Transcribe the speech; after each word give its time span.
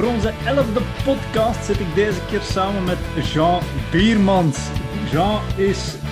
Voor 0.00 0.08
onze 0.08 0.32
elfde 0.46 0.80
podcast 1.04 1.64
zit 1.64 1.80
ik 1.80 1.94
deze 1.94 2.20
keer 2.30 2.40
samen 2.40 2.84
met 2.84 2.98
Jean 3.32 3.60
Biermans. 3.90 4.58
Jean 5.10 5.40
is, 5.56 5.94
uh, 6.04 6.10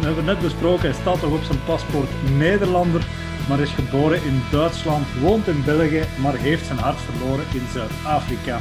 we 0.00 0.06
hebben 0.06 0.24
net 0.24 0.40
besproken, 0.40 0.90
hij 0.90 1.00
staat 1.00 1.20
toch 1.20 1.32
op 1.32 1.42
zijn 1.42 1.64
paspoort 1.64 2.08
Nederlander, 2.36 3.06
maar 3.48 3.60
is 3.60 3.70
geboren 3.70 4.24
in 4.24 4.42
Duitsland, 4.50 5.06
woont 5.20 5.48
in 5.48 5.62
België, 5.64 6.02
maar 6.22 6.34
heeft 6.34 6.66
zijn 6.66 6.78
hart 6.78 7.00
verloren 7.00 7.44
in 7.52 7.62
Zuid-Afrika. 7.72 8.60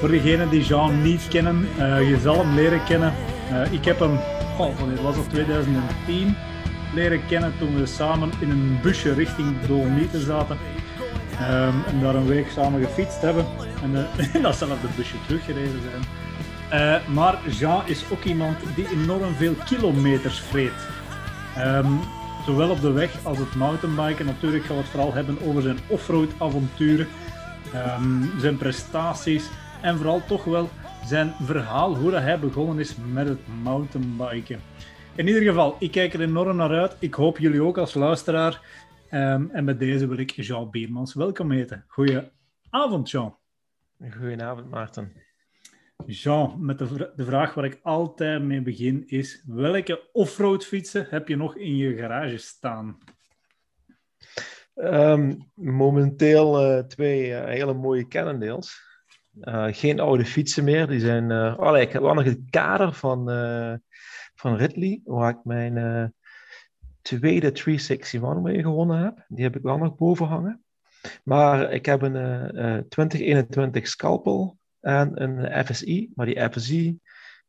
Voor 0.00 0.08
degenen 0.08 0.50
die 0.50 0.64
Jean 0.64 1.02
niet 1.02 1.28
kennen, 1.28 1.68
uh, 1.78 2.08
je 2.08 2.18
zal 2.20 2.38
hem 2.38 2.54
leren 2.54 2.84
kennen. 2.84 3.14
Uh, 3.50 3.72
ik 3.72 3.84
heb 3.84 3.98
hem, 3.98 4.18
oh, 4.58 4.78
wanneer 4.78 5.02
was 5.02 5.16
dat, 5.16 5.30
2010, 5.30 6.36
leren 6.94 7.26
kennen 7.26 7.52
toen 7.58 7.76
we 7.76 7.86
samen 7.86 8.30
in 8.40 8.50
een 8.50 8.78
busje 8.82 9.12
richting 9.12 9.60
Dolomieten 9.66 10.20
zaten. 10.20 10.58
Um, 11.40 11.82
en 11.86 12.00
daar 12.00 12.14
een 12.14 12.26
week 12.26 12.50
samen 12.50 12.84
gefietst 12.84 13.20
hebben. 13.20 13.46
En 13.82 13.92
uh, 13.92 14.34
in 14.34 14.42
datzelfde 14.42 14.88
busje 14.96 15.16
teruggereden 15.26 15.80
zijn. 15.82 16.02
Uh, 16.72 17.08
maar 17.14 17.38
Jean 17.50 17.82
is 17.86 18.04
ook 18.12 18.24
iemand 18.24 18.56
die 18.74 18.88
enorm 18.90 19.34
veel 19.34 19.54
kilometers 19.64 20.40
vreet. 20.40 20.88
Um, 21.58 22.00
zowel 22.46 22.70
op 22.70 22.80
de 22.80 22.92
weg 22.92 23.10
als 23.22 23.38
het 23.38 23.54
mountainbiken. 23.54 24.26
Natuurlijk 24.26 24.64
gaan 24.64 24.76
we 24.76 24.82
het 24.82 24.90
vooral 24.90 25.14
hebben 25.14 25.38
over 25.42 25.62
zijn 25.62 25.78
offroad 25.86 26.30
avonturen. 26.38 27.06
Um, 27.98 28.30
zijn 28.38 28.56
prestaties. 28.56 29.44
En 29.80 29.96
vooral 29.96 30.22
toch 30.26 30.44
wel 30.44 30.70
zijn 31.06 31.34
verhaal, 31.42 31.94
hoe 31.94 32.10
dat 32.10 32.22
hij 32.22 32.38
begonnen 32.38 32.78
is 32.78 32.94
met 33.12 33.28
het 33.28 33.40
mountainbiken. 33.62 34.60
In 35.14 35.26
ieder 35.26 35.42
geval, 35.42 35.76
ik 35.78 35.90
kijk 35.90 36.14
er 36.14 36.20
enorm 36.20 36.56
naar 36.56 36.80
uit. 36.80 36.96
Ik 36.98 37.14
hoop 37.14 37.38
jullie 37.38 37.62
ook 37.62 37.78
als 37.78 37.94
luisteraar. 37.94 38.60
Um, 39.14 39.50
en 39.50 39.64
met 39.64 39.78
deze 39.78 40.06
wil 40.06 40.18
ik 40.18 40.30
Jean 40.30 40.70
Biermans 40.70 41.14
welkom 41.14 41.50
heten. 41.50 41.84
Goedenavond, 41.88 43.10
Jean. 43.10 43.36
Goedenavond, 44.10 44.70
Maarten. 44.70 45.12
Jean, 46.06 46.64
met 46.64 46.78
de, 46.78 47.12
de, 47.16 47.24
vraag 47.24 47.54
waar 47.54 47.64
ik 47.64 47.80
altijd 47.82 48.42
mee 48.42 48.62
begin 48.62 49.08
is: 49.08 49.42
welke 49.46 50.08
offroad 50.12 50.64
fietsen 50.64 51.06
heb 51.10 51.28
je 51.28 51.36
nog 51.36 51.56
in 51.56 51.76
je 51.76 51.96
garage 51.96 52.36
staan? 52.36 52.98
Um, 54.74 55.50
momenteel 55.54 56.76
uh, 56.76 56.82
twee 56.82 57.28
uh, 57.28 57.44
hele 57.44 57.74
mooie 57.74 58.08
Cannondales. 58.08 58.82
Uh, 59.40 59.66
geen 59.70 60.00
oude 60.00 60.24
fietsen 60.24 60.64
meer. 60.64 60.86
Die 60.86 61.00
zijn. 61.00 61.32
oh, 61.58 61.78
ik 61.78 61.92
heb 61.92 62.02
wel 62.02 62.14
nog 62.14 62.24
het 62.24 62.40
kader 62.50 62.92
van, 62.92 63.24
van 64.34 64.56
Ridley, 64.56 65.00
waar 65.04 65.30
ik 65.30 65.44
mijn 65.44 66.14
tweede 67.04 67.52
361 67.52 68.42
mee 68.42 68.62
gewonnen 68.62 68.98
heb. 68.98 69.24
Die 69.28 69.44
heb 69.44 69.56
ik 69.56 69.62
wel 69.62 69.78
nog 69.78 69.96
boven 69.96 70.26
hangen. 70.26 70.64
Maar 71.24 71.72
ik 71.72 71.86
heb 71.86 72.02
een 72.02 72.14
uh, 72.56 72.78
2021 72.88 73.88
Scalpel 73.88 74.58
en 74.80 75.22
een 75.22 75.64
FSI. 75.66 76.10
Maar 76.14 76.26
die 76.26 76.48
FSI 76.50 76.98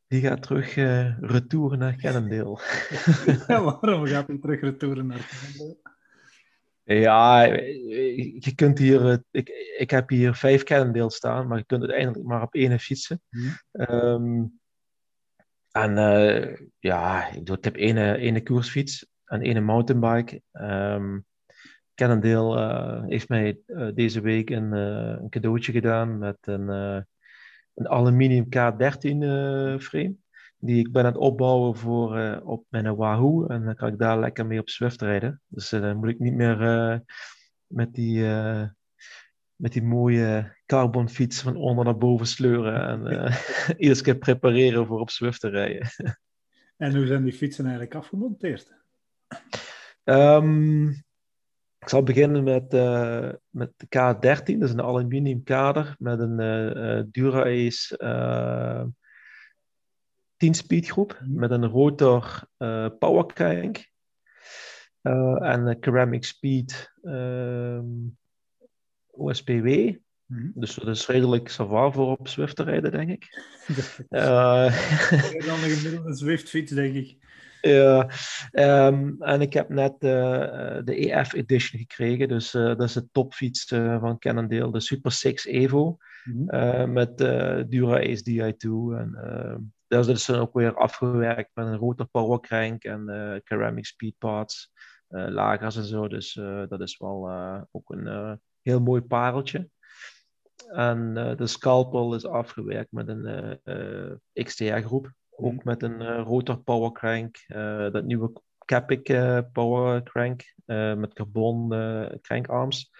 die 0.07 0.21
gaat 0.21 0.41
terug 0.41 0.75
uh, 0.75 1.19
retouren 1.19 1.79
naar 1.79 1.95
Cannondale. 1.95 2.59
ja, 3.47 3.63
waarom 3.63 4.05
gaat 4.05 4.27
hij 4.27 4.37
terug 4.37 4.61
retouren 4.61 5.07
naar 5.07 5.27
Cannondale? 5.29 5.77
Ja, 6.83 7.43
je 7.43 8.51
kunt 8.55 8.77
hier, 8.77 9.09
eh, 9.09 9.17
ik, 9.31 9.49
ik 9.77 9.89
heb 9.89 10.09
hier 10.09 10.35
vijf 10.35 10.63
Cannondales 10.63 11.15
staan, 11.15 11.47
maar 11.47 11.57
je 11.57 11.65
kunt 11.65 11.81
uiteindelijk 11.81 12.25
maar 12.25 12.41
op 12.41 12.53
één 12.53 12.79
fietsen. 12.79 13.21
Hmm. 13.29 13.57
Um, 13.89 14.59
en 15.71 15.91
uh, 15.91 16.57
ja, 16.79 17.31
ik, 17.31 17.45
doe, 17.45 17.57
ik 17.57 17.63
heb 17.63 17.75
één, 17.75 17.97
één 17.97 18.43
koersfiets 18.43 19.07
en 19.25 19.41
ene 19.41 19.61
mountainbike. 19.61 20.41
Um, 20.51 21.25
Cannondale 21.95 22.57
uh, 22.57 23.03
heeft 23.09 23.29
mij 23.29 23.59
uh, 23.67 23.87
deze 23.93 24.21
week 24.21 24.49
een, 24.49 24.73
uh, 24.73 25.21
een, 25.21 25.29
cadeautje 25.29 25.71
gedaan 25.71 26.17
met 26.17 26.37
een, 26.41 26.67
een 27.73 27.87
aluminium 27.87 28.45
K13 28.45 29.17
frame. 29.81 30.15
Die 30.57 30.79
ik 30.79 30.91
ben 30.91 31.05
aan 31.05 31.11
het 31.11 31.21
opbouwen 31.21 31.75
voor 31.75 32.41
op 32.43 32.65
mijn 32.69 32.95
Wahoo. 32.95 33.47
En 33.47 33.65
dan 33.65 33.75
kan 33.75 33.87
ik 33.87 33.97
daar 33.97 34.19
lekker 34.19 34.45
mee 34.45 34.59
op 34.59 34.69
Swift 34.69 35.01
rijden. 35.01 35.41
Dus 35.47 35.69
dan 35.69 35.97
moet 35.97 36.09
ik 36.09 36.19
niet 36.19 36.33
meer 36.33 36.57
met, 37.67 37.93
die, 37.93 38.23
met 39.55 39.73
die 39.73 39.83
mooie 39.83 40.55
carbon 40.65 41.09
fiets 41.09 41.41
van 41.41 41.55
onder 41.55 41.85
naar 41.85 41.97
boven 41.97 42.27
sleuren. 42.27 43.05
En 43.05 43.33
iedere 43.77 44.01
keer 44.01 44.17
prepareren 44.17 44.85
voor 44.85 44.99
op 44.99 45.09
Swift 45.09 45.39
te 45.39 45.49
rijden. 45.49 45.87
en 46.77 46.95
hoe 46.95 47.05
zijn 47.05 47.23
die 47.23 47.33
fietsen 47.33 47.65
eigenlijk 47.65 47.95
afgemonteerd? 47.95 48.84
Um, 50.03 50.87
ik 51.79 51.89
zal 51.89 52.03
beginnen 52.03 52.43
met, 52.43 52.73
uh, 52.73 53.29
met 53.49 53.71
de 53.77 53.85
K13, 53.85 54.57
dat 54.57 54.69
is 54.69 54.71
een 54.71 54.81
aluminium 54.81 55.43
kader 55.43 55.95
met 55.99 56.19
een 56.19 56.39
uh, 56.39 57.03
Dura-Ace 57.11 57.99
uh, 58.03 58.83
10-speed 60.45 60.87
groep 60.87 61.21
mm. 61.21 61.39
met 61.39 61.51
een 61.51 61.65
rotor 61.65 62.47
power 62.99 63.25
crank 63.25 63.93
en 65.01 65.67
een 65.67 65.77
ceramic 65.79 66.23
speed 66.23 66.93
OSPW. 69.07 69.93
Mm. 70.25 70.51
Dus 70.55 70.75
dat 70.75 70.87
is 70.87 71.07
redelijk 71.07 71.49
savoir 71.49 71.93
voor 71.93 72.17
op 72.17 72.27
Zwift 72.27 72.55
te 72.55 72.63
rijden, 72.63 72.91
denk 72.91 73.09
ik. 73.09 73.23
uh, 74.09 74.65
dan 75.47 75.63
een 75.63 75.69
gemiddelde 75.69 76.15
Zwift 76.15 76.49
fiets, 76.49 76.71
denk 76.71 76.95
ik. 76.95 77.17
Ja, 77.65 78.09
um, 78.87 79.21
en 79.21 79.41
ik 79.41 79.53
heb 79.53 79.69
net 79.69 79.93
uh, 79.93 80.79
de 80.83 81.11
EF 81.11 81.33
Edition 81.33 81.79
gekregen. 81.79 82.27
Dus 82.27 82.53
uh, 82.53 82.65
dat 82.65 82.81
is 82.81 82.93
de 82.93 83.09
topfiets 83.11 83.71
uh, 83.71 83.99
van 83.99 84.19
Cannondale, 84.19 84.71
de 84.71 84.79
Super 84.79 85.11
6 85.11 85.45
Evo. 85.45 85.97
Mm 86.23 86.49
-hmm. 86.49 86.93
met 86.93 87.17
Dura 87.69 87.97
Ace 87.97 88.31
Di2. 88.31 88.97
En 88.99 89.15
ehm, 89.21 89.59
dat 89.87 90.07
is 90.07 90.25
dus 90.25 90.37
ook 90.37 90.53
weer 90.53 90.75
afgewerkt 90.75 91.49
met 91.53 91.65
een 91.65 91.75
rotor 91.75 92.05
power 92.05 92.39
crank 92.39 92.83
en 92.83 93.41
ceramic 93.43 93.85
speed 93.85 94.15
parts, 94.17 94.71
lagers 95.07 95.75
en 95.75 95.83
zo. 95.83 96.07
Dus 96.07 96.33
dat 96.69 96.81
is 96.81 96.97
wel 96.97 97.29
ook 97.71 97.89
een 97.89 98.39
heel 98.61 98.79
mooi 98.81 99.01
pareltje. 99.01 99.69
En 100.67 101.13
de 101.37 101.47
scalpel 101.47 102.15
is 102.15 102.25
afgewerkt 102.25 102.91
met 102.91 103.07
een 103.07 103.59
XTR-groep. 104.33 105.13
Ook 105.37 105.63
met 105.63 105.83
een 105.83 106.01
uh, 106.01 106.21
rotor 106.25 106.57
power 106.57 106.91
crank. 106.91 107.45
Uh, 107.47 107.91
dat 107.91 108.03
nieuwe 108.03 108.41
Capic 108.65 109.09
uh, 109.09 109.39
power 109.51 110.03
crank 110.03 110.53
met 110.97 111.13
carbon 111.13 111.69
crankarms. 112.21 112.91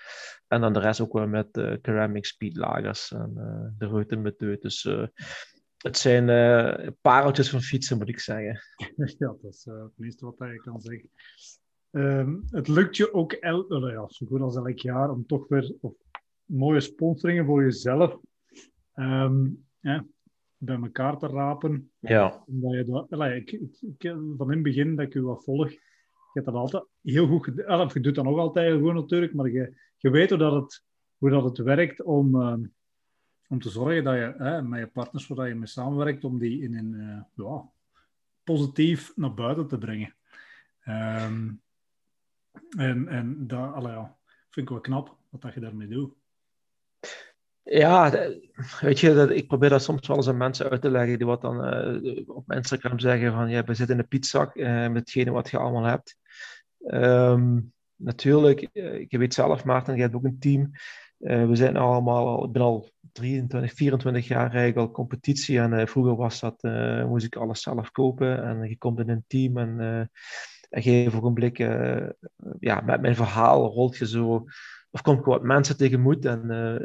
En 0.47 0.61
dan 0.61 0.73
de 0.73 0.79
rest 0.79 1.01
ook 1.01 1.13
wel 1.13 1.27
met 1.27 1.47
ceramic 1.81 2.25
speed 2.25 2.55
lagers 2.55 3.11
en 3.11 3.33
de 3.77 3.87
ruiten 3.87 4.21
met 4.21 4.39
deut. 4.39 4.61
Dus 4.61 4.83
het 5.77 5.97
zijn 5.97 6.25
pareltjes 7.01 7.49
van 7.49 7.61
fietsen, 7.61 7.97
moet 7.97 8.09
ik 8.09 8.19
zeggen. 8.19 8.59
Ja, 9.17 9.35
dat 9.41 9.53
is 9.53 9.65
het 9.65 9.91
meeste 9.95 10.25
wat 10.25 10.35
je 10.37 10.61
kan 10.61 10.81
zeggen. 10.81 11.09
Um, 11.91 12.43
het 12.49 12.67
lukt 12.67 12.97
je 12.97 13.13
ook 13.13 13.31
el 13.31 13.87
ja, 13.87 14.07
zo 14.07 14.25
goed 14.25 14.41
als 14.41 14.55
elk 14.55 14.77
jaar 14.77 15.09
om 15.09 15.25
toch 15.25 15.47
weer 15.47 15.75
of, 15.81 15.93
mooie 16.45 16.79
sponsoringen 16.79 17.45
voor 17.45 17.63
jezelf 17.63 18.17
um, 18.95 19.65
bij 20.57 20.75
elkaar 20.75 21.17
te 21.17 21.27
rapen. 21.27 21.91
Ja. 21.99 22.43
Omdat 22.47 22.73
je 22.73 23.05
dat, 23.09 23.21
ik, 23.21 23.51
ik, 23.51 23.77
ik, 23.81 24.15
van 24.37 24.47
in 24.47 24.53
het 24.53 24.63
begin 24.63 24.95
dat 24.95 25.05
ik 25.05 25.13
u 25.13 25.21
wat 25.21 25.43
volg, 25.43 25.69
je 25.69 25.79
hebt 26.33 26.45
dat 26.45 26.55
altijd 26.55 26.85
heel 27.01 27.27
goed 27.27 27.43
gedaan. 27.43 27.89
Je 27.93 27.99
doet 27.99 28.15
dat 28.15 28.25
nog 28.25 28.37
altijd 28.37 28.81
goed 28.81 28.93
natuurlijk, 28.93 29.33
maar 29.33 29.49
je, 29.49 29.77
je 29.97 30.09
weet 30.09 30.29
hoe 30.29 30.39
dat 30.39 30.53
het, 30.53 30.83
hoe 31.17 31.29
dat 31.29 31.43
het 31.43 31.57
werkt 31.57 32.03
om, 32.03 32.35
uh, 32.35 32.57
om 33.47 33.59
te 33.59 33.69
zorgen 33.69 34.03
dat 34.03 34.15
je 34.15 34.33
hè, 34.37 34.61
met 34.61 34.79
je 34.79 34.87
partners 34.87 35.27
waar 35.27 35.47
je 35.47 35.55
mee 35.55 35.67
samenwerkt, 35.67 36.23
om 36.23 36.39
die 36.39 36.61
in 36.61 36.77
een 36.77 36.93
uh, 36.93 37.45
ja, 37.45 37.69
positief 38.43 39.13
naar 39.15 39.33
buiten 39.33 39.67
te 39.67 39.77
brengen. 39.77 40.15
Um, 40.87 41.61
en 42.77 43.07
en 43.07 43.47
dat 43.47 43.73
allee, 43.73 43.93
ja, 43.93 44.17
vind 44.49 44.65
ik 44.65 44.69
wel 44.69 44.81
knap 44.81 45.17
wat 45.29 45.41
dat 45.41 45.53
je 45.53 45.59
daarmee 45.59 45.87
doet. 45.87 46.13
Ja, 47.67 48.11
weet 48.81 48.99
je, 48.99 49.13
dat, 49.13 49.29
ik 49.29 49.47
probeer 49.47 49.69
dat 49.69 49.83
soms 49.83 50.07
wel 50.07 50.17
eens 50.17 50.27
aan 50.27 50.37
mensen 50.37 50.69
uit 50.69 50.81
te 50.81 50.89
leggen 50.89 51.17
die 51.17 51.27
wat 51.27 51.41
dan 51.41 51.73
uh, 52.05 52.29
op 52.29 52.51
Instagram 52.51 52.99
zeggen 52.99 53.31
van 53.31 53.49
ja, 53.49 53.63
we 53.63 53.73
zitten 53.73 53.95
in 53.95 54.01
de 54.01 54.07
pietzak 54.07 54.55
uh, 54.55 54.87
met 54.87 54.95
hetgene 54.95 55.31
wat 55.31 55.49
je 55.49 55.57
allemaal 55.57 55.83
hebt. 55.83 56.17
Um, 56.87 57.73
natuurlijk, 57.95 58.67
uh, 58.73 58.93
ik 58.93 59.17
weet 59.17 59.33
zelf, 59.33 59.63
Maarten, 59.63 59.95
je 59.95 60.01
hebt 60.01 60.15
ook 60.15 60.23
een 60.23 60.39
team. 60.39 60.71
we 61.17 61.55
zijn 61.55 61.77
allemaal 61.77 62.27
al, 62.27 62.45
ik 62.45 62.51
ben 62.51 62.61
al 62.61 62.89
23, 63.11 63.73
24 63.73 64.27
jaar 64.27 64.53
eigenlijk 64.53 64.77
al 64.77 64.91
competitie 64.91 65.59
en 65.59 65.87
vroeger 65.87 66.15
was 66.15 66.39
dat, 66.39 66.63
moest 67.07 67.25
ik 67.25 67.35
alles 67.35 67.61
zelf 67.61 67.91
kopen 67.91 68.43
en 68.43 68.69
je 68.69 68.77
komt 68.77 68.99
in 68.99 69.09
een 69.09 69.23
team 69.27 69.57
en, 69.57 69.79
en 70.69 70.81
geef 70.81 71.15
ook 71.15 71.25
een 71.25 71.33
blik, 71.33 71.57
ja, 72.59 72.81
met 72.85 73.01
mijn 73.01 73.15
verhaal 73.15 73.71
rolt 73.71 73.97
je 73.97 74.07
zo 74.07 74.45
of 74.95 75.01
kom 75.01 75.17
ik 75.17 75.25
wat 75.25 75.43
mensen 75.43 75.77
tegemoet 75.77 76.25
en 76.25 76.41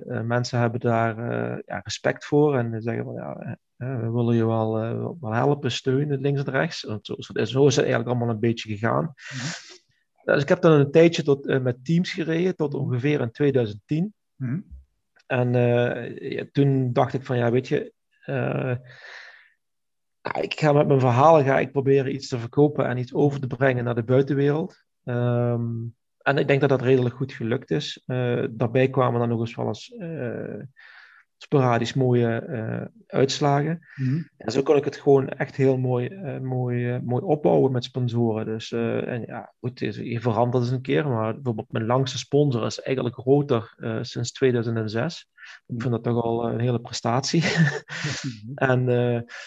uh, 0.07 0.21
mensen 0.21 0.59
hebben 0.59 0.81
daar 0.81 1.19
uh, 1.19 1.59
ja, 1.67 1.81
respect 1.85 2.25
voor 2.25 2.57
en 2.57 2.83
zeggen 2.83 3.05
van 3.05 3.15
ja, 3.15 3.59
we 3.77 4.11
willen 4.11 4.37
je 4.37 4.47
wel, 4.47 4.73
wel 5.21 5.33
helpen, 5.33 5.71
steunen, 5.71 6.21
links 6.21 6.45
en 6.45 6.51
rechts. 6.51 6.87
En 6.87 6.99
zo, 7.03 7.15
zo, 7.19 7.67
is 7.67 7.77
het 7.77 7.85
eigenlijk 7.85 8.07
allemaal 8.07 8.29
een 8.29 8.41
beetje 8.41 8.69
gegaan. 8.69 9.15
Mm-hmm. 9.33 9.49
Dus 10.25 10.43
ik 10.43 10.49
heb 10.49 10.61
dan 10.61 10.73
een 10.73 10.91
tijdje 10.91 11.23
tot, 11.23 11.63
met 11.63 11.85
teams 11.85 12.13
gereden, 12.13 12.57
tot 12.57 12.75
ongeveer 12.75 13.21
in 13.21 13.31
2010. 13.31 14.15
Mm-hmm. 14.37 14.65
En 15.27 15.53
ja, 16.31 16.45
toen 16.53 16.93
dacht 16.93 17.15
ik 17.15 17.25
van, 17.25 17.37
ja, 17.37 17.51
weet 17.51 17.69
je, 17.69 17.93
ik 20.41 20.61
ga 20.61 20.73
met 20.73 20.87
mijn 20.87 21.01
verhalen 21.01 21.45
ga 21.45 21.59
ik 21.59 21.73
proberen 21.73 22.15
iets 22.15 22.29
te 22.29 22.39
verkopen 22.39 22.87
en 22.87 22.99
iets 22.99 23.15
over 23.15 23.41
te 23.41 23.47
brengen 23.47 23.85
naar 23.85 23.95
de 23.95 24.05
buitenwereld. 24.05 24.85
Ehm, 25.05 25.71
en 26.23 26.39
ik 26.39 26.49
denk 26.49 26.61
dat 26.61 26.69
dat 26.69 26.83
redelijk 26.83 27.15
goed 27.15 27.33
gelukt 27.33 27.71
is. 27.71 28.03
daarbij 28.51 28.91
kwamen 28.91 29.21
dan 29.21 29.29
nog 29.29 29.41
eens 29.41 29.55
wel 29.55 29.67
eens 29.67 29.95
sporadisch 31.43 31.95
mooie 31.95 32.47
uh, 32.49 32.85
uitslagen. 33.07 33.87
Mm 33.95 34.29
En 34.37 34.53
zo 34.53 34.63
kon 34.63 34.77
ik 34.77 34.85
het 34.85 34.97
gewoon 34.97 35.29
echt 35.29 35.57
heel 35.57 35.79
mooi, 35.79 36.09
uh, 36.09 36.39
mooi, 36.39 36.95
uh, 36.95 37.01
mooi 37.03 37.23
opbouwen 37.23 37.73
met 37.73 37.85
sponsoren. 37.85 38.47
Dus 38.47 38.73
en 38.73 39.25
ja, 39.27 39.53
goed, 39.61 39.79
je 39.79 40.21
verandert 40.21 40.65
eens 40.65 40.73
een 40.73 40.83
keer, 40.83 41.09
maar 41.09 41.35
bijvoorbeeld 41.35 41.73
mijn 41.73 41.87
langste 41.87 42.19
sponsor 42.19 42.67
is 42.67 42.81
eigenlijk 42.81 43.17
groter 43.17 43.75
sinds 44.01 44.33
2006. 44.33 45.29
Ik 45.67 45.81
vind 45.83 45.93
dat 45.93 46.03
toch 46.03 46.23
al 46.23 46.49
een 46.49 46.61
hele 46.61 46.81
prestatie. 46.81 47.43
Mhm. 47.43 48.53
en 48.71 48.85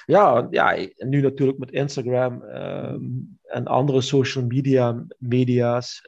ja, 0.05 0.47
ja, 0.49 0.87
nu 0.97 1.21
natuurlijk 1.21 1.57
met 1.57 1.71
Instagram 1.71 2.43
ehm, 2.43 3.01
en 3.43 3.65
andere 3.65 4.01
social 4.01 4.45
media 4.45 5.05
media's 5.17 6.01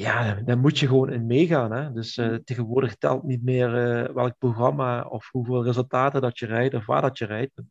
ja, 0.00 0.34
daar 0.34 0.58
moet 0.58 0.78
je 0.78 0.86
gewoon 0.86 1.12
in 1.12 1.26
meegaan. 1.26 1.72
Hè? 1.72 1.92
Dus 1.92 2.16
uh, 2.16 2.34
tegenwoordig 2.34 2.96
telt 2.96 3.22
niet 3.22 3.42
meer 3.42 3.68
uh, 3.68 4.14
welk 4.14 4.38
programma 4.38 5.02
of 5.02 5.28
hoeveel 5.30 5.64
resultaten 5.64 6.20
dat 6.20 6.38
je 6.38 6.46
rijdt 6.46 6.74
of 6.74 6.86
waar 6.86 7.02
dat 7.02 7.18
je 7.18 7.24
rijdt. 7.24 7.62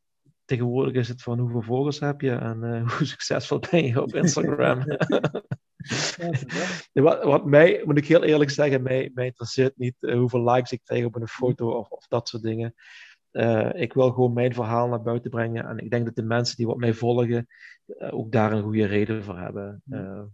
Tegenwoordig 0.45 0.93
is 0.93 1.07
het 1.07 1.21
van 1.21 1.39
hoeveel 1.39 1.61
volgers 1.61 1.99
heb 1.99 2.21
je 2.21 2.31
en 2.31 2.63
uh, 2.63 2.91
hoe 2.97 3.05
succesvol 3.05 3.59
ben 3.71 3.85
je 3.85 4.01
op 4.01 4.15
Instagram. 4.15 4.79
wat, 6.93 7.23
wat, 7.23 7.45
mij, 7.45 7.81
moet 7.85 7.97
ik 7.97 8.07
heel 8.07 8.23
eerlijk 8.23 8.49
zeggen, 8.49 8.83
mij, 8.83 9.11
mij 9.13 9.25
interesseert 9.25 9.77
niet 9.77 9.95
hoeveel 9.99 10.51
likes 10.51 10.71
ik 10.71 10.81
krijg 10.83 11.05
op 11.05 11.15
een 11.15 11.27
foto 11.27 11.69
of, 11.69 11.89
of 11.89 12.07
dat 12.07 12.27
soort 12.27 12.43
dingen. 12.43 12.73
ik 13.73 13.93
wil 13.93 14.11
gewoon 14.11 14.33
mijn 14.33 14.53
verhaal 14.53 14.87
naar 14.87 15.01
buiten 15.01 15.31
brengen. 15.31 15.65
En 15.65 15.77
ik 15.77 15.89
denk 15.89 16.05
dat 16.05 16.15
de 16.15 16.23
mensen 16.23 16.55
die 16.57 16.67
wat 16.67 16.77
mij 16.77 16.93
volgen 16.93 17.47
ook 17.97 18.31
daar 18.31 18.51
een 18.51 18.63
goede 18.63 18.85
reden 18.85 19.23
voor 19.23 19.37
hebben. 19.37 19.81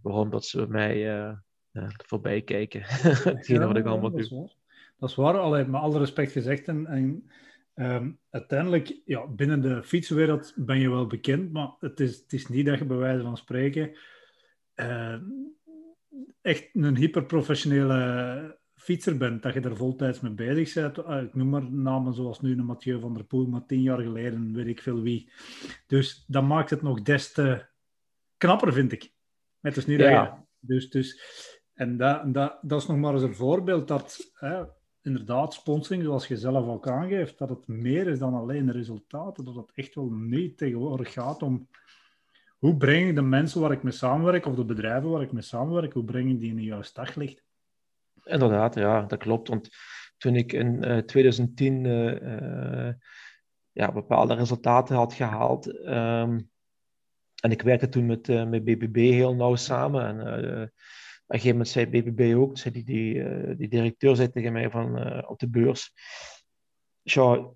waarom 0.02 0.30
dat 0.30 0.44
ze 0.44 0.66
mij 0.68 1.36
uh, 1.74 1.88
voorbij 1.96 2.42
kijken. 2.42 2.80
Hetgene 3.34 3.66
wat 3.66 3.76
ik 3.76 3.86
allemaal 3.86 4.10
dat 4.10 4.28
doe. 4.28 4.50
Dat 4.98 5.08
is 5.10 5.14
waar, 5.14 5.38
alleen 5.38 5.70
met 5.70 5.80
alle 5.80 5.98
respect 5.98 6.32
gezegd. 6.32 6.68
En, 6.68 6.86
en 6.86 7.30
ehm, 7.74 8.10
uiteindelijk, 8.30 9.00
ja, 9.04 9.26
binnen 9.26 9.60
de 9.60 9.82
fietswereld 9.82 10.52
ben 10.56 10.78
je 10.78 10.90
wel 10.90 11.06
bekend, 11.06 11.52
maar 11.52 11.74
het 11.80 12.00
is, 12.00 12.16
het 12.16 12.32
is 12.32 12.48
niet 12.48 12.66
dat 12.66 12.78
je 12.78 12.84
bij 12.84 12.96
wijze 12.96 13.22
van 13.22 13.36
spreken 13.36 13.96
uh, 14.76 15.16
echt 16.40 16.68
een 16.72 16.96
hyperprofessionele 16.96 18.58
fietser 18.74 19.16
bent, 19.16 19.42
dat 19.42 19.54
je 19.54 19.60
er 19.60 19.76
voltijds 19.76 20.20
mee 20.20 20.32
bezig 20.32 20.74
bent. 20.74 21.04
Ah, 21.04 21.22
ik 21.22 21.34
noem 21.34 21.48
maar 21.48 21.72
namen 21.72 22.14
zoals 22.14 22.40
nu 22.40 22.52
een 22.52 22.64
Mathieu 22.64 23.00
van 23.00 23.14
der 23.14 23.24
Poel, 23.24 23.46
maar 23.46 23.66
tien 23.66 23.82
jaar 23.82 24.00
geleden 24.00 24.52
weet 24.52 24.66
ik 24.66 24.82
veel 24.82 25.02
wie. 25.02 25.32
Dus 25.86 26.24
dat 26.26 26.42
maakt 26.42 26.70
het 26.70 26.82
nog 26.82 27.02
des 27.02 27.32
te 27.32 27.66
knapper, 28.36 28.72
vind 28.72 28.92
ik. 28.92 29.12
Het 29.60 29.76
is 29.76 29.86
niet 29.86 30.00
ja. 30.00 30.24
dat 30.24 30.38
Dus, 30.60 30.90
dus 30.90 31.20
en 31.74 31.96
dat, 31.96 32.34
dat, 32.34 32.58
dat 32.62 32.80
is 32.80 32.86
nog 32.86 32.96
maar 32.96 33.12
eens 33.12 33.22
een 33.22 33.34
voorbeeld 33.34 33.88
dat 33.88 34.32
hè, 34.34 34.64
inderdaad 35.02 35.54
sponsoring, 35.54 36.04
zoals 36.04 36.26
je 36.26 36.36
zelf 36.36 36.66
ook 36.66 36.88
aangeeft, 36.88 37.38
dat 37.38 37.48
het 37.48 37.66
meer 37.66 38.06
is 38.06 38.18
dan 38.18 38.34
alleen 38.34 38.66
de 38.66 38.72
resultaten. 38.72 39.44
Dat 39.44 39.54
het 39.54 39.70
echt 39.74 39.94
wel 39.94 40.10
niet 40.10 40.58
tegenwoordig 40.58 41.12
gaat 41.12 41.42
om 41.42 41.68
hoe 42.58 42.76
breng 42.76 43.08
ik 43.08 43.14
de 43.14 43.22
mensen 43.22 43.60
waar 43.60 43.72
ik 43.72 43.82
mee 43.82 43.92
samenwerk, 43.92 44.46
of 44.46 44.54
de 44.54 44.64
bedrijven 44.64 45.10
waar 45.10 45.22
ik 45.22 45.32
mee 45.32 45.42
samenwerk, 45.42 45.92
hoe 45.92 46.04
breng 46.04 46.30
ik 46.30 46.40
die 46.40 46.50
in 46.50 46.58
een 46.58 46.64
juist 46.64 46.94
daglicht? 46.94 47.44
Inderdaad, 48.24 48.74
ja, 48.74 49.02
dat 49.02 49.18
klopt. 49.18 49.48
Want 49.48 49.68
toen 50.18 50.36
ik 50.36 50.52
in 50.52 50.84
uh, 50.84 50.98
2010 50.98 51.84
uh, 51.84 52.92
ja, 53.72 53.92
bepaalde 53.92 54.34
resultaten 54.34 54.96
had 54.96 55.14
gehaald, 55.14 55.66
um, 55.66 56.50
en 57.40 57.50
ik 57.50 57.62
werkte 57.62 57.88
toen 57.88 58.06
met, 58.06 58.26
met 58.26 58.64
BBB 58.64 58.96
heel 58.96 59.34
nauw 59.34 59.54
samen. 59.54 60.20
En 60.20 60.72
een 61.26 61.40
gegeven 61.40 61.50
moment 61.50 61.68
zei 61.68 61.86
BBB 61.86 62.34
ook, 62.36 62.58
zei 62.58 62.74
die, 62.74 62.84
die, 62.84 63.14
uh, 63.14 63.56
die 63.56 63.68
directeur 63.68 64.16
zei 64.16 64.30
tegen 64.30 64.52
mij 64.52 64.70
van, 64.70 64.98
uh, 64.98 65.30
op 65.30 65.38
de 65.38 65.48
beurs, 65.48 65.92
ja, 67.02 67.50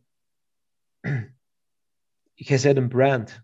jij 2.34 2.60
bent 2.62 2.76
een 2.76 2.88
brand. 2.88 3.42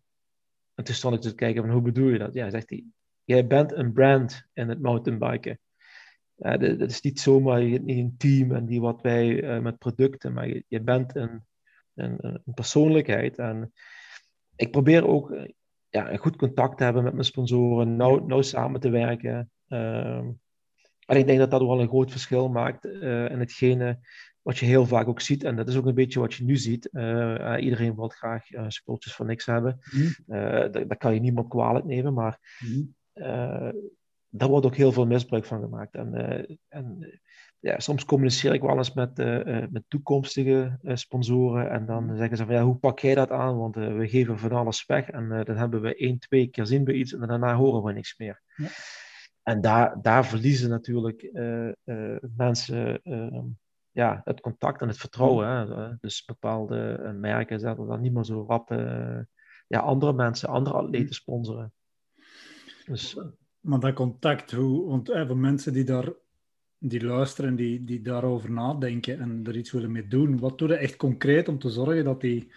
En 0.75 0.85
toen 0.85 0.95
stond 0.95 1.15
ik 1.15 1.21
te 1.21 1.35
kijken 1.35 1.63
van, 1.63 1.71
hoe 1.71 1.83
bedoel 1.83 2.09
je 2.09 2.19
dat? 2.19 2.35
Ja, 2.35 2.51
zegt 2.51 2.71
hij, 2.71 2.85
jij 3.25 3.47
bent 3.47 3.73
een 3.73 3.93
brand 3.93 4.47
in 4.53 4.69
het 4.69 4.81
mountainbiken. 4.81 5.59
Dat, 6.35 6.61
dat, 6.61 6.91
is 6.91 7.01
niet 7.01 7.21
zomaar, 7.21 7.63
je 7.63 7.81
niet 7.81 7.99
een 7.99 8.17
team 8.17 8.53
en 8.53 8.67
die 8.67 8.81
wat 8.81 9.01
wij 9.01 9.43
uh, 9.43 9.63
met 9.63 9.79
producten, 9.79 10.33
maar 10.33 10.49
je, 10.49 10.65
je 10.69 10.81
bent 10.81 11.17
een, 11.17 11.45
een, 11.95 12.17
een, 12.21 12.55
persoonlijkheid. 12.55 13.39
En 13.39 13.73
ik 14.57 14.71
probeer 14.71 15.07
ook 15.07 15.37
ja, 15.89 16.11
een 16.11 16.19
goed 16.19 16.37
contact 16.37 16.77
te 16.77 16.85
hebben 16.85 17.03
met 17.03 17.13
mijn 17.13 17.25
sponsoren, 17.25 17.97
nauw, 17.97 18.27
nauw 18.27 18.43
samen 18.43 18.81
te 18.81 18.91
werken. 18.91 19.51
Ehm, 19.75 20.31
en 21.07 21.17
ik 21.17 21.27
denk 21.27 21.39
dat 21.39 21.51
dat 21.51 21.61
wel 21.61 21.81
een 21.81 21.89
groot 21.89 22.11
verschil 22.11 22.49
maakt 22.49 22.85
uh, 22.85 23.31
in 23.31 23.39
hetgene 23.39 23.99
wat 24.43 24.59
je 24.59 24.67
heel 24.67 24.87
vaak 24.87 25.09
ook 25.09 25.21
ziet. 25.21 25.45
En 25.45 25.57
dat 25.57 25.69
is 25.69 25.77
ook 25.77 25.87
een 25.87 25.95
beetje 25.95 26.21
wat 26.21 26.35
je 26.35 26.45
nu 26.45 26.57
ziet. 26.57 26.89
Uh, 26.93 27.55
iedereen 27.61 27.95
wil 27.95 28.09
graag 28.09 28.51
uh, 28.51 28.65
spulletjes 28.69 29.15
voor 29.15 29.27
niks 29.27 29.47
hebben. 29.47 29.79
Mm. 29.91 30.73
dat, 30.73 30.97
kan 30.97 31.15
je 31.15 31.21
niemand 31.21 31.49
kwalijk 31.49 31.85
nemen, 31.85 32.15
maar 32.15 32.59
mm. 32.59 32.95
daar 34.29 34.49
wordt 34.49 34.67
ook 34.67 34.77
heel 34.77 34.93
veel 34.93 35.07
misbruik 35.07 35.45
van 35.45 35.61
gemaakt. 35.61 35.95
En, 35.95 36.15
en 36.69 37.21
ja, 37.59 37.79
soms 37.79 38.05
communiceer 38.05 38.55
ik 38.55 38.63
wel 38.63 38.77
eens 38.77 38.93
met, 38.93 39.17
met 39.71 39.83
toekomstige 39.89 40.79
sponsoren. 40.83 41.71
En 41.71 41.87
dan 41.87 42.05
mm. 42.05 42.17
zeggen 42.17 42.37
ze 42.37 42.45
van 42.45 42.55
ja, 42.55 42.63
hoe 42.63 42.77
pak 42.77 42.99
jij 42.99 43.15
dat 43.15 43.31
aan? 43.31 43.59
Want 43.59 43.75
we 43.75 44.09
geven 44.09 44.39
van 44.39 44.53
alles 44.53 44.87
weg. 44.87 45.11
En 45.11 45.29
dan 45.45 45.57
hebben 45.57 45.81
we 45.81 45.97
één, 45.97 46.19
twee 46.19 46.47
keer 46.47 46.67
zien 46.67 46.99
iets 46.99 47.13
en 47.13 47.27
daarna 47.27 47.55
horen 47.55 47.83
we 47.83 47.93
niks 47.93 48.19
meer. 48.19 48.43
Ja. 48.57 48.69
En 49.45 49.61
daar, 49.61 50.03
daar 50.03 50.27
verliezen 50.27 50.71
natuurlijk 50.71 51.23
uh, 51.23 51.69
uh, 51.85 52.17
mensen 52.37 53.01
uh, 53.05 53.43
ja, 53.91 54.21
het 54.25 54.41
contact 54.41 54.81
en 54.81 54.89
het 54.89 54.97
vertrouwen. 54.97 55.49
Hè. 55.49 55.95
Dus 56.01 56.25
bepaalde 56.25 56.93
eh, 56.93 57.13
merken 57.13 57.61
zetten 57.61 57.87
dan 57.87 58.01
niet 58.01 58.13
meer 58.13 58.25
zo 58.25 58.45
rap 58.49 58.69
ja, 59.67 59.81
andere 59.81 60.13
mensen, 60.13 60.49
andere 60.49 60.77
atleten 60.77 61.15
sponsoren. 61.15 61.73
Dus, 62.87 63.19
maar 63.61 63.81
dat 63.81 63.95
contact, 63.95 64.53
hoe, 64.53 64.89
want 64.89 65.35
mensen 65.35 65.73
die 65.73 65.85
daar 65.85 66.13
die 66.79 67.05
luisteren, 67.05 67.57
die, 67.57 67.85
die 67.85 68.03
daarover 68.03 68.51
nadenken 68.51 69.21
en 69.21 69.41
er 69.45 69.57
iets 69.57 69.73
willen 69.73 69.93
mee 69.93 70.09
doen, 70.09 70.39
wat 70.39 70.59
doe 70.59 70.69
je 70.69 70.75
echt 70.75 70.97
concreet 70.97 71.49
om 71.49 71.59
te 71.59 71.71
zorgen 71.71 72.05
dat 72.05 72.21
die, 72.21 72.53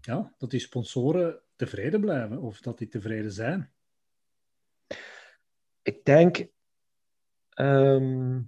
ja, 0.00 0.34
dat 0.38 0.50
die 0.50 0.60
sponsoren 0.60 1.38
tevreden 1.56 2.00
blijven 2.00 2.40
of 2.40 2.60
dat 2.60 2.78
die 2.78 2.88
tevreden 2.88 3.32
zijn? 3.32 3.70
Ik 5.88 6.04
denk. 6.04 6.46
Um, 7.54 8.46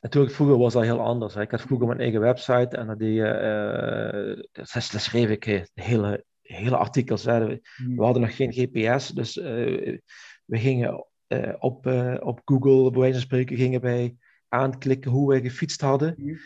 natuurlijk, 0.00 0.34
vroeger 0.34 0.58
was 0.58 0.72
dat 0.72 0.82
heel 0.82 1.00
anders. 1.00 1.34
Hè. 1.34 1.40
Ik 1.40 1.50
had 1.50 1.60
vroeger 1.60 1.86
mijn 1.86 2.00
eigen 2.00 2.20
website 2.20 2.76
en 2.76 2.98
die, 2.98 3.20
uh, 3.20 4.42
daar 4.52 4.82
schreef 5.00 5.28
ik 5.28 5.66
hele, 5.74 6.24
hele 6.42 6.76
artikels. 6.76 7.24
Hè. 7.24 7.46
We, 7.46 7.60
hmm. 7.76 8.02
hadden 8.02 8.22
nog 8.22 8.36
geen 8.36 8.52
GPS, 8.52 9.08
dus 9.08 9.36
uh, 9.36 9.98
we 10.44 10.58
gingen 10.58 11.06
uh, 11.28 11.54
op, 11.58 11.86
op 12.20 12.40
Google, 12.44 12.90
bij 12.90 13.00
wijze 13.00 13.14
van 13.14 13.22
spreken, 13.22 13.56
gingen 13.56 13.80
wij 13.80 14.16
aanklikken 14.48 15.10
hoe 15.10 15.28
wij 15.28 15.40
gefietst 15.40 15.80
hadden. 15.80 16.14
Mm. 16.16 16.38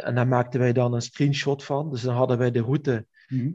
en 0.00 0.14
daar 0.14 0.28
maakten 0.28 0.60
wij 0.60 0.72
dan 0.72 0.94
een 0.94 1.02
screenshot 1.02 1.64
van. 1.64 1.90
Dus 1.90 2.02
dan 2.02 2.14
hadden 2.14 2.38
wij 2.38 2.50
de 2.50 2.60
route 2.60 3.06
mm. 3.28 3.54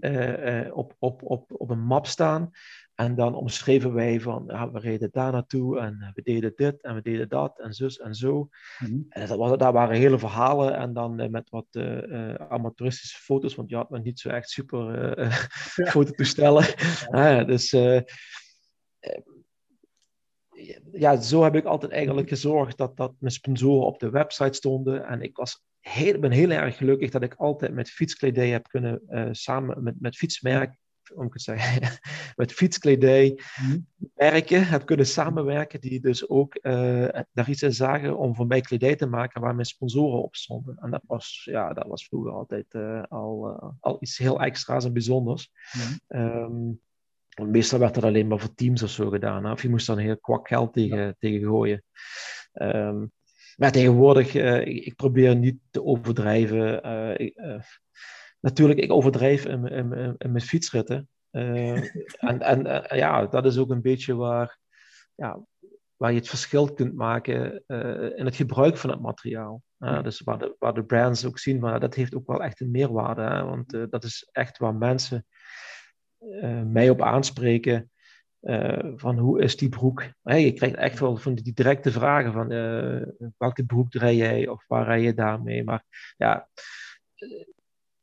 op, 0.71 0.95
op, 0.99 1.23
op, 1.23 1.45
op 1.47 1.69
een 1.69 1.83
map 1.85 2.07
staan. 2.07 2.51
En 2.95 3.15
dan 3.15 3.35
omschreven 3.35 3.93
wij 3.93 4.19
van, 4.19 4.43
ja, 4.47 4.71
we 4.71 4.79
reden 4.79 5.09
daar 5.11 5.31
naartoe 5.31 5.79
en 5.79 6.11
we 6.13 6.21
deden 6.21 6.53
dit 6.55 6.81
en 6.81 6.95
we 6.95 7.01
deden 7.01 7.29
dat 7.29 7.59
en 7.59 7.73
zus 7.73 7.99
en 7.99 8.15
zo. 8.15 8.49
Mm 8.79 9.05
en 9.09 9.27
dat, 9.27 9.37
was, 9.37 9.57
dat 9.57 9.73
waren 9.73 9.97
hele 9.97 10.19
verhalen 10.19 10.75
en 10.75 10.93
dan 10.93 11.21
uh, 11.21 11.27
met 11.27 11.49
wat 11.49 11.65
uh, 11.71 12.33
amateuristische 12.33 13.17
foto's, 13.17 13.55
want 13.55 13.69
je 13.69 13.75
had 13.75 13.89
nog 13.89 14.03
niet 14.03 14.19
zo 14.19 14.29
echt 14.29 14.49
super 14.49 15.19
ja. 15.19 15.29
fototoestellen. 15.95 16.65
Ja. 17.11 17.43
dus 17.43 17.69
ja, 20.91 21.21
zo 21.21 21.43
heb 21.43 21.55
ik 21.55 21.65
altijd 21.65 21.91
eigenlijk 21.91 22.29
gezorgd 22.29 22.77
dat, 22.77 22.97
dat 22.97 23.13
mijn 23.19 23.33
sponsoren 23.33 23.85
op 23.85 23.99
de 23.99 24.09
website 24.09 24.53
stonden. 24.53 25.05
En 25.05 25.21
ik 25.21 25.37
was 25.37 25.63
heel, 25.79 26.19
ben 26.19 26.31
heel 26.31 26.49
erg 26.49 26.77
gelukkig 26.77 27.11
dat 27.11 27.23
ik 27.23 27.33
altijd 27.33 27.73
met 27.73 27.89
fietskledij 27.89 28.49
heb 28.49 28.67
kunnen, 28.67 29.01
samen 29.31 29.83
met, 29.83 29.95
met 29.99 30.17
fietsmerk 30.17 30.75
om 31.13 31.29
te 31.29 31.39
zeggen, 31.39 31.99
met 32.35 32.53
fietskledij 32.53 33.39
mhm. 33.61 33.77
merken 34.15 34.67
heb 34.67 34.85
kunnen 34.85 35.05
samenwerken, 35.05 35.81
die 35.81 35.99
dus 35.99 36.29
ook 36.29 36.57
uh, 36.61 37.07
daar 37.31 37.49
iets 37.49 37.61
in 37.61 37.73
zagen 37.73 38.17
om 38.17 38.35
voor 38.35 38.47
mij 38.47 38.61
kledij 38.61 38.95
te 38.95 39.05
maken 39.05 39.41
waar 39.41 39.55
mijn 39.55 39.65
sponsoren 39.65 40.23
op 40.23 40.35
stonden. 40.35 40.77
En 40.77 40.91
dat 40.91 41.03
was, 41.07 41.41
ja, 41.51 41.73
dat 41.73 41.87
was 41.87 42.05
vroeger 42.05 42.31
altijd 42.31 42.73
uh, 42.73 43.03
al, 43.09 43.49
uh, 43.49 43.69
al 43.79 43.97
iets 43.99 44.17
heel 44.17 44.41
extra's 44.41 44.85
en 44.85 44.93
bijzonders. 44.93 45.51
Mm 46.07 46.83
meestal 47.35 47.79
werd 47.79 47.93
dat 47.93 48.03
alleen 48.03 48.27
maar 48.27 48.39
voor 48.39 48.53
teams 48.53 48.83
of 48.83 48.89
zo 48.89 49.09
gedaan. 49.09 49.45
Hè? 49.45 49.51
Of 49.51 49.61
je 49.61 49.69
moest 49.69 49.87
dan 49.87 49.97
heel 49.97 50.17
kwak 50.17 50.47
geld 50.47 50.73
tegen, 50.73 50.97
ja. 50.97 51.15
tegen 51.19 51.47
gooien. 51.47 51.83
Um, 52.53 53.11
maar 53.55 53.71
tegenwoordig, 53.71 54.35
uh, 54.35 54.65
ik, 54.65 54.85
ik, 54.85 54.95
probeer 54.95 55.35
niet 55.35 55.57
te 55.71 55.83
overdrijven. 55.83 56.83
Ik, 57.19 57.37
natuurlijk, 58.45 58.79
ik 58.79 58.91
overdrijf 58.91 59.45
in, 59.45 59.67
in, 60.17 60.31
mijn 60.31 60.41
fietsritten. 60.41 61.09
en 61.31 62.41
en 62.41 62.85
ja, 62.97 63.25
dat 63.25 63.45
is 63.45 63.57
ook 63.57 63.69
een 63.69 63.81
beetje 63.81 64.15
waar, 64.15 64.57
ja, 65.15 65.39
waar 65.95 66.11
je 66.11 66.17
het 66.17 66.29
verschil 66.29 66.73
kunt 66.73 66.95
maken 66.95 67.63
in 68.17 68.25
het 68.25 68.35
gebruik 68.35 68.77
van 68.77 68.89
het 68.89 69.01
materiaal. 69.01 69.61
Dus 69.77 70.21
waar 70.21 70.37
de, 70.39 70.55
waar 70.59 70.73
de 70.73 70.83
brands 70.83 71.25
ook 71.25 71.39
zien, 71.39 71.59
maar 71.59 71.79
dat 71.79 71.95
heeft 71.95 72.15
ook 72.15 72.27
wel 72.27 72.43
echt 72.43 72.59
een 72.59 72.71
meerwaarde. 72.71 73.21
Hè? 73.21 73.43
Want 73.43 73.91
dat 73.91 74.03
is 74.03 74.29
echt 74.31 74.57
waar 74.57 74.75
mensen 74.75 75.25
mij 76.65 76.89
op 76.89 77.01
aanspreken. 77.01 77.91
van 78.95 79.17
hoe 79.17 79.41
is 79.41 79.57
die 79.57 79.69
broek? 79.69 80.03
Hey, 80.23 80.45
je 80.45 80.53
krijgt 80.53 80.75
echt 80.75 80.99
wel 80.99 81.17
van 81.17 81.35
die 81.35 81.53
directe 81.53 81.91
vragen 81.91 82.33
van 82.33 82.47
welke 83.37 83.65
broek 83.65 83.91
draai 83.91 84.17
jij 84.17 84.47
of 84.47 84.65
waar 84.67 84.85
rij 84.85 85.01
je 85.01 85.13
daarmee? 85.13 85.63
Maar 85.63 85.83
ja, 86.17 86.47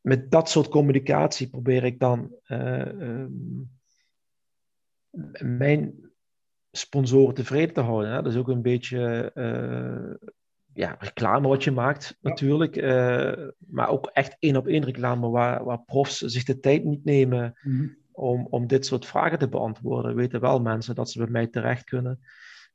met 0.03 0.31
dat 0.31 0.51
soort 0.51 0.69
communicatie 0.69 1.49
probeer 1.49 1.85
ik 1.85 1.99
dan 1.99 2.35
um, 2.49 3.71
mijn 5.39 6.11
sponsoren 6.71 7.35
tevreden 7.35 7.75
te 7.75 7.81
houden. 7.81 8.11
Hè? 8.11 8.23
Dat 8.23 8.33
is 8.33 8.39
ook 8.39 8.49
een 8.49 8.63
beetje 8.63 9.33
ja, 10.75 10.97
reclame 10.99 11.49
wat 11.49 11.65
je 11.65 11.71
maakt, 11.71 12.19
natuurlijk. 12.21 12.77
Uh, 12.77 13.49
maar 13.59 13.89
ook 13.89 14.07
echt 14.07 14.37
één 14.39 14.57
op 14.57 14.67
één 14.67 14.85
reclame 14.85 15.29
waar, 15.29 15.65
waar 15.65 15.83
profs 15.85 16.19
zich 16.19 16.45
de 16.45 16.61
tijd 16.61 16.85
niet 16.85 17.05
nemen 17.05 17.59
mhm. 17.63 17.89
om, 18.13 18.47
om 18.51 18.67
dit 18.67 18.87
soort 18.87 19.07
vragen 19.07 19.39
te 19.39 19.49
beantwoorden. 19.49 20.15
Weten 20.15 20.41
wel 20.41 20.61
mensen 20.61 20.95
dat 20.95 21.11
ze 21.11 21.19
bij 21.19 21.31
mij 21.31 21.47
terecht 21.47 21.85
kunnen 21.85 22.21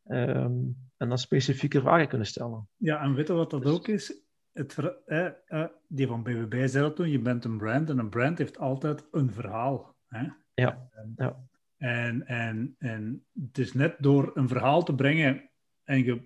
um, 0.07 0.77
en 0.97 1.09
dan 1.09 1.17
specifieke 1.17 1.81
vragen 1.81 2.07
kunnen 2.07 2.27
stellen. 2.27 2.69
Ja, 2.75 3.01
en 3.01 3.13
weet 3.13 3.27
je 3.27 3.33
wat 3.33 3.51
dat 3.51 3.61
dus- 3.61 3.71
ook 3.71 3.87
is? 3.87 4.25
Het, 4.57 4.77
eh, 5.05 5.29
eh, 5.45 5.65
die 5.87 6.07
van 6.07 6.23
BBB 6.23 6.67
zei 6.67 6.83
dat 6.83 6.95
toen, 6.95 7.09
je 7.09 7.19
bent 7.19 7.45
een 7.45 7.57
brand 7.57 7.89
en 7.89 7.97
een 7.97 8.09
brand 8.09 8.37
heeft 8.37 8.57
altijd 8.57 9.07
een 9.11 9.31
verhaal. 9.33 9.95
Hè? 10.07 10.27
Ja. 10.53 10.89
ja. 11.15 11.47
En, 11.77 12.27
en, 12.27 12.75
en 12.77 13.25
het 13.45 13.57
is 13.57 13.73
net 13.73 13.95
door 13.99 14.31
een 14.33 14.47
verhaal 14.47 14.83
te 14.83 14.95
brengen 14.95 15.49
en 15.83 16.03
je 16.03 16.21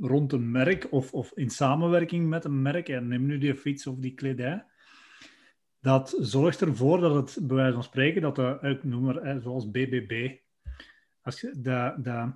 rond 0.00 0.32
een 0.32 0.50
merk 0.50 0.86
of, 0.90 1.12
of 1.12 1.32
in 1.34 1.50
samenwerking 1.50 2.28
met 2.28 2.44
een 2.44 2.62
merk, 2.62 2.88
en 2.88 3.08
neem 3.08 3.26
nu 3.26 3.38
die 3.38 3.54
fiets 3.54 3.86
of 3.86 3.96
die 3.96 4.14
kledij, 4.14 4.64
dat 5.80 6.16
zorgt 6.18 6.60
ervoor 6.60 7.00
dat 7.00 7.14
het, 7.14 7.46
bij 7.46 7.56
wijze 7.56 7.72
van 7.72 7.82
spreken, 7.82 8.22
dat 8.22 8.36
de, 8.36 8.58
ik 8.60 8.84
noem 8.84 9.02
maar, 9.02 9.40
zoals 9.42 9.70
BBB, 9.70 10.36
als 11.20 11.40
je, 11.40 11.60
dat, 11.60 12.04
dat, 12.04 12.34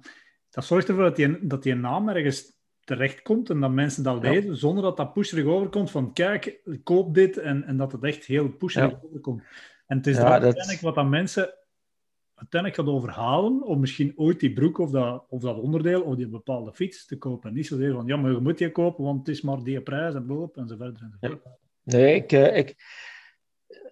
dat 0.50 0.64
zorgt 0.64 0.88
ervoor 0.88 1.04
dat 1.04 1.16
die, 1.16 1.46
dat 1.46 1.62
die 1.62 1.74
naam 1.74 2.08
ergens 2.08 2.57
terechtkomt 2.88 3.50
en 3.50 3.60
dat 3.60 3.70
mensen 3.70 4.02
dat 4.02 4.22
lezen, 4.22 4.56
zonder 4.56 4.82
dat 4.82 4.96
dat 4.96 5.12
pusherig 5.12 5.44
overkomt 5.44 5.90
van 5.90 6.12
kijk, 6.12 6.60
koop 6.82 7.14
dit, 7.14 7.36
en, 7.36 7.64
en 7.64 7.76
dat 7.76 7.92
het 7.92 8.04
echt 8.04 8.24
heel 8.24 8.48
pusherig 8.48 8.90
ja. 8.90 9.00
overkomt. 9.02 9.42
En 9.86 9.96
het 9.96 10.06
is 10.06 10.16
ja, 10.16 10.22
dat 10.22 10.42
uiteindelijk 10.42 10.80
wat 10.80 10.94
dat 10.94 11.08
mensen 11.08 11.54
uiteindelijk 12.34 12.80
gaat 12.80 12.94
overhalen 12.94 13.62
om 13.62 13.80
misschien 13.80 14.12
ooit 14.16 14.40
die 14.40 14.52
broek 14.52 14.78
of 14.78 14.90
dat, 14.90 15.24
of 15.28 15.40
dat 15.40 15.58
onderdeel 15.58 16.02
of 16.02 16.16
die 16.16 16.28
bepaalde 16.28 16.72
fiets 16.72 17.06
te 17.06 17.18
kopen. 17.18 17.52
Niet 17.52 17.66
zozeer 17.66 17.92
van, 17.92 18.06
ja, 18.06 18.16
maar 18.16 18.30
je 18.30 18.38
moet 18.38 18.58
die 18.58 18.72
kopen, 18.72 19.04
want 19.04 19.18
het 19.18 19.28
is 19.28 19.42
maar 19.42 19.62
die 19.62 19.80
prijs 19.80 20.14
en 20.14 20.26
boop 20.26 20.56
en 20.56 20.68
en 20.68 21.16
verder. 21.20 21.42
Nee, 21.82 22.14
ik, 22.14 22.32
eh, 22.32 22.56
ik, 22.56 22.76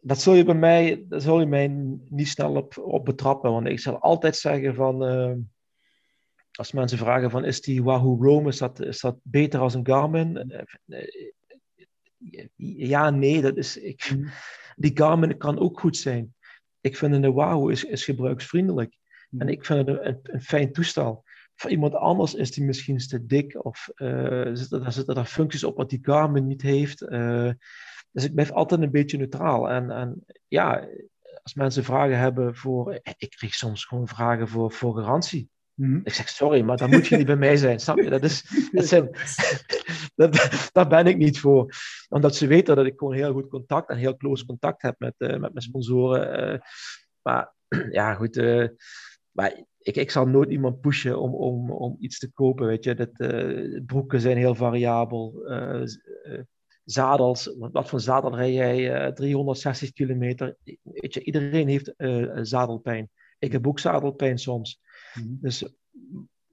dat 0.00 0.20
zul 0.20 0.34
je 0.34 0.44
bij 0.44 0.54
mij, 0.54 1.04
dat 1.08 1.22
zul 1.22 1.40
je 1.40 1.46
mij 1.46 1.66
niet 2.08 2.28
snel 2.28 2.54
op, 2.54 2.78
op 2.78 3.04
betrappen, 3.04 3.52
want 3.52 3.66
ik 3.66 3.80
zal 3.80 3.98
altijd 3.98 4.36
zeggen 4.36 4.74
van, 4.74 5.10
uh, 5.10 5.32
als 6.58 6.72
mensen 6.72 6.98
vragen 6.98 7.30
van, 7.30 7.44
is 7.44 7.60
die 7.60 7.82
Wahoo 7.82 8.22
Rome, 8.22 8.48
is 8.48 8.58
dat, 8.58 8.80
is 8.80 9.00
dat 9.00 9.16
beter 9.22 9.60
als 9.60 9.74
een 9.74 9.86
Garmin? 9.86 10.36
Eh, 10.86 11.30
ja, 12.56 13.10
nee, 13.10 13.42
dat 13.42 13.56
is, 13.56 13.76
ik, 13.76 14.10
mm. 14.16 14.28
die 14.76 14.96
Garmin 14.96 15.36
kan 15.36 15.58
ook 15.58 15.80
goed 15.80 15.96
zijn. 15.96 16.34
Ik 16.80 16.96
vind 16.96 17.14
een 17.14 17.32
Wahoo 17.32 17.68
is, 17.68 17.84
is 17.84 18.04
gebruiksvriendelijk. 18.04 18.96
Hmm. 19.28 19.40
En 19.40 19.48
ik 19.48 19.64
vind 19.64 19.86
het 19.86 19.98
een, 20.04 20.18
een, 20.22 20.42
fijn 20.42 20.72
toestel. 20.72 21.24
Voor 21.54 21.70
iemand 21.70 21.94
anders 21.94 22.34
is 22.34 22.50
die 22.50 22.64
misschien 22.64 22.98
te 22.98 23.26
dik 23.26 23.64
of 23.64 23.90
uh, 23.96 24.48
zitten, 24.52 24.84
er 24.84 24.92
zitten 24.92 25.16
er 25.16 25.24
functies 25.24 25.64
op 25.64 25.76
wat 25.76 25.90
die 25.90 25.98
Garmin 26.02 26.46
niet 26.46 26.62
heeft. 26.62 27.02
Uh, 27.02 27.50
dus 28.10 28.24
ik 28.24 28.34
blijf 28.34 28.50
altijd 28.50 28.80
een 28.80 28.90
beetje 28.90 29.18
neutraal. 29.18 29.70
En, 29.70 29.90
en 29.90 30.24
ja, 30.48 30.88
als 31.42 31.54
mensen 31.54 31.84
vragen 31.84 32.18
hebben 32.18 32.56
voor. 32.56 33.00
Ik 33.16 33.30
kreeg 33.30 33.54
soms 33.54 33.84
gewoon 33.84 34.08
vragen 34.08 34.48
voor, 34.48 34.72
voor 34.72 34.96
garantie. 34.96 35.50
Mm 35.76 36.00
Ik 36.04 36.12
zeg 36.12 36.28
sorry, 36.28 36.62
maar 36.62 36.76
dan 36.76 36.90
moet 36.90 37.06
je 37.06 37.16
niet 37.16 37.26
bij 37.26 37.36
mij 37.36 37.56
zijn. 37.56 37.80
Snap 37.80 37.96
je? 37.96 38.10
Dat 38.10 38.24
is, 38.24 38.44
dat 38.72 38.90
dat, 40.16 40.70
daar 40.72 40.88
ben 40.88 41.06
ik 41.06 41.16
niet 41.16 41.40
voor. 41.40 41.72
Omdat 42.08 42.36
ze 42.36 42.46
weten 42.46 42.76
dat 42.76 42.86
ik 42.86 42.98
gewoon 42.98 43.14
heel 43.14 43.32
goed 43.32 43.48
contact 43.48 43.90
en 43.90 43.96
heel 43.96 44.16
close 44.16 44.46
contact 44.46 44.82
heb 44.82 44.94
met, 44.98 45.14
uh, 45.18 45.28
met 45.28 45.40
mijn 45.40 45.60
sponsoren. 45.60 46.52
Uh, 46.52 46.58
maar 47.22 47.54
ja, 47.90 48.14
goed. 48.14 48.36
Uh, 48.36 48.68
maar 49.30 49.64
ik, 49.78 49.96
ik 49.96 50.10
zal 50.10 50.26
nooit 50.26 50.50
iemand 50.50 50.80
pushen 50.80 51.20
om, 51.20 51.34
om, 51.34 51.70
om 51.70 51.96
iets 52.00 52.18
te 52.18 52.32
kopen. 52.32 52.66
Weet 52.66 52.84
je, 52.84 52.94
dat, 52.94 53.12
broeken 53.86 54.20
zijn 54.20 54.36
heel 54.36 54.54
variabel. 54.54 55.34
zadels, 56.84 57.54
wat 57.58 57.88
voor 57.88 58.00
zadel 58.00 58.36
rij 58.36 58.52
jij? 58.52 59.12
360 59.12 59.92
kilometer. 59.92 60.56
Weet 60.82 61.14
je, 61.14 61.24
iedereen 61.24 61.68
heeft 61.68 61.94
zadelpijn. 62.42 63.10
Ik 63.38 63.52
heb 63.52 63.66
ook 63.66 63.78
zadelpijn 63.78 64.38
soms. 64.38 64.80
Mhm. 65.16 65.34
Dus, 65.40 65.74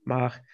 maar 0.04 0.52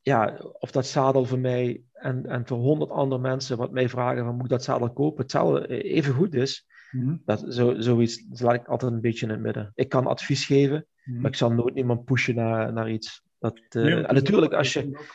ja, 0.00 0.38
of 0.58 0.70
dat 0.70 0.86
zadel 0.86 1.24
voor 1.24 1.38
mij 1.38 1.82
en, 1.92 2.26
en 2.26 2.46
voor 2.46 2.58
honderd 2.58 2.90
andere 2.90 3.20
mensen 3.20 3.56
wat 3.56 3.72
mij 3.72 3.88
vragen 3.88 4.24
van 4.24 4.34
moet 4.34 4.44
ik 4.44 4.50
dat 4.50 4.64
zadel 4.64 4.92
kopen, 4.92 5.22
hetzelfde 5.22 5.66
eh, 5.66 5.96
even 5.96 6.14
goed 6.14 6.34
is, 6.34 6.66
mm 6.90 7.22
dat, 7.24 7.44
zo, 7.48 7.80
zoiets 7.80 8.40
laat 8.40 8.54
ik 8.54 8.66
altijd 8.66 8.92
een 8.92 9.00
beetje 9.00 9.26
in 9.26 9.32
het 9.32 9.40
midden. 9.40 9.72
Ik 9.74 9.88
kan 9.88 10.06
advies 10.06 10.46
geven, 10.46 10.86
mhm. 11.04 11.20
maar 11.20 11.30
ik 11.30 11.36
zal 11.36 11.52
nooit 11.52 11.76
iemand 11.76 12.04
pushen 12.04 12.34
naar, 12.34 12.72
naar 12.72 12.90
iets. 12.90 13.22
Dat, 13.38 13.60
uh, 13.76 14.08
en 14.08 14.14
natuurlijk 14.14 14.52
als 14.52 14.72
je... 14.72 15.12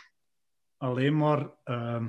Alleen 0.77 1.17
maar 1.17 1.49
uh, 1.65 2.05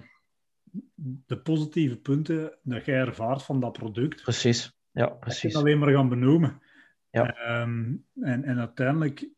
de 1.27 1.39
positieve 1.39 1.97
punten 1.97 2.59
dat 2.63 2.85
jij 2.85 2.99
ervaart 2.99 3.43
van 3.43 3.61
dat 3.61 3.73
product. 3.73 4.23
Precies, 4.23 4.73
ja, 4.91 5.07
precies. 5.07 5.57
alleen 5.57 5.79
maar 5.79 5.93
gaan 5.93 6.09
benoemen. 6.09 6.63
Ja. 7.11 7.61
Um, 7.63 8.07
en, 8.21 8.45
en 8.45 8.59
uiteindelijk 8.59 9.29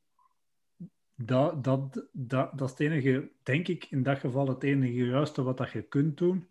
dat, 1.27 1.65
dat, 1.65 2.07
dat, 2.13 2.59
dat 2.59 2.63
is 2.63 2.71
het 2.71 2.81
enige, 2.81 3.31
denk 3.43 3.69
ik, 3.69 3.85
in 3.91 4.03
dat 4.03 4.19
geval 4.19 4.49
het 4.49 4.63
enige 4.63 5.05
juiste 5.05 5.43
wat 5.43 5.57
dat 5.57 5.71
je 5.71 5.83
kunt 5.83 6.19
doen. 6.19 6.47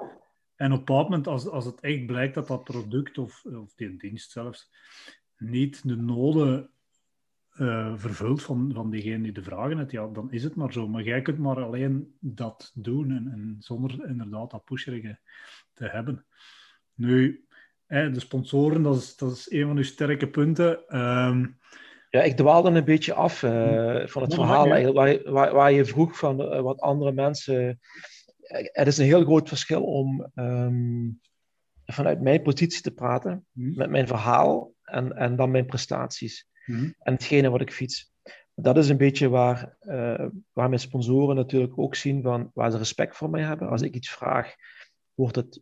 En 0.55 0.71
op 0.71 0.77
bepaald 0.77 1.09
moment, 1.09 1.27
als, 1.27 1.47
als 1.47 1.65
het 1.65 1.79
echt 1.79 2.05
blijkt 2.05 2.33
dat 2.33 2.47
dat 2.47 2.63
product 2.63 3.17
of, 3.17 3.45
of 3.45 3.73
die 3.75 3.97
dienst 3.97 4.31
zelfs 4.31 4.71
niet 5.37 5.87
de 5.87 5.95
noden 5.95 6.69
uh, 7.55 7.97
vervult 7.97 8.43
van, 8.43 8.71
van 8.73 8.89
diegene 8.89 9.23
die 9.23 9.31
de 9.31 9.43
vragen 9.43 9.77
heeft, 9.77 9.91
ja, 9.91 10.07
dan 10.07 10.31
is 10.31 10.43
het 10.43 10.55
maar 10.55 10.73
zo. 10.73 10.87
Maar 10.87 11.03
jij 11.03 11.21
kunt 11.21 11.37
maar 11.37 11.63
alleen 11.63 12.15
dat 12.19 12.71
doen 12.75 13.11
en, 13.11 13.55
zonder 13.59 14.07
inderdaad 14.07 14.51
dat 14.51 14.65
pusherige 14.65 15.19
te 15.73 15.85
hebben. 15.85 16.25
Nu, 16.93 17.45
hè, 17.85 18.11
de 18.11 18.19
sponsoren, 18.19 18.81
dat 18.81 18.95
is, 18.95 19.15
dat 19.15 19.31
is 19.31 19.51
een 19.51 19.67
van 19.67 19.77
uw 19.77 19.83
sterke 19.83 20.29
punten. 20.29 20.99
Um, 20.99 21.59
ja, 22.11 22.21
ik 22.21 22.35
dwaalde 22.35 22.69
een 22.69 22.83
beetje 22.83 23.13
af 23.13 23.43
uh, 23.43 24.07
van 24.07 24.21
het 24.21 24.33
verhaal 24.33 24.67
waar, 24.67 25.31
waar, 25.31 25.53
waar, 25.53 25.71
je 25.71 25.85
vroeg 25.85 26.17
van 26.17 26.41
uh, 26.41 26.61
wat 26.61 26.79
andere 26.79 27.11
mensen. 27.11 27.79
Het 28.71 28.87
is 28.87 28.97
een 28.97 29.05
heel 29.05 29.23
groot 29.23 29.47
verschil 29.47 29.83
om 29.83 30.31
um, 30.35 31.19
vanuit 31.85 32.21
mijn 32.21 32.41
positie 32.41 32.81
te 32.81 32.91
praten, 32.91 33.45
mm. 33.51 33.73
met 33.75 33.89
mijn 33.89 34.07
verhaal 34.07 34.73
en, 34.83 35.15
en 35.15 35.35
dan 35.35 35.51
mijn 35.51 35.65
prestaties. 35.65 36.47
Mm. 36.65 36.95
En 36.99 37.13
hetgene 37.13 37.49
wat 37.49 37.61
ik 37.61 37.71
fiets. 37.71 38.11
Dat 38.53 38.77
is 38.77 38.89
een 38.89 38.97
beetje 38.97 39.29
waar, 39.29 39.75
uh, 39.81 40.25
waar 40.53 40.69
mijn 40.69 40.79
sponsoren 40.79 41.35
natuurlijk 41.35 41.79
ook 41.79 41.95
zien 41.95 42.21
van 42.21 42.51
waar 42.53 42.71
ze 42.71 42.77
respect 42.77 43.17
voor 43.17 43.29
mij 43.29 43.43
hebben. 43.43 43.69
Als 43.69 43.81
ik 43.81 43.95
iets 43.95 44.09
vraag, 44.09 44.55
wordt 45.13 45.35
het 45.35 45.61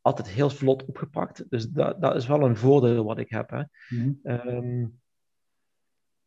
altijd 0.00 0.28
heel 0.28 0.50
vlot 0.50 0.84
opgepakt. 0.84 1.44
Dus 1.50 1.68
dat, 1.68 2.00
dat 2.00 2.14
is 2.14 2.26
wel 2.26 2.42
een 2.42 2.56
voordeel 2.56 3.04
wat 3.04 3.18
ik 3.18 3.30
heb. 3.30 3.50
Hè. 3.50 3.62
Mm. 3.88 4.18
Um, 4.22 5.02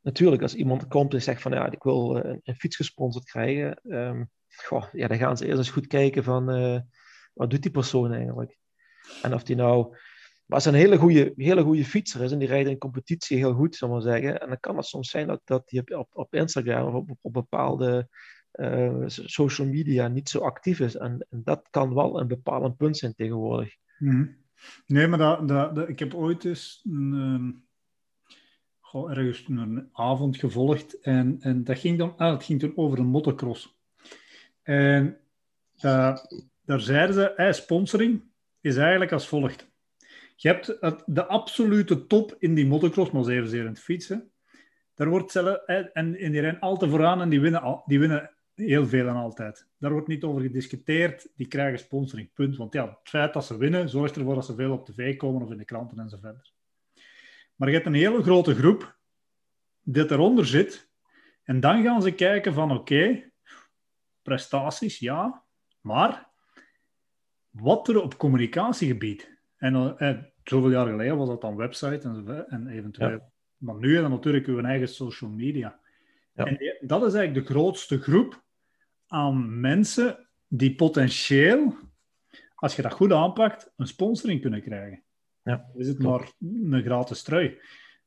natuurlijk, 0.07 0.41
als 0.41 0.55
iemand 0.55 0.87
komt 0.87 1.13
en 1.13 1.21
zegt 1.21 1.41
van 1.41 1.51
ja, 1.51 1.71
ik 1.71 1.83
wil 1.83 2.17
eh, 2.17 2.37
een, 2.43 2.55
fiets 2.55 2.75
gesponsord 2.75 3.25
krijgen, 3.25 3.79
um, 3.83 4.29
goh, 4.47 4.83
ja, 4.91 5.07
dan 5.07 5.17
gaan 5.17 5.37
ze 5.37 5.45
eerst 5.45 5.57
eens 5.57 5.69
goed 5.69 5.87
kijken 5.87 6.23
van 6.23 6.55
uh, 6.55 6.79
wat 7.33 7.49
doet 7.49 7.61
die 7.61 7.71
persoon 7.71 8.13
eigenlijk? 8.13 8.57
En 9.21 9.33
of 9.33 9.43
die 9.43 9.55
nou, 9.55 9.89
maar 10.45 10.57
als 10.57 10.65
een 10.65 10.73
hele 10.73 10.97
goede, 10.97 11.33
hele 11.35 11.63
goede 11.63 11.85
fietser 11.85 12.21
is 12.23 12.31
en 12.31 12.39
die 12.39 12.47
rijdt 12.47 12.69
in 12.69 12.77
competitie 12.77 13.37
heel 13.37 13.53
goed, 13.53 13.75
zal 13.75 13.89
maar 13.89 14.01
zeggen, 14.01 14.41
en 14.41 14.47
dan 14.47 14.59
kan 14.59 14.77
het 14.77 14.85
soms 14.85 15.09
zijn 15.09 15.27
dat, 15.27 15.41
dat 15.43 15.67
die 15.67 15.97
op, 15.97 16.09
op 16.11 16.33
Instagram 16.33 16.87
of 16.87 16.93
op, 16.93 17.17
op 17.21 17.33
bepaalde 17.33 18.09
uh, 18.53 19.03
social 19.07 19.67
media 19.67 20.07
niet 20.07 20.29
zo 20.29 20.39
actief 20.39 20.79
is. 20.79 20.95
En, 20.95 21.27
dat 21.29 21.67
kan 21.69 21.93
wel 21.93 22.19
een 22.19 22.27
bepalend 22.27 22.77
punt 22.77 22.97
zijn 22.97 23.13
tegenwoordig. 23.13 23.75
Mm 23.97 24.45
Nee, 24.85 25.07
maar 25.07 25.19
dat, 25.19 25.47
dat, 25.47 25.89
ik 25.89 25.99
heb 25.99 26.13
ooit 26.13 26.45
eens 26.45 26.81
een, 26.83 27.13
ehm, 27.13 27.51
ergens 29.05 29.45
een 29.47 29.89
avond 29.93 30.37
gevolgd. 30.37 30.99
En, 30.99 31.37
en 31.39 31.63
dat 31.63 31.79
ging 31.79 31.97
dan, 31.97 32.13
ah, 32.17 32.31
het 32.31 32.43
ging 32.43 32.59
toen 32.59 32.73
over 32.75 32.99
een 32.99 33.05
motocross. 33.05 33.75
En 34.63 35.17
daar 36.65 36.81
zeiden 36.81 37.15
ze, 37.15 37.33
eh, 37.33 37.51
sponsoring 37.51 38.21
is 38.61 38.77
eigenlijk 38.77 39.11
als 39.11 39.27
volgt. 39.27 39.67
Je 40.35 40.47
hebt 40.47 40.77
het, 40.79 41.03
de 41.05 41.25
absolute 41.25 42.07
top 42.07 42.35
in 42.39 42.53
die 42.53 42.67
motocross, 42.67 43.11
maar 43.11 43.23
zeer 43.23 43.45
zeer 43.45 43.61
in 43.61 43.67
het 43.67 43.79
fietsen. 43.79 44.31
Daar 44.95 45.09
wordt 45.09 45.31
zelf, 45.31 45.55
en, 45.65 45.93
en 45.93 46.13
die 46.13 46.41
rennen 46.41 46.59
altijd 46.59 46.91
vooraan 46.91 47.21
en 47.21 47.29
die 47.29 47.41
winnen, 47.41 47.83
die 47.85 47.99
winnen 47.99 48.31
heel 48.55 48.87
veel 48.87 49.07
en 49.07 49.15
altijd. 49.15 49.67
Daar 49.79 49.91
wordt 49.91 50.07
niet 50.07 50.23
over 50.23 50.41
gediscuteerd. 50.41 51.27
Die 51.35 51.47
krijgen 51.47 51.79
sponsoring, 51.79 52.33
punt. 52.33 52.57
Want 52.57 52.73
ja, 52.73 52.85
het 52.85 53.09
feit 53.09 53.33
dat 53.33 53.45
ze 53.45 53.57
winnen, 53.57 53.89
zorgt 53.89 54.15
ervoor 54.15 54.35
dat 54.35 54.45
ze 54.45 54.55
veel 54.55 54.71
op 54.71 54.85
tv 54.85 55.17
komen 55.17 55.41
of 55.41 55.51
in 55.51 55.57
de 55.57 55.65
kranten 55.65 55.99
en 55.99 56.09
zo 56.09 56.17
verder. 56.21 56.51
Maar 57.57 57.67
je 57.67 57.73
hebt 57.73 57.85
een 57.85 57.93
hele 57.93 58.23
grote 58.23 58.55
groep 58.55 58.97
die 59.81 60.11
eronder 60.11 60.45
zit. 60.45 60.89
En 61.43 61.59
dan 61.59 61.83
gaan 61.83 62.01
ze 62.01 62.11
kijken 62.11 62.53
van, 62.53 62.71
oké, 62.71 63.31
prestaties, 64.21 64.99
ja. 64.99 65.43
Maar 65.81 66.29
wat 67.49 67.87
er 67.87 68.01
op 68.01 68.17
communicatiegebied... 68.17 69.35
En 69.57 69.97
eh, 69.97 70.17
zoveel 70.43 70.69
jaar 70.69 70.87
geleden 70.87 71.17
was 71.17 71.27
dat 71.27 71.41
dan 71.41 71.55
website 71.55 72.01
en, 72.01 72.45
en 72.47 72.67
eventueel... 72.67 73.31
Maar 73.57 73.75
nu 73.75 73.95
is 73.95 74.01
dat 74.01 74.09
natuurlijk 74.09 74.47
uw 74.47 74.61
eigen 74.63 74.87
social 74.87 75.29
media. 75.29 75.79
Ja. 76.33 76.45
En 76.45 76.57
dat 76.79 77.03
is 77.03 77.13
eigenlijk 77.13 77.47
de 77.47 77.53
grootste 77.53 78.01
groep 78.01 78.43
aan 79.07 79.59
mensen 79.59 80.27
die 80.47 80.75
potentieel, 80.75 81.75
als 82.55 82.75
je 82.75 82.81
dat 82.81 82.93
goed 82.93 83.11
aanpakt, 83.11 83.73
een 83.77 83.87
sponsoring 83.87 84.41
kunnen 84.41 84.61
krijgen. 84.61 85.03
Ja. 85.47 85.65
is 85.75 85.87
het 85.87 85.99
maar 85.99 86.31
een 86.39 86.83
gratis 86.83 87.21
trui. 87.21 87.57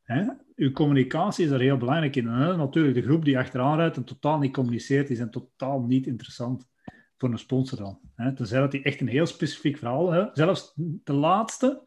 Hè? 0.02 0.24
Uw 0.56 0.72
communicatie 0.72 1.44
is 1.44 1.50
er 1.50 1.60
heel 1.60 1.76
belangrijk 1.76 2.16
in. 2.16 2.26
Hè? 2.26 2.56
Natuurlijk, 2.56 2.94
de 2.94 3.02
groep 3.02 3.24
die 3.24 3.38
achteraan 3.38 3.78
rijdt 3.78 3.96
en 3.96 4.04
totaal 4.04 4.38
niet 4.38 4.52
communiceert, 4.52 5.10
is 5.10 5.18
en 5.18 5.30
totaal 5.30 5.82
niet 5.82 6.06
interessant 6.06 6.68
voor 7.16 7.30
een 7.30 7.38
sponsor 7.38 7.78
dan. 7.78 8.00
Hè? 8.14 8.34
Tenzij 8.34 8.60
dat 8.60 8.72
hij 8.72 8.82
echt 8.82 9.00
een 9.00 9.08
heel 9.08 9.26
specifiek 9.26 9.76
verhaal 9.76 10.12
heeft. 10.12 10.30
Zelfs 10.32 10.72
de 11.04 11.12
laatste 11.12 11.82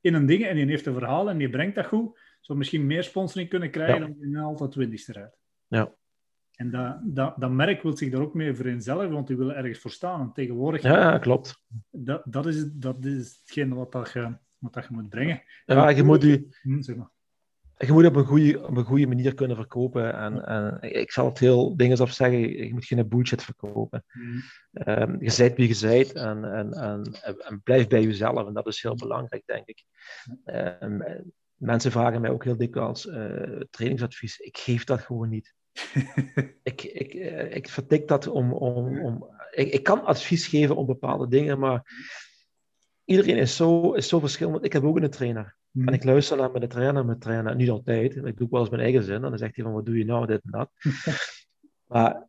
in 0.00 0.14
een 0.14 0.26
ding 0.26 0.44
en 0.44 0.56
die 0.56 0.66
heeft 0.66 0.86
een 0.86 0.94
verhaal 0.94 1.30
en 1.30 1.38
die 1.38 1.50
brengt 1.50 1.74
dat 1.74 1.86
goed, 1.86 2.18
zou 2.40 2.58
misschien 2.58 2.86
meer 2.86 3.04
sponsoring 3.04 3.48
kunnen 3.48 3.70
krijgen 3.70 4.00
ja. 4.00 4.06
dan 4.06 4.16
die 4.18 4.38
altijd 4.38 4.70
twintigste 4.70 5.12
rijdt. 5.12 5.38
Ja. 5.66 5.94
En 6.54 6.70
dat, 6.70 7.00
dat, 7.04 7.34
dat 7.40 7.50
merk 7.50 7.82
wil 7.82 7.96
zich 7.96 8.10
daar 8.10 8.20
ook 8.20 8.34
mee 8.34 8.54
vereenzelvigen, 8.54 9.12
want 9.12 9.26
die 9.26 9.36
willen 9.36 9.56
ergens 9.56 9.78
voor 9.78 9.90
staan. 9.90 10.20
En 10.20 10.32
tegenwoordig... 10.32 10.82
Ja, 10.82 11.18
klopt. 11.18 11.64
Dat, 11.90 12.22
dat, 12.24 12.46
is, 12.46 12.72
dat 12.72 13.04
is 13.04 13.38
hetgeen 13.40 13.74
wat, 13.74 13.92
dat 13.92 14.12
je, 14.12 14.36
wat 14.64 14.72
dat 14.72 14.84
je 14.84 14.94
moet 14.94 15.08
brengen. 15.08 15.42
Ja, 15.66 15.88
je 15.88 16.02
moet 16.02 16.22
je... 16.22 16.56
Hm, 16.62 16.80
zeg 16.80 16.96
maar. 16.96 17.12
Je 17.76 17.92
moet 17.92 18.06
op 18.06 18.16
een 18.16 18.24
goede, 18.24 18.66
op 18.66 18.76
een 18.76 18.84
goede 18.84 19.06
manier 19.06 19.34
kunnen 19.34 19.56
verkopen. 19.56 20.14
En, 20.14 20.46
en 20.46 20.78
ik 20.80 21.12
zal 21.12 21.26
het 21.26 21.38
heel 21.38 21.76
dingen 21.76 22.00
op 22.00 22.08
zeggen, 22.08 22.66
je 22.66 22.72
moet 22.72 22.84
geen 22.84 23.08
bullshit 23.08 23.42
verkopen. 23.42 24.04
Mm. 24.12 24.42
Um, 24.86 25.16
je 25.22 25.30
zijt 25.30 25.56
wie 25.56 25.68
je 25.68 25.74
zijt 25.74 26.12
en, 26.12 26.44
en, 26.44 26.72
en, 26.72 27.02
en, 27.22 27.60
blijf 27.62 27.86
bij 27.86 28.02
jezelf. 28.02 28.46
En 28.46 28.54
dat 28.54 28.66
is 28.66 28.82
heel 28.82 28.94
belangrijk, 28.94 29.42
denk 29.46 29.66
ik. 29.66 29.84
Um, 30.80 31.02
mensen 31.54 31.90
vragen 31.90 32.20
mij 32.20 32.30
ook 32.30 32.44
heel 32.44 32.56
dikwijls 32.56 33.06
uh, 33.06 33.60
trainingsadvies. 33.70 34.38
Ik 34.38 34.58
geef 34.58 34.84
dat 34.84 35.00
gewoon 35.00 35.28
niet. 35.28 35.54
ik, 36.62 36.82
ik, 36.82 37.14
uh, 37.14 37.54
ik 37.54 37.68
vertik 37.68 38.08
dat 38.08 38.26
om. 38.26 38.52
om, 38.52 39.00
om 39.00 39.26
ik, 39.50 39.72
ik 39.72 39.82
kan 39.82 40.04
advies 40.04 40.46
geven 40.46 40.76
op 40.76 40.86
bepaalde 40.86 41.28
dingen, 41.28 41.58
maar 41.58 41.82
iedereen 43.04 43.36
is 43.36 43.56
zo, 43.56 43.92
is 43.92 44.08
zo 44.08 44.18
verschillend. 44.18 44.64
Ik 44.64 44.72
heb 44.72 44.84
ook 44.84 44.96
een 44.96 45.10
trainer. 45.10 45.56
En 45.72 45.92
ik 45.92 46.04
luister 46.04 46.36
naar 46.36 46.50
mijn 46.50 46.68
trainer, 46.68 47.04
mijn 47.04 47.18
trainer, 47.18 47.56
niet 47.56 47.70
altijd. 47.70 48.16
Ik 48.16 48.36
doe 48.36 48.48
wel 48.50 48.60
eens 48.60 48.70
mijn 48.70 48.82
eigen 48.82 49.02
zin. 49.02 49.14
En 49.14 49.20
dan 49.20 49.38
zegt 49.38 49.54
hij 49.54 49.64
van, 49.64 49.72
wat 49.72 49.86
doe 49.86 49.98
je 49.98 50.04
nou, 50.04 50.26
dit 50.26 50.40
en 50.44 50.50
dat. 50.50 50.70
maar 51.92 52.28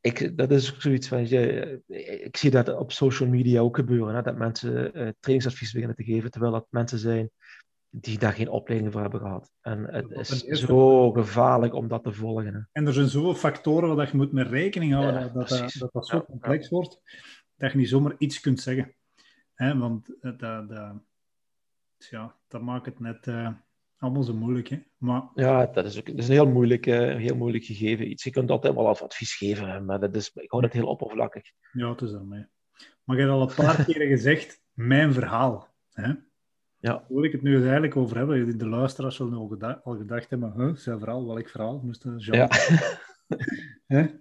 ik, 0.00 0.36
dat 0.36 0.50
is 0.50 0.74
ook 0.74 0.80
zoiets 0.80 1.08
van, 1.08 1.28
je, 1.28 1.82
ik 2.22 2.36
zie 2.36 2.50
dat 2.50 2.74
op 2.74 2.92
social 2.92 3.28
media 3.28 3.60
ook 3.60 3.76
gebeuren. 3.76 4.14
Hè, 4.14 4.22
dat 4.22 4.36
mensen 4.36 4.84
uh, 4.84 5.08
trainingsadvies 5.20 5.72
beginnen 5.72 5.96
te 5.96 6.04
geven, 6.04 6.30
terwijl 6.30 6.52
dat 6.52 6.66
mensen 6.70 6.98
zijn 6.98 7.30
die 7.90 8.18
daar 8.18 8.32
geen 8.32 8.48
opleiding 8.48 8.92
voor 8.92 9.00
hebben 9.00 9.20
gehad. 9.20 9.50
En 9.60 9.86
het 9.90 10.18
is 10.18 10.42
zo 10.42 11.12
gevaarlijk 11.12 11.74
om 11.74 11.88
dat 11.88 12.04
te 12.04 12.12
volgen. 12.12 12.54
Hè. 12.54 12.60
En 12.72 12.86
er 12.86 12.92
zijn 12.92 13.08
zoveel 13.08 13.34
factoren 13.34 13.96
waar 13.96 14.10
je 14.10 14.16
moet 14.16 14.32
mee 14.32 14.44
rekening 14.44 14.92
houden, 14.92 15.14
ja, 15.14 15.28
dat, 15.28 15.48
dat, 15.48 15.72
dat, 15.78 15.92
dat, 15.92 16.06
zo 16.06 16.22
complex 16.22 16.68
wordt, 16.68 17.00
dat 17.56 17.72
je 17.72 17.78
niet 17.78 17.88
zomaar 17.88 18.14
iets 18.18 18.40
kunt 18.40 18.60
zeggen. 18.60 18.94
Hè, 19.58 19.78
want 19.78 20.10
dat, 20.20 20.40
dat, 20.40 20.94
ja, 21.98 22.34
dat 22.48 22.62
maakt 22.62 22.86
het 22.86 23.00
net 23.00 23.26
uh, 23.26 23.48
allemaal 23.98 24.22
zo 24.22 24.34
moeilijk. 24.34 24.68
Hè? 24.68 24.82
Maar... 24.96 25.22
Ja, 25.34 25.66
dat 25.66 25.84
is, 25.84 25.98
ook, 25.98 26.06
dat 26.06 26.18
is 26.18 26.28
een 26.28 26.34
heel 26.34 26.48
moeilijk, 26.48 26.86
uh, 26.86 27.16
heel 27.16 27.36
moeilijk 27.36 27.64
gegeven. 27.64 28.10
Iets. 28.10 28.24
Je 28.24 28.30
kunt 28.30 28.50
altijd 28.50 28.74
wel 28.74 28.88
advies 28.88 29.34
geven, 29.34 29.84
maar 29.84 30.00
dat 30.00 30.16
is, 30.16 30.30
ik 30.34 30.50
hou 30.50 30.62
het 30.62 30.72
heel 30.72 30.86
oppervlakkig. 30.86 31.50
Ja, 31.72 31.90
het 31.90 32.00
is 32.00 32.12
ermee. 32.12 32.46
Maar 33.04 33.16
je 33.16 33.22
hebt 33.22 33.34
al 33.34 33.48
een 33.48 33.54
paar 33.54 33.84
keren 33.84 34.08
gezegd, 34.08 34.62
mijn 34.72 35.12
verhaal. 35.12 35.74
Hè? 35.92 36.12
Ja. 36.80 37.04
wil 37.08 37.24
ik 37.24 37.32
het 37.32 37.42
nu 37.42 37.62
eigenlijk 37.62 37.96
over 37.96 38.16
hebben? 38.16 38.58
De 38.58 38.68
luisteraars 38.68 39.16
zullen 39.16 39.38
al, 39.38 39.48
gedacht, 39.48 39.84
al 39.84 39.96
gedacht 39.96 40.30
hebben, 40.30 40.52
huh, 40.56 40.74
zijn 40.74 40.98
verhaal, 40.98 41.26
welk 41.26 41.48
verhaal? 41.48 41.80
Moest 41.84 42.04
ja. 42.16 42.48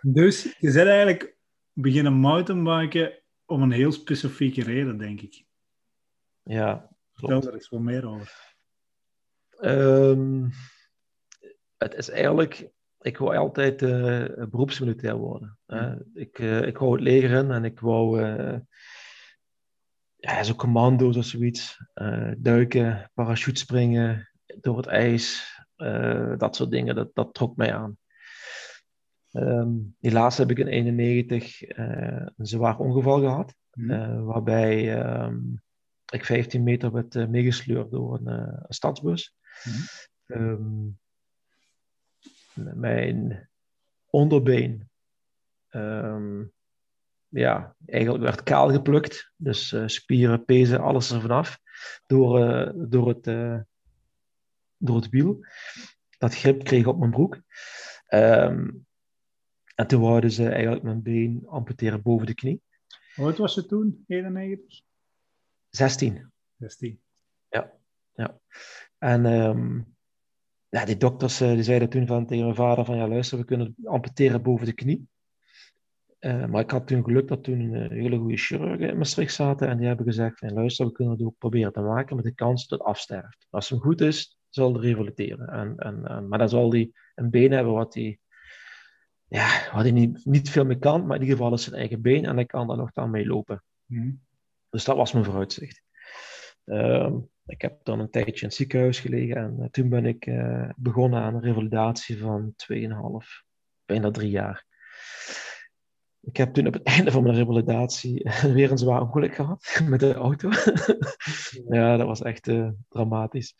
dus 0.00 0.42
je 0.58 0.72
bent 0.72 0.88
eigenlijk 0.88 1.36
beginnen 1.72 2.12
mountainbiken 2.12 3.19
om 3.50 3.62
een 3.62 3.70
heel 3.70 3.92
specifieke 3.92 4.62
reden, 4.62 4.98
denk 4.98 5.20
ik. 5.20 5.44
Ja, 6.42 6.90
Vertel 7.12 7.42
er 7.42 7.54
eens 7.54 7.68
wat 7.68 7.80
meer 7.80 8.08
over. 8.08 8.54
Um, 9.62 10.50
het 11.76 11.94
is 11.94 12.10
eigenlijk, 12.10 12.70
ik 13.00 13.18
wou 13.18 13.36
altijd 13.36 13.82
uh, 13.82 14.24
beroepsmilitair 14.50 15.16
worden. 15.16 15.58
Uh, 15.66 15.94
ik, 16.14 16.38
uh, 16.38 16.62
ik 16.62 16.78
wou 16.78 16.92
het 16.92 17.00
leger 17.00 17.30
in 17.30 17.50
en 17.50 17.64
ik 17.64 17.80
wou 17.80 18.20
ja, 20.16 20.42
zo 20.42 20.54
commando's 20.54 21.16
of 21.16 21.24
zoiets. 21.24 21.78
duiken, 22.38 23.10
parachutespringen, 23.14 24.30
door 24.60 24.76
het 24.76 24.86
ijs, 24.86 25.54
dat 26.36 26.56
soort 26.56 26.70
dingen, 26.70 26.94
dat, 26.94 27.10
dat 27.14 27.34
trok 27.34 27.56
mij 27.56 27.74
aan. 27.74 27.98
Um, 29.32 29.96
helaas 30.00 30.38
heb 30.38 30.50
ik 30.50 30.58
in 30.58 30.66
1991 30.66 32.36
een 32.38 32.46
zwaar 32.46 32.78
ongeval 32.78 33.20
gehad, 33.20 33.54
mm. 33.72 34.24
waarbij 34.24 35.04
um, 35.24 35.62
ik 36.12 36.24
15 36.24 36.62
meter 36.62 36.92
werd 36.92 37.14
uh, 37.14 37.26
meegesleurd 37.26 37.90
door 37.90 38.14
een, 38.14 38.26
een 38.26 38.64
stadsbus. 38.68 39.34
Mm 39.64 39.72
um, 40.36 40.98
mijn 42.54 43.48
onderbeen, 44.06 44.90
ja, 47.28 47.76
eigenlijk 47.86 48.22
werd 48.24 48.42
kaal 48.42 48.70
geplukt. 48.70 49.32
Dus 49.36 49.74
spieren, 49.86 50.44
pezen, 50.44 50.80
alles 50.80 51.10
er 51.10 51.20
vanaf. 51.20 51.58
Door, 52.06 52.38
door, 52.76 53.08
het, 53.08 53.24
door 54.76 54.96
het 54.96 55.08
wiel. 55.08 55.44
Dat 56.18 56.34
grip 56.34 56.64
kreeg 56.64 56.86
op 56.86 56.98
mijn 56.98 57.10
broek. 57.10 57.40
Um, 58.08 58.86
en 59.80 59.86
toen 59.86 60.00
wouden 60.00 60.30
ze 60.30 60.48
eigenlijk 60.48 60.82
mijn 60.82 61.02
been 61.02 61.44
amputeren 61.46 62.02
boven 62.02 62.26
de 62.26 62.34
knie. 62.34 62.62
Hoe 63.14 63.24
oud 63.24 63.38
was 63.38 63.54
je 63.54 63.66
toen? 63.66 64.04
91? 64.06 64.80
16. 65.70 66.32
16. 66.58 67.00
Ja, 67.48 67.72
ja. 68.14 68.38
En 68.98 69.24
um, 69.24 69.96
ja, 70.68 70.84
die 70.84 70.96
dokters 70.96 71.40
uh, 71.40 71.52
die 71.52 71.62
zeiden 71.62 71.88
toen 71.88 72.06
van, 72.06 72.26
tegen 72.26 72.44
mijn 72.44 72.56
vader 72.56 72.84
van, 72.84 72.96
ja 72.96 73.08
luister, 73.08 73.38
we 73.38 73.44
kunnen 73.44 73.74
amputeren 73.84 74.42
boven 74.42 74.66
de 74.66 74.72
knie. 74.72 75.08
Uh, 76.20 76.46
maar 76.46 76.62
ik 76.62 76.70
had 76.70 76.86
toen 76.86 77.04
geluk 77.04 77.28
dat 77.28 77.44
toen 77.44 77.60
een 77.60 77.92
hele 77.92 78.18
goede 78.18 78.36
chirurgen 78.36 78.88
in 78.88 78.96
Maastricht 78.96 79.34
zaten 79.34 79.68
en 79.68 79.78
die 79.78 79.86
hebben 79.86 80.06
gezegd 80.06 80.38
van, 80.38 80.52
luister, 80.52 80.86
we 80.86 80.92
kunnen 80.92 81.14
het 81.14 81.26
ook 81.26 81.38
proberen 81.38 81.72
te 81.72 81.80
maken 81.80 82.16
met 82.16 82.24
de 82.24 82.34
kans 82.34 82.66
dat 82.66 82.78
het 82.78 82.88
afsterft. 82.88 83.46
Als 83.50 83.68
het 83.68 83.80
goed 83.80 84.00
is, 84.00 84.38
zal 84.48 84.72
het 84.72 84.82
revalideren. 84.82 85.48
En, 85.48 85.76
en, 85.76 86.06
en, 86.06 86.28
maar 86.28 86.38
dan 86.38 86.48
zal 86.48 86.72
hij 86.72 86.92
een 87.14 87.30
been 87.30 87.52
hebben 87.52 87.72
wat 87.72 87.94
hij 87.94 88.18
ja, 89.30 89.72
wat 89.72 89.82
hij 89.82 89.90
niet, 89.90 90.24
niet 90.24 90.50
veel 90.50 90.64
meer 90.64 90.78
kan, 90.78 91.06
maar 91.06 91.16
in 91.16 91.22
ieder 91.22 91.36
geval 91.36 91.52
is 91.52 91.62
zijn 91.62 91.76
eigen 91.76 92.00
been 92.00 92.24
en 92.24 92.34
hij 92.34 92.46
kan 92.46 92.66
daar 92.66 92.76
nog 92.76 92.90
aan 92.94 93.10
mee 93.10 93.26
lopen. 93.26 93.62
Mm 93.86 94.28
dus 94.70 94.84
dat 94.84 94.96
was 94.96 95.12
mijn 95.12 95.24
vooruitzicht. 95.24 95.82
Ehm, 96.64 97.16
ik 97.46 97.62
heb 97.62 97.84
dan 97.84 98.00
een 98.00 98.10
tijdje 98.10 98.40
in 98.40 98.46
het 98.46 98.54
ziekenhuis 98.54 99.00
gelegen 99.00 99.36
en 99.36 99.56
uh, 99.60 99.66
toen 99.70 99.88
ben 99.88 100.06
ik 100.06 100.26
uh, 100.26 100.68
begonnen 100.76 101.20
aan 101.20 101.34
een 101.34 101.40
revalidatie 101.40 102.18
van 102.18 102.54
2,5, 102.72 102.76
bijna 103.84 104.10
drie 104.10 104.30
jaar. 104.30 104.66
Ik 106.20 106.36
heb 106.36 106.52
toen 106.54 106.66
op 106.66 106.72
het 106.72 106.82
einde 106.96 107.10
van 107.10 107.22
mijn 107.22 107.34
revalidatie 107.34 108.30
weer 108.54 108.70
een 108.70 108.78
zwaar 108.78 109.00
ongeluk 109.00 109.34
gehad 109.34 109.80
met 109.88 110.00
de 110.00 110.14
auto. 110.14 110.50
ja, 111.68 111.96
dat 111.96 112.06
was 112.06 112.22
echt 112.22 112.48
uh, 112.48 112.68
dramatisch. 112.88 113.54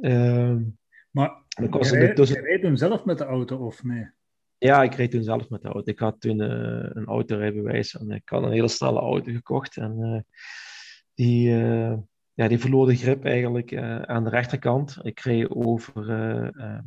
Um, 0.00 0.78
maar 1.10 1.42
je, 1.48 1.68
je 2.26 2.40
reed 2.40 2.62
hem 2.62 2.76
zelf 2.76 3.04
met 3.04 3.18
de 3.18 3.24
auto 3.24 3.66
of 3.66 3.82
nee? 3.84 4.10
Ja, 4.62 4.82
ik 4.82 4.94
reed 4.94 5.10
toen 5.10 5.22
zelf 5.22 5.50
met 5.50 5.62
de 5.62 5.68
auto. 5.68 5.90
Ik 5.90 5.98
had 5.98 6.20
toen 6.20 6.38
uh, 6.38 6.46
een 6.92 7.06
autorijbewijs 7.06 7.96
en 7.96 8.10
ik 8.10 8.28
had 8.28 8.42
een 8.42 8.52
hele 8.52 8.68
snelle 8.68 9.00
auto 9.00 9.32
gekocht. 9.32 9.76
En 9.76 9.98
uh, 9.98 10.20
die, 11.14 11.48
uh, 11.48 11.94
ja, 12.32 12.48
die 12.48 12.58
verloor 12.58 12.86
de 12.86 12.96
grip 12.96 13.24
eigenlijk 13.24 13.76
aan 14.06 14.24
de 14.24 14.30
rechterkant. 14.30 14.98
Ik 15.02 15.20
reed 15.20 15.50
over 15.50 15.92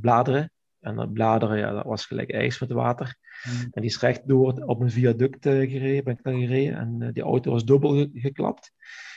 bladeren 0.02 0.52
En 0.80 0.96
dat 0.96 1.14
bladeren, 1.14 1.58
ja, 1.58 1.72
dat 1.72 1.86
was 1.86 2.06
gelijk 2.06 2.32
ijs 2.32 2.60
met 2.60 2.72
water. 2.72 3.18
Mm. 3.44 3.62
En 3.62 3.82
die 3.82 3.90
is 3.90 4.00
recht 4.00 4.28
door 4.28 4.54
op 4.66 4.80
een 4.80 4.92
viaduct 4.92 5.46
uh, 5.46 5.72
gereden, 5.72 6.04
ben 6.04 6.14
ik 6.14 6.24
dan 6.24 6.40
gereden. 6.40 6.78
En 6.78 7.14
die 7.14 7.24
auto 7.24 7.52
was 7.52 7.66
dubbel 7.66 8.08
geklapt. 8.14 8.72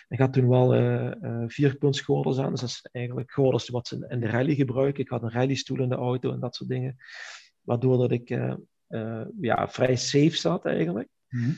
Ik 0.08 0.18
had 0.18 0.32
toen 0.32 0.48
wel 0.48 0.76
uh, 0.76 1.12
vierpuntsgordels 1.46 2.38
aan. 2.38 2.50
Dus 2.50 2.60
dat 2.60 2.68
is 2.68 2.88
eigenlijk 2.92 3.32
gordels 3.32 3.68
wat 3.68 3.88
ze 3.88 4.06
in 4.08 4.20
de 4.20 4.28
rally 4.28 4.54
gebruiken. 4.54 5.02
Ik 5.02 5.08
had 5.08 5.22
een 5.22 5.32
rallystoel 5.32 5.80
in 5.80 5.88
de 5.88 5.94
auto 5.94 6.32
en 6.32 6.40
dat 6.40 6.54
soort 6.54 6.70
dingen. 6.70 6.96
Waardoor 7.68 7.98
dat 7.98 8.10
ik 8.10 8.28
ja, 9.40 9.68
vrij 9.68 9.96
safe 9.96 10.36
zat 10.36 10.64
eigenlijk. 10.64 11.08
Mm. 11.28 11.56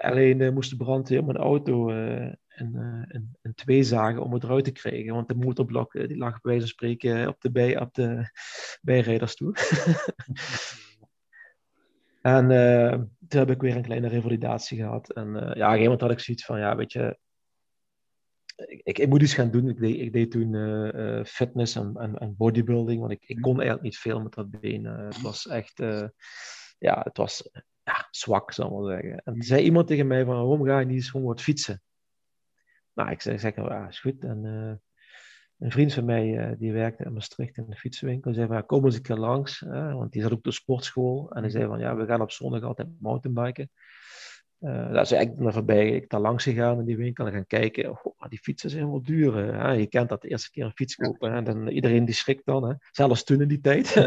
alleen 0.00 0.54
moest 0.54 0.70
de 0.70 0.76
brandweer 0.76 1.24
mijn 1.24 1.36
auto 1.36 1.88
in, 1.88 2.74
in, 3.08 3.36
in, 3.42 3.54
twee 3.54 3.82
zagen 3.82 4.22
om 4.22 4.32
het 4.32 4.42
eruit 4.44 4.64
te 4.64 4.72
krijgen. 4.72 5.14
Want 5.14 5.28
de 5.28 5.34
motorblok 5.34 5.92
die 5.92 6.16
lag 6.16 6.30
bij 6.30 6.40
wijze 6.42 6.60
van 6.60 6.68
spreken 6.68 7.28
op 7.28 7.40
de, 7.40 7.50
bij, 7.50 7.80
op 7.80 7.94
de 7.94 8.30
bijrijdersstoel. 8.90 9.52
en 12.22 12.46
toen 13.28 13.40
heb 13.40 13.50
ik 13.50 13.60
weer 13.60 13.76
een 13.76 13.82
kleine 13.82 14.08
revalidatie 14.08 14.78
gehad. 14.78 15.10
En 15.10 15.32
ja, 15.32 15.38
op 15.38 15.46
een 15.46 15.54
gegeven 15.54 15.82
moment 15.82 16.00
had 16.00 16.10
ik 16.10 16.20
zoiets 16.20 16.44
van, 16.44 16.58
ja, 16.58 16.76
weet 16.76 16.92
je, 16.92 17.18
ik, 18.56 18.98
ik, 18.98 19.08
moet 19.08 19.22
iets 19.22 19.34
gaan 19.34 19.50
doen. 19.50 19.68
Ik 19.68 19.78
deed, 19.78 20.00
ik 20.00 20.12
deed 20.12 20.30
toen 20.30 20.52
uh, 20.52 21.24
fitness 21.24 21.76
en, 21.76 21.96
en, 21.96 22.18
en, 22.18 22.36
bodybuilding, 22.36 23.00
want 23.00 23.12
ik, 23.12 23.24
ik 23.26 23.40
kon 23.40 23.54
eigenlijk 23.54 23.82
niet 23.82 23.98
veel 23.98 24.20
met 24.20 24.34
dat 24.34 24.50
been. 24.50 24.84
Uh, 24.84 25.04
het 25.04 25.20
was 25.20 25.46
echt, 25.46 25.78
ja, 26.78 27.00
het 27.02 27.16
was 27.16 27.50
ja, 27.82 28.08
zwak, 28.10 28.52
zal 28.52 28.66
ik 28.66 28.72
maar 28.72 29.00
zeggen. 29.00 29.22
En 29.24 29.32
toen 29.32 29.42
zei 29.42 29.62
iemand 29.62 29.86
tegen 29.86 30.06
mij 30.06 30.24
van, 30.24 30.34
waarom 30.34 30.64
ga 30.64 30.78
je 30.78 30.86
niet 30.86 30.94
eens 30.94 31.10
gewoon 31.10 31.26
wat 31.26 31.42
fietsen? 31.42 31.82
Nou, 32.92 33.10
ik 33.10 33.20
zei, 33.20 33.38
zeg, 33.38 33.56
ja, 33.56 33.88
is 33.88 34.00
goed. 34.00 34.24
En 34.24 34.44
een 35.58 35.70
vriend 35.70 35.92
van 35.92 36.04
mij, 36.04 36.56
die 36.58 36.72
werkte 36.72 37.04
in 37.04 37.12
Maastricht 37.12 37.56
in 37.56 37.66
de 37.68 37.76
fietsenwinkel, 37.76 38.34
zei 38.34 38.46
van, 38.46 38.56
ja, 38.56 38.62
kom 38.62 38.84
eens 38.84 38.96
een 38.96 39.02
keer 39.02 39.16
langs, 39.16 39.60
want 39.68 40.12
die 40.12 40.22
zat 40.22 40.32
op 40.32 40.42
de 40.42 40.52
sportschool. 40.52 41.30
En 41.30 41.42
hij 41.42 41.50
zei 41.50 41.66
van, 41.66 41.78
ja, 41.78 41.96
we 41.96 42.06
gaan 42.06 42.20
op 42.20 42.30
zondag 42.30 42.62
altijd 42.62 42.88
mountainbiken. 43.00 43.70
Uh, 44.62 44.92
daar 44.92 45.02
is 45.02 45.12
eigenlijk 45.12 45.42
naar 45.42 45.52
voorbij. 45.52 45.90
Ik 45.90 46.10
daar 46.10 46.20
langs 46.20 46.44
gegaan 46.44 46.78
in 46.78 46.84
die 46.84 46.96
winkel 46.96 47.26
en 47.26 47.32
gaan 47.32 47.46
kijken. 47.46 47.90
Oh, 47.90 48.28
die 48.28 48.38
fietsen 48.38 48.70
zijn 48.70 48.90
wel 48.90 49.02
duur. 49.02 49.36
Hè? 49.36 49.72
Je 49.72 49.86
kent 49.86 50.08
dat 50.08 50.22
de 50.22 50.28
eerste 50.28 50.50
keer 50.50 50.64
een 50.64 50.72
fiets 50.74 50.94
kopen. 50.94 51.32
En 51.32 51.44
dan, 51.44 51.68
iedereen 51.68 52.04
die 52.04 52.14
schrikt 52.14 52.46
dan. 52.46 52.68
Hè? 52.68 52.74
Zelfs 52.90 53.24
toen 53.24 53.40
in 53.40 53.48
die 53.48 53.60
tijd. 53.60 53.94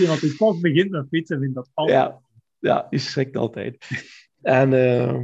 Iemand 0.00 0.20
die 0.20 0.36
pas 0.36 0.60
begint 0.60 0.90
met 0.90 1.06
fietsen 1.08 1.40
vindt 1.40 1.54
dat 1.54 1.70
altijd. 1.74 1.98
Ja, 1.98 2.20
ja 2.58 2.86
die 2.90 2.98
schrikt 2.98 3.36
altijd. 3.36 3.86
En 4.42 4.72
uh, 4.72 5.20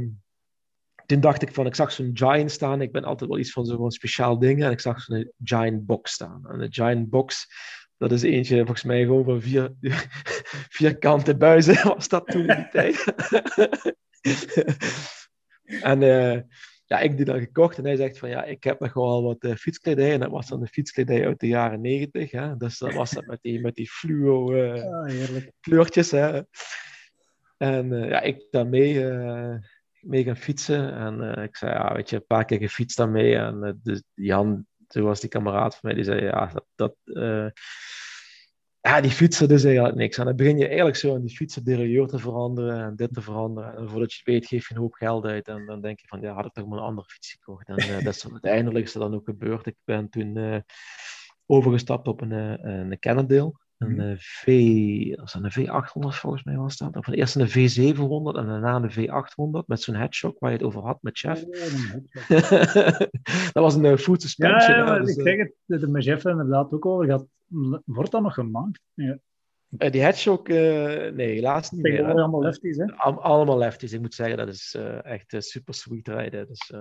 toen 1.05 1.19
dacht 1.19 1.41
ik 1.41 1.53
van, 1.53 1.65
ik 1.65 1.75
zag 1.75 1.91
zo'n 1.91 2.11
Giant 2.13 2.51
staan. 2.51 2.81
Ik 2.81 2.91
ben 2.91 3.03
altijd 3.03 3.29
wel 3.29 3.39
iets 3.39 3.51
van 3.51 3.65
zo'n 3.65 3.91
speciaal 3.91 4.39
ding. 4.39 4.63
En 4.63 4.71
ik 4.71 4.79
zag 4.79 5.01
zo'n 5.01 5.31
Giant 5.43 5.85
Box 5.85 6.11
staan. 6.11 6.49
En 6.49 6.59
de 6.59 6.67
Giant 6.69 7.09
Box 7.09 7.47
dat 7.97 8.11
is 8.11 8.21
eentje, 8.21 8.57
volgens 8.57 8.83
mij, 8.83 9.01
gewoon 9.01 9.23
van 9.23 9.41
vier, 9.41 9.73
vierkante 10.77 11.37
buizen 11.37 11.87
was 11.95 12.07
dat 12.07 12.27
toen 12.27 12.49
in 12.49 12.55
die 12.55 12.67
tijd. 12.71 13.03
en 15.91 16.01
uh, 16.01 16.39
ja, 16.85 16.99
ik 16.99 17.17
die 17.17 17.25
dat 17.25 17.39
gekocht 17.39 17.77
en 17.77 17.83
hij 17.85 17.95
zegt 17.95 18.17
van 18.17 18.29
ja, 18.29 18.43
ik 18.43 18.63
heb 18.63 18.79
nog 18.79 18.93
wel 18.93 19.23
wat 19.23 19.43
uh, 19.43 19.55
fietskledij. 19.55 20.13
En 20.13 20.19
dat 20.19 20.29
was 20.29 20.47
dan 20.47 20.59
de 20.59 20.67
fietskledij 20.67 21.25
uit 21.25 21.39
de 21.39 21.47
jaren 21.47 21.81
negentig. 21.81 22.31
Dus 22.57 22.77
dat 22.77 22.93
was 22.93 23.11
dat 23.11 23.25
met 23.25 23.39
die, 23.41 23.61
met 23.61 23.75
die 23.75 23.89
fluo 23.89 24.53
uh, 24.53 24.83
ah, 24.83 25.43
kleurtjes. 25.59 26.11
Hè. 26.11 26.41
En 27.57 27.89
ja, 27.89 28.21
ik 28.21 28.47
daarmee 28.51 29.05
mee 29.99 30.23
gaan 30.23 30.37
fietsen. 30.37 30.93
En 30.93 31.43
ik 31.43 31.57
zei, 31.57 31.71
ja, 31.71 31.93
weet 31.93 32.09
je, 32.09 32.15
een 32.15 32.25
paar 32.25 32.45
keer 32.45 32.57
gefietst 32.59 32.97
daarmee. 32.97 33.35
En 33.35 33.79
dus 33.83 34.03
Jan, 34.13 34.65
toen 34.87 35.03
was 35.03 35.19
die 35.19 35.29
kameraad 35.29 35.75
van 35.75 35.79
mij, 35.81 35.93
die 35.93 36.03
zei, 36.03 36.21
ja, 36.21 36.51
dat, 36.53 36.95
dat 37.03 37.53
ja, 38.87 39.01
die 39.01 39.11
fietsen 39.11 39.47
dus 39.47 39.63
eigenlijk 39.63 39.95
niks. 39.95 40.17
En 40.17 40.25
dan 40.25 40.35
begin 40.35 40.57
je 40.57 40.65
eigenlijk 40.67 40.97
zo 40.97 41.15
aan 41.15 41.21
die 41.21 41.35
fietsen 41.35 41.63
derailleur 41.63 42.07
te 42.07 42.19
veranderen 42.19 42.83
en 42.83 42.95
dit 42.95 43.13
te 43.13 43.21
veranderen. 43.21 43.77
En 43.77 43.89
voordat 43.89 44.11
je 44.11 44.17
het 44.17 44.27
weet, 44.27 44.45
geef 44.45 44.67
je 44.67 44.75
een 44.75 44.81
hoop 44.81 44.93
geld 44.93 45.25
uit. 45.25 45.47
En 45.47 45.65
dan 45.65 45.81
denk 45.81 45.99
je 45.99 46.07
van, 46.07 46.21
ja, 46.21 46.33
had 46.33 46.45
ik 46.45 46.53
toch 46.53 46.67
maar 46.67 46.77
een 46.77 46.83
andere 46.83 47.07
fiets 47.07 47.31
gekocht. 47.31 47.67
En 47.67 47.79
uh, 47.79 48.03
dat 48.03 48.15
is 48.15 48.31
uiteindelijk 48.31 48.93
dan 48.93 49.15
ook 49.15 49.25
gebeurd. 49.25 49.65
Ik 49.65 49.75
ben 49.83 50.09
toen 50.09 50.35
uh, 50.37 50.57
overgestapt 51.45 52.07
op 52.07 52.21
een, 52.21 52.31
een 52.69 52.99
Cannondale. 52.99 53.53
Een, 53.77 53.95
mhm. 53.95 54.15
v, 54.17 54.47
een 54.47 55.51
V800 55.51 55.91
volgens 55.91 56.43
mij 56.43 56.55
was 56.55 56.77
dat. 56.77 56.95
Of 56.95 57.07
eerst 57.07 57.35
een 57.35 57.49
V700 57.49 58.37
en 58.37 58.47
daarna 58.47 58.75
een 58.75 58.91
V800 58.91 59.65
met 59.65 59.81
zo'n 59.81 59.95
headshock 59.95 60.39
waar 60.39 60.51
je 60.51 60.57
het 60.57 60.65
over 60.65 60.81
had 60.81 61.01
met 61.01 61.17
Chef. 61.17 61.43
Dat 63.53 63.63
was 63.63 63.75
een 63.75 63.97
food 63.97 64.21
suspension. 64.21 64.77
Ja, 64.77 64.85
ja 64.85 64.99
dus, 64.99 65.15
ik 65.15 65.21
zeg 65.21 65.37
het, 65.37 65.53
de, 65.65 66.01
Chef 66.01 66.25
inderdaad 66.25 66.71
ook 66.71 66.85
over 66.85 67.05
gehad. 67.05 67.25
Wordt 67.85 68.11
dat 68.11 68.21
nog 68.21 68.33
gemaakt? 68.33 68.81
Ja. 68.93 69.17
Uh, 69.77 69.91
die 69.91 70.01
headshock, 70.01 70.49
uh, 70.49 70.55
nee, 71.11 71.33
helaas 71.33 71.71
niet 71.71 71.81
meer. 71.81 72.05
Allemaal 72.05 72.41
lefties, 72.41 72.77
hè? 72.77 72.95
All, 72.95 73.13
allemaal 73.13 73.57
lefties. 73.57 73.93
Ik 73.93 74.01
moet 74.01 74.13
zeggen, 74.13 74.37
dat 74.37 74.47
is 74.47 74.75
uh, 74.77 75.05
echt 75.05 75.35
super 75.37 75.73
sweet 75.73 76.07
rijden. 76.07 76.47
Dus, 76.47 76.73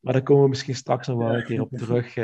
maar 0.00 0.12
daar 0.12 0.22
komen 0.22 0.42
we 0.42 0.48
misschien 0.48 0.74
straks 0.74 1.06
nog 1.06 1.18
wel 1.18 1.34
een 1.34 1.44
keer 1.44 1.60
op 1.60 1.70
terug. 1.76 2.14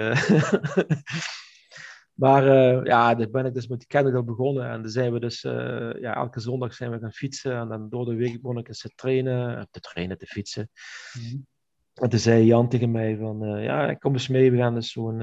Maar 2.18 2.44
ja, 2.86 3.14
dan 3.14 3.30
ben 3.30 3.46
ik 3.46 3.54
dus 3.54 3.66
met 3.66 3.78
die 3.78 3.88
Canada 3.88 4.22
begonnen. 4.22 4.70
En 4.70 4.82
dan 4.82 4.90
zijn 4.90 5.12
we 5.12 5.20
dus, 5.20 5.40
ja, 6.00 6.14
elke 6.14 6.40
zondag 6.40 6.74
zijn 6.74 6.90
we 6.90 6.98
gaan 6.98 7.12
fietsen. 7.12 7.56
En 7.56 7.68
dan 7.68 7.88
door 7.88 8.04
de 8.04 8.14
week 8.14 8.42
begon 8.42 8.58
ik 8.58 8.68
eens 8.68 8.80
te 8.80 8.92
trainen, 8.94 9.68
te 9.70 9.80
trainen, 9.80 10.18
te 10.18 10.26
fietsen. 10.26 10.70
Mm 11.12 11.46
En 11.94 12.08
toen 12.08 12.18
zei 12.18 12.44
Jan 12.44 12.68
tegen 12.68 12.90
mij 12.90 13.16
van, 13.16 13.62
ja, 13.62 13.94
kom 13.94 14.12
eens 14.12 14.28
mee, 14.28 14.50
we 14.50 14.56
gaan 14.56 14.74
dus 14.74 14.92
zo'n 14.92 15.20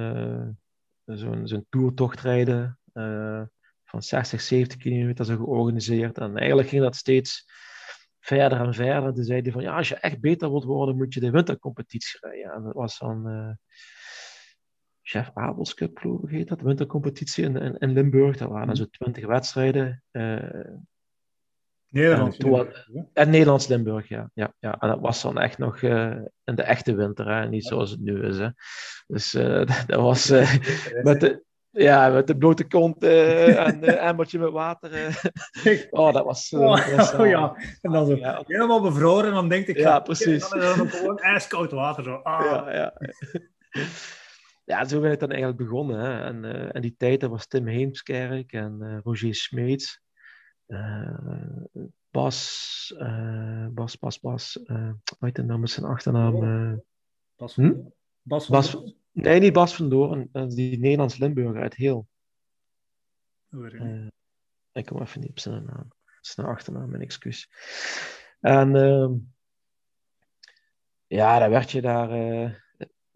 zo'n 1.06 1.48
zo'n 1.48 1.66
toertocht 1.70 2.22
rijden 2.22 2.80
uh, 2.94 3.42
van 3.84 4.04
60, 4.04 4.42
70 4.42 4.78
kilometer 4.78 5.26
zo 5.26 5.36
georganiseerd. 5.36 6.18
En 6.18 6.38
eigenlijk 6.38 6.70
ging 6.70 6.82
dat 6.82 6.96
steeds 6.96 7.46
verder 8.20 8.60
en 8.60 8.74
verder. 8.74 9.14
Toen 9.14 9.24
zei 9.24 9.42
hij 9.42 9.52
van, 9.52 9.62
ja, 9.62 9.78
als 9.78 9.90
je 9.90 9.96
echt 9.96 10.20
beter 10.20 10.50
wilt 10.50 10.64
worden, 10.64 10.96
moet 10.96 11.14
je 11.14 11.20
de 11.20 11.32
wintercompetitie 11.32 12.20
rijden. 12.22 12.52
En 12.52 12.64
dat 12.64 12.74
was 12.74 13.00
dan 13.00 13.30
uh, 13.30 13.52
Chef 15.08 15.32
Abels 15.34 15.74
Cup, 15.74 15.98
geloof 15.98 16.24
ik, 16.24 16.30
heet 16.30 16.48
dat, 16.48 16.60
de 16.60 16.66
wintercompetitie 16.66 17.44
in, 17.44 17.56
in, 17.56 17.78
in 17.78 17.92
Limburg. 17.92 18.38
Dat 18.38 18.50
waren 18.50 18.68
mm. 18.68 18.76
zo 18.76 18.86
20 18.86 19.26
wedstrijden. 19.26 20.04
Uh, 20.12 20.44
Nederlands 21.90 22.38
Limburg. 22.38 22.88
En 23.14 23.30
Nederlands 23.30 23.68
Limburg, 23.68 24.08
ja. 24.08 24.30
ja, 24.34 24.54
ja. 24.60 24.76
En 24.80 24.90
dat 24.90 25.00
was 25.00 25.22
dan 25.22 25.40
echt 25.40 25.58
nog 25.58 25.82
uh, 25.82 26.16
in 26.44 26.56
de 26.56 26.64
echte 26.64 26.96
winter, 26.96 27.28
hè. 27.28 27.50
niet 27.50 27.66
zoals 27.66 27.92
het 27.92 28.00
nu 28.00 28.24
is. 28.24 28.38
Hè. 28.38 28.50
Dus 29.08 29.34
uh, 29.36 29.66
dat 29.88 30.02
was 30.02 30.32
uh, 30.32 30.56
met, 31.04 31.20
de, 31.20 31.44
ja, 31.70 32.10
met 32.10 32.28
de 32.28 32.38
blote 32.38 32.68
kont 32.68 33.04
en 33.04 33.88
een 33.88 33.98
emmertje 33.98 34.40
met 34.40 34.52
water. 34.52 35.20
oh, 35.90 36.14
dat 36.14 36.26
was... 36.26 36.54
Oh, 36.54 36.96
was 36.96 37.14
oh, 37.14 37.28
ja, 37.28 37.56
en 37.82 37.92
dan 37.92 38.06
zo 38.06 38.16
ja. 38.16 38.44
helemaal 38.46 38.82
bevroren 38.82 39.28
en 39.28 39.34
dan 39.34 39.50
denk 39.50 39.68
ik... 39.68 39.78
Ja, 39.78 40.00
precies. 40.00 40.50
En 40.50 40.60
dan 40.60 40.90
gewoon 40.90 41.20
ijskoud 41.20 41.72
water. 41.72 42.04
Zo. 42.04 42.16
Ah. 42.16 42.46
Ja, 42.46 42.74
ja. 42.74 42.94
Ja, 44.66 44.86
zo 44.86 45.02
ben 45.02 45.12
ik 45.12 45.20
dan 45.20 45.30
eigenlijk 45.30 45.60
begonnen. 45.60 46.00
Hè. 46.00 46.24
En, 46.24 46.72
en 46.74 46.82
die 46.82 46.96
tijd, 46.98 47.20
dat 47.20 47.30
was 47.30 47.48
Tim 47.48 47.68
Heemskerk 47.68 48.52
en 48.52 49.02
Roger 49.04 49.36
Smeets. 49.36 50.04
Uh, 50.68 51.64
Bas, 52.12 52.94
uh, 52.98 53.68
Bas, 53.68 53.98
Bas, 54.00 54.20
Bas, 54.20 54.60
uh, 54.66 54.92
weet 55.20 55.36
de 55.36 55.44
naam 55.44 55.64
is 55.64 55.74
zijn 55.74 55.86
achternaam? 55.86 56.44
Uh, 56.44 56.78
Bas, 57.36 57.56
hm? 57.56 57.74
Bas, 58.22 58.48
Bas 58.48 58.78
Nee, 59.12 59.40
niet 59.40 59.54
Bas 59.54 59.76
van 59.76 59.90
Doorn, 59.90 60.30
die 60.32 60.80
Nederlands 60.80 61.18
Limburger 61.18 61.62
uit 61.62 61.76
Heel. 61.76 62.08
ik 64.72 64.86
kom 64.86 65.02
even 65.02 65.22
niet 65.22 65.30
op 65.30 65.40
zijn 65.40 65.66
naam. 65.66 65.94
Zijn 66.22 66.48
achternaam, 66.48 66.90
mijn 66.90 67.02
excuus. 67.02 67.50
En 68.40 68.76
ehm, 68.76 69.14
ja, 71.08 71.40
dan 71.40 71.50
werd 71.50 71.72
je 71.72 71.82
daar 71.82 72.10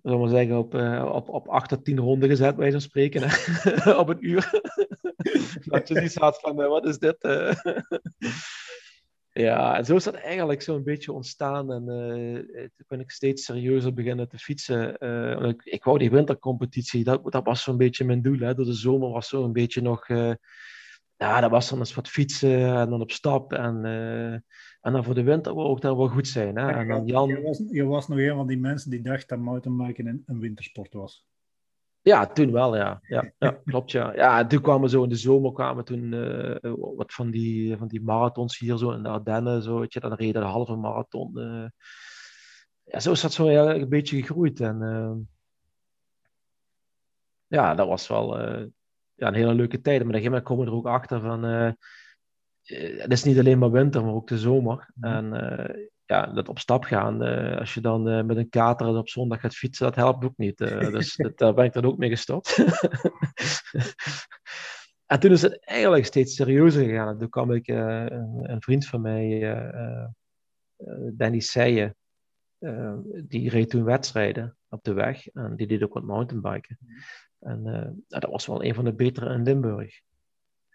zullen 0.03 0.21
we 0.21 0.29
zeggen, 0.29 0.57
op, 0.57 0.75
uh, 0.75 1.11
op, 1.13 1.29
op 1.29 1.47
8 1.47 1.69
tot 1.69 1.85
10 1.85 1.99
ronden 1.99 2.29
gezet, 2.29 2.55
wij 2.55 2.71
zo 2.71 2.79
spreken, 2.79 3.23
op 4.01 4.09
een 4.09 4.29
uur. 4.29 4.61
dat 5.65 5.87
je 5.87 5.99
niet 5.99 6.15
had 6.15 6.39
van, 6.39 6.61
uh, 6.61 6.67
wat 6.67 6.85
is 6.85 6.97
dit? 6.97 7.23
Uh. 7.23 7.53
ja, 9.31 9.77
en 9.77 9.85
zo 9.85 9.95
is 9.95 10.03
dat 10.03 10.13
eigenlijk 10.13 10.61
zo'n 10.61 10.83
beetje 10.83 11.11
ontstaan. 11.11 11.71
En 11.71 11.85
toen 12.55 12.85
ben 12.87 12.99
ik 12.99 13.11
steeds 13.11 13.45
serieuzer 13.45 13.93
beginnen 13.93 14.29
te 14.29 14.37
fietsen. 14.37 14.93
Ik, 15.63 15.83
wou 15.83 15.97
die 15.97 16.11
wintercompetitie, 16.11 17.03
dat, 17.03 17.31
dat 17.31 17.45
was 17.45 17.63
zo'n 17.63 17.77
beetje 17.77 18.05
mijn 18.05 18.21
doel. 18.21 18.39
Hè. 18.39 18.55
Door 18.55 18.65
de 18.65 18.73
zomer 18.73 19.09
was 19.09 19.27
zo 19.27 19.43
een 19.43 19.53
beetje 19.53 19.81
nog... 19.81 20.07
ja, 21.17 21.41
dat 21.41 21.49
was 21.49 21.69
dan 21.69 21.79
eens 21.79 21.93
wat 21.93 22.09
fietsen 22.09 22.75
en 22.77 22.89
dan 22.89 23.01
op 23.01 23.11
stap. 23.11 23.53
En 23.53 23.81
en 24.81 24.93
dan 24.93 25.03
voor 25.03 25.13
de 25.13 25.23
winter 25.23 25.55
wil 25.55 25.67
ook 25.67 25.81
dat 25.81 25.97
wel 25.97 26.07
goed 26.07 26.27
zijn. 26.27 26.57
Hè? 26.57 26.71
En 26.71 26.87
dan 26.87 27.05
Jan... 27.05 27.27
je, 27.27 27.41
was, 27.41 27.63
je 27.69 27.83
was 27.83 28.07
nog 28.07 28.17
een 28.17 28.35
van 28.35 28.47
die 28.47 28.59
mensen 28.59 28.91
die 28.91 29.01
dacht 29.01 29.29
dat 29.29 29.39
mountainbiken 29.39 30.07
een, 30.07 30.23
een 30.25 30.39
wintersport 30.39 30.93
was. 30.93 31.27
Ja, 32.01 32.27
toen 32.27 32.51
wel, 32.51 32.75
ja. 32.75 32.99
Ja, 33.01 33.31
ja 33.39 33.61
klopt, 33.65 33.91
ja. 33.91 34.13
Ja, 34.13 34.47
toen 34.47 34.61
kwamen 34.61 34.89
zo 34.89 35.03
in 35.03 35.09
de 35.09 35.15
zomer 35.15 35.51
kwamen 35.51 35.85
toen 35.85 36.11
uh, 36.11 36.73
wat 36.95 37.13
van 37.13 37.31
die, 37.31 37.77
van 37.77 37.87
die 37.87 38.01
marathons 38.01 38.57
hier 38.57 38.77
zo 38.77 38.91
in 38.91 39.03
de 39.03 39.09
Ardennen, 39.09 39.61
zo, 39.61 39.79
weet 39.79 39.93
je, 39.93 39.99
dan 39.99 40.13
reden 40.13 40.41
de 40.41 40.47
halve 40.47 40.75
marathon. 40.75 41.31
Uh, 41.35 41.65
ja, 42.83 42.99
zo 42.99 43.11
is 43.11 43.21
dat 43.21 43.33
zo 43.33 43.47
een 43.47 43.89
beetje 43.89 44.17
gegroeid. 44.17 44.59
En 44.59 44.81
uh, 44.81 45.11
ja, 47.47 47.75
dat 47.75 47.87
was 47.87 48.07
wel 48.07 48.39
ja, 49.15 49.27
een 49.27 49.33
hele 49.33 49.53
leuke 49.53 49.81
tijd. 49.81 49.97
Maar 49.97 50.07
op 50.07 50.13
een 50.13 50.21
gegeven 50.21 50.31
moment 50.31 50.47
komen 50.47 50.65
we 50.65 50.71
er 50.71 50.77
ook 50.77 50.87
achter 50.87 51.21
van, 51.21 51.75
het 52.75 53.11
is 53.11 53.23
niet 53.23 53.39
alleen 53.39 53.59
maar 53.59 53.71
winter, 53.71 54.03
maar 54.03 54.13
ook 54.13 54.27
de 54.27 54.37
zomer. 54.37 54.91
Mhm. 54.95 55.13
En 55.13 55.89
ja, 56.05 56.25
dat 56.25 56.49
op 56.49 56.59
stap 56.59 56.83
gaan, 56.83 57.21
als 57.59 57.73
je 57.73 57.81
dan 57.81 58.25
met 58.25 58.37
een 58.37 58.49
kater 58.49 58.87
op 58.87 59.09
zondag 59.09 59.39
gaat 59.39 59.55
fietsen, 59.55 59.85
dat 59.85 59.95
helpt 59.95 60.25
ook 60.25 60.37
niet. 60.37 60.57
dus 60.97 61.15
dat, 61.15 61.37
daar 61.37 61.53
ben 61.53 61.65
ik 61.65 61.73
dan 61.73 61.85
ook 61.85 61.97
mee 61.97 62.09
gestopt. 62.09 62.57
en 65.11 65.19
toen 65.19 65.31
is 65.31 65.41
het 65.41 65.65
eigenlijk 65.65 66.05
steeds 66.05 66.35
serieuzer 66.35 66.85
gegaan. 66.85 67.17
toen 67.17 67.29
kwam 67.29 67.51
ik, 67.51 67.67
een, 67.67 68.51
een, 68.51 68.61
vriend 68.61 68.87
van 68.87 69.01
mij, 69.01 69.57
Danny 71.13 71.39
Seijen, 71.39 71.95
die 73.27 73.49
reed 73.49 73.69
toen 73.69 73.83
wedstrijden 73.83 74.57
op 74.69 74.83
de 74.83 74.93
weg 74.93 75.27
en 75.27 75.55
die 75.55 75.67
deed 75.67 75.83
ook 75.83 75.93
wat 75.93 76.03
mountainbiken. 76.03 76.77
En 77.39 77.65
uh, 77.65 77.87
dat 78.07 78.31
was 78.31 78.45
wel 78.45 78.63
een 78.63 78.75
van 78.75 78.83
de 78.83 78.93
betere 78.93 79.33
in 79.33 79.43
Limburg. 79.43 80.01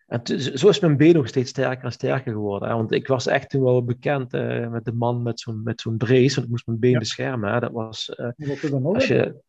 En 0.06 0.20
zo 0.58 0.68
is 0.68 0.80
mijn 0.80 0.96
been 0.96 1.14
nog 1.14 1.28
steeds 1.28 1.50
sterker 1.50 1.84
en 1.84 1.92
sterker 1.92 2.32
geworden. 2.32 2.68
Hè? 2.68 2.74
Want 2.74 2.92
ik 2.92 3.06
was 3.06 3.26
echt 3.26 3.50
toen 3.50 3.62
wel 3.62 3.84
bekend 3.84 4.34
uh, 4.34 4.70
met 4.70 4.84
de 4.84 4.92
man 4.92 5.22
met 5.22 5.40
zo'n, 5.40 5.62
met 5.62 5.80
zo'n 5.80 5.96
brace, 5.96 6.34
want 6.34 6.46
ik 6.46 6.48
moest 6.48 6.66
mijn 6.66 6.78
been 6.78 6.98
beschermen. 6.98 7.52
Hè? 7.52 7.60
Dat 7.60 7.72
was. 7.72 8.12
wat 8.16 8.34
doe 8.36 8.58
je 8.60 8.78
nog? 8.80 8.94
Als 8.94 9.06
je... 9.06 9.42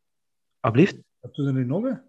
Alblieft? 0.60 0.98
Wat 1.20 1.36
doe 1.36 1.46
je 1.46 1.52
nu 1.52 1.66
nog? 1.66 2.00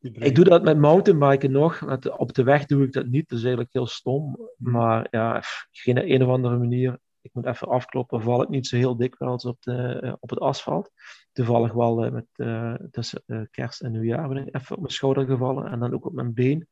Ik 0.00 0.34
doe 0.34 0.44
dat 0.44 0.62
met 0.62 0.78
mountainbiken 0.78 1.50
nog. 1.50 1.98
Op 2.18 2.34
de 2.34 2.42
weg 2.42 2.66
doe 2.66 2.84
ik 2.84 2.92
dat 2.92 3.06
niet. 3.06 3.28
Dat 3.28 3.38
is 3.38 3.44
eigenlijk 3.44 3.72
heel 3.72 3.86
stom. 3.86 4.50
Maar 4.56 5.06
ja, 5.10 5.42
geen 5.70 6.12
een 6.12 6.22
of 6.22 6.28
andere 6.28 6.56
manier 6.56 6.98
ik 7.20 7.34
moet 7.34 7.46
even 7.46 7.68
afkloppen, 7.68 8.22
val 8.22 8.42
ik 8.42 8.48
niet 8.48 8.66
zo 8.66 8.76
heel 8.76 8.96
dikwijls 8.96 9.44
op, 9.44 9.62
de, 9.62 10.00
eh, 10.00 10.12
op 10.20 10.30
het 10.30 10.38
asfalt. 10.38 10.90
Toevallig 11.32 11.72
wel 11.72 12.10
met, 12.10 12.26
tussen 12.90 13.48
kerst 13.50 13.80
en 13.80 13.92
nieuwjaar 13.92 14.28
ben 14.28 14.46
ik 14.46 14.54
even 14.54 14.76
op 14.76 14.82
mijn 14.82 14.92
schouder 14.92 15.26
gevallen 15.26 15.70
en 15.70 15.78
dan 15.78 15.94
ook 15.94 16.04
op 16.04 16.12
mijn 16.12 16.34
been. 16.34 16.68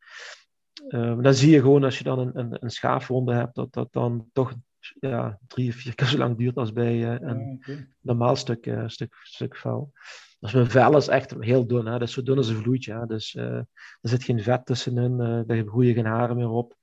Ehm, 0.88 1.22
dan 1.22 1.34
zie 1.34 1.50
je 1.50 1.60
gewoon 1.60 1.84
als 1.84 1.98
je 1.98 2.04
dan 2.04 2.18
een, 2.18 2.38
een, 2.38 2.56
een 2.60 2.70
schaafwonde 2.70 3.34
hebt, 3.34 3.54
dat 3.54 3.72
dat 3.72 3.92
dan 3.92 4.28
toch 4.32 4.54
ja, 5.00 5.38
drie 5.46 5.68
of 5.68 5.74
vier 5.74 5.94
keer 5.94 6.06
zo 6.06 6.18
lang 6.18 6.36
duurt 6.36 6.56
als 6.56 6.72
bij 6.72 7.22
een 7.22 7.64
normaal 8.00 8.36
stuk, 8.36 8.74
stuk, 8.86 9.14
stuk 9.22 9.56
vuil. 9.56 9.92
Dus 10.40 10.52
mijn 10.52 10.70
vel 10.70 10.96
is 10.96 11.08
echt 11.08 11.34
heel 11.38 11.66
dun, 11.66 11.86
hè? 11.86 11.92
dat 11.92 12.08
is 12.08 12.14
zo 12.14 12.22
dun 12.22 12.36
als 12.36 12.48
een 12.48 12.62
vloeitje. 12.62 12.92
Hè? 12.92 13.06
Dus 13.06 13.34
er 13.34 13.66
zit 14.00 14.24
geen 14.24 14.42
vet 14.42 14.66
tussenin, 14.66 15.16
daar 15.46 15.62
groeien 15.66 15.94
geen 15.94 16.06
haren 16.06 16.36
meer 16.36 16.48
op. 16.48 16.76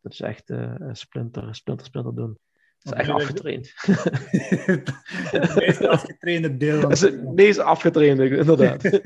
Dat 0.00 0.12
is 0.12 0.20
echt 0.20 0.52
splinter, 0.92 1.54
splinter, 1.54 1.86
splinter 1.86 2.14
dun. 2.14 2.38
Dat 2.82 2.92
is 2.92 3.00
echt 3.00 3.10
afgetraind. 3.10 3.72
het 5.30 5.54
meest 5.56 5.86
afgetrainde 5.86 6.56
deel. 6.56 6.80
Dat 6.88 6.92
is 6.92 7.00
het 7.00 7.34
meest 7.34 7.58
afgetrainde, 7.58 8.36
inderdaad. 8.36 8.82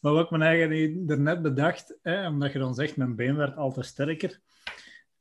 maar 0.00 0.12
wat 0.12 0.24
ik 0.24 0.30
me 0.30 0.44
eigenlijk 0.44 1.18
net 1.18 1.42
bedacht, 1.42 1.98
hè, 2.02 2.28
omdat 2.28 2.52
je 2.52 2.58
dan 2.58 2.74
zegt, 2.74 2.96
mijn 2.96 3.16
been 3.16 3.36
werd 3.36 3.56
altijd 3.56 3.86
sterker. 3.86 4.40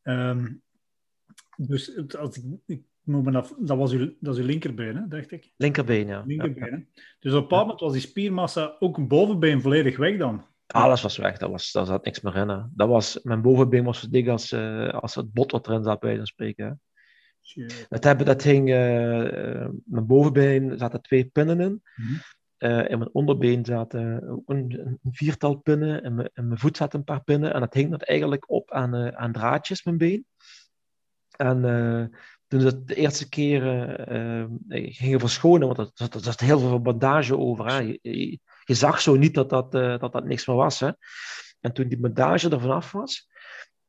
Um, 0.04 0.62
dus 1.58 2.16
als 2.18 2.38
ik, 2.38 2.44
ik 2.66 2.82
moet 3.04 3.24
me 3.24 3.38
af, 3.38 3.54
dat, 3.58 3.78
was 3.78 3.92
uw, 3.92 4.14
dat 4.20 4.36
is 4.36 4.42
uw 4.42 4.48
linkerbeen, 4.48 4.96
hè, 4.96 5.08
dacht 5.08 5.32
ik? 5.32 5.52
Linkerbeen, 5.56 6.08
ja. 6.08 6.24
Linkerbeen, 6.26 6.88
ja. 6.94 7.02
Dus 7.20 7.34
op 7.34 7.38
een 7.38 7.48
bepaald 7.48 7.62
moment 7.62 7.80
was 7.80 7.92
die 7.92 8.02
spiermassa 8.02 8.76
ook 8.80 8.98
een 8.98 9.08
bovenbeen 9.08 9.62
volledig 9.62 9.98
weg 9.98 10.18
dan? 10.18 10.46
Alles 10.68 11.02
was 11.02 11.18
weg, 11.18 11.38
dat 11.38 11.50
was, 11.50 11.72
daar 11.72 11.86
zat 11.86 12.06
niks 12.06 12.22
meer 12.22 12.36
in. 12.36 12.50
Hè. 12.50 12.62
Dat 12.72 12.88
was, 12.88 13.20
mijn 13.24 13.42
bovenbeen 13.42 13.84
was 13.84 14.00
zo 14.00 14.08
dik 14.10 14.28
als, 14.28 14.52
uh, 14.52 14.90
als 14.90 15.16
het 15.16 15.34
bot 15.34 15.52
wat 15.52 15.68
erin 15.68 15.84
zat, 15.84 16.00
bij 16.00 16.20
spreken. 16.24 16.66
Hè. 16.66 17.66
Dat, 17.90 18.04
hebben, 18.04 18.26
dat 18.26 18.44
hing, 18.44 18.70
uh, 18.70 19.68
mijn 19.86 20.06
bovenbeen 20.06 20.78
zaten 20.78 21.02
twee 21.02 21.26
pinnen 21.26 21.60
in. 21.60 21.82
Mm 21.96 22.20
in 22.60 22.98
mijn 22.98 23.14
onderbeen 23.14 23.66
zaten 23.66 24.30
ook 24.30 24.50
een, 24.50 24.80
een, 24.80 25.00
viertal 25.12 25.56
pinnen. 25.56 26.04
En 26.04 26.16
mijn, 26.16 26.30
mijn 26.34 26.60
voet 26.60 26.78
zaten 26.78 27.00
een 27.00 27.06
paar 27.06 27.24
pinnen. 27.24 27.54
En 27.54 27.60
dat 27.60 27.74
hing 27.74 27.92
dat 27.92 28.04
eigenlijk 28.04 28.50
op 28.50 28.72
aan, 28.72 28.96
uh, 28.96 29.08
aan 29.08 29.32
draadjes, 29.32 29.84
mijn 29.84 29.98
been. 29.98 30.26
En 31.38 31.62
toen 32.48 32.62
ze 32.62 32.84
de 32.84 32.96
eerste 32.96 33.30
keer 33.30 33.62
gingen 34.70 35.20
verschonen, 35.20 35.68
want 35.68 35.78
er 35.78 35.90
zat, 35.94 36.24
zat 36.24 36.40
heel 36.40 36.60
veel 36.60 36.82
bandage 36.82 37.38
over. 37.38 37.66
Hè. 37.66 37.78
Je, 37.78 38.40
je, 38.64 38.74
zag 38.74 39.02
zo 39.02 39.16
niet 39.16 39.34
dat 39.34 39.50
dat, 39.50 39.72
dat, 39.72 40.12
dat 40.12 40.26
niks 40.26 40.48
meer 40.48 40.56
was. 40.56 40.80
Hè. 40.80 40.92
En 41.60 41.74
toen 41.74 41.88
die 41.88 42.00
bandage 42.00 42.50
er 42.50 42.60
vanaf 42.60 42.92
was, 42.92 43.30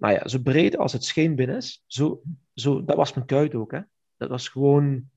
nou 0.00 0.14
ja, 0.14 0.28
zo 0.28 0.38
breed 0.38 0.76
als 0.76 0.92
het 0.92 1.04
scheenbeen 1.04 1.48
is, 1.48 1.84
zo, 1.86 2.22
zo, 2.54 2.84
dat 2.84 2.96
was 2.96 3.14
mijn 3.14 3.26
kuit 3.26 3.54
ook. 3.54 3.72
Hè. 3.72 3.80
Dat 4.16 4.28
was 4.28 4.48
gewoon... 4.48 5.10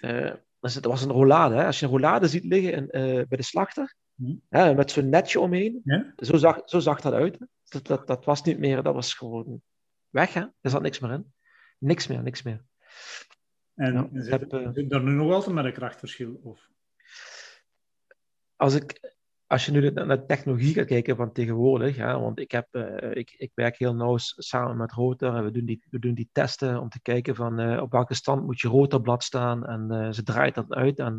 Uh, 0.00 0.32
dat 0.72 0.84
was 0.84 1.02
een 1.02 1.10
rollade. 1.10 1.54
Hè. 1.54 1.66
Als 1.66 1.78
je 1.78 1.84
een 1.84 1.92
rollade 1.92 2.28
ziet 2.28 2.44
liggen 2.44 2.72
in, 2.72 2.82
uh, 2.90 3.26
bij 3.28 3.36
de 3.36 3.42
slachter, 3.42 3.94
hm. 4.14 4.34
hè, 4.48 4.74
met 4.74 4.90
zo'n 4.90 5.08
netje 5.08 5.40
omheen, 5.40 5.82
zo, 6.16 6.36
zag, 6.36 6.62
zo 6.64 6.78
zag 6.78 7.00
dat 7.00 7.12
uit. 7.12 7.38
Dat, 7.64 7.86
dat, 7.86 8.06
dat 8.06 8.24
was 8.24 8.42
niet 8.42 8.58
meer, 8.58 8.82
dat 8.82 8.94
was 8.94 9.14
gewoon 9.14 9.62
weg. 10.08 10.34
Hè. 10.34 10.40
Er 10.60 10.70
zat 10.70 10.82
niks 10.82 10.98
meer 10.98 11.12
in. 11.12 11.32
Niks 11.78 12.06
meer, 12.06 12.22
niks 12.22 12.42
meer. 12.42 12.64
En 13.74 13.92
ja, 13.92 14.22
zit, 14.22 14.30
heb, 14.30 14.70
zit 14.72 14.90
daar 14.90 15.02
nu 15.02 15.12
nog 15.12 15.32
altijd 15.32 15.54
met 15.54 15.64
een 15.64 15.72
krachtverschil? 15.72 16.40
Of? 16.42 16.68
Als 18.56 18.74
ik 18.74 19.14
als 19.46 19.66
je 19.66 19.72
nu 19.72 19.90
naar 19.90 20.06
de 20.06 20.26
technologie 20.26 20.74
gaat 20.74 20.86
kijken 20.86 21.16
van 21.16 21.32
tegenwoordig, 21.32 21.96
ja, 21.96 22.20
want 22.20 22.38
ik, 22.38 22.50
heb, 22.50 22.68
uh, 22.72 23.10
ik, 23.10 23.34
ik 23.36 23.50
werk 23.54 23.78
heel 23.78 23.94
nauw 23.94 24.16
samen 24.18 24.76
met 24.76 24.92
Rotor 24.92 25.36
en 25.36 25.44
we 25.44 25.50
doen 25.50 25.64
die, 25.64 25.84
we 25.90 25.98
doen 25.98 26.14
die 26.14 26.28
testen 26.32 26.80
om 26.80 26.88
te 26.88 27.02
kijken 27.02 27.34
van 27.34 27.60
uh, 27.60 27.82
op 27.82 27.92
welke 27.92 28.14
stand 28.14 28.44
moet 28.44 28.60
je 28.60 28.68
rotorblad 28.68 29.24
staan 29.24 29.66
en 29.66 29.88
uh, 29.90 30.12
ze 30.12 30.22
draait 30.22 30.54
dat 30.54 30.72
uit. 30.72 30.98
En 30.98 31.18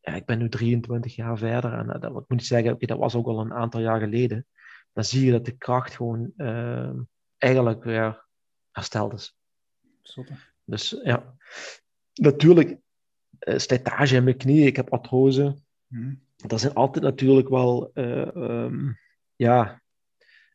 ja, 0.00 0.12
ik 0.12 0.24
ben 0.24 0.38
nu 0.38 0.48
23 0.48 1.14
jaar 1.14 1.38
verder 1.38 1.72
en 1.72 2.00
dat, 2.00 2.16
ik 2.16 2.28
moet 2.28 2.44
zeggen, 2.44 2.72
okay, 2.72 2.86
dat 2.86 2.98
was 2.98 3.14
ook 3.14 3.26
al 3.26 3.40
een 3.40 3.52
aantal 3.52 3.80
jaar 3.80 4.00
geleden. 4.00 4.46
Dan 4.92 5.04
zie 5.04 5.24
je 5.24 5.32
dat 5.32 5.44
de 5.44 5.56
kracht 5.56 5.94
gewoon 5.94 6.32
eigenlijk 7.38 7.84
weer 7.84 8.26
hersteld 8.70 9.12
is. 9.12 9.36
Super. 10.02 10.54
Dus 10.64 11.00
ja, 11.02 11.36
natuurlijk, 12.14 12.78
slijtage 13.38 14.16
in 14.16 14.24
mijn 14.24 14.36
knieën, 14.36 14.66
ik 14.66 14.76
heb 14.76 14.92
artrose. 14.92 15.64
Mm 15.86 16.24
dat 16.36 16.60
zijn 16.60 16.74
altijd 16.74 17.04
natuurlijk 17.04 17.48
wel, 17.48 17.90
uh, 17.94 18.26
um, 18.34 18.98
ja, 19.36 19.82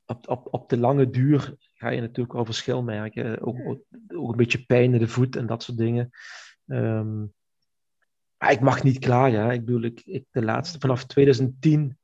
op, 0.05 0.29
op, 0.29 0.47
op 0.53 0.69
de 0.69 0.77
lange 0.77 1.09
duur 1.09 1.55
ga 1.73 1.89
je 1.89 2.01
natuurlijk 2.01 2.33
wel 2.33 2.45
verschil 2.45 2.83
merken. 2.83 3.41
Ook, 3.41 3.57
ook, 4.15 4.31
een 4.31 4.37
beetje 4.37 4.65
pijn 4.65 4.93
in 4.93 4.99
de 4.99 5.07
voet 5.07 5.35
en 5.35 5.45
dat 5.45 5.63
soort 5.63 5.77
dingen. 5.77 6.09
Um, 6.65 7.33
maar 8.37 8.51
ik 8.51 8.59
mag 8.59 8.83
niet 8.83 8.99
klagen. 8.99 9.39
Hè. 9.39 9.51
Ik 9.51 9.65
bedoel, 9.65 9.81
ik, 9.81 10.01
ik, 10.05 10.25
de 10.31 10.43
laatste, 10.43 10.79
vanaf 10.79 11.05
2010 11.05 11.97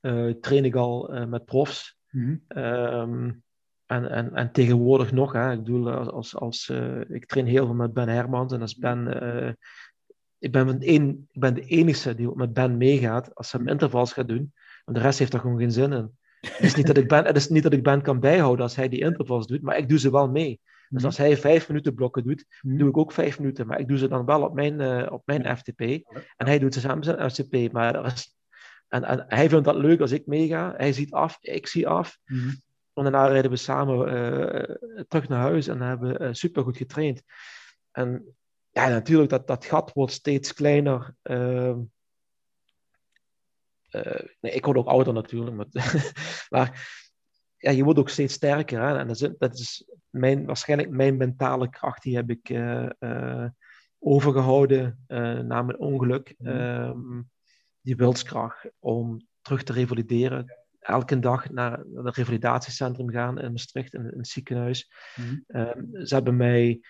uh, 0.00 0.28
eh, 0.28 0.36
train 0.40 0.64
ik 0.64 0.74
al 0.74 1.14
uh, 1.14 1.24
met 1.24 1.44
profs. 1.44 1.98
Mm 2.10 2.44
um, 2.48 3.42
en, 3.86 4.10
en, 4.10 4.34
en 4.34 4.52
tegenwoordig 4.52 5.12
nog. 5.12 5.32
Hè. 5.32 5.52
Ik 5.52 5.62
bedoel, 5.62 5.90
als, 5.90 6.36
als, 6.36 6.68
ik 7.08 7.26
train 7.26 7.46
heel 7.46 7.66
veel 7.66 7.74
met 7.74 7.92
Ben 7.92 8.08
Hermans. 8.08 8.52
En 8.52 8.60
als 8.60 8.76
Ben 8.76 9.06
ik 10.42 10.52
ben, 10.52 10.68
een, 10.68 11.28
ik 11.32 11.40
ben 11.40 11.54
de 11.54 11.64
enige 11.64 12.14
die 12.14 12.34
met 12.34 12.52
Ben 12.52 12.76
meegaat 12.76 13.34
als 13.34 13.52
hij 13.52 13.60
intervals 13.64 14.12
gaat 14.12 14.28
doen. 14.28 14.52
En 14.84 14.92
de 14.92 15.00
rest 15.00 15.18
heeft 15.18 15.32
er 15.32 15.40
gewoon 15.40 15.58
geen 15.58 15.72
zin 15.72 15.92
in. 15.92 16.10
Het 16.40 16.60
is 16.60 16.74
niet 16.74 16.86
dat 16.86 16.96
ik 16.96 17.08
Ben, 17.08 17.24
het 17.24 17.36
is 17.36 17.48
niet 17.48 17.62
dat 17.62 17.72
ik 17.72 17.82
Ben 17.82 18.02
kan 18.02 18.20
bijhouden 18.20 18.64
als 18.64 18.76
hij 18.76 18.88
die 18.88 19.00
intervals 19.00 19.46
doet, 19.46 19.62
maar 19.62 19.76
ik 19.76 19.88
doe 19.88 19.98
ze 19.98 20.10
wel 20.10 20.28
mee. 20.28 20.60
Dus 20.64 20.98
mhm. 20.98 21.04
als 21.04 21.16
hij 21.16 21.36
vijf 21.36 21.68
minuten 21.68 21.94
blokken 21.94 22.24
doet, 22.24 22.44
mhm. 22.60 22.76
doe 22.76 22.88
ik 22.88 22.96
ook 22.96 23.12
vijf 23.12 23.38
minuten. 23.38 23.66
Maar 23.66 23.80
ik 23.80 23.88
doe 23.88 23.98
ze 23.98 24.08
dan 24.08 24.24
wel 24.24 24.42
op 24.42 24.54
mijn, 24.54 24.80
uh, 24.80 25.12
op 25.12 25.22
mijn 25.24 25.56
FTP. 25.56 25.80
En 26.36 26.46
hij 26.46 26.58
doet 26.58 26.74
ze 26.74 26.80
samen 26.80 27.04
zijn 27.04 27.30
FTP. 27.30 27.72
Maar 27.72 28.04
is, 28.04 28.36
en, 28.88 29.04
en 29.04 29.24
hij 29.28 29.48
vindt 29.48 29.64
dat 29.64 29.76
leuk 29.76 30.00
als 30.00 30.12
ik 30.12 30.26
meega. 30.26 30.74
Hij 30.76 30.92
ziet 30.92 31.12
af, 31.12 31.38
ik 31.40 31.66
zie 31.66 31.88
af. 31.88 32.18
Mm 32.24 32.60
En 32.94 33.02
daarna 33.02 33.26
rijden 33.26 33.50
we 33.50 33.56
samen 33.56 33.96
uh, 33.96 34.76
terug 35.08 35.28
naar 35.28 35.40
huis 35.40 35.66
en 35.66 35.80
hebben 35.80 36.22
uh, 36.22 36.28
super 36.32 36.62
goed 36.62 36.76
getraind. 36.76 37.22
En 37.92 38.34
ja, 38.72 38.88
natuurlijk, 38.88 39.30
dat, 39.30 39.46
dat 39.46 39.64
gat 39.64 39.92
wordt 39.92 40.12
steeds 40.12 40.54
kleiner. 40.54 41.14
Uh, 41.22 41.76
uh, 43.90 44.22
nee, 44.40 44.52
ik 44.52 44.64
word 44.64 44.76
ook 44.76 44.86
ouder 44.86 45.12
natuurlijk, 45.12 45.56
maar, 45.56 45.66
maar 46.50 47.00
ja, 47.56 47.70
je 47.70 47.84
wordt 47.84 47.98
ook 47.98 48.08
steeds 48.08 48.34
sterker. 48.34 48.80
Hè? 48.80 48.98
En 48.98 49.06
dat 49.06 49.20
is, 49.20 49.30
dat 49.38 49.58
is 49.58 49.84
mijn, 50.10 50.46
waarschijnlijk 50.46 50.90
mijn 50.90 51.16
mentale 51.16 51.70
kracht, 51.70 52.02
die 52.02 52.16
heb 52.16 52.30
ik 52.30 52.48
uh, 52.48 53.46
overgehouden 53.98 55.04
na 55.46 55.62
mijn 55.62 55.78
ongeluk. 55.78 56.34
Um, 56.38 57.30
die 57.82 57.96
wilskracht 57.96 58.70
om 58.78 59.26
terug 59.40 59.62
te 59.62 59.72
revalideren. 59.72 60.56
Elke 60.78 61.18
dag 61.18 61.50
naar, 61.50 61.84
het 61.94 62.16
revalidatiecentrum 62.16 63.10
gaan 63.10 63.40
in 63.40 63.50
Maastricht, 63.50 63.94
in, 63.94 64.12
in 64.12 64.18
het 64.18 64.28
ziekenhuis. 64.28 64.92
Mm 65.16 65.44
-hmm. 65.46 66.06
ze 66.06 66.14
hebben 66.14 66.36
mij 66.36 66.80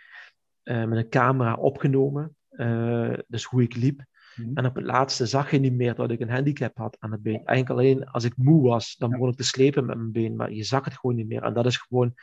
uh, 0.65 0.85
met 0.85 0.99
een 0.99 1.09
camera 1.09 1.55
opgenomen. 1.55 2.37
Uh, 2.51 3.15
dus 3.27 3.45
hoe 3.45 3.63
ik 3.63 3.77
liep. 3.77 4.05
Mhm. 4.37 4.51
En 4.55 4.67
op 4.67 4.75
het 4.75 4.85
laatste 4.85 5.27
zag 5.27 5.51
je 5.51 5.59
niet 5.59 5.73
meer 5.73 5.95
dat 5.95 6.11
ik 6.11 6.21
een 6.21 6.31
handicap 6.31 6.77
had 6.77 6.97
aan 7.01 7.13
het 7.13 7.23
been. 7.23 7.45
Eigenlijk 7.45 7.71
alleen 7.71 8.09
als 8.09 8.25
ik 8.25 8.37
moe 8.37 8.63
was, 8.63 8.97
dan 8.97 9.11
begon 9.11 9.29
ik 9.29 9.37
te 9.37 9.45
slepen 9.45 9.87
met 9.87 9.97
mijn 9.97 10.13
been. 10.13 10.37
Maar 10.37 10.53
je 10.53 10.63
zag 10.63 10.85
het 10.85 10.99
gewoon 10.99 11.17
niet 11.17 11.27
meer. 11.27 11.43
En 11.43 11.55
dat 11.55 11.67
is 11.67 11.77
gewoon 11.77 12.15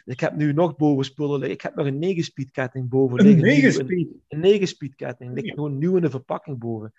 Ik 0.06 0.20
heb 0.20 0.36
nu 0.36 0.54
nog 0.54 0.76
boven 0.76 1.06
spullen 1.06 1.40
liggen. 1.40 1.56
Ik 1.56 1.62
heb 1.62 1.76
nog 1.76 1.86
een 1.86 2.18
9-speed 2.18 2.52
ketting 2.52 2.90
boven 2.90 3.22
liggen. 3.22 3.48
Een 3.48 3.72
9-speed? 3.72 4.08
Een 4.28 4.62
9-speed 4.62 4.96
ketting. 4.96 5.34
Ligt 5.34 5.54
gewoon 5.54 5.78
nieuw 5.78 5.96
in 5.96 6.02
de 6.02 6.10
verpakking 6.10 6.58
boven. 6.60 6.94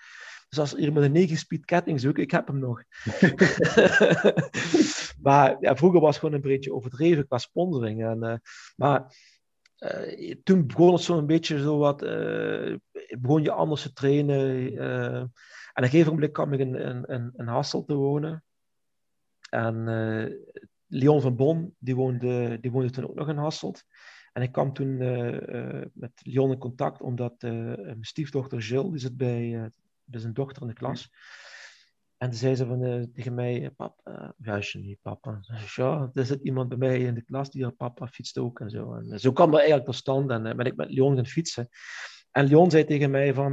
Dus 0.50 0.58
als 0.58 0.72
er 0.72 0.78
iemand 0.78 1.06
een 1.06 1.28
9-speed 1.28 1.64
ketting 1.64 2.00
zoekt, 2.00 2.18
ik 2.18 2.30
heb 2.30 2.46
hem 2.46 2.58
nog. 2.58 2.82
maar 5.26 5.56
ja, 5.60 5.76
vroeger 5.76 6.00
was 6.00 6.10
het 6.10 6.18
gewoon 6.18 6.34
een 6.34 6.40
beetje 6.40 6.74
overdreven 6.74 7.26
qua 7.26 7.38
sponsoring. 7.38 8.04
En, 8.04 8.24
uh, 8.24 8.34
maar 8.76 9.16
uh, 9.78 10.34
toen 10.42 10.66
begon 10.66 10.92
het 10.92 11.02
zo'n 11.02 11.26
beetje 11.26 11.58
zo 11.58 11.78
wat, 11.78 12.02
uh, 12.02 12.76
begon 13.18 13.42
je 13.42 13.50
anders 13.50 13.82
te 13.82 13.92
trainen. 13.92 14.76
en 14.76 15.22
op 15.22 15.82
een 15.82 15.88
gegeven 15.88 16.12
moment 16.12 16.32
kwam 16.32 16.52
ik 16.52 16.60
in, 16.60 16.74
in, 16.74 17.04
in, 17.04 17.32
in 17.36 17.46
Hassel 17.46 17.84
te 17.84 17.94
wonen. 17.94 18.44
En 19.50 19.84
Leon 20.86 21.20
van 21.20 21.36
Bon, 21.36 21.74
die 21.78 21.96
woonde, 21.96 22.60
die 22.60 22.70
woonde 22.70 22.90
toen 22.90 23.08
ook 23.08 23.14
nog 23.14 23.28
in 23.28 23.36
Hasselt. 23.36 23.84
En 24.32 24.42
ik 24.42 24.52
kwam 24.52 24.72
toen 24.72 24.96
met 25.92 26.12
Leon 26.22 26.50
in 26.50 26.58
contact, 26.58 27.00
omdat 27.00 27.42
mijn 27.42 27.98
stiefdochter 28.00 28.58
Jill, 28.58 28.90
die 28.90 28.98
zit 28.98 29.16
bij 29.16 29.70
dus 30.10 30.24
een 30.24 30.34
dochter 30.34 30.62
in 30.62 30.68
de 30.68 30.74
klas. 30.74 31.10
En 32.20 32.30
toen 32.30 32.38
zei 32.38 32.54
ze 32.54 32.66
van, 32.66 32.82
uh, 32.82 33.02
tegen 33.12 33.34
mij, 33.34 33.70
papa, 33.76 34.12
uh, 34.12 34.28
ja, 34.36 34.78
niet 34.78 35.00
papa. 35.00 35.40
Ja, 35.74 36.10
er 36.14 36.26
zit 36.26 36.40
iemand 36.42 36.68
bij 36.68 36.78
mij 36.78 37.00
in 37.00 37.14
de 37.14 37.22
klas 37.22 37.50
die 37.50 37.62
haar 37.62 37.72
papa 37.72 38.06
fietst 38.06 38.38
ook 38.38 38.60
en 38.60 38.70
zo. 38.70 38.94
En 38.94 39.20
zo 39.20 39.32
kwam 39.32 39.50
dat 39.50 39.58
eigenlijk 39.58 39.88
tot 39.88 39.98
stand 39.98 40.30
en 40.30 40.46
uh, 40.46 40.54
ben 40.54 40.66
ik 40.66 40.76
met 40.76 40.90
Leon 40.90 41.14
gaan 41.14 41.26
fietsen. 41.26 41.68
En 42.30 42.46
Leon 42.46 42.70
zei 42.70 42.84
tegen 42.84 43.10
mij 43.10 43.34
van, 43.34 43.52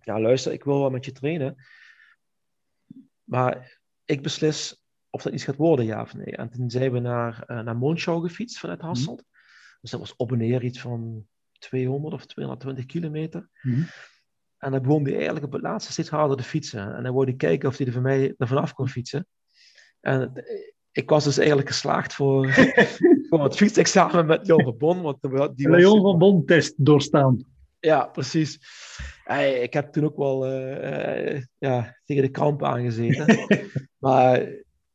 ja 0.00 0.20
luister, 0.20 0.52
ik 0.52 0.64
wil 0.64 0.80
wel 0.80 0.90
met 0.90 1.04
je 1.04 1.12
trainen. 1.12 1.66
Maar 3.24 3.80
ik 4.04 4.22
beslis 4.22 4.82
of 5.10 5.22
dat 5.22 5.32
iets 5.32 5.44
gaat 5.44 5.56
worden, 5.56 5.84
ja 5.84 6.00
of 6.00 6.14
nee. 6.14 6.36
En 6.36 6.50
toen 6.50 6.70
zijn 6.70 6.92
we 6.92 6.98
naar, 6.98 7.44
naar 7.46 7.76
Monschau 7.76 8.28
gefietst 8.28 8.58
vanuit 8.58 8.78
mhm. 8.78 8.88
Hasselt. 8.88 9.24
Dus 9.80 9.90
dat 9.90 10.00
was 10.00 10.16
op 10.16 10.32
en 10.32 10.38
neer 10.38 10.64
iets 10.64 10.80
van 10.80 11.26
200 11.58 12.14
of 12.14 12.26
220 12.26 12.86
kilometer. 12.86 13.48
Mm 13.62 13.86
en 14.58 14.70
dan 14.70 14.82
begon 14.82 15.04
hij 15.04 15.14
eigenlijk 15.14 15.44
op 15.44 15.52
het 15.52 15.62
laatste 15.62 15.92
steeds 15.92 16.08
harder 16.08 16.36
te 16.36 16.42
fietsen. 16.42 16.94
En 16.94 17.02
dan 17.02 17.12
wilde 17.12 17.28
hij 17.28 17.36
kijken 17.36 17.68
of 17.68 17.76
hij 17.76 17.86
er 17.86 17.92
van 17.92 18.02
mij 18.02 18.34
er 18.38 18.46
vanaf 18.46 18.72
kon 18.72 18.88
fietsen. 18.88 19.26
En 20.00 20.44
ik 20.92 21.10
was 21.10 21.24
dus 21.24 21.38
eigenlijk 21.38 21.68
geslaagd 21.68 22.14
voor, 22.14 22.52
voor 23.28 23.44
het 23.44 23.56
fietsexamen 23.56 24.26
met 24.26 24.46
Jon 24.46 24.62
van 24.62 24.78
Bon. 24.78 25.02
Want 25.02 25.18
die 25.56 25.68
was, 25.68 25.80
Jon 25.80 26.02
van 26.02 26.18
Bon 26.18 26.44
test 26.44 26.74
doorstaan. 26.76 27.44
Ja, 27.80 28.06
precies. 28.06 28.58
ik 29.60 29.72
heb 29.72 29.92
toen 29.92 30.04
ook 30.04 30.16
wel 30.16 30.46
uh, 30.46 31.32
uh, 31.32 31.42
ja, 31.58 31.96
tegen 32.04 32.22
de 32.22 32.30
kramp 32.30 32.64
aangezeten. 32.64 33.48
maar 33.98 34.48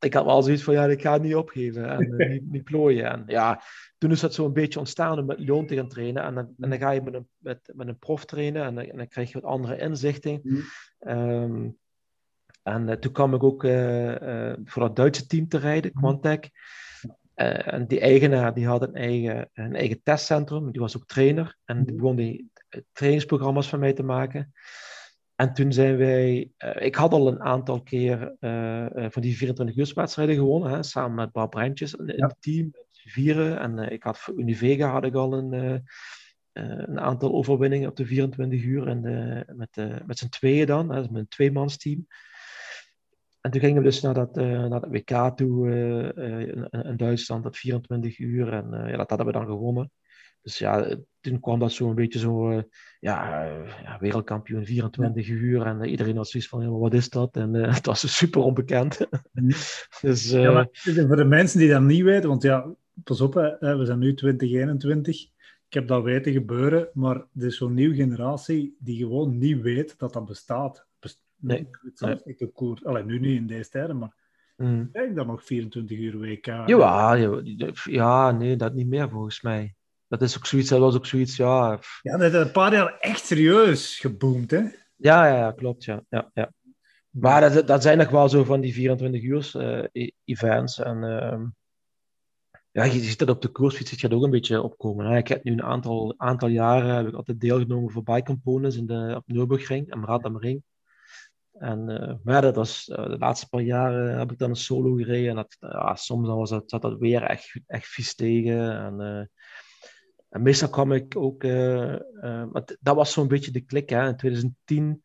ik 0.03 0.13
had 0.13 0.25
wel 0.25 0.43
zoiets 0.43 0.63
van, 0.63 0.73
ja, 0.73 0.85
ik 0.85 1.01
ga 1.01 1.13
het 1.13 1.21
niet 1.21 1.35
opgeven 1.35 1.89
en 1.89 2.13
uh, 2.13 2.29
niet, 2.29 2.51
niet 2.51 2.63
plooien. 2.63 3.11
En 3.11 3.23
ja, 3.27 3.61
toen 3.97 4.11
is 4.11 4.19
dat 4.19 4.33
zo 4.33 4.45
een 4.45 4.53
beetje 4.53 4.79
ontstaan 4.79 5.19
om 5.19 5.25
met 5.25 5.39
Leon 5.39 5.67
te 5.67 5.75
gaan 5.75 5.87
trainen. 5.87 6.23
En 6.23 6.35
dan, 6.35 6.53
en 6.59 6.69
dan 6.69 6.79
ga 6.79 6.91
je 6.91 7.01
met 7.01 7.13
een, 7.13 7.27
met, 7.37 7.71
met 7.73 7.87
een 7.87 7.97
prof 7.97 8.25
trainen 8.25 8.63
en 8.63 8.75
dan, 8.75 8.85
en 8.85 8.97
dan 8.97 9.07
krijg 9.07 9.31
je 9.31 9.41
wat 9.41 9.51
andere 9.51 9.77
inzichten. 9.77 10.39
Mm. 10.43 10.61
Um, 10.99 11.77
en 12.63 12.87
uh, 12.87 12.95
toen 12.95 13.11
kwam 13.11 13.33
ik 13.33 13.43
ook 13.43 13.63
uh, 13.63 14.21
uh, 14.21 14.53
voor 14.65 14.81
dat 14.81 14.95
Duitse 14.95 15.27
team 15.27 15.47
te 15.47 15.57
rijden, 15.57 15.91
mm. 15.93 16.01
Quantec. 16.01 16.49
en 17.33 17.87
die 17.87 17.99
eigenaar 17.99 18.53
die 18.53 18.67
had 18.67 18.81
een 18.81 18.95
eigen, 18.95 19.49
een 19.53 19.75
eigen 19.75 20.01
testcentrum, 20.03 20.71
die 20.71 20.81
was 20.81 20.97
ook 20.97 21.05
trainer. 21.05 21.57
En 21.65 21.85
die 21.85 21.95
begon 21.95 22.15
die 22.15 22.51
trainingsprogramma's 22.91 23.69
van 23.69 23.79
mij 23.79 23.93
te 23.93 24.03
maken. 24.03 24.53
En 25.43 25.53
toen 25.53 25.73
zijn 25.73 25.97
wij, 25.97 26.51
ik 26.79 26.95
had 26.95 27.13
al 27.13 27.27
een 27.27 27.41
aantal 27.41 27.81
keer 27.81 28.35
van 29.09 29.21
die 29.21 29.37
24 29.37 29.75
uur 29.75 29.91
wedstrijden 29.95 30.35
gewonnen, 30.35 30.71
hè, 30.71 30.83
samen 30.83 31.15
met 31.15 31.31
Bob 31.31 31.51
Brentjes 31.51 31.93
in, 31.93 32.07
in 32.07 32.23
het 32.23 32.35
team 32.39 32.71
vieren. 32.91 33.59
En 33.59 33.91
ik 33.91 34.03
had 34.03 34.19
voor 34.19 34.39
Univega 34.39 34.91
had 34.91 35.03
ik 35.03 35.15
al 35.15 35.33
een, 35.33 35.83
een 36.53 36.99
aantal 36.99 37.33
overwinningen 37.33 37.89
op 37.89 37.95
de 37.95 38.05
24 38.05 38.63
uur. 38.63 38.87
En 38.87 39.01
met, 39.55 40.05
met 40.05 40.17
z'n 40.17 40.29
tweeën 40.29 40.65
dan, 40.65 40.91
hè, 40.91 41.01
met 41.01 41.15
een 41.15 41.27
tweemansteam. 41.27 42.07
En 43.41 43.51
toen 43.51 43.61
gingen 43.61 43.77
we 43.77 43.83
dus 43.83 44.01
naar 44.01 44.13
dat, 44.13 44.37
uh, 44.37 44.65
naar 44.65 44.81
dat 44.81 44.89
WK 44.89 45.37
toe 45.37 45.69
in, 46.71 46.83
in, 46.83 46.97
Duitsland, 46.97 47.43
dat 47.43 47.57
24 47.57 48.19
uur. 48.19 48.53
En 48.53 48.89
ja, 48.89 48.97
dat 48.97 49.09
hadden 49.09 49.27
we 49.27 49.33
dan 49.33 49.45
gewonnen. 49.45 49.91
Dus 50.43 50.57
ja, 50.57 50.97
toen 51.21 51.39
kwam 51.39 51.59
dat 51.59 51.71
zo 51.71 51.89
een 51.89 51.95
beetje 51.95 52.19
zo, 52.19 52.51
uh, 52.51 52.61
ja, 52.99 53.43
ja, 53.83 53.97
wereldkampioen 53.99 54.65
24 54.65 55.27
uur. 55.27 55.65
En 55.65 55.85
iedereen 55.85 56.15
had 56.15 56.27
zoiets 56.27 56.49
van, 56.49 56.61
ja, 56.61 56.69
wat 56.69 56.93
is 56.93 57.09
dat? 57.09 57.35
En 57.35 57.53
het 57.73 57.85
was 57.85 58.01
dus 58.01 58.17
super 58.17 58.41
onbekend. 58.41 59.07
Mhm. 59.31 59.47
dus, 60.01 60.31
ja, 60.31 60.69
voor 60.73 61.15
de 61.15 61.25
mensen 61.25 61.59
die 61.59 61.69
dat 61.69 61.81
niet 61.81 62.03
weten, 62.03 62.29
want 62.29 62.43
ja, 62.43 62.75
pas 63.03 63.21
op, 63.21 63.33
hè, 63.33 63.77
we 63.77 63.85
zijn 63.85 63.99
nu 63.99 64.13
2021. 64.13 65.23
Ik 65.67 65.79
heb 65.79 65.87
dat 65.87 66.03
weten 66.03 66.31
gebeuren, 66.31 66.89
maar 66.93 67.15
er 67.15 67.45
is 67.45 67.57
zo'n 67.57 67.73
nieuwe 67.73 67.95
generatie 67.95 68.75
die 68.79 68.97
gewoon 68.97 69.37
niet 69.37 69.61
weet 69.61 69.99
dat 69.99 70.13
dat 70.13 70.25
bestaat. 70.25 70.87
nee. 71.35 71.67
nee. 71.95 72.21
Ik 72.23 72.49
koer, 72.53 72.79
Allee, 72.83 73.03
nu 73.03 73.19
niet 73.19 73.37
in 73.37 73.47
deze 73.47 73.69
tijden, 73.69 73.97
maar 73.97 74.15
mm. 74.57 74.89
ik 74.91 75.15
dan 75.15 75.27
nog 75.27 75.43
24 75.43 75.97
uur 75.97 76.19
WK. 76.19 76.45
Ja, 76.45 77.13
ja, 77.13 77.41
ja, 77.83 78.31
nee, 78.31 78.55
dat 78.55 78.73
niet 78.73 78.87
meer 78.87 79.09
volgens 79.09 79.41
mij. 79.41 79.75
Dat 80.19 80.21
is 80.21 80.37
ook 80.37 80.45
zoiets, 80.45 80.69
dat 80.69 80.79
was 80.79 80.95
ook 80.95 81.05
zoiets, 81.05 81.35
ja. 81.35 81.79
Ja, 82.01 82.17
dat 82.17 82.33
is 82.33 82.39
een 82.39 82.51
paar 82.51 82.73
jaar 82.73 82.97
echt 82.99 83.25
serieus 83.25 83.99
geboomd, 83.99 84.51
hè? 84.51 84.59
Ja, 84.95 85.27
ja, 85.27 85.37
ja 85.37 85.51
klopt, 85.51 85.83
ja. 85.83 86.03
ja, 86.09 86.31
ja. 86.33 86.53
Maar 87.09 87.41
dat, 87.41 87.67
dat 87.67 87.81
zijn 87.81 87.97
nog 87.97 88.09
wel 88.09 88.29
zo 88.29 88.43
van 88.43 88.61
die 88.61 88.73
24 88.73 89.21
uur 89.21 89.51
uh, 89.55 90.09
events. 90.23 90.79
En 90.79 91.03
uh, 91.03 91.41
ja, 92.71 92.83
je 92.83 92.99
ziet 92.99 93.19
dat 93.19 93.29
op 93.29 93.41
de 93.41 93.47
koersfiets 93.47 93.91
het 93.91 93.99
gaat 93.99 94.13
ook 94.13 94.23
een 94.23 94.29
beetje 94.29 94.61
opkomen. 94.61 95.17
Ik 95.17 95.27
heb 95.27 95.43
nu 95.43 95.51
een 95.51 95.63
aantal, 95.63 96.13
aantal 96.17 96.49
jaren 96.49 96.95
heb 96.95 97.07
ik 97.07 97.15
altijd 97.15 97.39
deelgenomen 97.39 97.91
voor 97.91 98.03
bike 98.03 98.23
components 98.23 98.75
in 98.75 98.85
de, 98.85 99.13
op 99.15 99.23
Nürburgring 99.25 99.91
en 99.91 100.05
Rad 100.05 100.23
am 100.23 100.37
Ring. 100.37 100.63
En, 101.53 101.89
uh, 101.89 102.13
maar 102.23 102.41
dat 102.41 102.55
was, 102.55 102.87
uh, 102.87 103.05
de 103.05 103.17
laatste 103.17 103.49
paar 103.49 103.61
jaren 103.61 104.17
heb 104.17 104.31
ik 104.31 104.37
dan 104.37 104.49
een 104.49 104.55
solo 104.55 104.95
gereden. 104.95 105.29
En 105.29 105.35
dat, 105.35 105.57
uh, 105.59 105.95
soms 105.95 106.27
dan 106.27 106.37
was 106.37 106.49
dat, 106.49 106.69
zat 106.69 106.81
dat 106.81 106.99
weer 106.99 107.23
echt, 107.23 107.59
echt 107.67 107.87
vies 107.87 108.15
tegen. 108.15 108.77
En, 108.77 109.01
eh, 109.01 109.25
en 110.33 110.41
meestal 110.41 110.69
kwam 110.69 110.91
ik 110.91 111.15
ook... 111.15 111.41
dat 112.79 112.95
was 112.95 113.11
zo'n 113.11 113.27
beetje 113.27 113.51
de 113.51 113.61
klik 113.61 113.89
hè, 113.89 114.07
in 114.07 114.15
2010. 114.15 115.03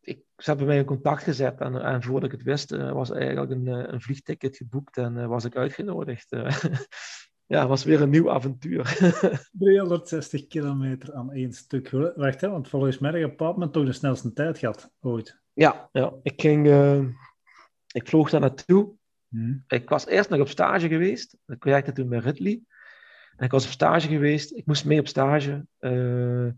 ik, 0.00 0.22
ze 0.36 0.50
hebben 0.50 0.66
mij 0.66 0.76
in 0.76 0.84
contact 0.84 1.22
gezet 1.22 1.60
en, 1.60 1.82
en 1.82 2.02
voordat 2.02 2.32
ik 2.32 2.38
het 2.38 2.42
wist, 2.46 2.70
was 2.70 3.10
eigenlijk 3.10 3.50
een, 3.50 3.66
een 3.66 4.00
vliegticket 4.00 4.56
geboekt 4.56 4.96
en 4.96 5.28
was 5.28 5.44
ik 5.44 5.56
uitgenodigd. 5.56 6.30
ja, 7.52 7.58
het 7.58 7.68
was 7.68 7.84
weer 7.84 8.00
een 8.00 8.10
nieuw 8.10 8.30
avontuur. 8.30 8.98
360 9.52 10.46
kilometer 10.46 11.14
aan 11.14 11.32
één 11.32 11.52
stuk. 11.52 11.90
Wacht, 12.16 12.40
hè, 12.40 12.50
want 12.50 12.68
volgens 12.68 12.98
mij 12.98 13.10
heb 13.10 13.38
je 13.38 13.46
op 13.46 13.60
een 13.60 13.70
toch 13.70 13.86
de 13.86 13.92
snelste 13.92 14.32
tijd 14.32 14.58
gehad, 14.58 14.90
ooit. 15.00 15.42
Ja, 15.52 15.88
ja. 15.92 16.12
ik 16.22 16.40
ging 16.40 16.66
ik 17.94 18.08
vloog 18.08 18.30
daar 18.30 18.40
naartoe. 18.40 18.92
Hmm. 19.28 19.64
Ik 19.68 19.88
was 19.88 20.06
eerst 20.06 20.30
nog 20.30 20.40
op 20.40 20.48
stage 20.48 20.88
geweest. 20.88 21.36
Ik 21.46 21.64
werkte 21.64 21.92
toen 21.92 22.08
bij 22.08 22.18
Ridley. 22.18 22.60
En 23.36 23.44
ik 23.44 23.50
was 23.50 23.64
op 23.64 23.70
stage 23.70 24.08
geweest. 24.08 24.52
Ik 24.52 24.66
moest 24.66 24.84
mee 24.84 25.00
op 25.00 25.06
stage 25.06 25.66
uh, 25.80 26.48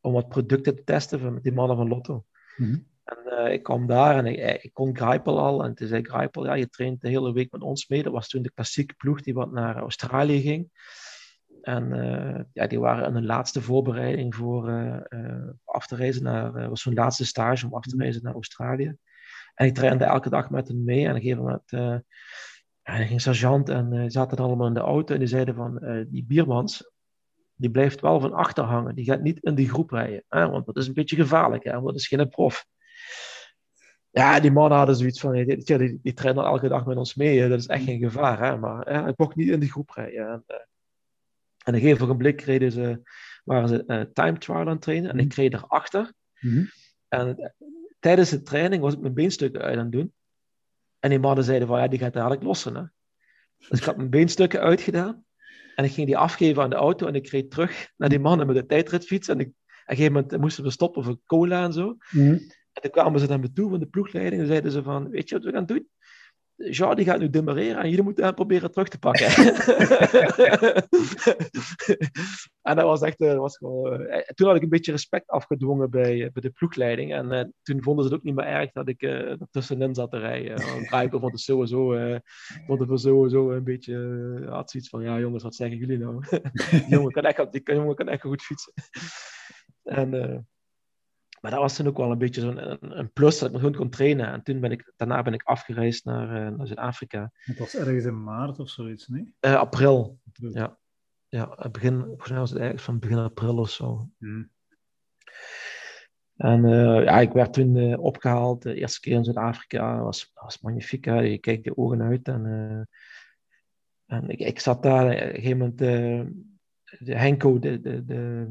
om 0.00 0.12
wat 0.12 0.28
producten 0.28 0.76
te 0.76 0.84
testen 0.84 1.20
van 1.20 1.38
die 1.42 1.52
mannen 1.52 1.76
van 1.76 1.88
Lotto. 1.88 2.24
Hmm. 2.56 2.86
En 3.04 3.18
uh, 3.24 3.52
ik 3.52 3.62
kwam 3.62 3.86
daar 3.86 4.16
en 4.16 4.26
ik, 4.26 4.36
eh, 4.36 4.64
ik 4.64 4.70
kon 4.72 4.96
Grijpel 4.96 5.38
al. 5.38 5.64
En 5.64 5.74
toen 5.74 5.88
zei 5.88 6.02
Grijpel, 6.02 6.44
ja, 6.44 6.54
je 6.54 6.68
traint 6.68 7.00
de 7.00 7.08
hele 7.08 7.32
week 7.32 7.52
met 7.52 7.62
ons 7.62 7.88
mee. 7.88 8.02
Dat 8.02 8.12
was 8.12 8.28
toen 8.28 8.42
de 8.42 8.52
klassieke 8.54 8.94
ploeg 8.94 9.20
die 9.20 9.34
wat 9.34 9.52
naar 9.52 9.76
Australië 9.76 10.40
ging. 10.40 10.70
En 11.62 11.94
uh, 11.94 12.40
ja, 12.52 12.66
die 12.66 12.80
waren 12.80 13.08
in 13.08 13.14
hun 13.14 13.26
laatste 13.26 13.62
voorbereiding 13.62 14.34
voor 14.34 14.70
af 15.64 15.86
te 15.86 15.96
reizen 15.96 16.22
naar, 16.22 16.68
was 16.68 16.82
zo'n 16.82 16.94
laatste 16.94 17.26
stage 17.26 17.66
om 17.66 17.74
af 17.74 17.82
te 17.82 17.90
hmm. 17.90 18.00
reizen 18.00 18.22
naar 18.22 18.34
Australië. 18.34 18.96
En 19.58 19.66
ik 19.66 19.74
trainde 19.74 20.04
elke 20.04 20.30
dag 20.30 20.50
met 20.50 20.68
hen 20.68 20.84
mee. 20.84 21.04
En 21.04 21.10
op 21.10 21.16
een 21.16 21.22
gegeven 21.22 21.42
moment 21.42 21.72
uh, 21.72 23.06
ging 23.06 23.20
sergeant 23.20 23.68
en 23.68 23.92
uh, 23.92 24.04
zaten 24.06 24.38
allemaal 24.38 24.66
in 24.66 24.74
de 24.74 24.80
auto. 24.80 25.12
En 25.12 25.18
die 25.18 25.28
zeiden 25.28 25.54
van, 25.54 25.78
uh, 25.84 26.04
die 26.08 26.24
biermans, 26.24 26.90
die 27.54 27.70
blijft 27.70 28.00
wel 28.00 28.20
van 28.20 28.32
achter 28.32 28.64
hangen. 28.64 28.94
Die 28.94 29.04
gaat 29.04 29.22
niet 29.22 29.42
in 29.42 29.54
die 29.54 29.68
groep 29.68 29.90
rijden. 29.90 30.24
Hè? 30.28 30.48
Want 30.48 30.66
dat 30.66 30.76
is 30.76 30.86
een 30.86 30.94
beetje 30.94 31.16
gevaarlijk. 31.16 31.64
Hè? 31.64 31.72
Want 31.72 31.84
dat 31.84 31.94
is 31.94 32.08
geen 32.08 32.28
prof. 32.28 32.66
Ja, 34.10 34.40
die 34.40 34.50
mannen 34.50 34.78
hadden 34.78 34.96
zoiets 34.96 35.20
van, 35.20 35.32
die, 35.32 35.64
die, 35.64 36.00
die, 36.02 36.14
trainen 36.14 36.44
elke 36.44 36.68
dag 36.68 36.86
met 36.86 36.96
ons 36.96 37.14
mee. 37.14 37.48
Dat 37.48 37.58
is 37.58 37.66
echt 37.66 37.84
geen 37.84 38.00
gevaar. 38.00 38.38
Hè? 38.38 38.56
Maar 38.56 38.92
ja, 38.92 39.06
ik 39.06 39.18
mocht 39.18 39.36
niet 39.36 39.48
in 39.48 39.60
die 39.60 39.70
groep 39.70 39.90
rijden. 39.90 40.28
En, 40.28 40.44
en 41.64 41.74
een 41.74 41.80
gegeven 41.80 42.08
moment 42.08 42.42
reden 42.42 42.72
ze, 42.72 43.00
waren 43.44 43.68
ze 43.68 44.10
time 44.12 44.38
trial 44.38 44.60
aan 44.60 44.68
het 44.68 44.80
trainen. 44.80 45.10
En 45.10 45.18
ik 45.18 45.28
mhm. 45.28 45.40
reed 45.40 45.54
erachter. 45.54 46.12
Mm 46.40 46.50
-hmm. 46.50 46.68
En 47.08 47.52
tijdens 47.98 48.30
de 48.30 48.42
training 48.42 48.82
was 48.82 48.94
ik 48.94 49.00
mijn 49.00 49.14
beenstukken 49.14 49.60
uit 49.60 49.76
aan 49.76 49.82
het 49.82 49.92
doen. 49.92 50.12
En 50.98 51.10
die 51.10 51.18
mannen 51.18 51.44
zeiden 51.44 51.68
van, 51.68 51.78
ja, 51.78 51.88
die 51.88 51.98
gaat 51.98 52.12
dadelijk 52.12 52.42
lossen. 52.42 52.74
Hè? 52.74 52.82
Dus 53.68 53.78
ik 53.78 53.84
had 53.84 53.96
mijn 53.96 54.10
beenstukken 54.10 54.60
uitgedaan. 54.60 55.24
En 55.74 55.84
ik 55.84 55.92
ging 55.92 56.06
die 56.06 56.16
afgeven 56.16 56.62
aan 56.62 56.70
de 56.70 56.76
auto. 56.76 57.06
En 57.06 57.14
ik 57.14 57.28
reed 57.28 57.50
terug 57.50 57.92
naar 57.96 58.08
die 58.08 58.18
mannen 58.18 58.46
met 58.46 58.56
de 58.56 58.66
tijdritfiets. 58.66 59.28
En 59.28 59.40
ik, 59.40 59.46
op 59.46 59.54
een 59.86 59.96
gegeven 59.96 60.12
moment 60.12 60.40
moesten 60.40 60.64
we 60.64 60.70
stoppen 60.70 61.04
voor 61.04 61.18
cola 61.26 61.64
en 61.64 61.72
zo. 61.72 61.96
Mm. 62.10 62.32
En 62.72 62.82
toen 62.82 62.90
kwamen 62.90 63.20
ze 63.20 63.26
naar 63.26 63.40
me 63.40 63.52
toe 63.52 63.70
van 63.70 63.78
de 63.78 63.86
ploegleiding. 63.86 64.42
En 64.42 64.48
zeiden 64.48 64.72
ze 64.72 64.82
van, 64.82 65.08
weet 65.08 65.28
je 65.28 65.34
wat 65.34 65.44
we 65.44 65.52
gaan 65.52 65.66
doen? 65.66 65.88
Jean 66.58 66.96
die 66.96 67.04
gaat 67.04 67.18
nu 67.18 67.30
demareren 67.30 67.82
en 67.82 67.88
jullie 67.88 68.04
moeten 68.04 68.24
hem 68.24 68.34
proberen 68.34 68.70
terug 68.70 68.88
te 68.88 68.98
pakken. 68.98 69.26
en 72.68 72.76
dat 72.76 72.84
was 72.84 73.00
echt, 73.00 73.18
dat 73.18 73.36
was 73.36 73.56
gewoon, 73.56 74.00
uh, 74.00 74.18
toen 74.18 74.46
had 74.46 74.56
ik 74.56 74.62
een 74.62 74.68
beetje 74.68 74.92
respect 74.92 75.28
afgedwongen 75.28 75.90
bij, 75.90 76.14
uh, 76.16 76.30
bij 76.32 76.42
de 76.42 76.50
ploegleiding. 76.50 77.14
En 77.14 77.32
uh, 77.32 77.44
toen 77.62 77.82
vonden 77.82 78.04
ze 78.04 78.10
het 78.10 78.18
ook 78.18 78.24
niet 78.26 78.34
meer 78.34 78.44
erg 78.44 78.72
dat 78.72 78.88
ik 78.88 79.02
er 79.02 79.38
tussenin 79.50 79.94
zat 79.94 80.10
te 80.10 80.18
rijden. 80.18 80.60
Rijker 80.88 81.20
vond 81.20 81.32
het 81.32 81.40
sowieso, 81.40 82.18
vond 82.66 82.80
het 82.80 83.00
sowieso 83.00 83.50
een 83.50 83.64
beetje, 83.64 83.96
had 84.48 84.70
zoiets 84.70 84.88
van, 84.88 85.02
ja 85.02 85.18
jongens, 85.18 85.42
wat 85.42 85.54
zeggen 85.54 85.78
jullie 85.78 85.98
nou? 85.98 86.24
die 86.70 86.88
jongen 86.94 87.12
kan 87.12 87.22
echt, 87.22 87.52
die 87.52 87.74
jongen 87.74 87.94
kan 87.94 88.08
echt 88.08 88.22
goed 88.22 88.42
fietsen. 88.42 88.72
en 89.82 90.46
maar 91.40 91.50
dat 91.50 91.60
was 91.60 91.76
toen 91.76 91.86
ook 91.86 91.96
wel 91.96 92.10
een 92.10 92.18
beetje 92.18 92.40
zo'n 92.40 92.70
een, 92.70 92.98
een, 92.98 93.12
plus 93.12 93.38
dat 93.38 93.48
ik 93.48 93.54
me 93.54 93.60
gewoon 93.60 93.74
kon 93.74 93.90
trainen. 93.90 94.26
En 94.32 94.42
toen 94.42 94.60
ben 94.60 94.70
ik, 94.70 94.92
daarna 94.96 95.22
ben 95.22 95.32
ik 95.32 95.42
afgereisd 95.42 96.04
naar, 96.04 96.28
uh, 96.28 96.56
naar 96.56 96.66
Zuid-Afrika. 96.66 97.32
Het 97.38 97.58
was 97.58 97.74
ergens 97.74 98.04
in 98.04 98.22
maart 98.22 98.58
of 98.58 98.70
zoiets, 98.70 99.08
nee? 99.08 99.34
Uh, 99.40 99.54
april. 99.54 100.18
Ja. 100.32 100.78
Ja, 101.28 101.68
begin, 101.70 102.00
volgens 102.00 102.30
mij 102.30 102.38
was 102.38 102.50
het 102.50 102.58
eigenlijk 102.58 102.88
van 102.88 102.98
begin 102.98 103.18
april 103.18 103.58
of 103.58 103.70
zo. 103.70 104.08
Hmm. 104.18 104.50
En 106.36 106.64
uh, 106.64 107.04
ja, 107.04 107.20
ik 107.20 107.32
werd 107.32 107.52
toen 107.52 107.98
opgehaald, 107.98 108.62
de 108.62 108.74
eerste 108.74 109.00
keer 109.00 109.12
in 109.12 109.24
Zuid-Afrika. 109.24 109.94
Dat 109.94 110.04
was, 110.04 110.30
was 110.34 110.60
magnifiek, 110.60 111.04
hè? 111.04 111.20
je 111.20 111.38
kijkt 111.38 111.64
je 111.64 111.76
ogen 111.76 112.02
uit. 112.02 112.28
En, 112.28 112.88
en 114.06 114.28
ik, 114.28 114.38
ik 114.38 114.60
zat 114.60 114.82
daar, 114.82 115.04
op 115.04 115.10
een 115.10 115.34
gegeven 115.34 115.58
moment, 115.58 115.78
de 116.98 117.14
Henko, 117.14 117.58
de, 117.58 117.80
de, 117.80 118.04
de, 118.04 118.46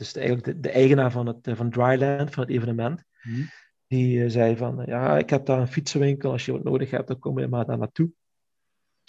dus 0.00 0.14
eigenlijk 0.14 0.46
de, 0.46 0.60
de, 0.60 0.70
eigenaar 0.70 1.10
van, 1.10 1.26
het, 1.26 1.48
van 1.52 1.70
Dryland, 1.70 2.30
van 2.30 2.42
het 2.42 2.52
evenement, 2.52 3.04
hmm. 3.20 3.48
die 3.86 4.18
uh, 4.18 4.30
zei 4.30 4.56
van, 4.56 4.82
ja, 4.86 5.18
ik 5.18 5.30
heb 5.30 5.46
daar 5.46 5.60
een 5.60 5.68
fietsenwinkel, 5.68 6.32
als 6.32 6.44
je 6.44 6.52
wat 6.52 6.64
nodig 6.64 6.90
hebt, 6.90 7.08
dan 7.08 7.18
kom 7.18 7.38
je 7.38 7.48
maar 7.48 7.66
daar 7.66 7.78
naartoe. 7.78 8.10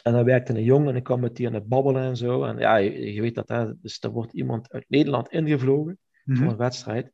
En 0.04 0.14
dan 0.14 0.24
werkte 0.24 0.54
een 0.54 0.64
jongen 0.64 0.90
en 0.90 0.96
ik 0.96 1.04
kwam 1.04 1.20
met 1.20 1.36
die 1.36 1.48
aan 1.48 1.54
het 1.54 1.68
babbelen 1.68 2.04
en 2.04 2.18
zo. 2.18 2.44
En 2.44 2.58
ja, 2.58 2.76
je, 2.76 3.14
je 3.14 3.22
weet 3.22 3.36
dat, 3.36 3.50
hè, 3.50 3.80
dus 3.82 4.02
er 4.02 4.10
wordt 4.10 4.34
iemand 4.34 4.72
uit 4.72 4.86
Nederland 4.88 5.30
ingevlogen 5.30 6.00
hmm. 6.24 6.36
voor 6.36 6.48
een 6.48 6.58
wedstrijd. 6.58 7.12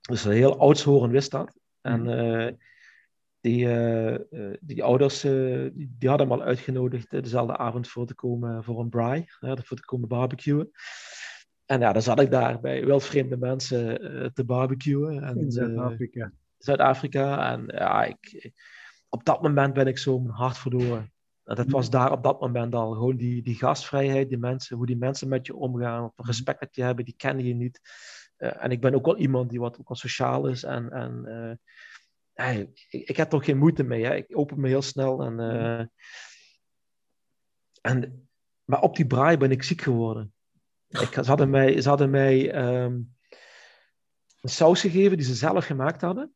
Dus 0.00 0.24
een 0.24 0.32
heel 0.32 0.58
oudshoren 0.58 1.10
wist 1.10 1.30
dat. 1.30 1.58
En 1.80 2.06
uh, 2.06 2.52
die, 3.40 3.64
uh, 3.64 4.18
die 4.60 4.82
ouders 4.82 5.20
die, 5.20 5.94
die, 5.98 6.08
hadden 6.08 6.28
hem 6.28 6.38
al 6.40 6.46
uitgenodigd 6.46 7.10
dezelfde 7.10 7.56
avond 7.56 7.88
voor 7.88 8.06
te 8.06 8.14
komen 8.14 8.64
voor 8.64 8.80
een 8.80 8.88
braai, 8.88 9.24
voor 9.40 9.76
te 9.76 9.84
komen 9.84 10.08
barbecuen. 10.08 10.70
En 11.72 11.80
ja, 11.80 11.92
dan 11.92 12.02
zat 12.02 12.20
ik 12.20 12.30
daar 12.30 12.60
bij 12.60 12.84
wildvreemde 12.84 13.36
mensen 13.36 14.04
uh, 14.04 14.26
te 14.26 14.44
barbecuen. 14.44 15.22
En, 15.22 15.38
In 15.38 15.50
Zuid-Afrika. 15.50 16.24
Uh, 16.24 16.30
Zuid-Afrika. 16.58 17.52
En 17.52 17.64
ja, 17.66 18.04
ik, 18.04 18.52
op 19.08 19.24
dat 19.24 19.42
moment 19.42 19.74
ben 19.74 19.86
ik 19.86 19.98
zo 19.98 20.18
mijn 20.18 20.34
hart 20.34 20.58
verloren. 20.58 21.12
En 21.44 21.56
dat 21.56 21.70
was 21.70 21.90
daar 21.90 22.12
op 22.12 22.22
dat 22.22 22.40
moment 22.40 22.74
al. 22.74 22.92
Gewoon 22.92 23.16
die, 23.16 23.42
die 23.42 23.54
gastvrijheid, 23.54 24.28
die 24.28 24.38
mensen, 24.38 24.76
hoe 24.76 24.86
die 24.86 24.96
mensen 24.96 25.28
met 25.28 25.46
je 25.46 25.54
omgaan, 25.54 26.12
het 26.16 26.26
respect 26.26 26.60
dat 26.60 26.74
je 26.74 26.82
hebben, 26.82 27.04
die 27.04 27.16
kennen 27.16 27.44
je 27.44 27.54
niet. 27.54 27.80
Uh, 28.38 28.64
en 28.64 28.70
ik 28.70 28.80
ben 28.80 28.94
ook 28.94 29.06
wel 29.06 29.18
iemand 29.18 29.50
die 29.50 29.60
wat, 29.60 29.78
ook 29.80 29.88
wel 29.88 29.96
sociaal 29.96 30.46
is. 30.46 30.62
En, 30.62 30.90
en 30.90 31.60
hey, 32.32 32.70
ik, 32.88 33.08
ik, 33.08 33.16
heb 33.16 33.28
toch 33.28 33.44
geen 33.44 33.58
moeite 33.58 33.82
mee. 33.82 34.04
Hè. 34.04 34.14
Ik 34.14 34.38
open 34.38 34.60
me 34.60 34.68
heel 34.68 34.82
snel. 34.82 35.22
En, 35.22 35.40
en, 37.80 38.28
maar 38.64 38.80
op 38.80 38.96
die 38.96 39.06
braai 39.06 39.36
ben 39.36 39.50
ik 39.50 39.62
ziek 39.62 39.80
geworden. 39.80 40.32
Ze 40.92 41.22
hadden 41.24 41.50
mij, 41.50 41.80
ze 41.80 41.88
hadden 41.88 42.10
mij 42.10 42.54
um, 42.84 43.14
een 44.40 44.50
saus 44.50 44.80
gegeven 44.80 45.16
die 45.16 45.26
ze 45.26 45.34
zelf 45.34 45.64
gemaakt 45.64 46.00
hadden. 46.00 46.34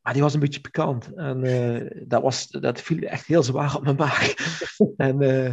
Maar 0.00 0.12
die 0.12 0.22
was 0.22 0.34
een 0.34 0.40
beetje 0.40 0.60
pikant. 0.60 1.14
En 1.14 1.44
uh, 1.44 2.04
dat, 2.06 2.22
was, 2.22 2.48
dat 2.48 2.80
viel 2.80 2.98
echt 3.02 3.26
heel 3.26 3.42
zwaar 3.42 3.76
op 3.76 3.82
mijn 3.82 3.96
maag. 3.96 4.34
en 4.96 5.22
uh, 5.22 5.50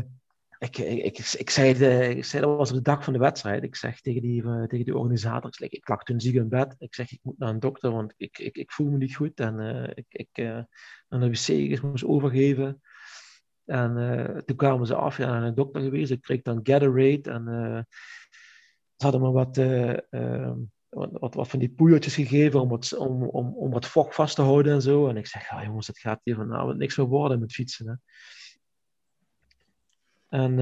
ik, 0.58 0.78
ik, 0.78 1.18
ik, 1.18 1.50
zei 1.50 1.74
de, 1.74 2.18
zei, 2.22 2.44
dat 2.44 2.58
was 2.58 2.70
op 2.70 2.76
de 2.76 2.82
dag 2.82 3.04
van 3.04 3.14
de 3.14 3.20
wedstrijd. 3.20 3.64
Ik 3.64 3.76
zeg 3.76 4.02
tegen 4.02 4.22
die, 4.22 4.44
uh, 4.44 4.64
tegen 4.64 4.96
organisator, 4.96 5.52
ik, 5.58 5.72
ik 5.72 5.88
lag 5.88 6.04
toen 6.04 6.20
ziek 6.20 6.36
in 6.36 6.50
bed. 6.50 6.76
Ik 6.78 6.96
zeg, 6.96 7.12
ik 7.12 7.20
moet 7.22 7.38
naar 7.38 7.50
een 7.50 7.60
dokter, 7.60 7.92
want 7.92 8.14
ik, 8.18 8.38
ik, 8.38 8.58
ik 8.58 8.72
voel 8.72 8.90
me 8.90 8.98
niet 8.98 9.16
goed. 9.16 9.40
En 9.40 9.88
ik, 9.96 10.06
ik 10.10 10.46
aan 11.08 11.20
de 11.20 11.30
wc 11.30 11.82
moest 11.82 12.06
overgeven. 12.06 12.82
En 13.70 13.98
uh, 13.98 14.38
toen 14.38 14.56
kwamen 14.56 14.88
ze 14.88 14.96
af, 14.96 15.18
ja, 15.18 15.26
naar 15.28 15.44
een 15.44 15.56
dokter 15.56 15.82
geweest. 15.82 16.12
Ik 16.12 16.22
kreeg 16.22 16.42
dan 16.42 16.60
Gatorade. 16.64 17.32
En 17.32 17.48
uh, 17.48 17.82
ze 18.96 19.04
hadden 19.04 19.22
me 19.22 19.32
wat, 19.32 19.58
uh, 19.58 20.52
wat, 20.90 21.34
wat, 21.34 21.48
van 21.48 21.60
die 21.60 21.70
poeiertjes 21.70 22.16
gegeven 22.16 22.62
om, 22.62 22.70
wat, 22.70 22.98
om, 22.98 23.24
om, 23.24 23.56
om 23.56 23.72
wat 23.72 23.86
vocht 23.86 24.16
vast 24.16 24.36
te 24.36 24.42
houden 24.42 24.74
en 24.74 24.82
zo. 24.82 25.08
En 25.08 25.18
ik 25.18 25.28
zeg, 25.28 25.50
ja 25.50 25.64
jongens, 25.64 25.88
het 25.88 26.00
gaat 26.00 26.20
hier 26.24 26.36
vanavond 26.36 26.78
niks 26.78 26.98
meer 26.98 27.08
worden 27.08 27.40
met 27.40 27.54
fietsen. 27.54 27.88
Hè. 27.88 27.94
En 30.38 30.60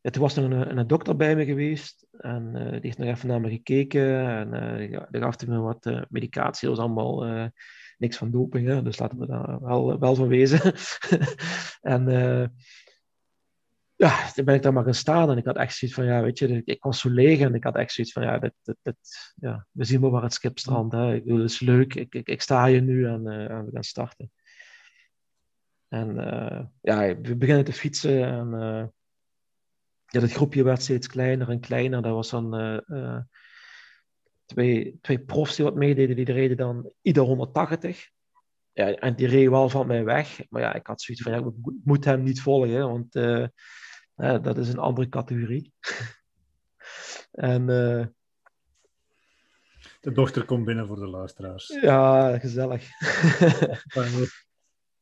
uh, 0.00 0.10
toen 0.10 0.22
was 0.22 0.36
er 0.36 0.44
een, 0.44 0.78
een, 0.78 0.86
dokter 0.86 1.16
bij 1.16 1.36
me 1.36 1.44
geweest. 1.44 2.06
En 2.18 2.52
die 2.52 2.80
heeft 2.80 2.98
nog 2.98 3.08
even 3.08 3.28
naar 3.28 3.40
me 3.40 3.50
gekeken. 3.50 4.28
En 4.28 4.90
ja, 4.90 5.08
gaf 5.10 5.46
me 5.46 5.58
wat 5.58 5.90
medicatie. 6.08 6.68
Dat 6.68 6.76
was 6.76 6.86
allemaal 6.86 7.50
niks 7.98 8.16
van 8.16 8.30
doping. 8.30 8.66
Hè? 8.66 8.82
Dus 8.82 8.98
laten 8.98 9.18
we 9.18 9.26
daar 9.26 9.60
wel, 9.60 9.98
wel 9.98 10.14
van 10.14 10.28
wezen. 10.28 10.74
en 11.94 12.04
ja, 13.98 14.32
toen 14.32 14.44
ben 14.44 14.54
ik 14.54 14.62
daar 14.62 14.72
maar 14.72 14.84
gaan 14.84 14.94
staan. 14.94 15.30
En 15.30 15.36
ik 15.36 15.44
had 15.44 15.56
echt 15.56 15.76
zoiets 15.76 15.96
van, 15.96 16.06
ja, 16.06 16.22
weet 16.22 16.38
je, 16.38 16.62
ik 16.64 16.82
was 16.82 17.00
zo 17.00 17.10
leeg. 17.10 17.40
En 17.40 17.54
ik 17.54 17.64
had 17.64 17.76
echt 17.76 17.92
zoiets 17.92 18.12
van, 18.12 18.22
ja, 18.22 18.38
dit, 18.38 18.54
ja 19.34 19.66
we 19.70 19.84
zien 19.84 20.00
wel 20.00 20.10
waar 20.10 20.22
het 20.22 20.50
strandt. 20.54 20.94
Hè? 20.94 21.14
Ik 21.14 21.24
bedoel, 21.24 21.40
het 21.40 21.50
is 21.50 21.60
leuk. 21.60 21.94
Ik, 21.94 22.14
ik, 22.14 22.28
ik 22.28 22.42
sta 22.42 22.66
hier 22.66 22.82
nu 22.82 23.06
en, 23.06 23.26
en 23.26 23.64
we 23.64 23.70
gaan 23.72 23.82
starten. 23.82 24.32
En 25.88 26.16
uh, 26.16 26.64
ja, 26.80 27.20
we 27.20 27.36
beginnen 27.36 27.64
te 27.64 27.72
fietsen 27.72 28.24
en 28.24 28.50
ja, 30.06 30.20
dat 30.20 30.32
groepje 30.32 30.62
werd 30.62 30.82
steeds 30.82 31.06
kleiner 31.06 31.50
en 31.50 31.60
kleiner. 31.60 32.02
Dat 32.02 32.14
was 32.14 32.30
dan 32.30 32.54
twee, 34.48 34.98
twee 35.00 35.18
profs 35.18 35.56
die 35.56 35.64
wat 35.64 35.74
meededen, 35.74 36.16
die 36.16 36.32
reden 36.32 36.56
dan 36.56 36.92
ieder 37.02 37.22
180. 37.22 38.10
Ja, 38.72 38.94
en 38.94 39.14
die 39.14 39.26
reden 39.26 39.50
wel 39.50 39.68
van 39.68 39.86
mij 39.86 40.04
weg. 40.04 40.40
Maar 40.48 40.62
ja, 40.62 40.74
ik 40.74 40.86
had 40.86 41.02
zoiets 41.02 41.24
van, 41.24 41.32
ja, 41.32 41.38
ik 41.38 41.44
moet 41.84 42.04
hem 42.04 42.22
niet 42.22 42.40
volgen, 42.40 42.88
want 42.88 43.12
dat 44.44 44.58
is 44.58 44.68
een 44.68 44.78
andere 44.78 45.08
categorie. 45.08 45.72
en... 47.32 47.66
de 50.00 50.12
dochter 50.12 50.44
komt 50.44 50.64
binnen 50.64 50.86
voor 50.86 50.96
de 50.96 51.08
luisteraars. 51.08 51.78
Ja, 51.80 52.38
gezellig. 52.38 52.88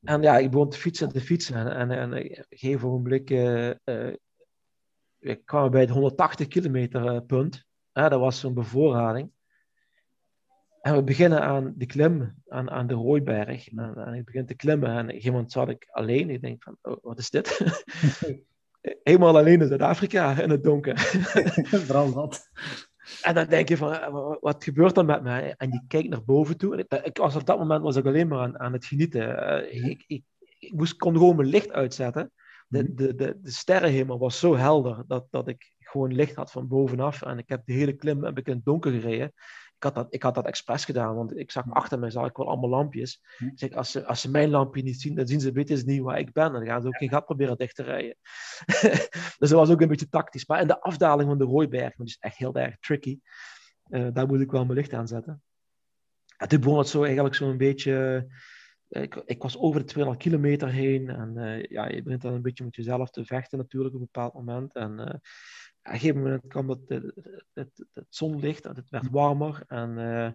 En 0.07 0.22
ja, 0.22 0.38
ik 0.38 0.51
begon 0.51 0.70
te 0.70 0.78
fietsen 0.78 1.07
en 1.07 1.12
te 1.12 1.20
fietsen. 1.20 1.57
En, 1.57 1.70
en, 1.70 1.90
en 1.90 2.12
op 2.12 2.18
een 2.18 2.44
gegeven 2.49 2.88
ogenblik 2.88 3.30
uh, 3.30 3.70
uh, 3.84 4.14
ik 5.18 5.44
kwam 5.44 5.70
bij 5.70 5.80
het 5.80 5.90
180 5.90 6.47
kilometer 6.47 7.14
uh, 7.14 7.20
punt. 7.26 7.64
dat 7.92 8.12
was 8.12 8.40
zo'n 8.40 8.55
bevoorrading. 8.55 9.30
En 10.87 10.95
we 10.95 11.03
beginnen 11.03 11.43
aan 11.43 11.74
de 11.76 11.87
klim, 11.87 12.34
aan, 12.49 12.70
aan 12.70 12.87
de 12.87 12.95
Rooiberg. 12.95 13.68
En, 13.68 13.97
en 13.97 14.14
ik 14.14 14.24
begin 14.24 14.47
te 14.47 14.55
klimmen 14.55 14.89
en 14.89 14.97
op 14.97 15.03
een 15.03 15.09
gegeven 15.09 15.32
moment 15.32 15.53
zat 15.53 15.68
ik 15.68 15.89
alleen. 15.91 16.30
Ik 16.30 16.41
denk 16.41 16.62
van, 16.62 16.76
oh, 16.82 16.97
wat 17.03 17.18
is 17.18 17.30
dit? 17.30 17.61
Helemaal 19.03 19.37
alleen 19.37 19.61
in 19.61 19.66
Zuid-Afrika 19.66 20.41
in 20.41 20.51
het 20.51 20.64
donker. 20.64 20.99
Vooral 21.87 22.12
dat. 22.12 22.51
En 23.22 23.34
dan 23.34 23.47
denk 23.47 23.68
je 23.68 23.76
van, 23.76 23.93
eh, 23.93 24.37
wat 24.41 24.64
gebeurt 24.64 24.97
er 24.97 25.05
met 25.05 25.22
mij? 25.22 25.55
En 25.57 25.70
je 25.70 25.82
kijkt 25.89 26.09
naar 26.09 26.24
boven 26.24 26.57
toe. 26.57 26.76
Ik, 26.76 26.93
ik 26.93 27.16
was 27.16 27.37
op 27.37 27.47
dat 27.47 27.59
moment 27.59 27.82
was 27.82 27.97
ik 27.97 28.07
alleen 28.07 28.28
maar 28.28 28.39
aan, 28.39 28.59
aan 28.59 28.72
het 28.72 28.84
genieten. 28.84 29.28
Uh, 29.28 29.84
ik, 29.84 30.05
ik, 30.07 30.22
ik, 30.59 30.72
moest, 30.72 30.97
kon 30.97 31.12
gewoon 31.12 31.37
mijn 31.37 31.49
licht 31.49 31.72
uitzetten. 31.72 32.32
De, 32.68 32.82
mhm. 32.82 32.95
de, 32.95 33.14
de, 33.14 33.39
de 33.41 33.51
sterrenhemel 33.51 34.18
was 34.18 34.39
zo 34.39 34.57
helder 34.57 35.05
dat, 35.07 35.26
dat 35.30 35.49
ik 35.49 35.74
gewoon 35.78 36.14
licht 36.14 36.34
had 36.34 36.51
van 36.51 36.68
bovenaf. 36.68 37.22
En 37.22 37.39
ik 37.39 37.49
heb 37.49 37.62
de 37.64 37.72
hele 37.72 37.93
klim 37.93 38.24
heb 38.24 38.39
ik 38.39 38.47
in 38.47 38.55
het 38.55 38.64
donker 38.64 38.93
gereden 38.93 39.32
ik 39.77 39.83
had 39.83 39.95
dat, 39.95 40.07
ik 40.14 40.22
had 40.22 40.35
dat 40.35 40.47
expres 40.47 40.85
gedaan, 40.85 41.14
want 41.14 41.37
ik 41.37 41.51
zag 41.51 41.64
achter 41.70 41.99
mij 41.99 42.11
zag 42.11 42.29
ik 42.29 42.37
wel 42.37 42.49
allemaal 42.49 42.70
lampjes. 42.70 43.22
Hm. 43.37 43.47
Ik 43.47 43.59
zeg, 43.59 43.72
als 43.72 43.91
ze, 43.91 44.07
als 44.07 44.20
ze 44.20 44.31
mijn 44.31 44.51
lampje 44.51 44.83
niet 44.83 45.01
zien, 45.01 45.14
dan 45.14 45.27
zien 45.27 45.41
ze 45.41 45.53
weten 45.53 45.79
ze 45.79 45.85
niet 45.85 46.01
waar 46.01 46.18
ik 46.18 46.33
ben. 46.33 46.47
En 46.47 46.53
dan 46.53 46.66
gaan 46.66 46.81
ze 46.81 46.87
ook 46.87 46.97
geen 46.97 47.09
gat 47.09 47.24
proberen 47.24 47.57
dicht 47.57 47.74
te 47.74 47.83
rijden. 47.83 48.16
dus 49.39 49.49
dat 49.49 49.51
was 49.51 49.70
ook 49.70 49.81
een 49.81 49.89
beetje 49.89 50.09
tactisch. 50.09 50.47
Maar 50.47 50.61
in 50.61 50.66
de 50.66 50.81
afdaling 50.81 51.29
van 51.29 51.39
de 51.39 51.45
Rooiberg, 51.45 51.95
dat 51.97 52.07
is 52.07 52.16
echt 52.20 52.37
heel 52.37 52.55
erg 52.55 52.79
tricky, 52.79 53.20
uh, 53.89 54.09
daar 54.12 54.27
moet 54.27 54.41
ik 54.41 54.51
wel 54.51 54.64
mijn 54.64 54.79
licht 54.79 54.93
aan 54.93 55.09
zetten. 55.09 55.43
En 56.37 56.49
toen 56.49 56.61
begon 56.61 56.79
het 56.79 56.89
zo 56.89 57.03
eigenlijk 57.03 57.35
zo'n 57.35 57.57
beetje... 57.57 58.27
Eh, 58.89 59.03
ik, 59.03 59.14
ik, 59.14 59.43
was 59.43 59.59
over 59.59 59.81
de 59.81 59.87
200 59.87 60.24
kilometer 60.24 60.68
heen. 60.68 61.09
En 61.09 61.33
uh, 61.37 61.62
ja, 61.62 61.89
je 61.89 62.03
begint 62.03 62.22
dan 62.22 62.35
een 62.35 62.43
beetje 62.43 62.64
met 62.64 62.77
jezelf 62.77 63.11
te 63.11 63.24
vechten 63.24 63.59
natuurlijk 63.59 63.95
op 63.95 64.01
een 64.01 64.09
bepaald 64.12 64.35
moment. 64.35 64.74
En 64.74 65.20
een 65.87 65.99
gegeven 65.99 66.22
moment 66.22 66.47
kwam 66.47 66.68
het, 66.68 66.89
het, 66.89 67.12
het, 67.53 67.87
het 67.93 68.07
zonlicht 68.09 68.64
en 68.66 68.76
het 68.76 68.91
werd 68.91 69.11
warmer. 69.11 69.62
En 69.66 69.99
uh, 69.99 70.30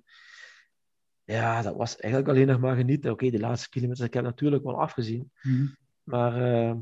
ja, 1.24 1.62
dat 1.62 1.76
was 1.76 1.98
eigenlijk 1.98 2.32
alleen 2.34 2.48
nog 2.48 2.60
maar 2.60 2.76
genieten. 2.76 3.12
Oké, 3.12 3.26
okay, 3.26 3.40
de 3.40 3.46
laatste 3.46 3.70
kilometers, 3.70 4.08
ik 4.08 4.14
heb 4.14 4.24
natuurlijk 4.24 4.64
wel 4.64 4.82
afgezien. 4.82 5.32
Mm. 5.42 5.76
Maar 6.04 6.42
uh, 6.42 6.76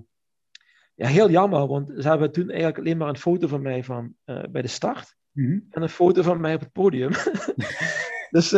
ja, 0.95 1.07
heel 1.07 1.29
jammer, 1.29 1.67
want 1.67 1.91
ze 1.97 2.07
hebben 2.07 2.31
toen 2.31 2.49
eigenlijk 2.49 2.77
alleen 2.77 2.97
maar 2.97 3.09
een 3.09 3.17
foto 3.17 3.47
van 3.47 3.61
mij 3.61 3.83
van, 3.83 4.15
uh, 4.25 4.43
bij 4.51 4.61
de 4.61 4.67
start. 4.67 5.15
Mm. 5.31 5.67
En 5.69 5.81
een 5.81 5.89
foto 5.89 6.21
van 6.21 6.41
mij 6.41 6.53
op 6.53 6.59
het 6.59 6.71
podium. 6.71 7.11
dus 8.35 8.53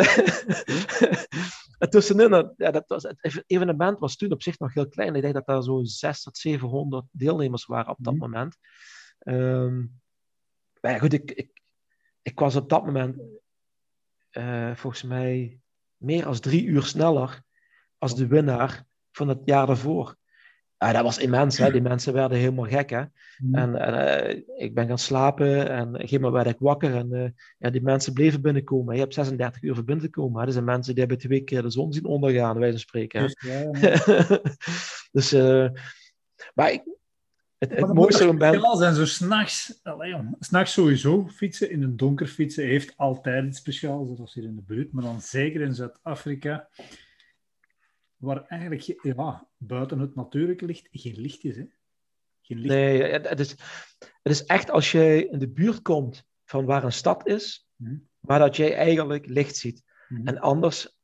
en 1.81 1.89
tussenin, 1.89 2.53
ja, 2.57 2.71
dat 2.71 2.83
was, 2.87 3.03
het 3.03 3.43
evenement 3.47 3.99
was 3.99 4.15
toen 4.15 4.31
op 4.31 4.41
zich 4.41 4.59
nog 4.59 4.73
heel 4.73 4.87
klein. 4.87 5.15
Ik 5.15 5.21
denk 5.21 5.33
dat 5.33 5.47
er 5.47 5.63
zo 5.63 5.83
600 5.83 6.23
tot 6.23 6.37
700 6.37 7.05
deelnemers 7.11 7.65
waren 7.65 7.91
op 7.91 7.97
dat 7.99 8.13
mm. 8.13 8.19
moment. 8.19 8.57
Um, 9.23 10.00
maar 10.81 10.91
ja, 10.91 10.97
goed, 10.97 11.13
ik, 11.13 11.31
ik, 11.31 11.61
ik 12.21 12.39
was 12.39 12.55
op 12.55 12.69
dat 12.69 12.85
moment 12.85 13.15
uh, 14.31 14.75
volgens 14.75 15.03
mij 15.03 15.59
meer 15.97 16.23
dan 16.23 16.39
drie 16.39 16.65
uur 16.65 16.83
sneller 16.83 17.43
als 17.97 18.15
de 18.15 18.27
winnaar 18.27 18.85
van 19.11 19.27
het 19.27 19.39
jaar 19.45 19.67
daarvoor. 19.67 20.15
Uh, 20.83 20.93
dat 20.93 21.03
was 21.03 21.17
immens, 21.17 21.57
hè? 21.57 21.71
die 21.71 21.81
mensen 21.81 22.13
werden 22.13 22.37
helemaal 22.37 22.65
gek. 22.65 22.89
Hè? 22.89 23.03
Mm. 23.37 23.55
En, 23.55 23.75
uh, 23.75 24.41
ik 24.57 24.73
ben 24.73 24.87
gaan 24.87 24.97
slapen 24.97 25.69
en 25.69 25.87
op 25.87 25.93
een 25.93 25.99
gegeven 25.99 26.21
moment 26.21 26.43
werd 26.43 26.55
ik 26.55 26.61
wakker 26.61 26.95
en 26.95 27.07
uh, 27.11 27.29
ja, 27.57 27.69
die 27.69 27.81
mensen 27.81 28.13
bleven 28.13 28.41
binnenkomen. 28.41 28.93
Je 28.95 29.01
hebt 29.01 29.13
36 29.13 29.61
uur 29.61 29.75
voor 29.75 29.83
binnen 29.83 30.05
te 30.05 30.11
komen. 30.11 30.39
Hè? 30.39 30.45
Dat 30.45 30.53
zijn 30.53 30.65
mensen 30.65 30.93
die 30.93 31.03
hebben 31.03 31.21
twee 31.21 31.41
keer 31.41 31.61
de 31.61 31.69
zon 31.69 31.93
zien 31.93 32.05
ondergaan, 32.05 32.59
wij 32.59 32.77
spreken. 32.77 33.21
Dus, 33.21 33.37
ja, 33.39 33.59
ja. 33.59 34.41
dus 35.11 35.31
maar 36.53 36.71
ik, 36.71 36.83
het, 37.69 37.79
het 37.79 37.93
mooiste 37.93 38.25
moment... 38.25 38.77
zijn 38.77 38.95
zo 38.95 39.05
s'nachts... 39.05 39.81
S'nachts 40.39 40.73
sowieso 40.73 41.27
fietsen, 41.27 41.71
in 41.71 41.81
het 41.81 41.97
donker 41.97 42.27
fietsen 42.27 42.65
heeft 42.65 42.97
altijd 42.97 43.45
iets 43.45 43.59
speciaals, 43.59 44.15
zoals 44.15 44.33
hier 44.33 44.43
in 44.43 44.55
de 44.55 44.61
buurt. 44.61 44.91
Maar 44.91 45.03
dan 45.03 45.21
zeker 45.21 45.61
in 45.61 45.73
Zuid-Afrika, 45.73 46.69
waar 48.17 48.45
eigenlijk 48.45 48.81
ja, 49.01 49.47
buiten 49.57 49.99
het 49.99 50.15
natuurlijke 50.15 50.65
licht 50.65 50.87
geen 50.91 51.19
licht 51.19 51.43
is. 51.43 51.55
Hè? 51.55 51.65
Geen 52.41 52.57
licht. 52.57 52.73
Nee, 52.73 53.03
het 53.03 53.39
is, 53.39 53.49
het 53.99 54.31
is 54.31 54.45
echt 54.45 54.69
als 54.69 54.91
je 54.91 55.27
in 55.29 55.39
de 55.39 55.49
buurt 55.49 55.81
komt 55.81 56.27
van 56.45 56.65
waar 56.65 56.83
een 56.83 56.91
stad 56.91 57.27
is, 57.27 57.67
hm. 57.77 57.97
waar 58.19 58.39
dat 58.39 58.55
jij 58.55 58.75
eigenlijk 58.75 59.25
licht 59.25 59.55
ziet. 59.55 59.83
Hm. 60.07 60.27
En 60.27 60.39
anders 60.39 60.99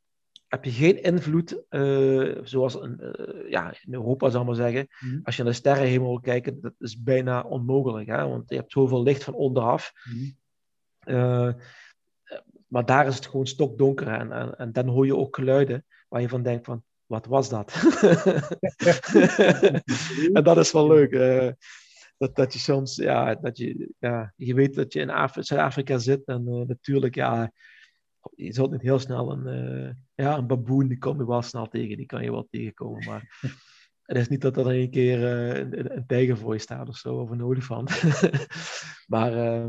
heb 0.48 0.64
je 0.64 0.72
geen 0.72 1.04
invloed, 1.04 1.62
uh, 1.70 2.38
zoals 2.43 2.76
in, 2.76 2.98
uh, 3.02 3.50
ja, 3.50 3.74
in 3.86 3.93
Europa 3.93 4.30
zou 4.30 4.45
maar 4.45 4.56
zeggen. 4.56 4.88
Mm. 5.00 5.20
Als 5.24 5.36
je 5.36 5.43
naar 5.43 5.52
de 5.52 5.58
sterrenhemel 5.58 6.20
kijkt, 6.20 6.62
dat 6.62 6.74
is 6.80 7.02
bijna 7.02 7.41
onmogelijk. 7.41 8.08
Hè? 8.08 8.28
Want 8.28 8.50
je 8.50 8.56
hebt 8.56 8.72
zoveel 8.72 9.04
licht 9.04 9.24
van 9.24 9.34
onderaf. 9.34 9.91
Mm. 10.04 10.36
Uh, 11.06 11.54
maar 12.68 12.86
daar 12.86 13.08
is 13.08 13.16
het 13.16 13.26
gewoon 13.26 13.48
stokdonker. 13.48 14.08
En, 14.08 14.32
en, 14.32 14.58
en, 14.58 14.72
dan 14.72 14.88
hoor 14.88 15.06
je 15.06 15.16
ook 15.16 15.36
geluiden 15.36 15.86
waar 16.10 16.22
je 16.22 16.30
van 16.30 16.43
denkt 16.43 16.66
van, 16.66 16.84
wat 17.06 17.26
was 17.26 17.50
dat? 17.50 17.74
en 20.34 20.43
dat 20.43 20.58
is 20.58 20.72
wel 20.72 20.88
leuk. 20.88 21.12
dat, 22.18 22.36
dat 22.36 22.54
je 22.54 22.60
soms, 22.60 22.95
ja, 22.95 23.36
dat 23.36 23.58
je, 23.58 23.89
ja, 24.00 24.34
je 24.36 24.54
weet 24.54 24.76
dat 24.76 24.93
je 24.93 25.00
in 25.00 25.30
Zuid-Afrika 25.34 25.98
zit. 25.98 26.26
En 26.26 26.66
natuurlijk, 26.68 27.16
ja 27.16 27.52
je 28.36 28.53
zult 28.53 28.71
niet 28.71 28.82
heel 28.82 28.99
snel 28.99 29.32
een, 29.32 29.47
uh, 29.47 29.93
ja, 30.15 30.38
een 30.38 30.47
baboen, 30.47 30.88
die 30.88 30.97
kom 30.97 31.17
je 31.17 31.28
wel 31.28 31.41
snel 31.41 31.67
tegen, 31.67 31.97
die 31.97 32.05
kan 32.05 32.23
je 32.23 32.32
wel 32.32 32.47
tegenkomen. 32.49 33.05
Maar 33.05 33.39
het 34.01 34.17
is 34.17 34.28
niet 34.28 34.41
dat 34.41 34.57
er 34.57 34.67
een 34.67 34.89
keer 34.89 35.19
uh, 35.19 35.57
een, 35.57 35.95
een, 35.95 36.05
tijger 36.05 36.38
voor 36.38 36.53
je 36.53 36.59
staat 36.59 36.88
of 36.88 36.97
zo, 36.97 37.15
of 37.15 37.30
een 37.30 37.43
olifant. 37.43 38.01
maar 39.13 39.34
uh, 39.34 39.67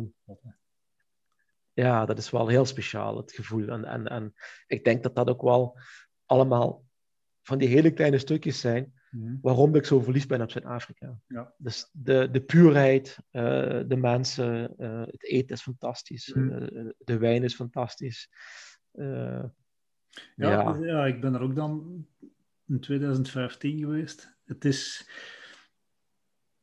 ja, 1.72 2.04
dat 2.04 2.18
is 2.18 2.30
wel 2.30 2.48
heel 2.48 2.64
speciaal, 2.64 3.16
het 3.16 3.32
gevoel. 3.32 3.68
En, 3.68 3.84
en, 3.84 4.06
en 4.06 4.34
ik 4.66 4.84
denk 4.84 5.02
dat 5.02 5.14
dat 5.14 5.28
ook 5.28 5.42
wel 5.42 5.78
allemaal 6.26 6.84
van 7.42 7.58
die 7.58 7.68
hele 7.68 7.92
kleine 7.92 8.18
stukjes 8.18 8.60
zijn 8.60 8.97
mm. 9.10 9.38
waarom 9.42 9.74
ik 9.74 9.84
zo 9.84 10.00
verliefd 10.00 10.28
ben 10.28 10.42
op 10.42 10.50
Zuid-Afrika. 10.50 11.20
Ja. 11.26 11.54
Dus 11.58 11.90
de, 11.92 12.28
de 12.30 12.40
puurheid, 12.40 13.18
uh, 13.32 13.42
de 13.86 13.96
mensen, 13.96 14.74
uh, 14.78 15.00
het 15.00 15.24
eten 15.24 15.56
is 15.56 15.62
fantastisch, 15.62 16.34
mm. 16.34 16.50
uh, 16.50 16.90
de 16.98 17.18
wijn 17.18 17.44
is 17.44 17.54
fantastisch. 17.54 18.30
Ja, 18.92 19.52
ja. 20.34 20.76
ja, 20.80 21.06
ik 21.06 21.20
ben 21.20 21.34
er 21.34 21.40
ook 21.40 21.54
dan 21.54 22.06
in 22.66 22.80
2015 22.80 23.78
geweest. 23.78 24.36
Het 24.44 24.64
is, 24.64 25.10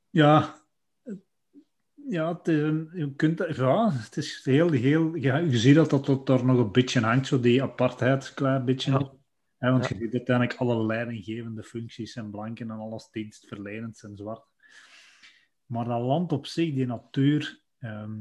ja, 0.10 0.64
ja, 2.08 2.38
het 2.38 2.48
is, 2.48 2.58
je 2.94 3.14
kunt, 3.16 3.44
ja, 3.56 3.92
het 3.92 4.18
is 4.18 4.42
heel, 4.44 4.72
heel, 4.72 5.16
ja, 5.16 5.38
je 5.38 5.58
ziet 5.58 5.76
dat 5.76 5.90
dat, 5.90 6.06
dat 6.06 6.26
daar 6.26 6.46
nog 6.46 6.58
een 6.58 6.72
beetje 6.72 7.00
hangt, 7.00 7.28
zo 7.28 7.40
die 7.40 7.64
apartheid, 7.64 8.34
klein 8.34 8.66
beetje. 8.66 8.92
Ja 8.92 9.24
want 9.58 9.88
je 9.88 9.96
ziet 9.96 10.14
uiteindelijk 10.14 10.60
alle 10.60 10.86
leidinggevende 10.86 11.64
functies 11.64 12.16
en 12.16 12.32
blanken 12.32 12.70
en 12.70 12.78
alles 12.78 13.10
dienstverlenend 13.12 14.04
en 14.04 14.18
zwart. 14.18 14.54
Maar 15.66 15.86
dat 15.86 16.02
land 16.02 16.32
op 16.32 16.46
zich, 16.46 16.74
die 16.74 16.86
natuur, 16.86 17.62
ehm, 17.80 18.14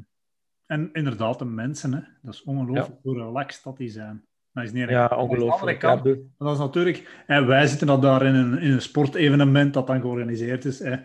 en 0.66 0.93
inderdaad 0.93 1.39
de 1.39 1.45
mensen, 1.45 1.95
hè, 1.95 2.01
dat 2.22 2.35
is 2.35 2.43
ongelooflijk 2.43 3.01
hoe 3.03 3.18
relaxed 3.18 3.62
dat 3.64 3.76
die 3.76 3.89
zijn. 3.89 4.26
Dat 4.53 4.64
is 4.64 4.72
niet 4.72 4.89
ja, 4.89 5.07
ongelooflijk. 5.09 5.80
Dat 5.80 6.53
is 6.53 6.59
natuurlijk, 6.59 7.24
en 7.26 7.47
wij 7.47 7.66
zitten 7.66 7.87
dan 7.87 8.01
daar 8.01 8.26
in 8.26 8.35
een, 8.35 8.59
in 8.59 8.70
een 8.70 8.82
sportevenement 8.82 9.74
dat 9.74 9.87
dan 9.87 10.01
georganiseerd 10.01 10.64
is. 10.64 10.78
Hè. 10.78 10.97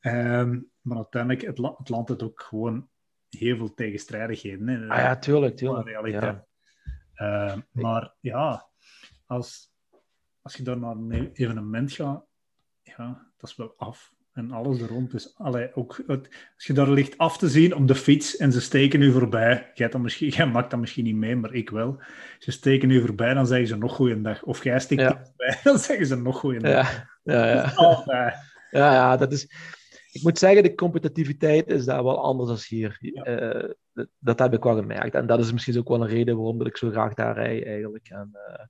Ehm, 0.00 0.60
maar 0.80 0.96
uiteindelijk, 0.96 1.42
het, 1.42 1.58
het 1.78 1.88
land 1.88 2.08
heeft 2.08 2.22
ook 2.22 2.40
gewoon 2.40 2.88
heel 3.28 3.56
veel 3.56 3.74
tegenstrijdigheden. 3.74 4.68
Hè. 4.68 4.88
Ah 4.88 4.98
ja, 4.98 5.16
tuurlijk, 5.16 5.56
tuurlijk. 5.56 6.08
Ja. 6.08 6.46
Ehm, 7.14 7.60
maar 7.70 8.14
ja, 8.20 8.68
als, 9.26 9.72
als 10.40 10.54
je 10.54 10.62
daar 10.62 10.78
naar 10.78 10.96
een 10.96 11.30
evenement 11.32 11.92
gaat, 11.92 12.24
ja, 12.82 13.30
dat 13.36 13.50
is 13.50 13.56
wel 13.56 13.74
af. 13.76 14.14
En 14.36 14.50
alles 14.50 14.80
er 14.80 14.88
rond 14.88 15.14
is. 15.14 15.34
Allee, 15.36 15.74
ook 15.74 16.02
het, 16.06 16.28
als 16.54 16.66
je 16.66 16.72
daar 16.72 16.90
ligt 16.90 17.18
af 17.18 17.38
te 17.38 17.48
zien 17.48 17.74
op 17.74 17.88
de 17.88 17.94
fiets 17.94 18.36
en 18.36 18.52
ze 18.52 18.60
steken 18.60 19.02
u 19.02 19.12
voorbij. 19.12 19.70
Jij, 19.74 19.88
dan 19.88 20.00
misschien, 20.00 20.28
jij 20.28 20.46
maakt 20.46 20.70
dat 20.70 20.80
misschien 20.80 21.04
niet 21.04 21.16
mee, 21.16 21.36
maar 21.36 21.54
ik 21.54 21.70
wel. 21.70 22.00
Ze 22.38 22.50
steken 22.50 22.90
u 22.90 23.00
voorbij, 23.00 23.34
dan 23.34 23.46
zeggen 23.46 23.66
ze 23.66 23.76
nog 23.76 23.94
goeiedag. 23.94 24.42
Of 24.42 24.64
jij 24.64 24.80
steekt 24.80 25.00
ja. 25.00 25.22
voorbij, 25.24 25.60
dan 25.64 25.78
zeggen 25.78 26.06
ze 26.06 26.16
nog 26.16 26.38
goeiedag. 26.38 26.70
Ja, 26.70 27.08
ja, 27.22 27.46
ja. 27.46 27.72
Altijd. 27.74 28.34
Ja, 28.70 28.92
ja, 28.92 29.16
dat 29.16 29.32
is... 29.32 29.48
Ik 30.12 30.22
moet 30.22 30.38
zeggen, 30.38 30.62
de 30.62 30.74
competitiviteit 30.74 31.66
is 31.66 31.84
daar 31.84 32.04
wel 32.04 32.22
anders 32.22 32.48
dan 32.48 32.78
hier. 32.78 32.98
Uh, 33.00 33.70
dat, 33.92 34.08
dat, 34.18 34.38
heb 34.38 34.52
ik 34.52 34.62
wel 34.62 34.76
gemerkt. 34.76 35.14
En 35.14 35.26
dat 35.26 35.38
is 35.38 35.52
misschien 35.52 35.78
ook 35.78 35.88
wel 35.88 36.02
een 36.02 36.08
reden 36.08 36.36
waarom 36.36 36.66
ik 36.66 36.76
zo 36.76 36.90
graag 36.90 37.14
daar 37.14 37.34
rij, 37.34 37.66
eigenlijk. 37.66 38.08
En, 38.08 38.30
uh, 38.32 38.64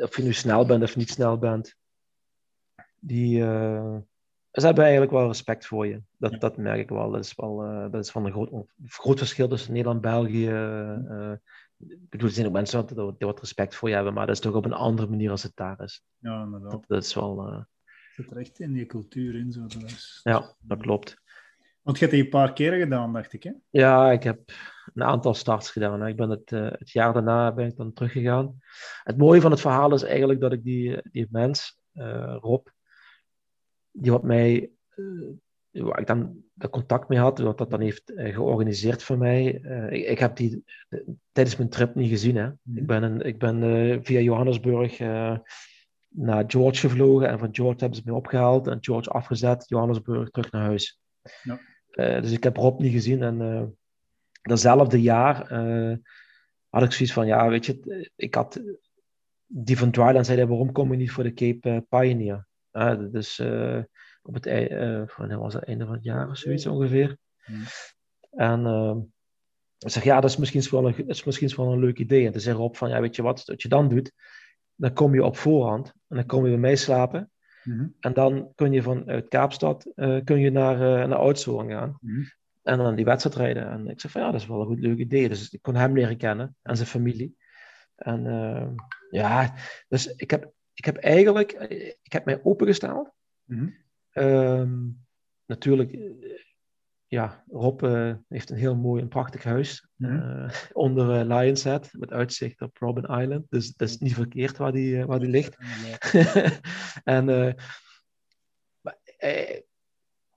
of 0.00 0.16
je 0.16 0.22
nu 0.22 0.32
snel 0.32 0.66
bent 0.66 0.82
of 0.82 0.96
niet 0.96 1.10
snel 1.10 1.38
bent 1.38 1.76
die, 3.00 3.38
uh, 3.38 3.96
ze 4.50 4.66
hebben 4.66 4.82
eigenlijk 4.82 5.12
wel 5.12 5.26
respect 5.26 5.66
voor 5.66 5.86
je. 5.86 6.02
Dat, 6.16 6.40
dat 6.40 6.56
merk 6.56 6.80
ik 6.80 6.88
wel. 6.88 7.10
Dat 7.10 7.24
is, 7.24 7.34
wel, 7.36 7.64
uh, 7.64 7.90
dat 7.90 8.04
is 8.04 8.10
van 8.10 8.24
een 8.24 8.32
groot, 8.32 8.66
groot 8.84 9.18
verschil 9.18 9.48
tussen 9.48 9.72
Nederland 9.72 10.04
en 10.04 10.10
België. 10.10 10.50
Uh, 10.50 11.32
ik 11.78 12.08
bedoel, 12.08 12.28
er 12.28 12.34
zijn 12.34 12.46
ook 12.46 12.52
mensen 12.52 12.86
die, 12.86 12.96
die 12.96 13.26
wat 13.26 13.40
respect 13.40 13.74
voor 13.74 13.88
je 13.88 13.94
hebben, 13.94 14.14
maar 14.14 14.26
dat 14.26 14.34
is 14.34 14.40
toch 14.40 14.54
op 14.54 14.64
een 14.64 14.72
andere 14.72 15.08
manier 15.08 15.30
als 15.30 15.42
het 15.42 15.56
daar 15.56 15.80
is. 15.80 16.04
Ja, 16.18 16.42
inderdaad. 16.42 16.70
Dat, 16.70 16.84
dat 16.86 17.04
is 17.04 17.14
wel... 17.14 17.46
Het 17.46 18.26
zit 18.26 18.32
echt 18.32 18.60
in 18.60 18.74
je 18.74 18.86
cultuur 18.86 19.34
in. 19.34 19.52
Zo. 19.52 19.60
Dat 19.60 19.82
is... 19.82 20.20
Ja, 20.22 20.54
dat 20.60 20.78
klopt. 20.78 21.22
Want 21.88 22.00
je 22.00 22.06
hebt 22.06 22.16
die 22.16 22.24
een 22.26 22.38
paar 22.38 22.52
keren 22.52 22.78
gedaan, 22.78 23.12
dacht 23.12 23.32
ik, 23.32 23.42
hè? 23.42 23.52
Ja, 23.70 24.10
ik 24.10 24.22
heb 24.22 24.40
een 24.94 25.02
aantal 25.02 25.34
starts 25.34 25.70
gedaan. 25.70 26.06
Ik 26.06 26.16
ben 26.16 26.30
het, 26.30 26.50
uh, 26.50 26.70
het 26.70 26.90
jaar 26.90 27.12
daarna 27.12 27.52
ben 27.52 27.66
ik 27.66 27.76
dan 27.76 27.92
teruggegaan. 27.92 28.58
Het 29.02 29.16
mooie 29.16 29.40
van 29.40 29.50
het 29.50 29.60
verhaal 29.60 29.94
is 29.94 30.02
eigenlijk 30.02 30.40
dat 30.40 30.52
ik 30.52 30.64
die, 30.64 31.02
die 31.02 31.26
mens, 31.30 31.78
uh, 31.94 32.36
Rob, 32.40 32.66
die 33.90 34.10
wat 34.10 34.22
mij, 34.22 34.70
uh, 34.96 35.32
waar 35.70 36.00
ik 36.00 36.06
dan 36.06 36.42
de 36.52 36.70
contact 36.70 37.08
mee 37.08 37.18
had, 37.18 37.38
wat 37.38 37.58
dat 37.58 37.70
dan 37.70 37.80
heeft 37.80 38.12
georganiseerd 38.14 39.02
voor 39.02 39.18
mij. 39.18 39.44
Ik, 39.90 40.06
ik, 40.06 40.18
heb 40.18 40.36
die 40.36 40.64
tijdens 41.32 41.56
mijn 41.56 41.70
trip 41.70 41.94
niet 41.94 42.08
gezien. 42.08 42.36
Hè. 42.36 42.46
Mm. 42.46 42.76
Ik 42.76 42.86
ben, 42.86 43.02
een, 43.02 43.20
ik 43.20 43.38
ben 43.38 43.60
via 44.04 44.20
Johannesburg 44.20 44.98
naar 46.08 46.44
George 46.46 46.88
gevlogen 46.88 47.28
en 47.28 47.38
van 47.38 47.54
George 47.54 47.78
hebben 47.78 47.98
ze 47.98 48.02
me 48.04 48.14
opgehaald 48.14 48.66
en 48.66 48.78
George 48.80 49.10
afgezet, 49.10 49.68
Johannesburg 49.68 50.30
terug 50.30 50.50
naar 50.50 50.62
huis. 50.62 51.00
Ja. 51.42 51.67
Dus 51.90 52.32
ik 52.32 52.42
heb 52.42 52.56
Rob 52.56 52.80
niet 52.80 52.92
gezien 52.92 53.22
en 53.22 53.76
datzelfde 54.42 55.02
jaar 55.02 55.36
had 56.68 56.82
ik 56.82 56.92
zoiets 56.92 57.12
van, 57.12 57.26
ja, 57.26 57.48
weet 57.48 57.66
je, 57.66 58.10
ik 58.16 58.34
had 58.34 58.60
die 59.46 59.78
van 59.78 59.90
Dryland 59.90 60.26
zei, 60.26 60.44
waarom 60.44 60.72
kom 60.72 60.90
je 60.90 60.96
niet 60.96 61.10
voor 61.10 61.24
de 61.24 61.34
Cape 61.34 61.86
Pioneer? 61.88 62.46
dus 63.10 63.38
uh, 63.38 63.82
op 64.22 64.34
het, 64.34 64.46
uh, 64.46 65.38
was 65.38 65.54
het 65.54 65.64
einde 65.64 65.84
van 65.84 65.94
het 65.94 66.04
jaar 66.04 66.30
of 66.30 66.36
zoiets 66.36 66.66
ongeveer. 66.66 67.16
Hmm. 67.44 67.62
En 68.30 68.60
uh, 68.60 68.96
ik 69.78 69.90
zeg, 69.90 70.04
ja, 70.04 70.20
dat 70.20 70.30
is 70.30 70.36
misschien 70.36 70.62
wel 70.70 70.86
een, 70.86 70.96
dat 70.96 71.16
is 71.16 71.24
misschien 71.24 71.56
wel 71.56 71.72
een 71.72 71.78
leuk 71.78 71.98
idee. 71.98 72.26
En 72.26 72.32
toen 72.32 72.40
zei 72.40 72.56
Rob 72.56 72.74
van, 72.74 72.88
ja, 72.88 73.00
weet 73.00 73.16
je 73.16 73.22
wat, 73.22 73.44
wat 73.44 73.62
je 73.62 73.68
dan 73.68 73.88
doet, 73.88 74.12
dan 74.74 74.92
kom 74.92 75.14
je 75.14 75.24
op 75.24 75.36
voorhand 75.36 75.92
en 76.08 76.16
dan 76.16 76.26
kom 76.26 76.44
je 76.44 76.50
bij 76.50 76.58
mij 76.58 76.76
slapen. 76.76 77.30
Mm 77.68 77.94
En 78.00 78.12
dan 78.12 78.52
kun 78.54 78.72
je 78.72 78.82
vanuit 78.82 79.28
Kaapstad 79.28 79.92
uh, 79.94 80.24
kun 80.24 80.38
je 80.38 80.50
naar, 80.50 80.74
uh, 80.74 81.08
naar 81.08 81.18
Oudzoorn 81.18 81.70
gaan. 81.70 81.98
Mm 82.00 82.24
En 82.62 82.78
dan 82.78 82.94
die 82.94 83.04
wedstrijd 83.04 83.36
rijden. 83.36 83.70
En 83.70 83.88
ik 83.88 84.00
zeg 84.00 84.10
van, 84.10 84.20
ja, 84.20 84.30
dat 84.30 84.40
is 84.40 84.46
wel 84.46 84.60
een 84.60 84.66
goed 84.66 84.80
leuk 84.80 84.98
idee. 84.98 85.28
Dus 85.28 85.50
ik 85.50 85.62
kon 85.62 85.74
hem 85.74 85.94
leren 85.94 86.16
kennen 86.16 86.56
en 86.62 86.76
zijn 86.76 86.88
familie. 86.88 87.36
En 87.96 88.24
uh, 88.24 88.68
ja, 89.10 89.54
dus 89.88 90.06
ik 90.06 90.30
heb 90.30 90.52
ik 90.74 90.84
heb 90.84 90.96
eigenlijk 90.96 91.52
ik 92.02 92.12
heb 92.12 92.24
mij 92.24 92.42
opengesteld. 92.42 93.10
Mm 93.44 93.74
-hmm. 94.12 95.06
natuurlijk, 95.46 95.92
eh, 95.92 96.00
ja, 97.08 97.44
Rob 97.50 97.82
uh, 97.82 98.14
heeft 98.28 98.50
een 98.50 98.56
heel 98.56 98.76
mooi 98.76 99.02
en 99.02 99.08
prachtig 99.08 99.42
huis 99.42 99.88
mm 99.96 100.08
-hmm. 100.08 100.44
uh, 100.44 100.50
onder 100.72 101.20
uh, 101.20 101.38
Lion's 101.38 101.64
Head 101.64 101.88
met 101.92 102.12
uitzicht 102.12 102.60
op 102.60 102.76
Robin 102.78 103.20
Island. 103.20 103.46
Dus 103.48 103.74
dat 103.74 103.88
is 103.88 103.98
niet 103.98 104.14
verkeerd 104.14 104.56
waar 104.56 104.72
die, 104.72 105.04
waar 105.04 105.20
die 105.20 105.28
ligt. 105.28 105.56
en 107.04 107.56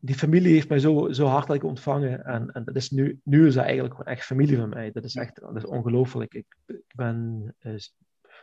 die 0.03 0.15
familie 0.15 0.53
heeft 0.53 0.69
mij 0.69 0.79
zo, 0.79 1.11
zo 1.11 1.25
hartelijk 1.25 1.63
ontvangen. 1.63 2.25
En, 2.25 2.51
en 2.51 2.63
dat 2.63 2.75
is 2.75 2.89
nu, 2.89 3.19
nu 3.23 3.47
is 3.47 3.53
dat 3.53 3.63
eigenlijk 3.63 3.95
gewoon 3.95 4.13
echt 4.13 4.25
familie 4.25 4.57
van 4.57 4.69
mij. 4.69 4.91
Dat 4.91 5.03
is 5.03 5.15
echt 5.15 5.39
dat 5.39 5.55
is 5.55 5.65
ongelooflijk. 5.65 6.33
Ik, 6.33 6.55
ik 6.65 6.93
ben 6.95 7.55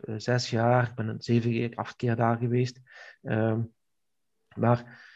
eh, 0.00 0.14
zes 0.16 0.50
jaar. 0.50 0.88
Ik 0.88 0.94
ben 0.94 1.08
een 1.08 1.22
zeven 1.22 1.50
keer, 1.50 1.74
acht 1.74 1.96
keer 1.96 2.16
daar 2.16 2.36
geweest. 2.36 2.80
Ehm, 3.22 3.62
maar 4.54 5.06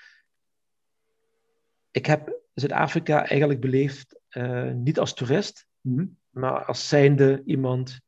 ik 1.91 2.07
heb 2.07 2.42
Zuid-Afrika 2.55 3.27
eigenlijk 3.27 3.61
beleefd 3.61 4.21
uh, 4.31 4.71
niet 4.73 4.99
als 4.99 5.15
toerist, 5.15 5.67
mm 5.81 5.97
-hmm. 5.97 6.17
maar 6.31 6.65
als 6.65 6.89
zijnde 6.89 7.43
iemand, 7.45 8.01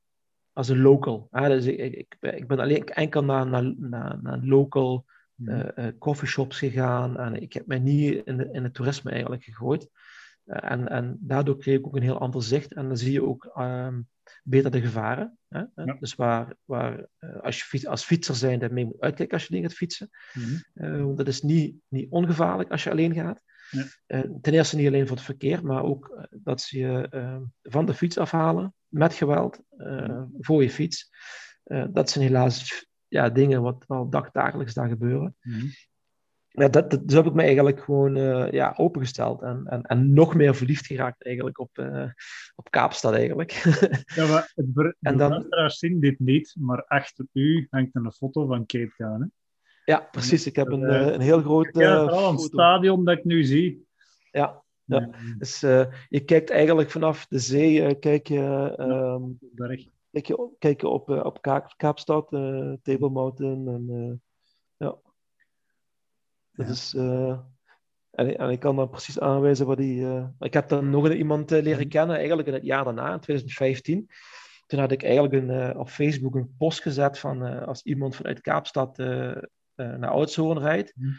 als 0.53 0.69
een 0.69 0.81
local. 0.81 1.29
Ah, 1.31 1.47
dus 1.47 1.65
ik, 1.67 1.95
ik, 1.95 2.17
ik, 2.21 2.47
ben 2.47 2.59
alleen 2.59 2.85
enkel 2.85 3.25
naar, 3.25 3.47
naar, 3.47 3.75
naar, 3.77 4.19
naar 4.23 4.39
local 4.43 5.05
uh, 5.37 5.65
uh, 5.77 5.87
coffeeshops 5.99 6.59
gegaan 6.59 7.19
en 7.19 7.43
ik 7.43 7.53
heb 7.53 7.67
mij 7.67 7.79
niet 7.79 8.27
in, 8.27 8.37
de, 8.37 8.49
in 8.53 8.63
het 8.63 8.75
toerisme 8.75 9.11
eigenlijk 9.11 9.43
gegooid. 9.43 9.89
en, 10.45 10.89
en 10.89 11.17
daardoor 11.21 11.59
kreeg 11.59 11.79
ik 11.79 11.87
ook 11.87 11.97
een 11.97 12.03
heel 12.03 12.21
ander 12.21 12.43
zicht 12.43 12.73
en 12.73 12.89
dan 12.89 12.97
zie 12.97 13.13
je 13.13 13.23
ook 13.23 13.53
um, 13.59 14.09
beter 14.43 14.71
de 14.71 14.81
gevaren. 14.81 15.39
Hè? 15.49 15.63
Ja. 15.75 15.97
Dus 16.01 16.15
waar, 16.15 16.55
waar 16.65 17.07
als 17.43 17.59
je 17.59 17.65
fiets, 17.65 17.87
als 17.87 18.05
fietser 18.05 18.35
zijn, 18.35 18.73
mee 18.73 18.85
moet 18.85 19.01
uitkijken 19.01 19.35
als 19.35 19.47
je 19.47 19.53
dingen 19.53 19.69
gaat 19.69 19.79
fietsen. 19.79 20.11
Mm 20.33 20.43
-hmm. 20.75 21.09
uh, 21.11 21.17
dat 21.17 21.29
is 21.29 21.43
niet, 21.43 21.77
niet 21.89 22.11
ongevaarlijk 22.11 22.71
als 22.71 22.85
je 22.85 22.91
alleen 22.91 23.15
gaat. 23.15 23.43
Ja. 23.71 23.85
Uh, 24.07 24.21
ten 24.41 24.53
eerste 24.53 24.77
niet 24.77 24.87
alleen 24.87 25.07
voor 25.07 25.17
het 25.17 25.25
verkeer, 25.25 25.65
maar 25.65 25.83
ook 25.83 26.29
dat 26.31 26.61
ze 26.61 26.79
je 26.79 27.09
van 27.63 27.87
de 27.87 27.95
fiets 27.95 28.19
afhalen 28.19 28.75
met 28.89 29.15
geweld 29.15 29.61
voor 30.41 30.63
je 30.63 30.71
fiets. 30.71 31.11
dat 31.91 32.11
zijn 32.11 32.25
helaas 32.25 32.87
ja, 33.09 33.29
dingen 33.29 33.63
wat 33.63 33.85
wel 33.87 34.09
dagdagelijks 34.11 34.75
daar 34.75 34.89
gebeuren. 34.89 35.37
Mm 35.41 35.71
ja, 36.55 36.69
dat, 36.69 36.91
dat, 36.91 37.09
dus 37.09 37.17
heb 37.17 37.27
ik 37.27 37.33
me 37.33 37.43
eigenlijk 37.43 37.81
gewoon 37.81 38.17
uh, 38.17 38.51
ja, 38.51 38.75
opengesteld 38.77 39.43
en, 39.43 39.67
en, 39.67 39.83
en 39.83 40.13
nog 40.13 40.35
meer 40.35 40.55
verliefd 40.55 40.87
geraakt 40.87 41.25
eigenlijk 41.25 41.59
op, 41.59 41.79
uh, 41.79 42.07
op 42.55 42.71
Kaapstad 42.71 43.15
eigenlijk. 43.15 43.51
ja, 44.17 44.27
maar 44.27 44.53
het 44.55 44.97
en 45.01 45.17
dan, 45.17 45.47
zien 45.67 46.01
dit 46.01 46.19
niet, 46.19 46.55
maar 46.59 46.85
achter 46.85 47.27
u 47.33 47.67
hangt 47.71 47.95
een 47.95 48.13
foto 48.13 48.47
van 48.47 48.67
Cape 48.67 48.93
Town. 48.97 49.21
Hè? 49.21 49.27
Ja, 49.85 50.09
precies. 50.11 50.47
Ik 50.47 50.57
heb 50.57 50.69
een, 50.69 50.81
uh, 50.81 51.13
een 51.13 51.21
heel 51.21 51.41
groot 51.41 51.69
Ja, 51.73 52.01
vooral 52.01 52.31
een 52.31 52.39
stadion 52.39 53.05
dat 53.05 53.19
ik 53.19 53.25
nu 53.25 53.45
zie. 53.45 53.87
Ja, 54.31 54.63
ja. 54.85 55.11
dus 55.39 55.61
je 56.09 56.23
kijkt 56.25 56.51
eigenlijk 56.51 56.91
vanaf 56.91 57.27
de 57.27 57.39
zee, 57.39 57.99
kijk 57.99 58.29
je... 58.29 58.75
Um, 58.79 59.39
kijk 60.11 60.27
je, 60.27 60.49
kijk 60.59 60.81
je 60.81 60.89
op, 60.89 61.09
op 61.09 61.43
Kaapstad, 61.77 62.29
Table 62.83 63.11
Mountain 63.11 63.69
en... 63.69 64.23
ja. 64.77 64.97
Dat 66.53 66.69
is, 66.69 66.95
en, 66.95 68.39
en, 68.39 68.51
ik 68.51 68.61
kan 68.61 68.77
dan 68.77 68.91
precies 68.91 69.21
aanwijzen 69.21 69.67
wat 69.67 69.77
die. 69.77 70.07
Ik 70.39 70.53
heb 70.53 70.69
dan 70.69 70.91
nog 70.91 71.13
iemand 71.13 71.51
leren 71.51 71.89
kennen, 71.89 72.17
eigenlijk 72.17 72.49
in 72.49 72.55
het 72.55 72.65
jaar 72.65 72.85
daarna, 72.85 73.13
in 73.13 73.21
2015. 73.21 74.11
Toen 74.67 74.79
had 74.79 74.93
ik 74.93 75.03
eigenlijk 75.03 75.35
een, 75.35 75.77
op 75.77 75.89
Facebook 75.89 76.35
een 76.35 76.55
post 76.59 76.83
gezet 76.83 77.19
van 77.19 77.67
als 77.67 77.83
iemand 77.83 78.17
vanuit 78.17 78.41
Kaapstad 78.41 78.99
naar 79.77 80.11
Oudshoorn 80.11 80.59
rijdt. 80.59 80.95
Mm. 80.97 81.17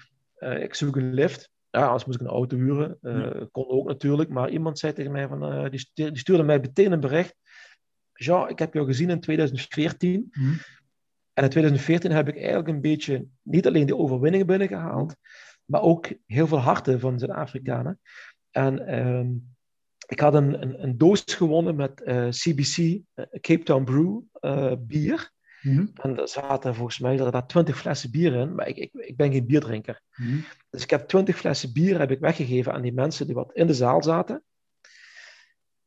ik 0.52 0.76
zoek 0.76 0.96
een 0.96 1.14
lift. 1.14 1.50
Ja, 1.70 1.88
als 1.88 2.06
moest 2.06 2.20
ik 2.20 2.28
een 2.28 2.34
auto 2.34 2.58
huren. 2.58 2.98
Ja. 3.02 3.48
Kon 3.52 3.68
ook 3.68 3.88
natuurlijk. 3.88 4.30
Maar 4.30 4.50
iemand 4.50 4.80
zei 4.80 4.94
tegen 4.94 5.12
mij 5.12 5.28
van, 5.28 5.70
die, 5.70 5.80
stuurde, 5.80 6.12
die, 6.12 6.20
stuurde 6.20 6.44
mij 6.44 6.60
meteen 6.60 6.92
een 6.92 7.00
bericht. 7.00 7.36
Ja, 8.14 8.48
ik 8.48 8.60
heb 8.60 8.74
jou 8.74 8.86
gezien 8.86 9.10
in 9.10 9.20
2014. 9.20 10.28
Mm. 10.32 10.58
En 11.34 11.44
in 11.44 11.50
2014 11.50 12.12
heb 12.12 12.28
ik 12.28 12.36
eigenlijk 12.36 12.68
een 12.68 12.82
beetje 12.82 13.26
niet 13.42 13.68
alleen 13.68 13.86
de 13.86 13.98
overwinningen 13.98 14.48
binnengehaald, 14.48 15.16
maar 15.66 15.82
ook 15.82 16.14
heel 16.26 16.48
veel 16.48 16.58
harten 16.58 17.00
van 17.00 17.20
Zuid-Afrikanen. 17.20 18.00
En 18.52 19.00
um, 19.00 19.56
ik 20.08 20.20
had 20.20 20.34
een, 20.34 20.62
een, 20.62 20.84
een, 20.84 20.98
doos 20.98 21.24
gewonnen 21.26 21.76
met 21.76 22.02
uh, 22.06 22.30
CBC, 22.30 22.78
uh, 22.78 23.26
Cape 23.42 23.64
Town 23.64 23.84
Brew 23.84 24.22
uh, 24.42 24.74
bier. 24.80 25.32
Mm 25.66 25.78
-hmm. 25.78 25.92
En 25.94 26.20
er 26.20 26.28
zaten 26.28 26.76
volgens 26.76 27.00
mij 27.00 27.20
er 27.20 27.32
daar 27.32 27.48
20 27.48 27.78
flessen 27.78 28.12
bier 28.12 28.34
in, 28.34 28.56
maar 28.56 28.68
ik, 28.68 28.78
ik, 28.78 28.94
ik 28.94 29.18
ben 29.18 29.32
geen 29.32 29.46
bierdrinker. 29.46 30.02
Mm 30.16 30.26
-hmm. 30.26 30.44
Dus 30.70 30.84
ik 30.84 30.90
heb 30.90 31.08
20 31.08 31.38
flessen 31.38 31.74
bier 31.74 32.00
heb 32.00 32.12
ik 32.12 32.20
weggegeven 32.20 32.74
aan 32.74 32.82
die 32.82 32.94
mensen 32.94 33.26
die 33.26 33.36
wat 33.36 33.54
in 33.54 33.68
de 33.68 33.74
zaal 33.74 34.04
zaten. 34.04 34.44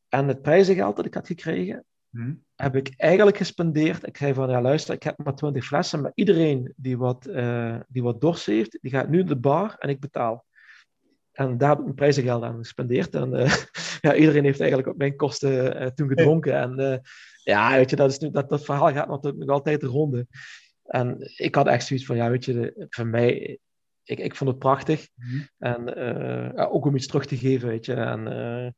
En 0.09 0.29
het 0.29 0.43
prijzengeld 0.43 0.97
dat 0.97 1.07
ik 1.07 1.15
had 1.15 1.27
gekregen, 1.27 1.85
mhm. 2.11 2.35
heb 2.55 2.77
ik 2.77 2.95
eigenlijk 2.97 3.37
gespendeerd. 3.37 4.07
Ik 4.07 4.17
zei 4.17 4.35
van, 4.35 4.51
ja 4.51 4.61
luister, 4.61 4.95
ik 4.95 5.03
heb 5.03 5.19
maar 5.19 5.35
20 5.35 5.65
flessen, 5.65 6.01
maar 6.01 6.13
iedereen 6.15 6.73
die 6.77 6.99
wat, 6.99 7.27
uh, 7.27 7.77
die 7.89 8.03
wat 8.03 8.21
dorst 8.21 8.47
heeft, 8.47 8.79
die 8.81 8.91
gaat 8.91 9.09
nu 9.09 9.17
naar 9.17 9.27
de 9.27 9.37
bar 9.37 9.77
en 9.79 9.89
ik 9.89 10.01
betaal. 10.01 10.47
En 11.33 11.59
daar 11.59 11.69
heb 11.69 11.79
ik 11.79 11.85
mijn 11.85 11.97
prijzengeld 11.97 12.43
aan 12.43 12.57
gespendeerd. 12.57 13.15
En 13.15 13.35
uh, 13.35 13.55
ja, 14.01 14.15
iedereen 14.15 14.45
heeft 14.45 14.61
eigenlijk 14.61 14.91
op 14.91 14.99
mijn 14.99 15.17
kosten 15.17 15.83
uh, 15.83 15.87
toen 15.87 16.09
gedronken. 16.09 16.55
En 16.55 17.03
ja, 17.49 17.77
weet 17.77 17.91
je, 17.91 17.97
dat, 17.97 18.11
is 18.11 18.19
nu, 18.19 18.31
dat, 18.31 18.49
dat 18.49 18.65
verhaal 18.65 18.93
gaat 18.93 19.09
natuurlijk 19.09 19.45
nog 19.45 19.49
altijd 19.49 19.81
de 19.81 19.87
ronde. 19.87 20.27
En 20.83 21.17
ik 21.37 21.55
had 21.55 21.67
echt 21.67 21.87
zoiets 21.87 22.07
van, 22.07 22.17
ja, 22.17 22.31
weet 22.31 22.45
je, 22.45 22.87
voor 22.89 23.07
mij, 23.07 23.59
ik, 24.05 24.19
ik 24.19 24.35
vond 24.35 24.51
het 24.51 24.59
prachtig. 24.59 25.09
Mhm. 25.15 25.41
En 25.59 25.99
uh, 26.57 26.73
ook 26.73 26.85
om 26.85 26.97
iets 26.97 27.07
terug 27.07 27.27
te 27.27 27.37
geven, 27.37 27.69
weet 27.69 27.85
je. 27.85 27.95
En 27.95 28.21
uh, 28.21 28.71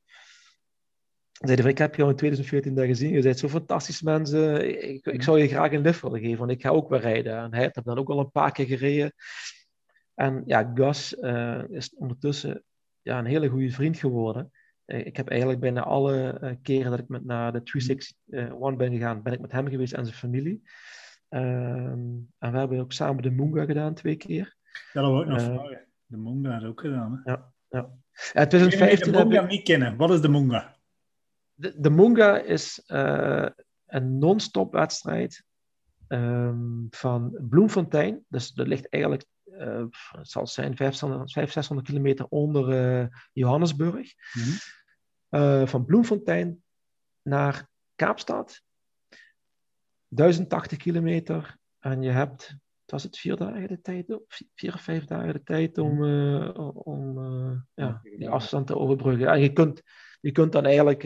zeiden 1.33 1.65
van, 1.65 1.69
ik 1.69 1.79
heb 1.79 1.95
jou 1.95 2.11
in 2.11 2.17
2014 2.17 2.75
daar 2.75 2.87
gezien. 2.87 3.13
Je 3.13 3.23
bent 3.23 3.39
zo 3.39 3.49
fantastisch 3.49 4.03
mensen. 4.03 4.69
Ik, 4.69 5.07
ik 5.07 5.13
mhm. 5.15 5.23
zou 5.23 5.39
je 5.39 5.49
graag 5.49 5.73
een 5.73 5.83
lift 5.83 6.01
willen 6.01 6.21
geven, 6.21 6.39
want 6.39 6.51
ik 6.51 6.63
ga 6.63 6.69
ook 6.69 6.89
weer 6.89 7.01
rijden. 7.01 7.37
En 7.37 7.53
hij 7.53 7.63
heeft 7.63 7.85
dan 7.85 7.99
ook 7.99 8.11
al 8.11 8.19
een 8.19 8.31
paar 8.31 8.53
keer 8.53 8.67
gereden. 8.67 9.13
En 10.15 10.43
ja, 10.47 10.73
Gus 10.75 11.15
uh, 11.15 11.63
is 11.69 11.95
ondertussen 11.95 12.65
ja, 13.03 13.19
een 13.19 13.25
hele 13.25 13.49
goede 13.49 13.71
vriend 13.71 13.99
geworden. 13.99 14.51
Ik 14.91 15.17
heb 15.17 15.29
eigenlijk 15.29 15.61
bijna 15.61 15.83
alle 15.83 16.59
keren 16.63 16.91
dat 16.91 17.01
ik 17.01 17.09
met 17.09 17.25
naar 17.25 17.53
de 17.53 17.63
361 17.63 18.77
ben 18.77 18.93
gegaan, 18.93 19.23
ben 19.23 19.33
ik 19.33 19.41
met 19.41 19.53
hem 19.53 19.69
geweest 19.69 19.93
en 19.93 20.05
zijn 20.05 20.19
familie. 20.19 20.63
Ehm, 21.31 22.09
en 22.39 22.53
we 22.53 22.59
hebben 22.59 22.81
ook 22.81 22.93
samen 22.93 23.23
de 23.23 23.31
Moonga 23.31 23.65
gedaan 23.65 23.95
twee 23.95 24.17
keer. 24.17 24.57
Ja, 24.93 25.01
dat 25.01 25.11
wil 25.11 25.21
ik 25.21 25.29
nog 25.29 25.43
vragen. 25.43 25.87
De 26.07 26.17
Moonga 26.17 26.57
is 26.57 26.65
ook 26.65 26.81
gedaan. 26.81 27.21
Hè? 27.25 27.31
Ja, 27.31 27.53
ja. 27.69 27.81
In 28.33 28.49
2015 28.49 29.13
de 29.13 29.19
Moonga 29.19 29.45
niet 29.45 29.63
kennen. 29.63 29.97
Wat 29.97 30.11
is 30.11 30.21
de 30.21 30.29
Moonga? 30.29 30.77
De, 31.55 31.81
de 31.81 31.91
Moonga 31.91 32.39
is 32.39 32.83
uh, 32.87 33.49
een 33.87 34.19
non-stop 34.19 34.73
wedstrijd 34.73 35.45
um, 36.09 36.87
van 36.91 37.39
Bloemfontein. 37.49 38.25
Dus 38.29 38.51
dat 38.51 38.67
ligt 38.67 38.89
eigenlijk, 38.89 39.25
uh, 39.45 39.85
het 40.11 40.31
zal 40.31 40.47
zijn 40.47 40.77
500, 40.77 41.31
600 41.31 41.89
kilometer 41.89 42.27
onder 42.29 43.09
Johannesburg. 43.33 44.15
Mm 44.35 44.43
-hmm. 44.43 44.59
Van 45.69 45.85
Bloemfontein 45.85 46.63
naar 47.23 47.69
Kaapstad. 47.95 48.63
1080 50.09 50.79
kilometer 50.79 51.57
en 51.79 52.03
je 52.03 52.11
hebt, 52.11 52.57
was 52.85 53.03
het 53.03 53.19
vier 53.19 53.37
dagen 53.37 53.69
de 53.69 53.81
tijd, 53.81 54.19
vier 54.55 54.75
of 54.75 54.81
vijf 54.81 55.05
dagen 55.05 55.33
de 55.33 55.43
tijd 55.43 55.79
om, 55.79 56.03
uh, 56.03 56.77
om 56.87 57.19
uh, 57.19 57.59
ja, 57.75 58.01
die 58.03 58.29
afstand 58.29 58.67
te 58.67 58.77
overbruggen. 58.77 59.29
En 59.29 59.41
je 59.41 59.53
kunt, 59.53 59.83
je 60.21 60.33
kunt 60.33 60.53
dan 60.53 60.65
eigenlijk 60.65 61.03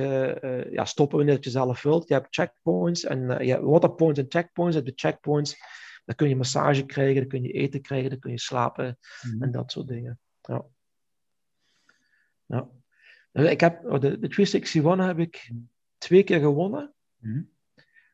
ja, 0.70 0.84
stoppen 0.84 1.16
wanneer 1.16 1.38
je 1.40 1.50
zelf 1.50 1.82
wilt. 1.82 2.08
Je 2.08 2.14
hebt 2.14 2.34
checkpoints 2.34 3.04
en 3.04 3.44
je 3.44 3.50
hebt 3.50 3.64
waterpoints 3.64 4.20
en 4.20 4.26
checkpoints. 4.28 4.76
Op 4.76 4.84
de 4.84 4.92
checkpoints 4.94 5.56
dan 6.04 6.14
kun 6.14 6.28
je 6.28 6.36
massage 6.36 6.86
krijgen, 6.86 7.20
dan 7.20 7.28
kun 7.28 7.42
je 7.42 7.52
eten 7.52 7.82
krijgen, 7.82 8.10
dan 8.10 8.18
kun 8.18 8.30
je 8.30 8.40
slapen 8.40 8.98
mm. 9.22 9.42
en 9.42 9.50
dat 9.50 9.72
soort 9.72 9.88
dingen. 9.88 10.20
Ja. 10.40 10.64
ja. 12.46 12.68
Ik 13.34 13.60
heb, 13.60 13.82
de, 13.82 14.18
de 14.18 14.28
361 14.28 15.06
heb 15.06 15.18
ik 15.18 15.52
twee 15.98 16.22
keer 16.22 16.40
gewonnen. 16.40 16.92
Mm. 17.18 17.50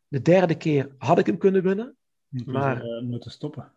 De 0.09 0.23
derde 0.23 0.57
keer 0.57 0.95
had 0.99 1.18
ik 1.18 1.27
hem 1.27 1.39
kunnen 1.39 1.62
winnen. 1.62 1.97
maar 2.45 2.85
uh, 2.85 3.03
moeten 3.03 3.31
stoppen. 3.31 3.73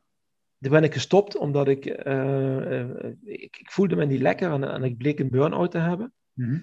Toen 0.59 0.71
ben 0.71 0.83
ik 0.83 0.93
gestopt 0.93 1.37
omdat 1.37 1.67
ik, 1.67 2.05
uh, 2.05 2.89
ik, 3.23 3.57
ik, 3.57 3.71
voelde 3.71 3.95
me 3.95 4.05
niet 4.05 4.21
lekker 4.21 4.51
en, 4.51 4.63
en 4.63 4.83
ik 4.83 4.97
bleek 4.97 5.19
een 5.19 5.29
burn-out 5.29 5.71
te 5.71 5.77
hebben. 5.77 6.13
Mhm. 6.33 6.59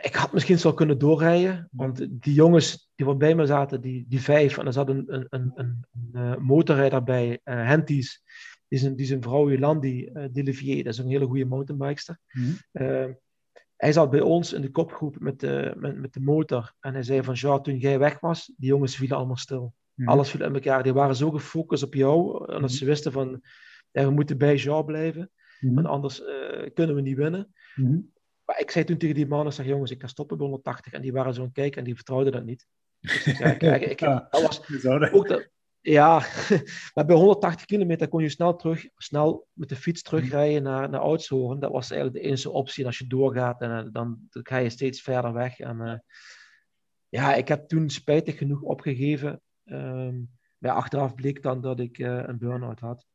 Ik 0.00 0.14
had 0.14 0.32
misschien 0.32 0.58
zo 0.58 0.72
kunnen 0.72 0.98
doorrijden, 0.98 1.68
want 1.70 2.06
die 2.10 2.34
jongens 2.34 2.90
die 2.94 3.06
wat 3.06 3.18
bij 3.18 3.34
me 3.34 3.46
zaten, 3.46 3.80
die, 3.80 4.04
die 4.08 4.20
vijf, 4.20 4.58
en 4.58 4.66
er 4.66 4.72
zat 4.72 4.88
een, 4.88 5.14
een, 5.14 5.26
een, 5.30 5.52
een, 5.54 5.86
een 6.12 6.42
motorrijder 6.42 7.02
bij, 7.02 7.40
Henties, 7.44 8.22
die 8.68 8.78
zijn, 8.78 8.96
die 8.96 9.06
zijn 9.06 9.22
vrouw 9.22 9.50
Jolandi 9.50 10.10
uh, 10.12 10.24
Delivier, 10.32 10.84
dat 10.84 10.92
is 10.92 10.98
een 10.98 11.08
hele 11.08 11.26
goede 11.26 11.44
mountainbikester. 11.44 12.18
Mm 12.32 13.16
hij 13.76 13.92
zat 13.92 14.10
bij 14.10 14.20
ons 14.20 14.52
in 14.52 14.60
de 14.60 14.70
kopgroep 14.70 15.18
met 15.18 15.40
de, 15.40 15.74
met, 15.76 15.96
met 15.96 16.12
de 16.12 16.20
motor. 16.20 16.72
En 16.80 16.92
hij 16.92 17.02
zei 17.02 17.22
van, 17.22 17.34
ja, 17.38 17.60
toen 17.60 17.78
jij 17.78 17.98
weg 17.98 18.20
was, 18.20 18.52
die 18.56 18.68
jongens 18.68 18.96
vielen 18.96 19.16
allemaal 19.16 19.36
stil. 19.36 19.74
Mhm. 19.94 20.08
Alles 20.08 20.30
viel 20.30 20.44
in 20.44 20.54
elkaar. 20.54 20.82
Die 20.82 20.92
waren 20.92 21.16
zo 21.16 21.30
gefocust 21.30 21.82
op 21.82 21.94
jou. 21.94 22.44
En 22.52 22.60
mhm. 22.60 22.68
ze 22.68 22.84
wisten 22.84 23.12
van, 23.12 23.40
ja, 23.90 24.04
we 24.04 24.10
moeten 24.10 24.38
bij 24.38 24.56
jou 24.56 24.84
blijven. 24.84 25.30
Mm 25.60 25.74
Want 25.74 25.86
anders 25.86 26.20
uh, 26.20 26.26
kunnen 26.74 26.94
we 26.94 27.00
niet 27.00 27.16
winnen. 27.16 27.54
Mhm. 27.74 27.98
Maar 28.44 28.60
ik 28.60 28.70
zei 28.70 28.84
toen 28.84 28.98
tegen 28.98 29.14
die 29.14 29.26
mannen, 29.26 29.52
zeg 29.52 29.66
jongens, 29.66 29.90
ik 29.90 30.00
ga 30.00 30.06
stoppen 30.06 30.36
bij 30.36 30.46
180. 30.46 30.92
En 30.92 31.02
die 31.02 31.12
waren 31.12 31.34
zo 31.34 31.42
aan 31.42 31.52
kijken 31.52 31.78
en 31.78 31.84
die 31.84 31.94
vertrouwden 31.94 32.32
dat 32.32 32.44
niet. 32.44 32.66
Dus 33.00 33.24
ja, 33.24 33.46
ik, 33.46 33.62
ik, 33.82 33.90
ik, 33.90 33.98
dat 33.98 34.28
was 34.30 34.60
ook 35.12 35.28
dat, 35.28 35.50
ja, 35.86 36.18
maar 36.94 37.06
bij 37.06 37.16
180 37.16 37.66
kilometer 37.66 38.08
kon 38.08 38.22
je 38.22 38.28
snel 38.28 38.56
terug, 38.56 38.88
snel 38.96 39.46
met 39.52 39.68
de 39.68 39.76
fiets 39.76 40.02
terugrijden 40.02 40.62
naar, 40.62 40.90
naar 40.90 41.00
Oudshoorn. 41.00 41.60
Dat 41.60 41.72
was 41.72 41.90
eigenlijk 41.90 42.22
de 42.22 42.28
enige 42.28 42.50
optie. 42.50 42.82
En 42.82 42.86
als 42.86 42.98
je 42.98 43.06
doorgaat, 43.06 43.60
en, 43.60 43.70
eh, 43.70 43.92
dan, 43.92 44.18
dan 44.30 44.46
ga 44.46 44.56
je 44.56 44.70
steeds 44.70 45.00
verder 45.02 45.32
weg. 45.32 45.58
En 45.58 45.80
uh, 45.80 45.98
ja, 47.08 47.34
ik 47.34 47.48
heb 47.48 47.68
toen 47.68 47.90
spijtig 47.90 48.38
genoeg 48.38 48.60
opgegeven. 48.60 49.40
Um, 49.64 50.30
maar 50.58 50.72
achteraf 50.72 51.14
bleek 51.14 51.42
dan 51.42 51.60
dat 51.60 51.80
ik 51.80 51.98
uh, 51.98 52.22
een 52.26 52.38
burn-out 52.38 52.80
had. 52.80 53.06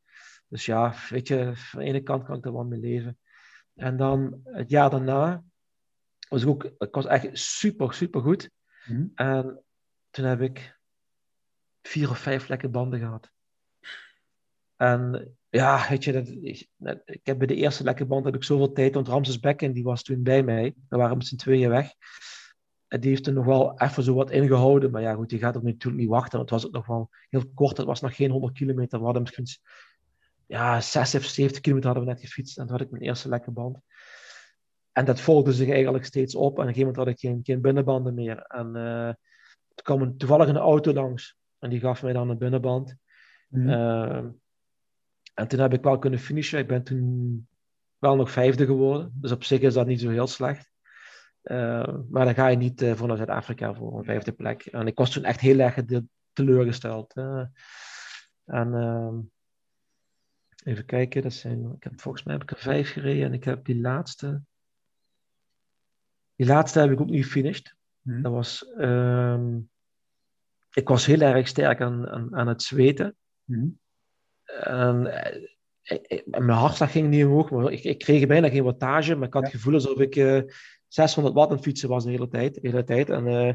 Dus 0.47 0.65
ja, 0.65 0.93
weet 1.09 1.27
je, 1.27 1.51
van 1.55 1.79
de 1.79 1.85
ene 1.85 2.01
kant 2.01 2.23
kan 2.23 2.37
ik 2.37 2.45
er 2.45 2.53
wel 2.53 2.65
mee 2.65 2.79
leven. 2.79 3.17
En 3.75 3.97
dan 3.97 4.41
het 4.43 4.69
jaar 4.69 4.89
daarna 4.89 5.43
was 6.29 6.41
ik 6.41 6.47
ook, 6.47 6.63
ik 6.63 6.93
was 6.93 7.05
echt 7.05 7.29
super, 7.39 7.93
super 7.93 8.21
goed. 8.21 8.49
Mm 8.85 9.11
En 9.15 9.63
toen 10.09 10.25
heb 10.25 10.41
ik 10.41 10.79
vier 11.81 12.09
of 12.09 12.19
vijf 12.19 12.47
lekke 12.47 12.69
banden 12.69 12.99
gehad. 12.99 13.31
En 14.75 15.35
ja, 15.49 15.89
weet 15.89 16.03
je, 16.03 16.11
dat, 16.11 16.27
ik, 17.05 17.19
heb 17.23 17.37
bij 17.37 17.47
de 17.47 17.55
eerste 17.55 17.83
lekke 17.83 18.05
band 18.05 18.25
heb 18.25 18.35
ik 18.35 18.43
zoveel 18.43 18.71
tijd, 18.71 18.93
want 18.93 19.07
Ramses 19.07 19.39
Bekken 19.39 19.73
die 19.73 19.83
was 19.83 20.03
toen 20.03 20.23
bij 20.23 20.43
mij. 20.43 20.75
We 20.89 20.97
waren 20.97 21.17
met 21.17 21.27
z'n 21.27 21.35
tweeën 21.35 21.69
weg. 21.69 21.93
En 22.87 22.99
die 22.99 23.09
heeft 23.09 23.27
er 23.27 23.33
nog 23.33 23.45
wel 23.45 23.79
even 23.79 24.03
zo 24.03 24.13
wat 24.13 24.31
ingehouden. 24.31 24.91
Maar 24.91 25.01
ja, 25.01 25.13
goed, 25.13 25.29
die 25.29 25.39
gaat 25.39 25.55
er 25.55 25.63
natuurlijk 25.63 26.01
niet 26.01 26.09
wachten. 26.09 26.37
Want 26.37 26.49
het 26.49 26.59
was 26.59 26.67
ook 26.67 26.75
nog 26.75 26.85
wel 26.85 27.09
heel 27.29 27.51
kort. 27.53 27.77
Het 27.77 27.85
was 27.85 28.01
nog 28.01 28.15
geen 28.15 28.31
100 28.31 28.53
kilometer. 28.53 28.99
We 28.99 29.05
hadden 29.05 29.21
misschien 29.21 29.45
ja, 30.47 30.81
6 30.81 31.15
of 31.15 31.23
70 31.23 31.61
kilometer 31.61 31.89
hadden 31.89 32.07
we 32.07 32.13
net 32.13 32.23
gefietst. 32.23 32.57
En 32.57 32.63
toen 32.63 32.71
had 32.71 32.85
ik 32.85 32.91
mijn 32.91 33.03
eerste 33.03 33.29
lekke 33.29 33.51
band. 33.51 33.79
En 34.91 35.05
dat 35.05 35.19
volgde 35.19 35.53
zich 35.53 35.69
eigenlijk 35.69 36.05
steeds 36.05 36.35
op. 36.35 36.43
En 36.43 36.49
op 36.51 36.57
een 36.57 36.73
gegeven 36.73 36.87
moment 36.87 36.97
had 36.97 37.07
ik 37.07 37.19
geen, 37.19 37.39
geen 37.43 37.61
binnenbanden 37.61 38.13
meer. 38.13 38.37
En 38.37 38.75
uh, 38.75 39.13
toen 39.73 39.83
kwam 39.83 40.01
een, 40.01 40.17
toevallig 40.17 40.47
een 40.47 40.57
auto 40.57 40.93
langs. 40.93 41.37
En 41.61 41.69
die 41.69 41.79
gaf 41.79 42.03
mij 42.03 42.13
dan 42.13 42.29
een 42.29 42.37
binnenband. 42.37 42.95
Mm. 43.47 43.69
Uh, 43.69 44.23
en 45.33 45.47
toen 45.47 45.59
heb 45.59 45.73
ik 45.73 45.83
wel 45.83 45.99
kunnen 45.99 46.19
finishen. 46.19 46.59
Ik 46.59 46.67
ben 46.67 46.83
toen 46.83 47.47
wel 47.97 48.15
nog 48.15 48.31
vijfde 48.31 48.65
geworden. 48.65 49.11
Dus 49.15 49.31
op 49.31 49.43
zich 49.43 49.59
is 49.59 49.73
dat 49.73 49.87
niet 49.87 49.99
zo 49.99 50.09
heel 50.09 50.27
slecht. 50.27 50.71
Uh, 51.43 51.97
maar 52.09 52.25
dan 52.25 52.33
ga 52.33 52.47
je 52.47 52.57
niet 52.57 52.81
uh, 52.81 52.93
voor 52.93 53.07
naar 53.07 53.17
Zuid-Afrika 53.17 53.73
voor 53.73 53.97
een 53.97 54.03
vijfde 54.03 54.31
plek. 54.31 54.65
En 54.65 54.87
ik 54.87 54.97
was 54.97 55.11
toen 55.11 55.23
echt 55.23 55.39
heel 55.39 55.59
erg 55.59 55.77
teleurgesteld. 56.33 57.13
en 57.13 58.73
ehm, 58.73 59.19
even 60.63 60.85
kijken, 60.85 61.21
dat 61.21 61.33
zijn, 61.33 61.73
ik 61.75 61.83
heb, 61.83 62.01
volgens 62.01 62.23
mij 62.23 62.33
heb 62.33 62.43
ik 62.43 62.51
er 62.51 62.57
vijf 62.57 62.91
gereden 62.91 63.25
en 63.25 63.33
ik 63.33 63.43
heb 63.43 63.65
die 63.65 63.79
laatste. 63.79 64.41
Die 66.35 66.47
laatste 66.47 66.79
heb 66.79 66.91
ik 66.91 67.01
ook 67.01 67.09
niet 67.09 67.23
gefinished. 67.23 67.75
Mm. 68.01 68.21
Dat 68.21 68.31
was 68.31 68.73
ehm, 68.73 69.59
ik 70.73 70.87
was 70.87 71.05
heel 71.05 71.21
erg 71.21 71.47
sterk 71.47 71.81
aan, 71.81 72.09
aan, 72.09 72.35
aan 72.35 72.47
het 72.47 72.61
zweten. 72.61 73.15
Mm. 73.43 73.79
En, 74.45 75.05
eh, 75.83 76.21
mijn 76.25 76.49
hartslag 76.49 76.91
ging 76.91 77.09
niet 77.09 77.25
omhoog, 77.25 77.51
maar 77.51 77.71
ik, 77.71 77.83
ik, 77.83 77.97
kreeg 77.97 78.27
bijna 78.27 78.49
geen 78.49 78.63
wattage, 78.63 79.15
maar 79.15 79.27
ik 79.27 79.33
had 79.33 79.43
het 79.43 79.51
gevoel 79.51 79.73
alsof 79.73 79.99
ik 79.99 80.15
uh, 80.15 80.37
eh, 80.37 80.43
600 80.87 81.35
watt 81.35 81.49
aan 81.49 81.55
het 81.55 81.65
fietsen 81.65 81.89
was 81.89 82.03
de 82.03 82.11
hele 82.11 82.27
tijd. 82.27 82.53
De 82.53 82.59
hele 82.61 82.83
tijd. 82.83 83.09
En, 83.09 83.25
uh, 83.27 83.53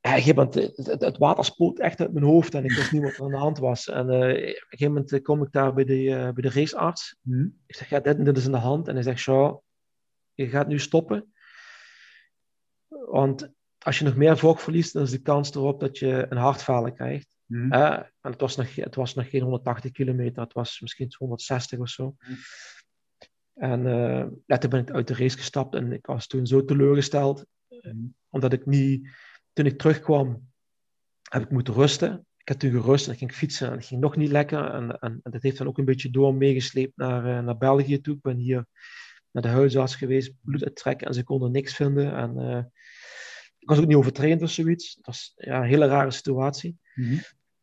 ja, 0.00 0.34
het, 0.34 0.54
het, 0.54 1.00
het, 1.00 1.18
water 1.18 1.44
spoelt 1.44 1.80
echt 1.80 2.00
uit 2.00 2.12
mijn 2.12 2.24
hoofd 2.24 2.54
en 2.54 2.64
ik 2.64 2.72
wist 2.72 2.92
niet 2.92 3.02
wat 3.02 3.16
er 3.16 3.22
aan 3.22 3.30
de 3.30 3.36
hand 3.36 3.58
was. 3.58 3.88
En 3.88 4.06
uh, 4.06 4.14
op 4.14 4.20
een 4.20 4.64
gegeven 4.68 4.92
moment 4.92 5.22
kom 5.22 5.42
ik 5.42 5.52
daar 5.52 5.74
bij 5.74 5.84
de, 5.84 6.02
uh, 6.02 6.30
bij 6.30 6.42
de 6.42 6.50
racearts. 6.50 7.16
Mm. 7.22 7.58
Ik 7.66 7.74
zeg, 7.74 7.88
ja, 7.88 8.00
dit, 8.00 8.24
dit 8.24 8.36
is 8.36 8.44
in 8.44 8.52
de 8.52 8.58
hand. 8.58 8.88
En 8.88 8.94
hij 8.94 9.02
zegt, 9.02 9.22
ja, 9.22 9.60
je 10.34 10.48
gaat 10.48 10.66
nu 10.66 10.78
stoppen. 10.78 11.32
Want 12.88 13.52
als 13.82 13.98
je 13.98 14.04
nog 14.04 14.16
meer 14.16 14.38
vocht 14.38 14.62
verliest, 14.62 14.92
dan 14.92 15.02
is 15.02 15.10
de 15.10 15.22
kans 15.22 15.54
erop 15.54 15.80
dat 15.80 15.98
je 15.98 16.26
een 16.28 16.36
hartfalen 16.36 16.94
krijgt. 16.94 17.36
Mm. 17.46 17.72
en 17.72 18.12
het 18.20 18.40
was, 18.40 18.56
nog, 18.56 18.74
het 18.74 18.94
was 18.94 19.14
nog 19.14 19.30
geen 19.30 19.42
180 19.42 19.90
kilometer, 19.90 20.42
het 20.42 20.52
was 20.52 20.80
misschien 20.80 21.14
160 21.18 21.78
of 21.78 21.88
zo. 21.88 22.04
Mm. 22.04 22.36
En 23.54 23.86
uh, 24.46 24.56
toen 24.58 24.70
ben 24.70 24.80
ik 24.80 24.90
uit 24.90 25.06
de 25.06 25.14
race 25.14 25.36
gestapt 25.36 25.74
en 25.74 25.92
ik 25.92 26.06
was 26.06 26.26
toen 26.26 26.46
zo 26.46 26.64
teleurgesteld, 26.64 27.46
mm. 27.68 28.14
omdat 28.28 28.52
ik 28.52 28.66
niet, 28.66 29.08
toen 29.52 29.66
ik 29.66 29.78
terugkwam, 29.78 30.50
heb 31.30 31.42
ik 31.42 31.50
moeten 31.50 31.74
rusten. 31.74 32.26
Ik 32.36 32.48
heb 32.48 32.58
toen 32.58 32.70
gerust 32.70 33.06
en 33.06 33.12
ik 33.12 33.18
ging 33.18 33.34
fietsen 33.34 33.66
en 33.66 33.76
het 33.76 33.86
ging 33.86 34.00
nog 34.00 34.16
niet 34.16 34.30
lekker. 34.30 34.70
En, 34.70 34.98
en, 34.98 35.20
en 35.22 35.30
dat 35.30 35.42
heeft 35.42 35.58
dan 35.58 35.66
ook 35.66 35.78
een 35.78 35.84
beetje 35.84 36.10
door 36.10 36.34
meegesleept 36.34 36.96
naar, 36.96 37.26
uh, 37.26 37.44
naar 37.44 37.56
België 37.58 38.00
toe. 38.00 38.14
Ik 38.14 38.22
ben 38.22 38.36
hier 38.36 38.66
naar 39.30 39.42
de 39.42 39.48
huisarts 39.48 39.96
geweest, 39.96 40.32
bloed 40.40 40.64
uittrekken 40.64 41.06
en 41.06 41.14
ze 41.14 41.24
konden 41.24 41.50
niks 41.50 41.74
vinden. 41.74 42.14
En 42.14 42.72
ik 43.62 43.68
was 43.68 43.78
ook 43.78 43.86
niet 43.86 43.96
overtraind 43.96 44.42
of 44.42 44.50
zoiets. 44.50 44.94
Het 44.96 45.06
was 45.06 45.32
ja, 45.36 45.56
een 45.56 45.68
hele 45.68 45.86
rare 45.86 46.10
situatie. 46.10 46.78
Mhm. 46.94 47.16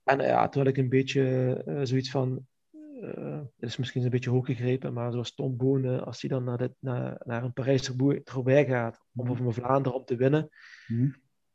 En 0.03 0.19
ja, 0.19 0.49
toen 0.49 0.61
had 0.61 0.71
ik 0.71 0.77
een 0.77 0.89
beetje 0.89 1.53
eh, 1.65 1.79
zoiets 1.83 2.11
van, 2.11 2.47
uh, 3.01 3.39
het 3.59 3.69
is 3.69 3.77
misschien 3.77 4.03
een 4.03 4.09
beetje 4.09 4.29
hoog 4.29 4.45
gegrepen, 4.45 4.93
maar 4.93 5.11
zoals 5.11 5.33
Tom 5.35 5.57
Boone, 5.57 5.99
als 6.01 6.21
hij 6.21 6.29
dan 6.29 6.43
naar, 6.43 6.57
dit, 6.57 6.71
naar, 6.79 7.21
naar 7.25 7.43
een 7.43 7.53
Parijs-Roubaix 7.53 8.69
gaat, 8.69 8.99
Mhm. 9.11 9.29
of 9.29 9.39
een 9.39 9.53
Vlaanderen 9.53 9.97
om 9.99 10.05
te 10.05 10.15
winnen, 10.15 10.49
Mhm. 10.87 11.01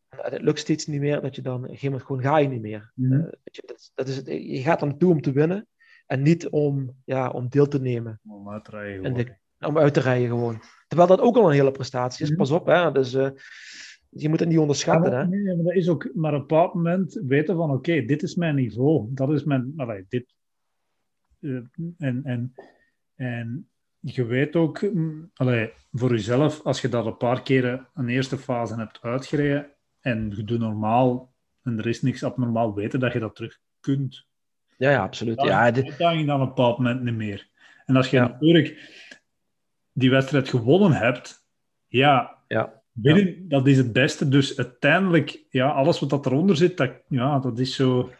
en 0.08 0.32
het 0.32 0.42
lukt 0.42 0.58
steeds 0.58 0.86
niet 0.86 1.00
meer, 1.00 1.20
dat 1.20 1.34
je 1.36 1.42
dan 1.42 1.54
op 1.56 1.62
een 1.62 1.68
gegeven 1.68 1.88
moment 1.88 2.06
gewoon 2.06 2.22
ga 2.22 2.38
je 2.38 2.48
niet 2.48 2.60
meer. 2.60 2.92
Mhm. 2.94 3.12
Eh, 3.12 3.18
weet 3.20 3.56
je, 3.56 3.62
dat, 3.66 3.76
is- 3.78 3.90
dat 3.94 4.08
is 4.08 4.16
het, 4.16 4.26
je 4.26 4.60
gaat 4.62 4.80
dan 4.80 4.98
toe 4.98 5.10
om 5.12 5.20
te 5.20 5.32
winnen 5.32 5.66
en 6.06 6.22
niet 6.22 6.48
om, 6.48 6.96
ja, 7.04 7.30
om 7.30 7.48
deel 7.48 7.66
te 7.68 7.80
nemen. 7.80 8.20
Om 8.28 8.50
uit 8.50 8.64
te 8.64 8.70
rijden 8.70 9.04
En 9.04 9.10
gewoon. 9.10 9.24
de, 9.58 9.66
om 9.66 9.78
uit 9.78 9.94
te 9.94 10.00
rijden 10.00 10.28
gewoon. 10.28 10.60
Terwijl 10.86 11.08
dat 11.08 11.20
ook 11.20 11.36
al 11.36 11.46
een 11.46 11.54
hele 11.54 11.70
prestatie 11.70 12.22
is. 12.24 12.28
Mhm. 12.30 12.38
Pas 12.38 12.50
op, 12.50 12.66
hè. 12.66 12.92
Dus 12.92 13.14
eh, 13.14 13.30
je 14.16 14.28
moet 14.28 14.38
het 14.38 14.48
niet 14.48 14.56
Ja, 14.56 14.62
onderschatten, 14.62 15.10
maar, 15.12 15.20
hè. 15.20 15.26
nee, 15.28 15.54
maar 15.56 15.64
dat 15.64 15.74
is 15.74 15.88
ook 15.88 16.10
maar 16.14 16.34
op 16.34 16.40
een 16.40 16.46
bepaald 16.46 16.74
moment 16.74 17.20
weten 17.26 17.56
van 17.56 17.70
oké, 17.70 18.04
dit 18.04 18.22
is 18.22 18.34
mijn 18.34 18.54
niveau. 18.54 19.06
Dat 19.10 19.30
is 19.32 19.44
mijn. 19.44 19.72
Allee, 19.76 20.04
dit, 20.08 20.34
eh, 21.40 21.56
en, 21.98 22.20
en, 22.24 22.54
en 23.14 23.68
je 24.00 24.24
weet 24.24 24.56
ook, 24.56 24.82
mm, 24.82 25.30
allee, 25.34 25.72
voor 25.92 26.10
jezelf, 26.10 26.62
als 26.62 26.80
je 26.80 26.88
dat 26.88 27.06
een 27.06 27.16
paar 27.16 27.42
keren 27.42 27.88
een 27.94 28.08
eerste 28.08 28.38
fase 28.38 28.74
hebt 28.76 29.02
uitgereden 29.02 29.70
en 30.00 30.32
je 30.36 30.44
doet 30.44 30.58
normaal 30.58 31.32
en 31.62 31.78
er 31.78 31.86
is 31.86 32.02
niks 32.02 32.24
abnormaal, 32.24 32.74
weten 32.74 33.00
dat 33.00 33.12
je 33.12 33.18
dat 33.18 33.34
terug 33.34 33.58
kunt. 33.80 34.26
Ja, 34.76 34.90
ja, 34.90 35.02
absoluut. 35.02 35.36
Dan 35.36 35.46
Ja, 35.46 35.70
de- 35.70 35.84
uitdaging 35.84 36.26
dan 36.26 36.34
op 36.40 36.48
een 36.48 36.54
bepaald 36.54 36.78
moment 36.78 37.02
niet 37.02 37.14
meer. 37.14 37.48
En 37.86 37.96
als 37.96 38.10
je 38.10 38.16
Ja. 38.16 38.28
natuurlijk 38.28 38.92
die 39.92 40.10
wedstrijd 40.10 40.48
gewonnen 40.48 40.92
hebt, 40.92 41.46
ja, 41.86 42.38
ja. 42.48 42.82
Binnen, 42.94 43.48
dat 43.48 43.66
is 43.66 43.76
het 43.76 43.92
beste. 43.92 44.28
Dus 44.28 44.56
uiteindelijk, 44.58 45.44
ja, 45.50 45.68
alles 45.70 46.00
wat 46.00 46.10
dat 46.10 46.26
eronder 46.26 46.56
zit, 46.56 46.76
dat, 46.76 46.92
ja, 47.08 47.38
dat 47.38 47.58
is 47.58 47.74
zo 47.74 48.10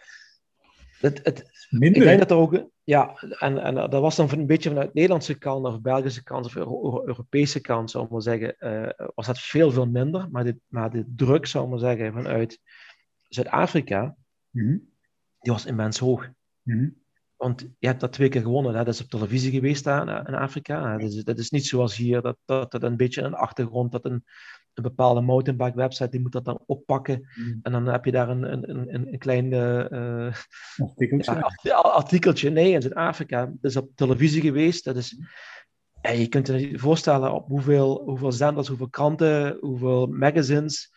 Het, 1.00 1.20
het, 1.22 1.50
minder. 1.70 2.02
ik 2.02 2.08
denk 2.08 2.18
dat 2.18 2.30
er 2.30 2.36
ook... 2.36 2.72
Ja, 2.84 3.14
en, 3.38 3.58
en 3.62 3.74
dat 3.74 3.92
was 4.00 4.16
dan 4.16 4.30
een 4.32 4.46
beetje 4.46 4.68
vanuit 4.68 4.94
Nederlandse 4.94 5.38
kant 5.38 5.66
of 5.66 5.80
Belgische 5.80 6.22
kant 6.22 6.46
of 6.46 6.56
Euro- 6.56 6.84
Euro- 6.84 7.06
Europese 7.06 7.60
kant, 7.60 7.90
zou 7.90 8.04
ik 8.04 8.10
maar 8.10 8.22
zeggen, 8.22 8.58
eh, 8.58 9.06
was 9.14 9.26
dat 9.26 9.38
veel, 9.38 9.70
veel 9.70 9.86
minder. 9.86 10.28
Maar 10.30 10.44
de, 10.44 10.56
maar 10.66 10.90
de 10.90 11.04
druk, 11.16 11.46
zou 11.46 11.64
ik 11.64 11.70
maar 11.70 11.78
zeggen, 11.78 12.12
vanuit 12.12 12.60
Zuid-Afrika, 13.28 14.16
Mhm, 14.50 14.76
die 15.40 15.52
was 15.52 15.66
immens 15.66 15.98
hoog. 15.98 16.28
mhm. 16.62 16.88
Want 17.36 17.60
je 17.78 17.86
hebt 17.86 18.00
dat 18.00 18.12
twee 18.12 18.28
keer 18.28 18.40
gewonnen. 18.40 18.74
Hè? 18.74 18.84
Dat 18.84 18.94
is 18.94 19.00
op 19.02 19.08
televisie 19.08 19.50
geweest 19.50 19.84
daar 19.84 20.28
in 20.28 20.34
Afrika. 20.34 20.96
Dat, 20.98 21.12
is, 21.12 21.24
dat 21.24 21.38
is 21.38 21.50
niet 21.50 21.66
zoals 21.66 21.96
hier, 21.96 22.20
dat, 22.22 22.36
dat, 22.44 22.70
dat 22.70 22.82
een 22.82 22.96
beetje 22.96 23.22
een 23.22 23.34
achtergrond, 23.34 23.92
dat 23.92 24.04
een, 24.04 24.24
een 24.74 24.82
bepaalde 24.82 25.20
mountainbike 25.20 25.76
website, 25.76 26.10
die 26.10 26.20
moet 26.20 26.32
dat 26.32 26.44
dan 26.44 26.62
oppakken. 26.66 27.28
Mhm. 27.34 27.58
En 27.62 27.72
dan 27.72 27.86
heb 27.86 28.04
je 28.04 28.12
daar 28.12 28.28
een, 28.28 28.52
een, 28.52 28.70
een, 28.94 29.12
een 29.12 29.18
klein 29.18 29.52
eh, 29.52 30.26
eh, 30.26 30.34
Artikeltje. 30.76 31.52
ja, 31.62 31.74
art- 31.74 31.94
artikeltje. 31.94 32.50
Nee, 32.50 32.72
in 32.72 32.82
Zuid-Afrika. 32.82 33.46
Dat 33.46 33.70
is 33.70 33.76
op 33.76 33.90
televisie 33.94 34.40
geweest. 34.40 34.84
Dat 34.84 34.96
is, 34.96 35.16
ja, 36.02 36.10
je 36.10 36.28
kunt 36.28 36.46
je 36.46 36.52
niet 36.52 36.80
voorstellen 36.80 37.32
op 37.32 37.48
hoeveel, 37.48 38.02
hoeveel 38.04 38.32
zenders, 38.32 38.68
hoeveel 38.68 38.88
kranten, 38.88 39.56
hoeveel 39.60 40.06
magazines. 40.06 40.92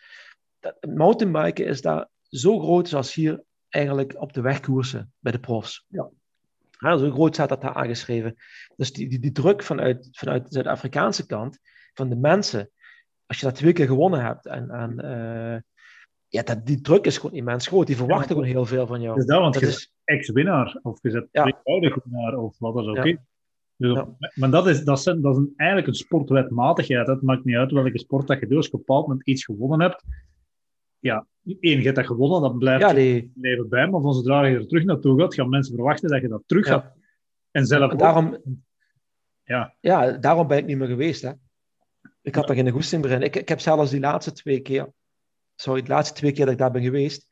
Dat, 0.60 0.76
mountainbiken 0.94 1.66
is 1.66 1.80
daar 1.80 2.08
zo 2.28 2.58
groot 2.58 2.88
zoals 2.88 3.14
hier 3.14 3.42
eigenlijk 3.68 4.20
op 4.20 4.32
de 4.32 4.40
weg 4.40 4.60
koersen 4.60 5.12
bij 5.18 5.32
de 5.32 5.40
profs. 5.40 5.84
Ja. 5.88 6.08
Ja, 6.78 6.96
zo 6.96 7.10
groot 7.10 7.34
staat 7.34 7.48
dat 7.48 7.60
daar 7.60 7.74
aangeschreven. 7.74 8.34
Dus 8.76 8.92
die, 8.92 9.08
die, 9.08 9.18
die 9.18 9.32
druk 9.32 9.62
vanuit, 9.62 10.08
vanuit 10.12 10.44
de 10.44 10.52
Zuid-Afrikaanse 10.52 11.26
kant, 11.26 11.58
van 11.94 12.08
de 12.08 12.16
mensen, 12.16 12.70
als 13.28 13.38
je 13.40 13.46
dat 13.46 13.54
twee 13.54 13.72
keer 13.72 13.86
gewonnen 13.86 14.24
hebt, 14.24 14.46
en, 14.46 14.70
en 14.70 15.00
eh, 15.00 15.60
ja, 16.28 16.42
dat, 16.42 16.66
die 16.66 16.80
druk 16.80 17.04
is 17.04 17.18
gewoon 17.18 17.36
immens 17.36 17.66
groot. 17.66 17.86
Die 17.86 17.96
verwachten 17.96 18.28
gewoon 18.28 18.44
heel 18.44 18.64
veel 18.66 18.86
van 18.86 19.00
jou. 19.00 19.16
Dus 19.16 19.26
dat, 19.26 19.40
want 19.40 19.52
Dat 19.54 19.62
je 19.62 19.68
is, 19.68 19.92
ex-winnaar, 20.04 20.78
of 20.82 20.98
je 21.02 21.10
bent 21.10 21.28
Ja. 21.32 21.42
tweevoudig 21.42 21.98
winnaar, 22.04 22.36
of 22.38 22.58
wat 22.58 22.74
dan 22.74 22.98
ook. 22.98 23.06
Ja. 23.06 23.16
Dus 23.76 24.02
Maar 24.34 24.50
dat 24.50 24.66
is, 24.66 24.84
dat 24.84 25.06
een- 25.06 25.20
dat 25.22 25.32
is 25.36 25.38
een, 25.42 25.52
eigenlijk 25.56 25.88
een 25.88 25.94
sportwetmatigheid. 25.94 27.06
Het 27.06 27.22
maakt 27.22 27.44
niet 27.44 27.56
uit 27.56 27.70
welke 27.72 27.98
sport 27.98 28.26
dat 28.26 28.40
je 28.40 28.46
doet. 28.46 28.56
Als 28.56 28.66
je 28.66 28.72
op 28.72 28.78
een 28.78 28.84
bepaald 28.86 29.06
moment 29.06 29.26
iets 29.26 29.44
gewonnen 29.44 29.80
hebt, 29.80 30.04
ja, 30.98 31.26
één, 31.60 31.78
je 31.78 31.82
hebt 31.84 31.96
dat 31.96 32.06
gewonnen, 32.06 32.40
dat 32.40 32.58
blijft 32.58 32.82
ja, 32.82 32.88
je 32.90 32.94
die, 32.94 33.32
leven 33.34 33.68
bij. 33.68 33.88
Maar 33.88 34.00
van 34.00 34.14
zodra 34.14 34.44
je 34.44 34.56
er 34.56 34.66
terug 34.66 34.84
naartoe 34.84 35.20
gaat, 35.20 35.34
gaan 35.34 35.48
mensen 35.48 35.74
verwachten 35.74 36.08
dat 36.08 36.20
je 36.20 36.28
dat 36.28 36.42
terug 36.46 36.66
gaat. 36.66 36.84
ja. 36.84 36.94
En 37.50 37.66
zelf 37.66 37.90
En 37.90 37.96
daarom, 37.96 38.36
Ja. 39.44 39.74
ja, 39.80 40.12
daarom 40.12 40.46
ben 40.46 40.58
ik 40.58 40.66
niet 40.66 40.78
meer 40.78 40.88
geweest. 40.88 41.22
Hè. 41.22 41.30
Ik 42.28 42.34
had 42.34 42.46
daar 42.46 42.56
geen 42.56 42.70
goesting 42.70 43.02
meer 43.02 43.12
in. 43.12 43.22
Ik, 43.22 43.36
ik 43.36 43.48
heb 43.48 43.60
zelfs 43.60 43.90
die 43.90 44.00
laatste 44.00 44.32
twee 44.32 44.60
keer, 44.60 44.92
sorry, 45.54 45.82
de 45.82 45.88
laatste 45.88 46.14
twee 46.14 46.32
keer 46.32 46.44
dat 46.44 46.54
ik 46.54 46.60
daar 46.60 46.70
ben 46.70 46.82
geweest, 46.82 47.26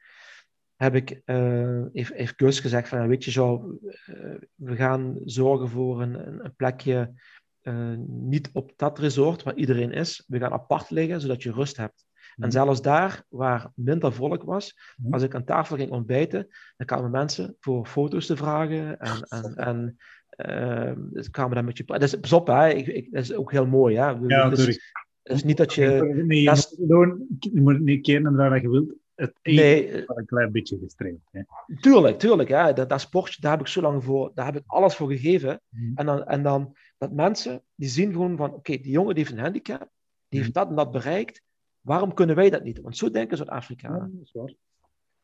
heb 0.77 0.95
ik, 0.95 1.21
eh 1.25 1.83
heeft, 1.93 2.13
heeft 2.13 2.35
Gus 2.37 2.61
gezegd 2.61 2.89
van, 2.89 3.09
weet 3.09 3.25
je 3.25 3.31
zo, 3.31 3.79
eh, 4.07 4.35
we 4.55 4.77
gaan 4.77 5.19
zorgen 5.25 5.69
voor 5.69 6.03
een, 6.03 6.27
een, 6.27 6.45
een 6.45 6.55
plekje, 6.55 7.13
eh, 7.61 7.95
niet 8.07 8.51
op 8.53 8.73
dat 8.77 8.99
resort 8.99 9.43
waar 9.43 9.55
iedereen 9.55 9.93
is. 9.93 10.25
We 10.27 10.39
gaan 10.39 10.53
apart 10.53 10.91
liggen, 10.91 11.21
zodat 11.21 11.43
je 11.43 11.53
rust 11.53 11.77
hebt. 11.77 12.05
En 12.37 12.43
Mhm. 12.43 12.51
zelfs 12.51 12.83
daar, 12.83 13.25
waar 13.29 13.71
minder 13.75 14.13
volk 14.13 14.43
was, 14.43 14.79
Mhm. 14.97 15.13
als 15.13 15.23
ik 15.23 15.35
aan 15.35 15.45
tafel 15.45 15.77
ging 15.77 15.91
ontbijten, 15.91 16.49
dan 16.77 16.87
kwamen 16.87 17.11
mensen 17.11 17.57
voor 17.61 17.87
foto's 17.87 18.27
te 18.27 18.37
vragen. 18.37 18.99
En, 18.99 19.23
en, 19.23 19.55
en 19.69 19.97
ze 20.37 21.29
kwamen 21.31 21.55
dan 21.55 21.65
met 21.65 21.77
je... 21.77 21.85
Dat 21.85 22.03
is, 22.03 22.15
pas 22.15 22.33
op, 22.33 22.47
hè. 22.47 22.69
Ik, 22.69 22.87
ik, 22.87 23.13
dat 23.13 23.23
is 23.23 23.35
ook 23.35 23.53
heel 23.53 23.67
mooi. 23.67 23.97
Hè. 23.97 24.09
Ja, 24.09 24.15
het, 24.15 24.23
is, 24.23 24.31
natuurlijk. 24.31 24.93
het 25.23 25.37
is 25.37 25.45
niet 25.45 25.57
dat 25.57 25.75
je... 25.75 26.23
Nee, 26.27 26.41
je 26.41 26.45
dat 26.47 26.75
moet, 26.79 27.19
je 27.39 27.61
moet 27.61 27.81
niet 27.81 28.03
keren 28.03 28.35
naar 28.35 28.51
dat 28.51 28.63
je 28.63 28.71
wilt. 28.71 28.95
Het 29.15 29.33
Nee, 29.43 29.87
is 29.89 30.07
wel 30.07 30.19
een 30.19 30.27
klein 30.27 30.53
beetje 30.53 30.79
gestreeld. 30.79 31.21
Hè. 31.31 31.43
tuurlijk, 31.81 32.19
tuurlijk. 32.19 32.49
Hè. 32.49 32.73
Dat, 32.73 32.89
dat 32.89 33.01
sportje, 33.01 33.41
daar 33.41 33.51
heb 33.51 33.61
ik 33.61 33.67
zo 33.67 33.81
lang 33.81 34.05
voor... 34.05 34.31
Daar 34.35 34.47
heb 34.47 34.57
ik 34.57 34.63
alles 34.67 34.95
voor 34.95 35.09
gegeven. 35.09 35.61
Mhm. 35.69 35.93
En 35.95 36.07
dan, 36.07 36.25
en 36.25 36.43
dan 36.43 36.77
dat 36.99 37.13
mensen, 37.13 37.63
die 37.75 37.89
zien 37.89 38.13
gewoon 38.13 38.37
van... 38.37 38.53
Oké, 38.53 38.77
die 38.77 38.91
jongen 38.91 39.15
die 39.15 39.25
heeft 39.25 39.37
een 39.37 39.43
handicap. 39.43 39.91
Die 40.29 40.41
heeft 40.41 40.55
dat 40.55 40.69
en 40.69 40.75
dat 40.75 40.91
bereikt. 40.91 41.43
Waarom 41.81 42.15
kunnen 42.15 42.37
wij 42.37 42.51
dat 42.51 42.63
niet? 42.63 42.81
Want 42.81 42.97
zo 42.97 43.11
denken 43.11 43.37
Zuid-Afrikanen. 43.37 43.99
Ja, 43.99 44.19
dat 44.19 44.25
is 44.25 44.33
waar. 44.33 44.55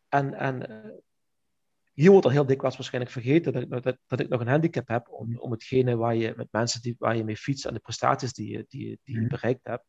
En, 0.09 0.35
en 0.35 0.69
eh, 0.69 0.91
hier 1.93 2.11
wordt 2.11 2.27
er 2.27 2.33
heel 2.33 2.47
dikwijls 2.47 2.77
waarschijnlijk 2.77 3.13
vergeten 3.13 3.53
dat, 3.53 3.63
ik- 3.63 3.83
dat, 3.83 3.97
dat 4.07 4.21
ik 4.21 4.29
nog 4.29 4.41
een 4.41 4.49
handicap 4.49 4.89
heb 4.89 5.09
om, 5.09 5.39
om 5.39 5.51
hetgene 5.51 5.97
waar 5.97 6.15
je 6.15 6.33
met 6.37 6.49
mensen 6.51 6.83
die, 6.83 6.95
waar 6.99 7.17
je 7.17 7.25
mee 7.25 7.37
fietst 7.37 7.65
en 7.67 7.75
de 7.75 7.81
prestaties 7.81 8.33
die 8.33 8.51
je, 8.51 8.65
die, 8.69 8.99
die 9.03 9.15
je 9.15 9.21
Mhm. 9.21 9.29
bereikt 9.29 9.61
hebt. 9.63 9.85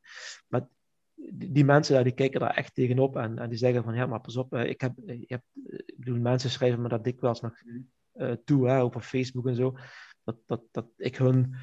Maar 0.47 0.67
die, 1.15 1.51
die 1.51 1.65
mensen 1.65 1.93
daar, 1.93 2.03
die 2.03 2.13
kijken 2.13 2.39
daar 2.39 2.55
echt 2.55 2.73
tegenop 2.75 3.15
en, 3.15 3.39
en 3.39 3.49
die 3.49 3.57
zeggen 3.57 3.83
van 3.83 3.95
ja, 3.95 4.05
maar 4.05 4.21
pas 4.21 4.37
op, 4.37 4.53
eh, 4.53 4.69
ik 4.69 4.81
heb, 4.81 4.93
eh, 5.05 5.19
je 5.19 5.25
hebt, 5.27 5.43
eh, 5.67 5.79
ik 5.85 5.93
bedoel, 5.97 6.19
mensen 6.19 6.49
schrijven 6.49 6.81
me 6.81 6.87
dat 6.89 7.03
dikwijls 7.03 7.41
nog 7.41 7.53
eh, 8.11 8.31
toe, 8.45 8.69
hè, 8.69 8.81
op 8.83 9.01
Facebook 9.01 9.47
en 9.47 9.55
zo, 9.55 9.77
dat, 10.23 10.37
dat, 10.45 10.61
dat 10.71 10.85
ik 10.97 11.15
hun 11.17 11.55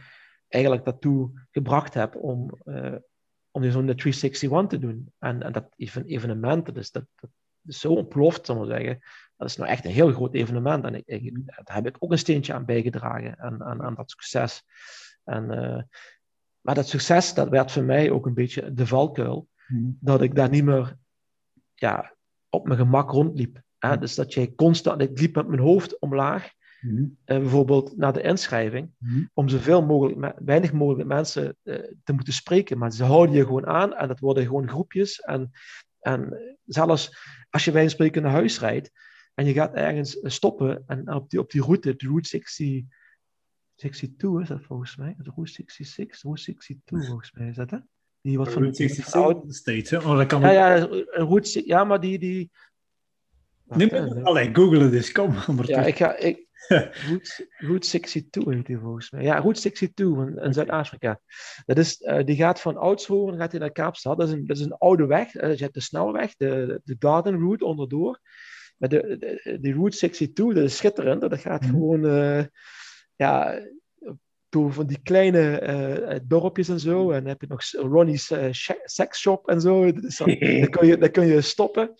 eigenlijk 0.48 0.84
daartoe 0.84 1.46
gebracht 1.50 1.94
heb 1.94 2.16
om, 2.16 2.50
eh 2.64 2.94
om 3.52 3.62
zo'n 3.70 3.86
361 3.96 4.66
te 4.68 4.78
doen. 4.78 5.12
En, 5.18 5.42
en 5.42 5.52
dat 5.52 5.68
even, 5.76 6.04
evenementen, 6.04 6.74
dus 6.74 6.90
dat, 6.90 7.04
dat 7.14 7.30
is 7.66 7.80
zo 7.80 7.92
ontploft, 7.92 8.46
zal 8.46 8.62
ik 8.62 8.68
maar 8.68 8.78
zeggen. 8.80 8.98
Dat 9.40 9.48
is 9.48 9.56
nou 9.56 9.70
echt 9.70 9.84
een 9.84 9.90
heel 9.90 10.12
groot 10.12 10.34
evenement. 10.34 10.84
En 10.84 10.94
ik, 10.94 11.06
ik, 11.06 11.34
daar 11.46 11.76
heb 11.76 11.86
ik 11.86 11.96
ook 11.98 12.12
een 12.12 12.18
steentje 12.18 12.52
aan 12.52 12.64
bijgedragen, 12.64 13.38
aan, 13.38 13.64
aan, 13.64 13.82
aan 13.82 13.94
dat 13.94 14.10
succes. 14.10 14.62
En, 15.24 15.50
eh, 15.50 15.82
maar 16.60 16.74
dat 16.74 16.88
succes, 16.88 17.34
dat 17.34 17.48
werd 17.48 17.72
voor 17.72 17.82
mij 17.82 18.10
ook 18.10 18.26
een 18.26 18.34
beetje 18.34 18.74
de 18.74 18.86
valkuil. 18.86 19.48
Mhm. 19.66 19.90
Dat 20.00 20.22
ik 20.22 20.34
daar 20.34 20.50
niet 20.50 20.64
meer 20.64 20.96
ja, 21.74 22.14
op 22.48 22.66
mijn 22.66 22.78
gemak 22.78 23.10
rondliep. 23.10 23.62
Hè? 23.78 23.98
Dus 23.98 24.14
dat 24.14 24.34
jij 24.34 24.52
constant, 24.54 25.00
ik 25.00 25.18
liep 25.20 25.34
met 25.34 25.48
mijn 25.48 25.60
hoofd 25.60 25.98
omlaag, 25.98 26.50
Mhm. 26.80 27.04
eh, 27.24 27.38
bijvoorbeeld 27.38 27.96
naar 27.96 28.12
de 28.12 28.22
inschrijving, 28.22 28.90
Mhm. 28.98 29.24
om 29.34 29.48
zoveel 29.48 29.86
mogelijk, 29.86 30.34
weinig 30.44 30.72
mogelijk 30.72 31.08
mensen 31.08 31.56
eh, 31.62 31.74
te 32.04 32.12
moeten 32.12 32.32
spreken. 32.32 32.78
Maar 32.78 32.92
ze 32.92 33.04
houden 33.04 33.34
je 33.34 33.44
gewoon 33.44 33.66
aan 33.66 33.94
en 33.94 34.08
dat 34.08 34.20
worden 34.20 34.44
gewoon 34.44 34.68
groepjes. 34.68 35.20
En, 35.20 35.50
en 36.00 36.38
zelfs 36.66 37.16
als 37.50 37.64
je 37.64 37.72
bij 37.72 37.82
een 37.82 37.90
spreken 37.90 38.22
naar 38.22 38.32
huis 38.32 38.60
rijdt 38.60 38.90
en 39.40 39.46
je 39.46 39.52
gaat 39.52 39.74
ergens 39.74 40.18
stoppen 40.22 40.82
en 40.86 41.12
op 41.14 41.30
die, 41.30 41.40
op 41.40 41.50
die 41.50 41.62
route, 41.62 41.94
de 41.96 42.06
route 42.06 42.28
60, 42.28 42.82
62 43.74 44.40
is 44.40 44.48
dat 44.48 44.62
volgens 44.62 44.96
mij, 44.96 45.14
de 45.18 45.30
route 45.34 45.52
66, 45.52 46.22
route 46.22 46.40
62 46.42 47.06
volgens 47.06 47.32
mij 47.32 47.48
is 47.48 47.56
dat 47.56 47.70
hè? 47.70 47.78
Die 48.20 48.38
wat 48.38 48.52
van, 48.52 48.62
Route 48.62 48.78
die 48.78 48.88
wat 48.88 48.96
van 48.96 49.12
66 49.12 49.42
oud- 49.44 49.54
States, 49.54 49.90
hè? 49.90 50.00
Maar 50.00 50.16
dat 50.16 50.26
kan 50.26 50.40
ja, 50.40 50.50
ja, 50.76 50.86
route, 51.10 51.66
ja, 51.66 51.84
maar 51.84 52.00
die, 52.00 52.18
die 52.18 52.50
Nee, 53.64 53.88
Wacht, 53.88 54.06
maar- 54.08 54.16
hè, 54.16 54.22
Allee, 54.22 54.54
google 54.54 54.78
het 54.84 54.92
eens, 54.92 55.12
kom. 55.12 55.32
Maar 55.56 55.68
Ja, 55.68 55.82
ik 55.84 55.96
ga. 55.96 56.16
Ik, 56.16 56.46
Route, 57.06 57.48
Route 57.56 57.86
62 57.88 58.44
heet 58.44 58.66
die 58.66 58.78
volgens 58.78 59.10
mij. 59.10 59.22
Ja, 59.22 59.38
Route 59.38 59.60
62 59.60 60.06
in, 60.06 60.44
in 60.44 60.52
Zuid-Afrika. 60.52 61.20
Dat 61.66 61.78
is, 61.78 62.00
eh, 62.00 62.24
die 62.24 62.36
gaat 62.36 62.60
van 62.60 62.76
Oudshoorn 62.76 63.36
gaat 63.38 63.50
hij 63.50 63.60
naar 63.60 63.72
Kaapstad. 63.72 64.18
Dat 64.18 64.28
is 64.28 64.34
een, 64.34 64.46
dat 64.46 64.56
is 64.56 64.62
een 64.64 64.72
oude 64.78 65.06
weg. 65.06 65.34
Eh, 65.34 65.56
je 65.56 65.62
hebt 65.62 65.74
de 65.74 65.80
snelweg, 65.80 66.34
de, 66.36 66.80
de 66.84 66.96
Garden 66.98 67.38
Route 67.38 67.64
onderdoor. 67.64 68.20
Maar 68.80 68.88
de, 68.88 69.16
de, 69.18 69.58
die 69.60 69.72
Route 69.74 69.96
62, 69.96 70.54
dat 70.54 70.64
is 70.64 70.76
schitterend. 70.76 71.20
Dat 71.20 71.38
gaat 71.38 71.60
Mhm. 71.62 71.70
gewoon. 71.70 72.06
eh, 72.06 72.44
ja, 73.16 73.60
door 74.48 74.72
van 74.72 74.86
die 74.86 75.00
kleine 75.02 75.62
uh, 76.12 76.18
dorpjes 76.22 76.68
en 76.68 76.80
zo. 76.80 77.10
En 77.10 77.18
dan 77.20 77.28
heb 77.28 77.40
je 77.40 77.46
nog 77.48 77.62
Ronnie's 77.92 78.30
uh, 78.30 78.46
Sex 78.84 79.20
Shop 79.20 79.48
en 79.48 79.60
zo. 79.60 79.92
Dus 79.92 80.16
dan, 80.16 80.26
dan, 80.60 80.68
kun 80.70 80.86
je, 80.86 80.98
dan 80.98 81.10
kun 81.10 81.26
je 81.26 81.40
stoppen. 81.40 81.94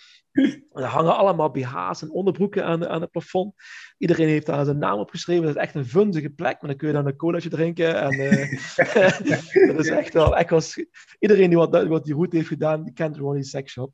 Er 0.72 0.84
hangen 0.84 1.16
allemaal 1.16 1.50
BH's 1.50 2.02
en 2.02 2.10
onderbroeken 2.10 2.64
aan, 2.64 2.88
aan 2.88 3.00
het 3.00 3.10
plafond. 3.10 3.54
Iedereen 3.98 4.28
heeft 4.28 4.46
daar 4.46 4.64
zijn 4.64 4.78
naam 4.78 4.98
opgeschreven. 4.98 5.44
Dat 5.44 5.56
is 5.56 5.62
echt 5.62 5.74
een 5.74 5.86
vunzige 5.86 6.30
plek. 6.30 6.60
Maar 6.60 6.70
dan 6.70 6.76
kun 6.78 6.88
je 6.88 6.94
dan 6.94 7.06
een 7.06 7.16
colaatje 7.16 7.48
drinken. 7.48 8.00
En, 8.00 8.12
uh, 8.20 8.60
dat 9.68 9.78
is 9.78 9.88
echt 9.88 10.12
wel... 10.12 10.36
Echt 10.36 10.76
iedereen 11.18 11.48
die 11.48 11.58
wat, 11.58 11.86
wat 11.86 12.04
die 12.04 12.14
route 12.14 12.36
heeft 12.36 12.48
gedaan, 12.48 12.84
die 12.84 12.92
kent 12.92 13.16
Ronnie's 13.16 13.50
Sex 13.50 13.72
Shop. 13.72 13.92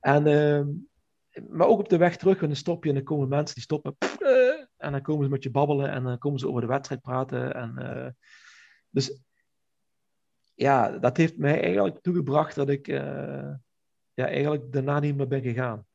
En, 0.00 0.26
uh, 0.26 0.60
maar 1.48 1.66
ook 1.66 1.78
op 1.78 1.88
de 1.88 1.96
weg 1.96 2.16
terug, 2.16 2.40
en 2.40 2.46
dan 2.46 2.56
stop 2.56 2.82
je 2.82 2.88
en 2.88 2.94
dan 2.94 3.04
komen 3.04 3.28
mensen 3.28 3.54
die 3.54 3.64
stoppen. 3.64 3.96
Uh, 4.18 4.64
en 4.76 4.92
dan 4.92 5.02
komen 5.02 5.24
ze 5.24 5.30
met 5.30 5.42
je 5.42 5.50
babbelen 5.50 5.90
en 5.90 6.02
dan 6.02 6.18
komen 6.18 6.38
ze 6.38 6.48
over 6.48 6.60
de 6.60 6.66
wedstrijd 6.66 7.00
praten. 7.00 7.54
En, 7.54 7.74
uh, 7.78 8.08
dus 8.90 9.22
ja, 10.54 10.98
dat 10.98 11.16
heeft 11.16 11.36
mij 11.36 11.62
eigenlijk 11.62 12.00
toegebracht 12.00 12.54
dat 12.54 12.68
ik 12.68 12.88
uh, 12.88 13.50
ja, 14.14 14.26
eigenlijk 14.26 14.72
daarna 14.72 15.00
niet 15.00 15.16
meer 15.16 15.28
ben 15.28 15.42
gegaan. 15.42 15.86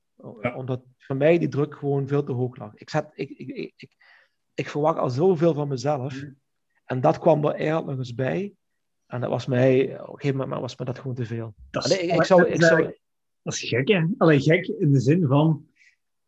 Ja. 0.42 0.56
Omdat 0.56 0.84
voor 0.98 1.16
mij 1.16 1.38
die 1.38 1.48
druk 1.48 1.76
gewoon 1.76 2.08
veel 2.08 2.24
te 2.24 2.32
hoog 2.32 2.58
lag. 2.58 2.76
Ik, 2.76 2.90
zat, 2.90 3.12
ik, 3.14 3.30
ik, 3.30 3.74
ik, 3.76 3.96
ik, 4.54 4.70
verwacht 4.70 4.98
al 4.98 5.10
zoveel 5.10 5.54
van 5.54 5.68
mezelf. 5.68 6.24
En 6.86 7.02
dat 7.02 7.20
kwam 7.20 7.46
er 7.46 7.54
eigenlijk 7.54 7.88
nog 7.88 7.98
eens 7.98 8.16
bij. 8.16 8.54
En 9.06 9.22
dat 9.22 9.30
was 9.30 9.46
mij, 9.46 10.02
op 10.02 10.08
een 10.08 10.20
gegeven 10.20 10.38
moment 10.38 10.62
was 10.62 10.78
me 10.78 10.86
dat 10.86 11.00
gewoon 11.00 11.16
te 11.16 11.26
veel. 11.26 11.54
Dat 11.70 11.86
is, 11.86 11.98
ik, 11.98 12.12
ik 12.12 12.24
zou, 12.24 12.46
ik 12.46 12.64
zou, 12.64 12.98
dat 13.44 13.54
is 13.54 13.62
gek, 13.62 13.88
hè? 13.88 14.06
Alleen 14.18 14.42
gek 14.42 14.68
in 14.68 14.92
de 14.92 15.00
zin 15.00 15.28
van, 15.28 15.66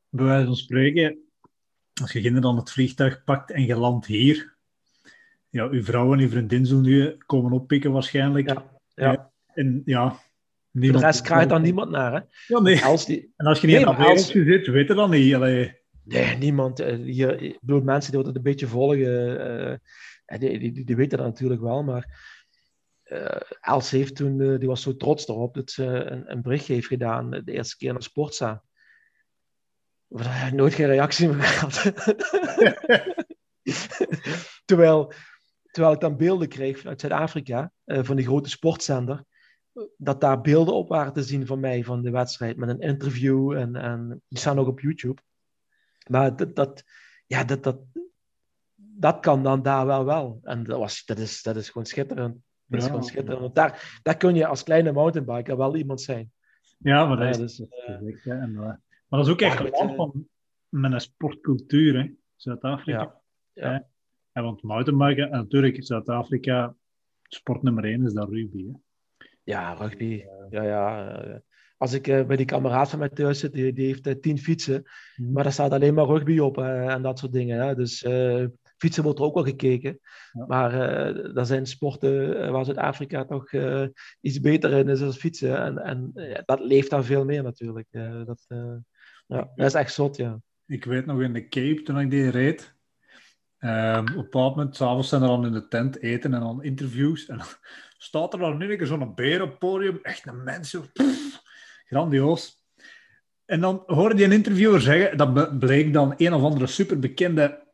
bij 0.09 0.25
wijze 0.25 0.45
van 0.45 0.55
spreken, 0.55 1.17
als 2.01 2.11
je 2.11 2.31
dan 2.31 2.57
het 2.57 2.71
vliegtuig 2.71 3.23
pakt 3.23 3.51
en 3.51 3.65
je 3.65 3.75
landt 3.75 4.05
hier, 4.05 4.55
ja, 5.49 5.67
uw 5.67 5.83
vrouw 5.83 6.13
en 6.13 6.19
uw 6.19 6.29
vriendin 6.29 6.65
zullen 6.65 6.83
nu 6.83 7.15
komen 7.25 7.51
oppikken 7.51 7.91
waarschijnlijk. 7.91 8.49
Ja, 8.49 8.65
ja. 8.93 9.31
En 9.53 9.81
ja. 9.85 10.19
De 10.71 10.91
rest 10.91 11.21
krijgt 11.21 11.49
dan 11.49 11.61
niemand 11.61 11.91
naar, 11.91 12.13
hè? 12.13 12.19
Ja, 12.47 12.59
nee. 12.59 12.83
Als 12.83 13.05
die... 13.05 13.33
En 13.35 13.45
als 13.45 13.61
je 13.61 13.67
niet 13.67 13.75
nee, 13.75 13.85
in 13.85 13.95
als... 13.95 14.31
zit, 14.31 14.67
weet 14.67 14.87
je 14.87 14.93
dan 14.93 15.09
niet. 15.09 15.35
Allee. 15.35 15.73
Nee, 16.03 16.37
niemand. 16.37 16.83
Hier, 16.83 17.41
ik 17.41 17.57
bedoel, 17.61 17.81
mensen 17.81 18.11
die 18.11 18.23
dat 18.23 18.35
een 18.35 18.41
beetje 18.41 18.67
volgen, 18.67 19.79
uh, 20.25 20.39
die, 20.39 20.59
die, 20.59 20.85
die, 20.85 20.95
weten 20.95 21.17
dat 21.17 21.27
natuurlijk 21.27 21.61
wel, 21.61 21.83
maar 21.83 22.05
Els 23.61 23.89
heeft 23.89 24.15
toen, 24.15 24.39
uh, 24.39 24.59
die 24.59 24.67
was 24.67 24.81
zo 24.81 24.95
trots 24.95 25.27
erop 25.27 25.53
dat 25.53 25.71
ze 25.71 25.85
een, 25.85 26.31
een 26.31 26.41
bericht 26.41 26.67
heeft 26.67 26.87
gedaan 26.87 27.29
de 27.29 27.51
eerste 27.51 27.77
keer 27.77 27.91
naar 27.91 28.03
Sportza. 28.03 28.63
Waar 30.07 30.39
hij 30.39 30.51
nooit 30.51 30.73
geen 30.73 30.87
reactie 30.87 31.27
meer 31.27 31.43
gehad. 31.43 31.93
terwijl, 34.65 35.13
terwijl 35.71 35.93
ik 35.93 35.99
dan 35.99 36.17
beelden 36.17 36.47
kreeg 36.47 36.79
vanuit 36.79 36.99
Zuid-Afrika, 36.99 37.71
van 37.85 38.15
die 38.15 38.25
grote 38.25 38.49
sportzender, 38.49 39.25
dat 39.97 40.21
daar 40.21 40.41
beelden 40.41 40.73
op 40.73 40.89
waren 40.89 41.13
te 41.13 41.23
zien 41.23 41.45
van 41.45 41.59
mij, 41.59 41.83
van 41.83 42.01
de 42.01 42.11
wedstrijd, 42.11 42.57
met 42.57 42.69
een 42.69 42.79
interview 42.79 43.51
en, 43.51 43.75
en 43.75 44.21
die 44.27 44.39
staan 44.39 44.59
ook 44.59 44.67
op 44.67 44.79
YouTube. 44.79 45.21
Maar 46.07 46.35
dat, 46.35 46.55
dat, 46.55 46.83
ja, 47.27 47.43
dat, 47.43 47.63
dat, 47.63 47.79
dat 48.75 49.19
kan 49.19 49.43
dan 49.43 49.61
daar 49.61 49.85
wel 49.85 50.05
wel. 50.05 50.39
En 50.43 50.63
dat, 50.63 50.79
was, 50.79 51.05
dat, 51.05 51.17
is, 51.17 51.41
dat 51.41 51.55
is 51.55 51.69
gewoon 51.69 51.87
schitterend. 51.87 52.37
Dat 52.71 52.81
is 52.81 52.87
gewoon 52.87 53.03
schitterend. 53.03 53.41
Want 53.41 53.55
daar, 53.55 53.99
daar 54.03 54.17
kun 54.17 54.35
je 54.35 54.47
als 54.47 54.63
kleine 54.63 54.91
mountainbiker 54.91 55.57
wel 55.57 55.75
iemand 55.75 56.01
zijn. 56.01 56.31
Ja, 56.77 57.05
maar 57.05 57.17
dat 57.17 57.39
is, 57.39 57.55
dus, 57.55 57.67
en, 58.23 58.51
uh, 58.51 58.59
maar 58.59 58.79
dat 59.07 59.25
is 59.25 59.31
ook 59.31 59.41
echt 59.41 59.59
een 59.59 59.69
land 59.69 59.95
van 59.95 60.27
met 60.69 60.91
een 60.91 61.01
sportcultuur, 61.01 61.99
hè? 61.99 62.11
Zuid-Afrika. 62.35 63.21
Ja. 63.53 63.71
ja. 63.71 63.87
ja. 64.33 64.41
want 64.41 64.63
mountainbiken, 64.63 65.23
en 65.23 65.29
natuurlijk, 65.29 65.85
Zuid-Afrika, 65.85 66.75
sport 67.21 67.61
nummer 67.61 67.83
één 67.83 68.05
is 68.05 68.13
daar 68.13 68.29
rugby. 68.29 68.67
Hè? 68.67 68.73
Ja, 69.43 69.73
rugby. 69.73 70.25
Ja, 70.49 70.63
ja. 70.63 71.41
Als 71.77 71.93
ik 71.93 72.03
bij 72.03 72.35
die 72.35 72.45
kameraad 72.45 72.89
van 72.89 72.99
mij 72.99 73.09
thuis 73.09 73.39
zit, 73.39 73.53
die, 73.53 73.73
die 73.73 73.85
heeft 73.85 74.21
tien 74.21 74.37
fietsen, 74.37 74.83
mm. 75.15 75.31
maar 75.31 75.43
daar 75.43 75.51
staat 75.51 75.71
alleen 75.71 75.93
maar 75.93 76.05
rugby 76.05 76.39
op 76.39 76.57
en 76.57 77.01
dat 77.01 77.19
soort 77.19 77.31
dingen. 77.31 77.67
Hè? 77.67 77.75
Dus 77.75 78.05
fietsen 78.81 79.03
wordt 79.03 79.19
er 79.19 79.25
ook 79.25 79.33
wel 79.33 79.43
gekeken. 79.43 79.99
Ja. 80.31 80.45
Maar 80.45 80.73
uh, 80.73 81.37
er 81.37 81.45
zijn 81.45 81.65
sporten 81.65 82.43
uh, 82.43 82.49
waar 82.49 82.65
Zuid-Afrika 82.65 83.25
toch 83.25 83.51
uh, 83.51 83.87
iets 84.21 84.39
beter 84.39 84.71
in 84.71 84.89
is 84.89 84.99
dan 84.99 85.13
fietsen. 85.13 85.57
En, 85.57 85.77
en 85.77 86.11
dat 86.45 86.59
leeft 86.59 86.89
daar 86.89 87.03
veel 87.03 87.25
meer 87.25 87.43
natuurlijk. 87.43 87.87
dat, 88.25 88.45
ja, 89.27 89.51
dat 89.55 89.65
is 89.65 89.73
echt 89.73 89.93
zot, 89.93 90.15
ja. 90.15 90.41
Ik 90.65 90.85
weet 90.85 91.05
nog 91.05 91.21
in 91.21 91.33
de 91.33 91.47
Cape, 91.47 91.81
toen 91.81 91.99
ik 91.99 92.09
die 92.09 92.29
reed, 92.29 92.75
um, 93.59 93.99
op 93.99 94.07
een 94.07 94.15
bepaald 94.15 94.55
moment, 94.55 94.75
s'avonds 94.75 95.09
zijn 95.09 95.21
er 95.21 95.27
dan 95.27 95.45
in 95.45 95.51
de 95.51 95.67
tent 95.67 96.01
eten 96.01 96.33
en 96.33 96.39
dan 96.39 96.63
interviews. 96.63 97.25
En 97.25 97.37
dan 97.37 97.47
staat 97.97 98.33
er 98.33 98.39
dan 98.39 98.57
nu 98.57 98.71
een 98.71 98.77
keer 98.77 98.87
zo'n 98.87 99.15
beer 99.15 99.41
op 99.41 99.49
het 99.49 99.59
podium. 99.59 99.99
Echt 100.01 100.27
een 100.27 100.43
mens, 100.43 100.77
pff, 100.93 101.41
grandioos. 101.85 102.61
En 103.45 103.59
dan 103.59 103.83
hoorde 103.85 104.15
die 104.15 104.25
een 104.25 104.31
interviewer 104.31 104.81
zeggen, 104.81 105.17
dat 105.17 105.59
bleek 105.59 105.93
dan 105.93 106.13
een 106.17 106.33
of 106.33 106.43
andere 106.43 106.67
superbekende 106.67 107.70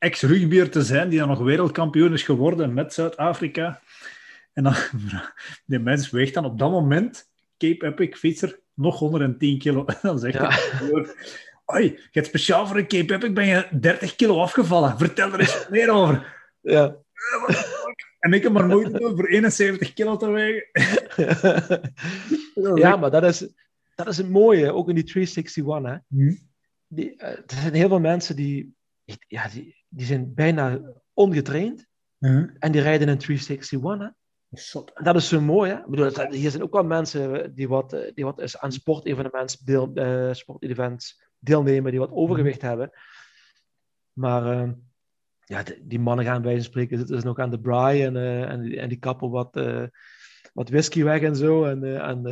ex-rugbier 0.00 0.70
te 0.70 0.82
zijn, 0.82 1.08
die 1.08 1.18
dan 1.18 1.28
nog 1.28 1.38
wereldkampioen 1.38 2.12
is 2.12 2.22
geworden 2.22 2.74
met 2.74 2.92
Zuid-Afrika. 2.92 3.80
En 4.52 4.62
dan, 4.62 4.74
die 5.66 5.78
mens 5.78 6.10
weegt 6.10 6.34
dan 6.34 6.44
op 6.44 6.58
dat 6.58 6.70
moment, 6.70 7.28
Cape 7.58 7.86
Epic 7.86 8.18
fietser, 8.18 8.60
nog 8.74 8.98
110 8.98 9.58
kilo. 9.58 9.84
En 9.86 9.98
dan 10.02 10.18
zegt 10.18 10.34
ja. 10.34 10.50
hij, 10.50 11.06
Oi, 11.64 11.84
je 11.84 12.08
hebt 12.10 12.26
speciaal 12.26 12.66
voor 12.66 12.76
een 12.76 12.88
Cape 12.88 13.14
Epic 13.14 13.32
ben 13.32 13.46
je 13.46 13.68
30 13.80 14.16
kilo 14.16 14.40
afgevallen. 14.40 14.98
Vertel 14.98 15.32
er 15.32 15.40
eens 15.40 15.66
meer 15.70 15.90
over. 15.90 16.26
Ja. 16.62 16.96
En 18.18 18.32
ik 18.32 18.42
heb 18.42 18.52
maar 18.52 18.66
moeite 18.66 18.98
doen 18.98 19.16
voor 19.16 19.28
71 19.28 19.92
kilo 19.92 20.16
te 20.16 20.30
wegen. 20.30 20.66
ja, 22.78 22.96
maar 22.96 23.10
dat 23.10 23.24
is, 23.24 23.48
dat 23.94 24.06
is 24.06 24.18
een 24.18 24.30
mooie, 24.30 24.72
ook 24.72 24.88
in 24.88 24.94
die 24.94 25.04
361. 25.04 25.90
Hè? 25.90 25.98
Hmm. 26.08 26.38
Die, 26.86 27.14
uh, 27.16 27.28
er 27.28 27.42
zijn 27.46 27.74
heel 27.74 27.88
veel 27.88 28.00
mensen 28.00 28.36
die, 28.36 28.74
ja, 29.28 29.48
die, 29.48 29.84
die 29.88 30.06
zijn 30.06 30.34
bijna 30.34 30.80
ongetraind. 31.12 31.88
Uh-huh. 32.18 32.50
En 32.58 32.72
die 32.72 32.80
rijden 32.80 33.08
een 33.08 33.18
361. 33.18 33.98
Hè? 33.98 34.08
Dat 35.02 35.16
is 35.16 35.28
zo 35.28 35.40
mooi. 35.40 35.70
Hè? 35.70 35.76
Ik 35.78 35.86
bedoel, 35.86 36.30
hier 36.30 36.50
zijn 36.50 36.62
ook 36.62 36.72
wel 36.72 36.84
mensen 36.84 37.54
die 37.54 37.68
wat, 37.68 38.10
die 38.14 38.24
wat 38.24 38.58
aan 38.58 38.72
sportevenements 38.72 39.58
deel, 39.58 39.90
uh, 39.94 40.32
sportevents 40.32 41.22
deelnemen, 41.38 41.90
die 41.90 42.00
wat 42.00 42.10
overgewicht 42.10 42.62
hebben. 42.62 42.90
Maar 44.12 44.66
uh, 44.66 44.72
ja, 45.44 45.62
die, 45.62 45.86
die 45.86 46.00
mannen 46.00 46.24
gaan 46.24 46.42
bij 46.42 46.60
spreken 46.60 46.98
zitten 46.98 47.24
nog 47.24 47.38
aan 47.38 47.50
de 47.50 47.60
braai 47.60 48.04
en, 48.04 48.14
uh, 48.14 48.50
en, 48.50 48.62
die, 48.62 48.80
en 48.80 48.88
die 48.88 48.98
kappen 48.98 49.30
wat, 49.30 49.60
wat 50.52 50.68
whisky 50.68 51.02
weg 51.02 51.20
en 51.20 51.36
zo. 51.36 51.64
En, 51.64 52.00
en, 52.00 52.22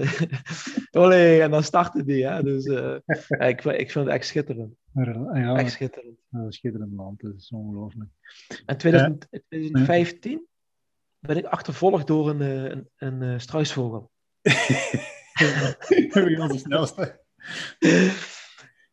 olé, 1.03 1.41
en 1.41 1.51
dan 1.51 1.63
starten 1.63 2.07
die. 2.07 2.27
Hè? 2.27 2.43
Dus 2.43 2.65
ik, 3.53 3.65
ik 3.65 3.91
vind 3.91 4.05
het 4.05 4.15
echt 4.15 4.27
schitterend. 4.27 4.75
Ja, 5.05 5.57
echt 5.57 5.73
schitterend. 5.73 6.19
Een 6.31 6.53
schitterend 6.53 6.93
land, 6.93 7.21
dat 7.21 7.35
is 7.35 7.51
ongelooflijk. 7.51 8.11
En 8.67 8.77
2000, 8.77 9.29
2015 9.49 10.47
ben 11.19 11.37
ik 11.37 11.45
achtervolgd 11.45 12.07
door 12.07 12.31
een, 12.31 12.41
een, 12.41 12.89
een, 12.97 13.21
een 13.21 13.41
struisvogel. 13.41 14.11
Wie 16.13 16.37
was 16.37 16.53
de 16.53 16.59
snelste? 16.59 17.21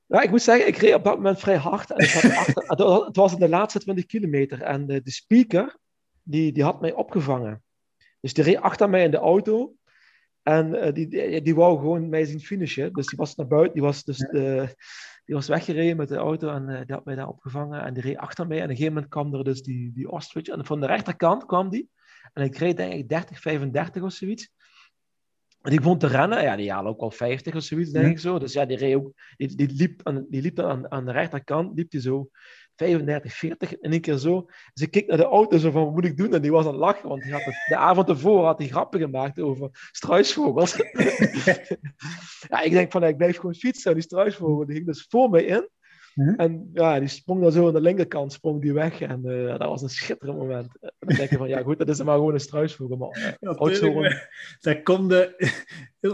Ik 0.07 0.29
moet 0.29 0.41
zeggen, 0.41 0.67
ik 0.67 0.77
reed 0.77 0.93
op 0.93 1.03
dat 1.03 1.15
moment 1.15 1.39
vrij 1.39 1.57
hard. 1.57 1.91
En 1.91 2.35
achter, 2.35 2.67
het 3.05 3.15
was 3.15 3.33
in 3.33 3.39
de 3.39 3.49
laatste 3.49 3.79
20 3.79 4.05
kilometer. 4.05 4.61
En 4.61 4.85
de, 4.85 5.01
de, 5.01 5.11
speaker, 5.11 5.77
die, 6.23 6.51
die 6.51 6.63
had 6.63 6.81
mij 6.81 6.93
opgevangen. 6.93 7.63
Dus 8.19 8.33
die 8.33 8.43
reed 8.43 8.57
achter 8.57 8.89
mij 8.89 9.03
in 9.03 9.11
de 9.11 9.17
auto. 9.17 9.75
En 10.43 10.75
uh, 10.75 10.93
die, 10.93 11.07
die, 11.07 11.41
die, 11.41 11.55
wou 11.55 11.77
gewoon 11.77 12.09
mij 12.09 12.25
zien 12.25 12.39
finishen. 12.39 12.93
Dus 12.93 13.07
die 13.07 13.17
was 13.17 13.35
naar 13.35 13.47
buiten. 13.47 13.73
Die 13.73 13.81
was, 13.81 14.03
dus 14.03 14.17
de, 14.17 14.75
die 15.25 15.35
was 15.35 15.47
weggereden 15.47 15.97
met 15.97 16.07
de 16.07 16.15
auto. 16.15 16.49
En 16.49 16.69
uh, 16.69 16.77
die 16.77 16.95
had 16.95 17.05
mij 17.05 17.15
daar 17.15 17.27
opgevangen. 17.27 17.81
En 17.81 17.93
die 17.93 18.03
reed 18.03 18.17
achter 18.17 18.47
mij. 18.47 18.57
En 18.57 18.63
op 18.63 18.69
een 18.69 18.75
gegeven 18.75 18.93
moment 18.93 19.11
kwam 19.11 19.33
er 19.33 19.43
dus 19.43 19.61
die, 19.61 19.91
die 19.91 20.09
ostrich. 20.09 20.47
En 20.47 20.65
van 20.65 20.79
de 20.79 20.85
rechterkant 20.85 21.45
kwam 21.45 21.69
die. 21.69 21.89
En 22.33 22.43
ik 22.43 22.57
reed 22.57 22.77
denk 22.77 22.93
ik 22.93 23.09
30, 23.09 23.41
35 23.41 24.03
of 24.03 24.11
zoiets. 24.11 24.49
En 25.61 25.71
die 25.71 25.79
begon 25.79 25.97
te 25.97 26.07
rennen. 26.07 26.41
Ja, 26.41 26.55
die 26.55 26.71
haalde 26.71 26.89
ook 26.89 27.01
al 27.01 27.11
50 27.11 27.55
of 27.55 27.63
zoiets, 27.63 27.91
denk 27.91 28.11
ik 28.11 28.19
zo. 28.19 28.39
Dus 28.39 28.53
ja, 28.53 28.65
die, 28.65 28.77
reed 28.77 28.95
ook, 28.95 29.13
die, 29.37 29.55
die 29.55 29.71
liep, 29.71 29.99
aan, 30.03 30.25
die 30.29 30.41
liep 30.41 30.59
aan, 30.59 30.91
aan 30.91 31.05
de 31.05 31.11
rechterkant, 31.11 31.77
liep 31.77 31.91
hij 31.91 32.01
zo 32.01 32.29
35, 32.75 33.33
40 33.33 33.79
in 33.79 33.91
één 33.91 34.01
keer 34.01 34.17
zo. 34.17 34.45
Dus 34.73 34.83
ik 34.83 34.91
keek 34.91 35.07
naar 35.07 35.17
de 35.17 35.23
auto 35.23 35.57
zo 35.57 35.71
van, 35.71 35.83
wat 35.83 35.93
moet 35.93 36.05
ik 36.05 36.17
doen? 36.17 36.33
En 36.33 36.41
die 36.41 36.51
was 36.51 36.65
aan 36.65 36.71
het 36.71 36.79
lachen, 36.79 37.09
want 37.09 37.23
die 37.23 37.31
had 37.31 37.43
het, 37.43 37.55
de 37.67 37.75
avond 37.75 38.09
ervoor 38.09 38.45
had 38.45 38.57
hij 38.57 38.67
grappen 38.67 38.99
gemaakt 38.99 39.39
over 39.39 39.89
struisvogels. 39.91 40.75
ja, 42.49 42.61
ik 42.61 42.71
denk 42.71 42.91
van, 42.91 43.03
ik 43.03 43.17
blijf 43.17 43.35
gewoon 43.35 43.55
fietsen. 43.55 43.89
En 43.89 43.97
die 43.97 44.05
struisvogel, 44.05 44.65
die 44.65 44.75
ging 44.75 44.87
dus 44.87 45.05
voor 45.09 45.29
mij 45.29 45.43
in. 45.43 45.69
Mhm. 46.15 46.33
En 46.35 46.69
ja, 46.73 46.99
die 46.99 47.07
sprong 47.07 47.41
dan 47.41 47.51
zo 47.51 47.67
aan 47.67 47.73
de 47.73 47.81
linkerkant, 47.81 48.33
sprong 48.33 48.61
die 48.61 48.73
weg. 48.73 49.01
En 49.01 49.21
uh, 49.25 49.47
dat 49.47 49.67
was 49.67 49.81
een 49.81 49.89
schitterend 49.89 50.37
moment. 50.37 50.77
En 50.81 50.91
dan 50.99 51.15
denk 51.15 51.29
je 51.29 51.37
van, 51.37 51.47
ja 51.47 51.61
goed, 51.61 51.77
dat 51.77 51.89
is 51.89 52.03
maar 52.03 52.15
gewoon 52.15 52.33
een 52.33 52.39
struisvogel. 52.39 52.97
Maar, 52.97 53.37
ja, 53.39 53.49
oudzoren... 53.49 54.29
Zij 54.59 54.81
kon 54.81 55.07
de, 55.07 55.51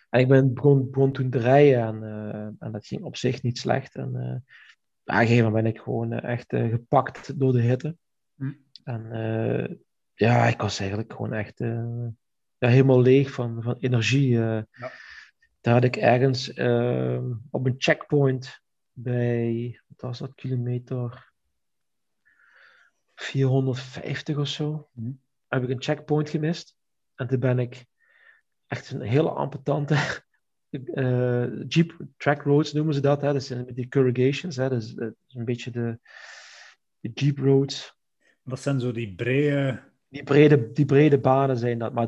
En 0.09 0.19
ik 0.19 0.27
ben, 0.27 0.53
begon, 0.53 0.89
begon 0.91 1.11
toen 1.11 1.29
te 1.29 1.39
rijden 1.39 1.81
en, 1.81 2.03
uh, 2.03 2.65
en 2.67 2.71
dat 2.71 2.87
ging 2.87 3.03
op 3.03 3.15
zich 3.15 3.41
niet 3.41 3.57
slecht. 3.57 3.95
En 3.95 4.09
uh, 4.15 4.35
op 5.03 5.13
een 5.13 5.15
gegeven 5.15 5.43
moment 5.43 5.63
ben 5.63 5.73
ik 5.73 5.79
gewoon 5.79 6.13
echt 6.13 6.45
gepakt 6.55 7.39
door 7.39 7.51
de 7.51 7.61
hitte. 7.61 7.95
Mm. 8.35 8.57
En 8.83 9.81
ja, 10.13 10.45
ik 10.45 10.61
was 10.61 10.79
eigenlijk 10.79 11.13
gewoon 11.13 11.33
echt 11.33 11.59
ja, 12.57 12.67
helemaal 12.67 13.01
leeg 13.01 13.31
van, 13.31 13.63
van 13.63 13.75
energie. 13.79 14.29
Ja. 14.29 14.65
Daar 15.61 15.73
had 15.73 15.83
ik 15.83 15.95
ergens 15.95 16.49
op 17.49 17.65
een 17.65 17.75
checkpoint 17.77 18.61
bij, 18.91 19.79
wat 19.87 20.01
was 20.01 20.19
dat, 20.19 20.35
kilometer 20.35 21.30
450 23.23 24.37
of 24.37 24.47
zo, 24.47 24.89
mm. 24.93 25.21
heb 25.47 25.63
ik 25.63 25.69
een 25.69 25.81
checkpoint 25.81 26.29
gemist. 26.29 26.75
En 27.15 27.27
toen 27.27 27.39
ben 27.39 27.59
ik 27.59 27.85
echt 28.67 28.91
een 28.91 29.01
hele 29.01 29.29
amputante 29.29 30.23
uh, 30.71 31.45
Jeep 31.73 31.97
track 32.17 32.41
roads 32.41 32.73
noemen 32.73 32.93
ze 32.93 32.99
dat. 32.99 33.21
Hè? 33.21 33.33
Dat 33.33 33.43
zijn 33.43 33.65
die 33.73 33.89
corrugations. 33.89 34.55
Hè? 34.55 34.69
Dat, 34.69 34.81
is, 34.81 34.93
dat 34.93 35.13
is 35.27 35.35
een 35.35 35.45
beetje 35.45 35.71
de, 35.71 35.99
de 36.99 37.09
Jeep 37.13 37.37
roads. 37.37 37.95
Dat 38.43 38.59
zijn 38.59 38.79
zo 38.79 38.91
die 38.91 39.15
brede... 39.15 39.89
Die 40.07 40.23
brede, 40.23 40.71
die 40.71 40.85
brede 40.85 41.19
banen 41.19 41.57
zijn 41.57 41.79
dat. 41.79 41.93
Maar 41.93 42.07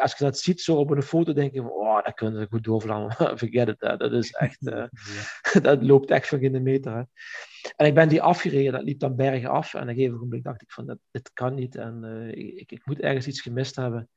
als 0.00 0.18
je 0.18 0.24
dat 0.24 0.38
ziet 0.38 0.60
zo 0.60 0.76
op 0.76 0.90
een 0.90 1.02
foto, 1.02 1.32
denk 1.32 1.52
je 1.52 1.60
van, 1.60 1.70
oh, 1.70 2.04
dat 2.04 2.14
kunnen 2.14 2.40
ze 2.40 2.46
goed 2.50 2.64
doorvlaan. 2.64 3.12
Forget 3.38 3.68
it. 3.68 3.80
Hè? 3.80 3.96
Dat 3.96 4.12
is 4.12 4.30
echt... 4.46 4.62
Uh, 4.62 4.84
dat 5.62 5.82
loopt 5.82 6.10
echt 6.10 6.28
van 6.28 6.38
geen 6.38 6.62
meter. 6.62 6.96
Hè? 6.96 7.02
En 7.76 7.86
ik 7.86 7.94
ben 7.94 8.08
die 8.08 8.22
afgereden, 8.22 8.72
dat 8.72 8.82
liep 8.82 8.98
dan 8.98 9.16
bergen 9.16 9.50
af. 9.50 9.74
En 9.74 9.82
op 9.82 9.88
een 9.88 9.94
gegeven 9.94 10.18
moment 10.18 10.44
dacht 10.44 10.62
ik 10.62 10.70
van, 10.70 10.98
dit 11.10 11.32
kan 11.32 11.54
niet. 11.54 11.76
En 11.76 12.00
uh, 12.04 12.58
ik, 12.58 12.72
ik 12.72 12.86
moet 12.86 13.00
ergens 13.00 13.26
iets 13.26 13.40
gemist 13.40 13.76
hebben. 13.76 14.10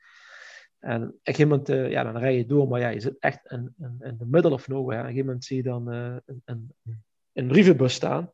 En 0.79 1.03
op 1.03 1.09
een 1.09 1.19
gegeven 1.23 1.47
moment, 1.47 1.69
uh, 1.69 1.89
ja, 1.89 2.03
dan 2.03 2.17
rij 2.17 2.37
je 2.37 2.45
door. 2.45 2.67
Maar 2.67 2.79
ja, 2.79 2.89
je 2.89 2.99
zit 2.99 3.19
echt 3.19 3.51
in, 3.51 3.73
in, 3.79 3.97
in 3.99 4.17
the 4.17 4.25
middle 4.25 4.51
of 4.51 4.67
nowhere. 4.67 4.99
Op 4.99 5.07
een 5.07 5.11
gegeven 5.11 5.25
moment 5.25 5.45
zie 5.45 5.57
je 5.57 5.63
dan 5.63 5.93
uh, 5.93 6.15
een, 6.25 6.41
een, 6.45 6.73
een, 7.33 7.47
brievenbus 7.47 7.93
staan. 7.93 8.31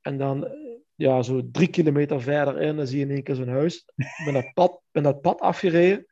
En 0.00 0.18
dan, 0.18 0.48
ja, 0.94 1.22
zo 1.22 1.50
drie 1.50 1.68
kilometer 1.68 2.22
verder 2.22 2.60
in, 2.60 2.76
dan 2.76 2.86
zie 2.86 2.98
je 2.98 3.04
in 3.04 3.10
één 3.10 3.22
keer 3.22 3.34
zo'n 3.34 3.48
huis. 3.48 3.92
Ik 3.96 4.22
ben 4.24 4.34
dat 4.34 4.52
pad, 4.54 4.82
ben 4.90 5.02
dat 5.02 5.20
pad 5.20 5.40
afgereden. 5.40 6.06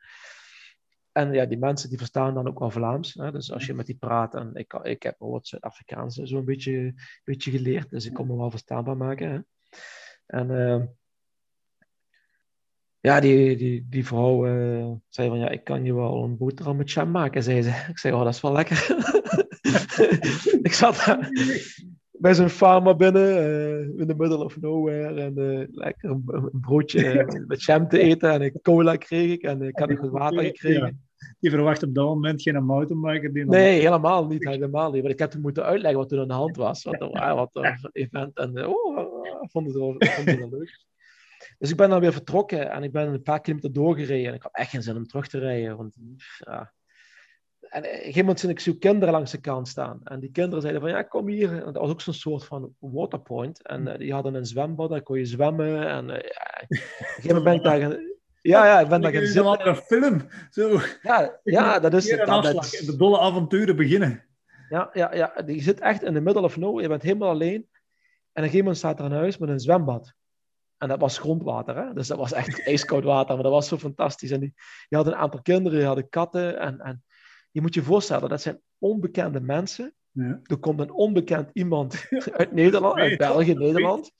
En 1.15 1.33
ja, 1.33 1.45
die 1.45 1.57
mensen 1.57 1.89
die 1.89 1.97
verstaan 1.97 2.33
dan 2.33 2.47
ook 2.47 2.59
wel 2.59 2.71
Vlaams. 2.71 3.13
Hè? 3.13 3.31
Dus 3.31 3.51
als 3.51 3.65
je 3.65 3.73
met 3.73 3.85
die 3.85 3.95
praat, 3.95 4.35
en 4.35 4.51
ik, 4.53 4.73
ik 4.73 5.03
heb 5.03 5.19
wel 5.19 5.31
wat 5.31 5.47
Zuid-Afrikaans 5.47 6.15
zo'n 6.15 6.45
beetje, 6.45 6.93
beetje 7.23 7.51
geleerd, 7.51 7.89
dus 7.89 8.05
ik 8.05 8.13
kon 8.13 8.27
me 8.27 8.35
wel 8.35 8.49
verstaanbaar 8.49 8.97
maken. 8.97 9.31
Hè? 9.31 9.39
En 10.25 10.49
uh, 10.49 10.83
ja, 12.99 13.19
die, 13.19 13.57
die, 13.57 13.87
die 13.89 14.05
vrouw 14.05 14.47
uh, 14.47 14.91
zei 15.09 15.27
van, 15.29 15.37
ja, 15.37 15.49
ik 15.49 15.63
kan 15.63 15.83
je 15.83 15.93
wel 15.93 16.23
een 16.23 16.37
boterham 16.37 16.75
met 16.75 16.91
jam 16.91 17.11
maken, 17.11 17.43
zei 17.43 17.61
ze. 17.61 17.85
Ik 17.89 17.97
zei, 17.97 18.13
oh, 18.13 18.23
dat 18.23 18.33
is 18.33 18.41
wel 18.41 18.51
lekker. 18.51 18.87
ik 20.69 20.73
zat 20.73 21.03
daar 21.05 21.29
bij 22.25 22.33
zo'n 22.33 22.49
farmer 22.49 22.95
binnen, 22.95 23.37
uh, 23.37 23.99
in 23.99 24.07
the 24.07 24.15
middle 24.17 24.43
of 24.43 24.61
nowhere, 24.61 25.21
en 25.21 25.39
uh, 25.39 25.67
lekker 25.71 26.09
een, 26.09 26.23
een 26.25 26.59
broodje 26.61 27.25
met 27.47 27.63
jam 27.63 27.87
te 27.87 27.99
eten, 27.99 28.31
en 28.31 28.41
een 28.41 28.59
cola 28.61 28.95
kreeg 28.95 29.31
ik, 29.31 29.41
en 29.41 29.61
ik 29.61 29.79
had 29.79 29.89
nog 29.89 30.11
water 30.11 30.43
gekregen 30.43 31.03
je 31.39 31.49
verwacht 31.49 31.83
op 31.83 31.95
dat 31.95 32.05
moment 32.05 32.41
geen 32.41 32.65
mountainbiker 32.65 33.33
die... 33.33 33.45
Nee, 33.45 33.79
helemaal 33.79 34.27
niet, 34.27 34.45
helemaal 34.45 34.91
niet. 34.91 35.01
Want 35.01 35.13
ik 35.13 35.19
heb 35.19 35.31
hem 35.31 35.41
moeten 35.41 35.63
uitleggen 35.63 35.99
wat 35.99 36.11
er 36.11 36.19
aan 36.19 36.27
de 36.27 36.33
hand 36.33 36.55
was. 36.55 36.83
Wat, 36.83 37.01
er, 37.01 37.35
wat 37.35 37.49
een 37.53 37.89
event. 37.91 38.37
En 38.37 38.67
oh, 38.67 39.47
vond 39.51 39.67
het 39.67 39.75
wel, 39.75 39.95
vond 39.97 40.29
het 40.29 40.39
wel 40.39 40.49
leuk. 40.49 40.85
Dus 41.57 41.69
ik 41.69 41.77
ben 41.77 41.89
dan 41.89 41.99
weer 41.99 42.13
vertrokken 42.13 42.71
en 42.71 42.83
ik 42.83 42.91
ben 42.91 43.07
een 43.07 43.21
paar 43.21 43.41
kilometer 43.41 43.73
doorgereden. 43.73 44.27
En 44.27 44.33
ik 44.33 44.41
had 44.41 44.55
echt 44.55 44.69
geen 44.69 44.83
zin 44.83 44.95
om 44.95 45.07
terug 45.07 45.27
te 45.27 45.39
rijden. 45.39 45.77
Want, 45.77 45.97
ja. 46.37 46.73
En 47.75 47.81
op 47.81 47.87
een 47.87 47.97
gegeven 47.97 48.19
moment 48.19 48.39
zie 48.39 48.49
ik 48.49 48.59
zo 48.59 48.73
kinderen 48.79 49.13
langs 49.13 49.31
de 49.31 49.41
kant 49.41 49.67
staan. 49.67 49.99
En 50.03 50.19
die 50.19 50.31
kinderen 50.31 50.61
zeiden 50.61 50.81
van, 50.81 50.89
ja, 50.89 51.03
kom 51.03 51.27
hier. 51.27 51.51
En 51.51 51.73
dat 51.73 51.81
was 51.81 51.89
ook 51.89 52.01
zo'n 52.01 52.13
soort 52.13 52.45
van 52.45 52.75
waterpoint. 52.79 53.67
En 53.67 53.87
uh, 53.87 53.97
die 53.97 54.13
hadden 54.13 54.33
een 54.33 54.45
zwembad, 54.45 54.89
daar 54.89 55.01
kon 55.01 55.17
je 55.17 55.25
zwemmen. 55.25 55.87
En 55.87 56.09
uh, 56.09 56.15
ja, 56.15 56.61
op 56.61 56.69
een 56.69 56.77
gegeven 56.77 57.35
moment 57.35 57.43
ben 57.43 57.53
ik 57.53 57.63
daar 57.63 57.99
ja, 58.41 58.65
ja, 58.65 58.79
ik 58.79 58.87
ben 58.87 59.01
daar 59.01 59.11
gaan 59.11 59.21
zitten. 59.21 59.41
Een 59.41 59.47
andere 59.47 59.75
film. 59.75 60.27
Zo. 60.49 60.79
Ja, 61.01 61.39
ja 61.43 61.79
dat 61.79 61.93
is 61.93 62.11
het. 62.11 62.25
Dat, 62.25 62.81
De 62.85 62.95
dolle 62.97 63.19
avonturen 63.19 63.75
beginnen. 63.75 64.23
Ja, 64.69 64.89
ja, 64.93 65.15
ja, 65.15 65.33
je 65.45 65.61
zit 65.61 65.79
echt 65.79 66.03
in 66.03 66.13
de 66.13 66.21
middle 66.21 66.41
of 66.43 66.57
nowhere. 66.57 66.81
Je 66.81 66.87
bent 66.87 67.01
helemaal 67.01 67.29
alleen. 67.29 67.53
En 67.53 67.61
op 67.61 67.69
een 68.33 68.43
gegeven 68.43 68.57
moment 68.57 68.77
staat 68.77 68.99
er 68.99 69.05
een 69.05 69.11
huis 69.11 69.37
met 69.37 69.49
een 69.49 69.59
zwembad. 69.59 70.13
En 70.77 70.87
dat 70.87 70.99
was 70.99 71.17
grondwater, 71.17 71.75
hè? 71.75 71.93
dus 71.93 72.07
dat 72.07 72.17
was 72.17 72.33
echt 72.33 72.63
ijskoud 72.65 73.03
water, 73.03 73.33
maar 73.33 73.43
dat 73.43 73.51
was 73.51 73.67
zo 73.67 73.77
fantastisch. 73.77 74.31
En 74.31 74.39
die, 74.39 74.53
je 74.87 74.95
had 74.95 75.07
een 75.07 75.15
aantal 75.15 75.41
kinderen, 75.41 75.79
je 75.79 75.85
had 75.85 76.09
katten. 76.09 76.59
En, 76.59 76.79
en 76.79 77.03
je 77.55 77.61
moet 77.61 77.73
je 77.73 77.83
voorstellen, 77.83 78.29
dat 78.29 78.41
zijn 78.41 78.61
onbekende 78.77 79.41
mensen. 79.41 79.93
Ja. 80.11 80.39
Er 80.43 80.57
komt 80.57 80.79
een 80.79 80.91
onbekend 80.91 81.49
iemand 81.53 82.05
uit 82.39 82.51
Nederland, 82.51 82.95
uit 82.95 83.17
België, 83.17 83.53
Nederland 83.53 84.11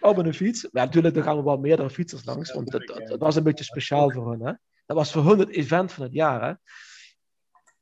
op 0.00 0.16
een 0.16 0.34
fiets. 0.34 0.68
Maar 0.70 0.84
natuurlijk, 0.84 1.16
er 1.16 1.22
gaan 1.22 1.36
we 1.36 1.42
wel 1.42 1.56
meerdere 1.56 1.90
fietsers 1.90 2.24
langs, 2.24 2.52
want 2.52 2.70
dat, 2.70 3.16
was 3.18 3.36
een 3.36 3.42
beetje 3.42 3.64
speciaal 3.64 4.10
voor 4.10 4.30
hen. 4.30 4.46
Hè? 4.46 4.52
Dat 4.86 4.96
was 4.96 5.12
voor 5.12 5.24
hun 5.24 5.38
het 5.38 5.48
event 5.48 5.92
van 5.92 6.02
het 6.02 6.12
jaar. 6.12 6.42
Hè? 6.42 6.54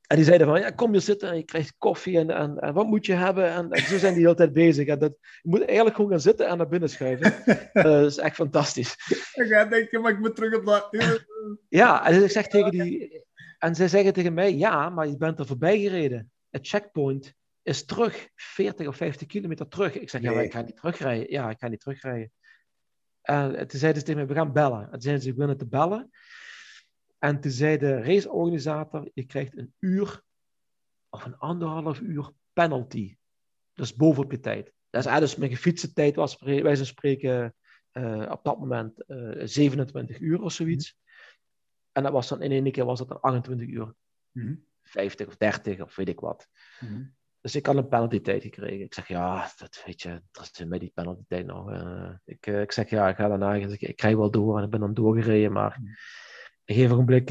En 0.06 0.16
die 0.16 0.24
zeiden 0.24 0.46
van, 0.46 0.60
ja, 0.60 0.70
kom 0.70 0.92
je 0.92 1.00
zitten 1.00 1.28
en 1.28 1.36
je 1.36 1.44
krijgt 1.44 1.74
koffie 1.78 2.18
en, 2.18 2.30
en, 2.30 2.58
en 2.58 2.74
wat 2.74 2.86
moet 2.86 3.06
je 3.06 3.14
hebben? 3.14 3.50
En, 3.50 3.82
zo 3.82 3.98
zijn 3.98 4.14
die 4.14 4.22
de 4.22 4.28
hele 4.28 4.34
tijd 4.34 4.52
bezig. 4.52 4.86
En 4.86 4.98
dat, 4.98 5.16
je 5.20 5.48
moet 5.48 5.64
eigenlijk 5.64 5.96
gewoon 5.96 6.10
gaan 6.10 6.20
zitten 6.20 6.46
en 6.46 6.56
naar 6.56 6.68
binnen 6.68 6.90
schuiven. 6.90 7.34
uh, 7.44 7.82
dat 7.84 8.06
is 8.06 8.18
echt 8.18 8.34
fantastisch. 8.34 8.94
Ik 9.34 9.46
ga 9.48 9.64
denken, 9.64 10.00
maar 10.00 10.12
ik 10.12 10.18
moet 10.18 10.36
terug 10.36 10.54
op 10.54 10.64
dat... 10.64 10.88
ja, 11.68 12.06
en 12.06 12.22
ik 12.22 12.30
zeg 12.30 12.48
tegen 12.48 12.70
die... 12.70 13.24
En 13.58 13.74
zij 13.74 13.88
zeggen 13.88 14.12
tegen 14.12 14.34
mij, 14.34 14.54
ja, 14.54 14.90
maar 14.90 15.08
je 15.08 15.16
bent 15.16 15.38
er 15.38 15.46
voorbij 15.46 15.78
gereden. 15.78 16.30
Het 16.50 16.68
checkpoint 16.68 17.34
is 17.62 17.84
terug 17.84 18.28
40 18.34 18.86
of 18.86 18.96
50 18.96 19.26
kilometer 19.26 19.68
terug. 19.68 19.94
Ik 19.94 20.10
zeg, 20.10 20.20
ja, 20.20 20.32
maar 20.32 20.44
ik 20.44 20.52
ga 20.52 20.60
niet 20.60 20.76
terugrijden. 20.76 21.30
Ja, 21.30 21.50
ik 21.50 21.58
ga 21.58 21.68
niet 21.68 21.80
terugrijden. 21.80 22.32
En 23.22 23.68
toen 23.68 23.78
zeiden 23.78 24.00
ze 24.00 24.06
tegen 24.06 24.16
mij, 24.16 24.26
we 24.26 24.34
gaan 24.34 24.52
bellen. 24.52 24.82
En 24.82 24.90
toen 24.90 25.00
zeiden 25.00 25.22
ze, 25.22 25.30
ik 25.30 25.36
willen 25.36 25.56
te 25.56 25.66
bellen. 25.66 26.10
En 27.18 27.40
toen 27.40 27.50
zei 27.50 27.78
de 27.78 28.02
raceorganisator, 28.02 29.10
je 29.14 29.24
krijgt 29.24 29.56
een 29.56 29.74
uur 29.78 30.22
of 31.08 31.24
een 31.24 31.36
anderhalf 31.36 32.00
uur 32.00 32.30
penalty. 32.52 33.16
Dus 33.72 33.94
bovenop 33.94 34.30
je 34.30 34.40
tijd. 34.40 34.72
Dat 34.90 35.06
is 35.06 35.18
dus 35.18 35.36
mijn 35.36 35.50
gefietste 35.50 35.92
tijd 35.92 36.16
was, 36.16 36.38
wij 36.38 36.74
zijn 36.74 36.86
spreken, 36.86 37.54
uh, 37.92 38.26
op 38.30 38.44
dat 38.44 38.58
moment 38.58 39.04
uh, 39.06 39.42
eh, 39.42 39.48
27 39.48 40.20
uur 40.20 40.42
of 40.42 40.52
zoiets. 40.52 40.98
En 41.96 42.02
dat 42.02 42.12
was 42.12 42.28
dan 42.28 42.42
in 42.42 42.50
één 42.50 42.72
keer 42.72 42.84
was 42.84 42.98
dat 42.98 43.08
dan 43.08 43.20
28 43.20 43.68
uur. 43.68 43.94
Mm 44.32 44.64
50 44.82 45.26
of 45.26 45.36
30 45.36 45.80
of 45.80 45.96
weet 45.96 46.08
ik 46.08 46.20
wat. 46.20 46.48
Mm 46.80 47.14
dus 47.40 47.54
ik 47.54 47.66
had 47.66 47.76
een 47.76 47.88
penalty 47.88 48.20
tijd 48.20 48.42
gekregen. 48.42 48.84
Ik 48.84 48.94
zeg, 48.94 49.08
ja, 49.08 49.50
dat 49.56 49.82
weet 49.86 50.02
je, 50.02 50.22
dat 50.30 50.50
is 50.52 50.64
met 50.64 50.80
die 50.80 50.90
penalty 50.94 51.22
tijd 51.28 51.46
nog. 51.46 51.70
ik, 52.24 52.46
ik 52.46 52.72
zeg, 52.72 52.90
ja, 52.90 53.08
ik 53.08 53.16
ga 53.16 53.28
daarna, 53.28 53.54
ik, 53.54 53.80
ik 53.80 53.96
krijg 53.96 54.16
wel 54.16 54.30
door 54.30 54.58
en 54.58 54.64
ik 54.64 54.70
ben 54.70 54.80
dan 54.80 54.94
doorgereden. 54.94 55.52
Maar 55.52 55.78
mm. 55.80 55.86
een 56.64 56.74
gegeven 56.74 56.96
moment 56.96 57.30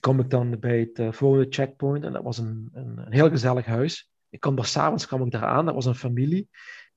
kom 0.00 0.20
ik 0.20 0.30
dan 0.30 0.58
bij 0.58 0.90
het 0.92 1.16
volgende 1.16 1.46
checkpoint 1.48 2.04
en 2.04 2.12
dat 2.12 2.22
was 2.22 2.38
een, 2.38 2.68
een, 2.72 2.98
een 2.98 3.12
heel 3.12 3.30
gezellig 3.30 3.66
huis. 3.66 4.10
Ik 4.28 4.40
kwam 4.40 4.56
daar 4.56 4.66
s'avonds 4.66 5.06
kwam 5.06 5.24
ik 5.24 5.30
daar 5.30 5.44
aan, 5.44 5.64
dat 5.64 5.74
was 5.74 5.86
een 5.86 5.94
familie. 5.94 6.48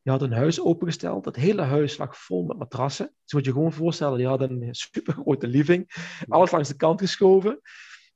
Die 0.07 0.15
had 0.15 0.25
een 0.25 0.37
huis 0.37 0.61
opengesteld. 0.61 1.25
Het 1.25 1.35
hele 1.35 1.61
huis 1.61 1.97
lag 1.97 2.17
vol 2.17 2.43
met 2.45 2.57
matrassen. 2.57 3.13
Zo 3.23 3.37
moet 3.37 3.45
je 3.45 3.51
gewoon 3.51 3.73
voorstellen, 3.73 4.17
die 4.17 4.27
hadden 4.27 4.61
een 4.61 4.75
super 4.75 5.13
grote 5.13 5.47
living. 5.47 5.89
Alles 6.27 6.51
langs 6.51 6.67
de 6.67 6.75
kant 6.75 6.99
geschoven. 6.99 7.61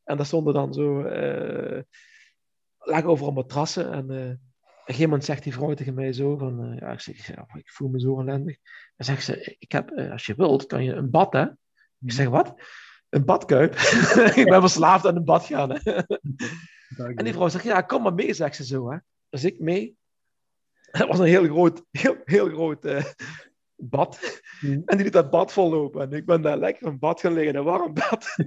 En 0.03 0.17
daar 0.17 0.25
stonden 0.25 0.53
dan 0.53 0.73
zo... 0.73 1.01
Uh, 1.01 1.81
lagen 2.77 3.09
overal 3.09 3.31
matrassen. 3.31 3.91
En 3.91 4.11
uh, 4.11 4.17
op 4.17 4.29
een 4.29 4.39
gegeven 4.85 5.03
moment 5.03 5.25
zegt 5.25 5.43
die 5.43 5.53
vrouw 5.53 5.73
tegen 5.73 5.93
mij 5.93 6.13
zo 6.13 6.37
van... 6.37 6.65
Uh, 6.65 6.79
ja, 6.79 6.91
ik, 6.91 6.99
zeg, 6.99 7.29
ik 7.53 7.71
voel 7.71 7.89
me 7.89 7.99
zo 7.99 8.19
ellendig. 8.19 8.57
En 8.95 9.05
zegt 9.05 9.23
ze, 9.23 9.55
ik 9.59 9.71
heb, 9.71 9.91
als 10.11 10.25
je 10.25 10.35
wilt, 10.35 10.65
kan 10.65 10.83
je 10.83 10.93
een 10.93 11.09
bad, 11.09 11.33
hè? 11.33 11.45
Ik 11.99 12.11
zeg, 12.11 12.27
wat? 12.27 12.53
Een 13.09 13.25
badkuip? 13.25 13.73
ik 14.35 14.49
ben 14.49 14.61
verslaafd 14.61 15.05
aan 15.05 15.15
een 15.15 15.25
bad 15.25 15.45
gaan, 15.45 15.69
hè? 15.71 15.77
en 17.15 17.23
die 17.23 17.33
vrouw 17.33 17.49
zegt, 17.49 17.63
ja, 17.63 17.81
kom 17.81 18.01
maar 18.01 18.13
mee, 18.13 18.33
zegt 18.33 18.55
ze 18.55 18.65
zo, 18.65 18.91
hè? 18.91 18.97
Dus 19.29 19.43
ik 19.43 19.59
mee. 19.59 19.99
Dat 20.97 21.07
was 21.07 21.19
een 21.19 21.25
heel 21.25 21.45
groot, 21.45 21.83
heel, 21.91 22.15
heel 22.25 22.49
groot 22.49 22.85
uh, 22.85 23.03
bad. 23.75 24.41
Mm. 24.61 24.81
En 24.85 24.95
die 24.95 25.05
liet 25.05 25.13
dat 25.13 25.29
bad 25.29 25.51
vollopen. 25.51 26.01
En 26.01 26.13
ik 26.13 26.25
ben 26.25 26.41
daar 26.41 26.57
lekker 26.57 26.87
in 26.87 26.99
bad 26.99 27.19
gaan 27.19 27.33
liggen, 27.33 27.55
een 27.55 27.63
warm 27.63 27.93
bad. 27.93 28.35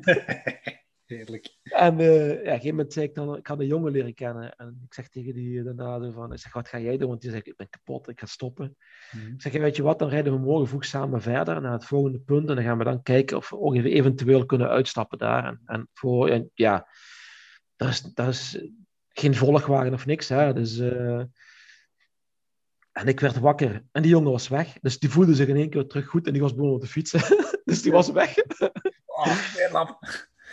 Heerlijk. 1.05 1.57
En 1.63 1.99
uh, 1.99 2.29
ja, 2.29 2.33
op 2.33 2.39
een 2.39 2.45
gegeven 2.45 2.69
moment 2.69 2.93
zei 2.93 3.07
ik 3.07 3.15
dan, 3.15 3.37
ik 3.37 3.47
had 3.47 3.61
een 3.61 3.67
jongen 3.67 3.93
leren 3.93 4.15
kennen. 4.15 4.57
En 4.57 4.81
ik 4.85 4.95
zeg 4.95 5.09
tegen 5.09 5.35
die 5.35 5.63
daarna 5.63 6.11
van, 6.11 6.33
ik 6.33 6.39
zeg, 6.39 6.53
wat 6.53 6.69
ga 6.69 6.79
jij 6.79 6.97
doen? 6.97 7.09
Want 7.09 7.21
die 7.21 7.31
zegt, 7.31 7.47
ik 7.47 7.57
ben 7.57 7.69
kapot, 7.69 8.09
ik 8.09 8.21
ga 8.21 8.27
stoppen. 8.27 8.77
Mm. 9.11 9.33
Ik 9.33 9.43
zeg, 9.43 9.53
weet 9.53 9.77
je 9.77 9.83
wat, 9.83 9.99
dan 9.99 10.09
rijden 10.09 10.33
we 10.33 10.39
morgen 10.39 10.69
vroeg 10.69 10.85
samen 10.85 11.23
verder 11.23 11.61
naar 11.61 11.73
het 11.73 11.85
volgende 11.85 12.19
punt. 12.19 12.49
En 12.49 12.55
dan 12.55 12.65
gaan 12.65 12.79
we 12.79 12.85
dan 12.85 13.03
kijken 13.03 13.37
of 13.37 13.51
we 13.51 13.91
eventueel 13.91 14.47
kunnen 14.47 14.69
uitstappen 14.69 15.19
daar. 15.19 15.45
En, 15.45 15.61
en 15.67 15.89
voor, 15.93 16.49
ja, 16.55 16.89
dat 17.77 17.89
is, 17.89 18.01
dat 18.01 18.29
is 18.29 18.69
geen 19.09 19.35
volgwagen 19.35 19.93
of 19.93 20.07
niks. 20.07 20.29
Hè. 20.29 20.53
Dus, 20.53 20.79
uh, 20.79 21.23
en 22.95 23.09
ik 23.09 23.21
werd 23.21 23.39
wakker 23.39 23.85
en 23.93 24.03
die 24.03 24.11
jongen 24.11 24.31
was 24.31 24.49
weg. 24.49 24.79
Dus 24.81 24.99
die 24.99 25.11
voelde 25.11 25.35
zich 25.35 25.49
in 25.49 25.57
één 25.57 25.71
keer 25.71 25.87
terug 25.87 26.07
goed 26.07 26.27
en 26.27 26.33
die 26.33 26.43
was 26.43 26.53
begonnen 26.53 26.77
op 26.77 26.83
de 26.83 26.89
fietsen. 26.89 27.21
dus 27.65 27.83
die 27.83 27.93
was 27.93 28.11
weg. 28.11 28.37
oh, 29.07 29.91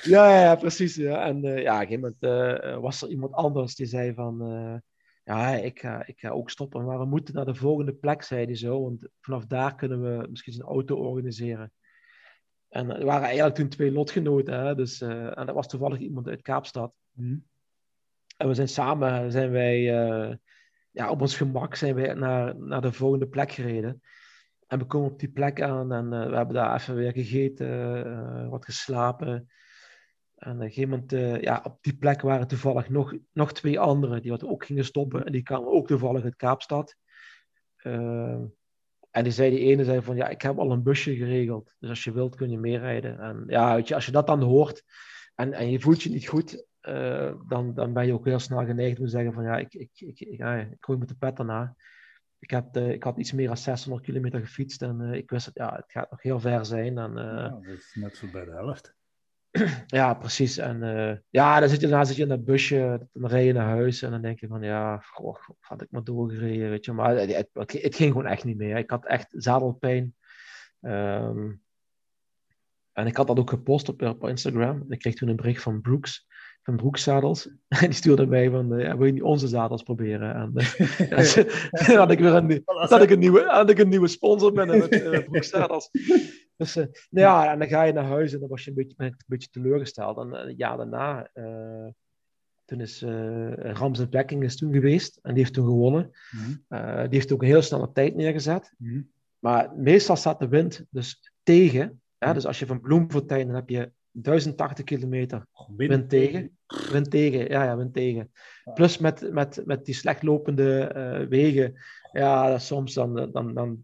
ja, 0.03 0.41
ja, 0.41 0.55
precies. 0.55 0.95
Ja. 0.95 1.25
En 1.25 1.45
uh, 1.45 1.61
ja, 1.61 1.75
op 1.75 1.81
een 1.81 1.87
gegeven 1.87 2.15
moment 2.19 2.63
uh, 2.63 2.77
was 2.77 3.01
er 3.01 3.09
iemand 3.09 3.33
anders 3.33 3.75
die 3.75 3.85
zei 3.85 4.13
van... 4.13 4.81
ja, 5.23 5.49
ik 5.49 5.79
ga, 5.79 6.05
ik 6.05 6.19
ga 6.19 6.29
ook 6.29 6.49
stoppen, 6.49 6.85
maar 6.85 6.99
we 6.99 7.05
moeten 7.05 7.33
naar 7.33 7.45
de 7.45 7.55
volgende 7.55 7.93
plek, 7.93 8.23
zei 8.23 8.45
hij 8.45 8.55
zo. 8.55 8.81
Want 8.81 9.07
vanaf 9.19 9.45
daar 9.45 9.75
kunnen 9.75 10.01
we 10.01 10.27
misschien 10.29 10.53
een 10.53 10.61
auto 10.61 10.95
organiseren. 10.95 11.71
En 12.69 12.89
er 12.89 13.05
waren 13.05 13.25
eigenlijk 13.25 13.55
toen 13.55 13.69
twee 13.69 13.91
lotgenoten. 13.91 14.59
Hè? 14.59 14.75
Dus, 14.75 15.01
en 15.01 15.45
dat 15.45 15.55
was 15.55 15.67
toevallig 15.67 15.99
iemand 15.99 16.27
uit 16.27 16.41
Kaapstad. 16.41 16.93
Mm. 17.11 17.45
En 18.37 18.47
we 18.47 18.53
zijn 18.53 18.69
samen, 18.69 19.31
zijn 19.31 19.51
wij, 19.51 20.39
ja, 20.91 21.09
op 21.09 21.21
ons 21.21 21.37
gemak 21.37 21.75
zijn 21.75 21.95
wij 21.95 22.13
naar, 22.13 22.55
naar 22.59 22.81
de 22.81 22.93
volgende 22.93 23.27
plek 23.27 23.51
gereden. 23.51 24.01
En 24.67 24.79
we 24.79 24.85
komen 24.85 25.11
op 25.11 25.19
die 25.19 25.31
plek 25.31 25.61
aan 25.61 25.91
en 25.91 26.05
uh, 26.05 26.29
we 26.29 26.35
hebben 26.35 26.55
daar 26.55 26.75
even 26.75 26.95
weer 26.95 27.11
gegeten, 27.11 28.07
uh, 28.07 28.49
wat 28.49 28.65
geslapen. 28.65 29.49
En 30.35 30.61
op 30.61 30.75
moment, 30.75 31.11
ja, 31.43 31.61
op 31.63 31.77
die 31.81 31.97
plek 31.97 32.21
waren 32.21 32.47
toevallig 32.47 32.89
nog, 32.89 33.13
nog 33.33 33.53
twee 33.53 33.79
anderen 33.79 34.21
die 34.21 34.31
wat 34.31 34.43
ook 34.43 34.65
gingen 34.65 34.85
stoppen. 34.85 35.25
En 35.25 35.31
die 35.31 35.43
kwamen 35.43 35.71
ook 35.71 35.87
toevallig 35.87 36.23
uit 36.23 36.35
Kaapstad. 36.35 36.95
en 37.81 39.23
die 39.23 39.31
zei, 39.31 39.49
die 39.49 39.59
ene 39.59 39.83
zei 39.83 40.01
van, 40.01 40.15
ja, 40.15 40.27
ik 40.27 40.41
heb 40.41 40.57
al 40.57 40.71
een 40.71 40.83
busje 40.83 41.15
geregeld. 41.15 41.75
Dus 41.79 41.89
als 41.89 42.03
je 42.03 42.11
wilt, 42.11 42.35
kun 42.35 42.49
je 42.49 42.57
meerijden. 42.57 43.19
En 43.19 43.43
ja, 43.47 43.75
je, 43.75 43.95
als 43.95 44.05
je 44.05 44.11
dat 44.11 44.27
dan 44.27 44.41
hoort 44.41 44.83
en, 45.35 45.53
en 45.53 45.69
je 45.69 45.79
voelt 45.79 46.03
je 46.03 46.09
niet 46.09 46.27
goed, 46.27 46.65
uh, 46.87 47.33
dan, 47.47 47.73
dan 47.73 47.93
ben 47.93 48.05
je 48.05 48.13
ook 48.13 48.25
heel 48.25 48.39
snel 48.39 48.65
geneigd 48.65 48.99
om 48.99 49.05
te 49.05 49.11
zeggen 49.11 49.33
van 49.33 49.43
ja, 49.43 49.57
ik, 49.57 49.73
ik, 49.73 49.89
ik, 49.93 50.19
ik, 50.19 50.37
ja, 50.37 50.55
ik 50.55 50.75
gooi 50.79 50.97
met 50.97 51.07
de 51.07 51.15
pet 51.15 51.37
daarna. 51.37 51.75
Ik, 52.39 52.49
heb 52.49 52.73
de, 52.73 52.93
ik 52.93 53.03
had 53.03 53.17
iets 53.17 53.31
meer 53.31 53.47
dan 53.47 53.57
600 53.57 54.05
kilometer 54.05 54.39
gefietst 54.39 54.81
en 54.81 55.01
uh, 55.01 55.13
ik 55.13 55.29
wist 55.29 55.45
dat 55.45 55.55
ja, 55.55 55.75
het 55.75 55.91
gaat 55.91 56.11
nog 56.11 56.21
heel 56.21 56.39
ver 56.39 56.65
zijn. 56.65 56.97
En, 56.97 57.11
uh, 57.11 57.23
ja, 57.23 57.49
dat 57.49 57.77
is 57.77 57.97
net 57.99 58.17
zo 58.17 58.27
bij 58.31 58.45
de 58.45 58.51
helft. 58.51 58.93
ja, 59.87 60.13
precies. 60.13 60.57
En 60.57 60.79
ja, 61.29 61.59
dan 61.59 61.69
zit 61.69 61.81
je, 61.81 61.87
dan 61.87 62.05
zit 62.05 62.15
je 62.15 62.21
in 62.21 62.29
dat 62.29 62.45
busje, 62.45 63.07
dan 63.13 63.29
rij 63.29 63.45
je 63.45 63.53
naar 63.53 63.67
huis 63.67 64.01
en 64.01 64.11
dan 64.11 64.21
denk 64.21 64.39
je 64.39 64.47
van 64.47 64.61
ja, 64.61 64.97
goh, 64.97 65.37
had 65.59 65.81
ik 65.81 65.91
maar 65.91 66.03
doorgereden, 66.03 66.69
weet 66.69 66.85
je. 66.85 66.91
Maar 66.91 67.15
het, 67.15 67.49
het, 67.53 67.95
ging 67.95 68.11
gewoon 68.11 68.25
echt 68.25 68.43
niet 68.43 68.57
meer. 68.57 68.77
Ik 68.77 68.89
had 68.89 69.05
echt 69.05 69.27
zadelpijn. 69.29 70.15
Um, 70.81 71.61
en 72.93 73.07
ik 73.07 73.15
had 73.15 73.27
dat 73.27 73.39
ook 73.39 73.49
gepost 73.49 73.89
op, 73.89 74.01
op 74.01 74.27
Instagram. 74.27 74.81
En 74.81 74.89
ik 74.89 74.99
kreeg 74.99 75.15
toen 75.15 75.29
een 75.29 75.35
bericht 75.35 75.61
van 75.61 75.81
Brooks 75.81 76.27
van 76.63 76.75
broekzadels. 76.75 77.49
En 77.67 77.85
die 77.85 77.91
stuurde 77.91 78.25
mij 78.25 78.49
van, 78.49 78.79
uh, 78.79 78.93
wil 78.93 79.05
je 79.05 79.11
niet 79.11 79.21
onze 79.21 79.47
zadels 79.47 79.83
proberen? 79.83 80.35
En 80.35 80.51
uh, 80.99 81.33
dan 81.87 81.97
had 82.03 82.11
ik 82.11 82.19
weer 82.19 82.33
een, 82.33 82.61
had 82.65 83.01
ik 83.01 83.09
een, 83.09 83.19
nieuwe, 83.19 83.43
had 83.43 83.69
ik 83.69 83.79
een 83.79 83.89
nieuwe 83.89 84.07
sponsor 84.07 84.53
met, 84.53 84.67
met 84.67 84.93
uh, 84.93 85.19
broekzadels. 85.19 85.89
Dus 86.57 86.75
nou 86.75 86.89
ja, 87.09 87.51
en 87.51 87.59
dan 87.59 87.67
ga 87.67 87.83
je 87.83 87.93
naar 87.93 88.05
huis 88.05 88.33
en 88.33 88.39
dan 88.39 88.49
was 88.49 88.63
je 88.63 88.69
een 88.69 88.75
beetje, 88.75 88.93
een 88.97 89.15
beetje 89.25 89.49
teleurgesteld. 89.49 90.17
En 90.17 90.33
een 90.33 90.55
jaar 90.55 90.77
daarna, 90.77 91.29
toen 92.65 92.81
is 92.81 93.01
Ramses 93.55 94.09
Bekking 94.09 94.43
is 94.43 94.57
toen 94.57 94.73
geweest 94.73 95.19
en 95.21 95.33
die 95.33 95.43
heeft 95.43 95.53
toen 95.53 95.65
gewonnen. 95.65 96.11
Mhm. 96.31 97.01
die 97.01 97.17
heeft 97.17 97.31
ook 97.31 97.41
een 97.41 97.47
heel 97.47 97.61
snelle 97.61 97.91
tijd 97.91 98.15
neergezet. 98.15 98.73
Mm 98.77 99.11
Maar 99.39 99.71
meestal 99.75 100.15
staat 100.15 100.39
de 100.39 100.47
wind 100.47 100.85
dus 100.89 101.31
tegen. 101.43 102.01
Ja, 102.17 102.33
dus 102.33 102.45
als 102.45 102.59
je 102.59 102.65
van 102.65 102.81
Bloemfontein, 102.81 103.47
dan 103.47 103.55
heb 103.55 103.69
je 103.69 103.91
1080 104.11 104.85
kilometer. 104.85 105.45
Wind 105.75 106.09
tegen. 106.09 106.57
Wind 106.91 107.11
tegen, 107.11 107.49
ja, 107.49 107.63
ja, 107.63 107.77
wind 107.77 107.93
tegen. 107.93 108.31
Plus 108.73 108.97
met, 108.97 109.31
met, 109.31 109.61
met 109.65 109.85
die 109.85 109.95
slecht 109.95 110.23
lopende 110.23 110.91
uh, 110.95 111.27
wegen. 111.27 111.73
Ja, 112.11 112.59
soms 112.59 112.93
dan, 112.93 113.15
dan, 113.31 113.53
dan, 113.53 113.53
dan 113.53 113.83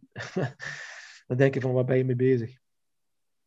denk 1.37 1.53
je 1.53 1.61
van, 1.61 1.73
waar 1.73 1.85
ben 1.85 1.97
je 1.97 2.05
mee 2.05 2.15
bezig? 2.15 2.57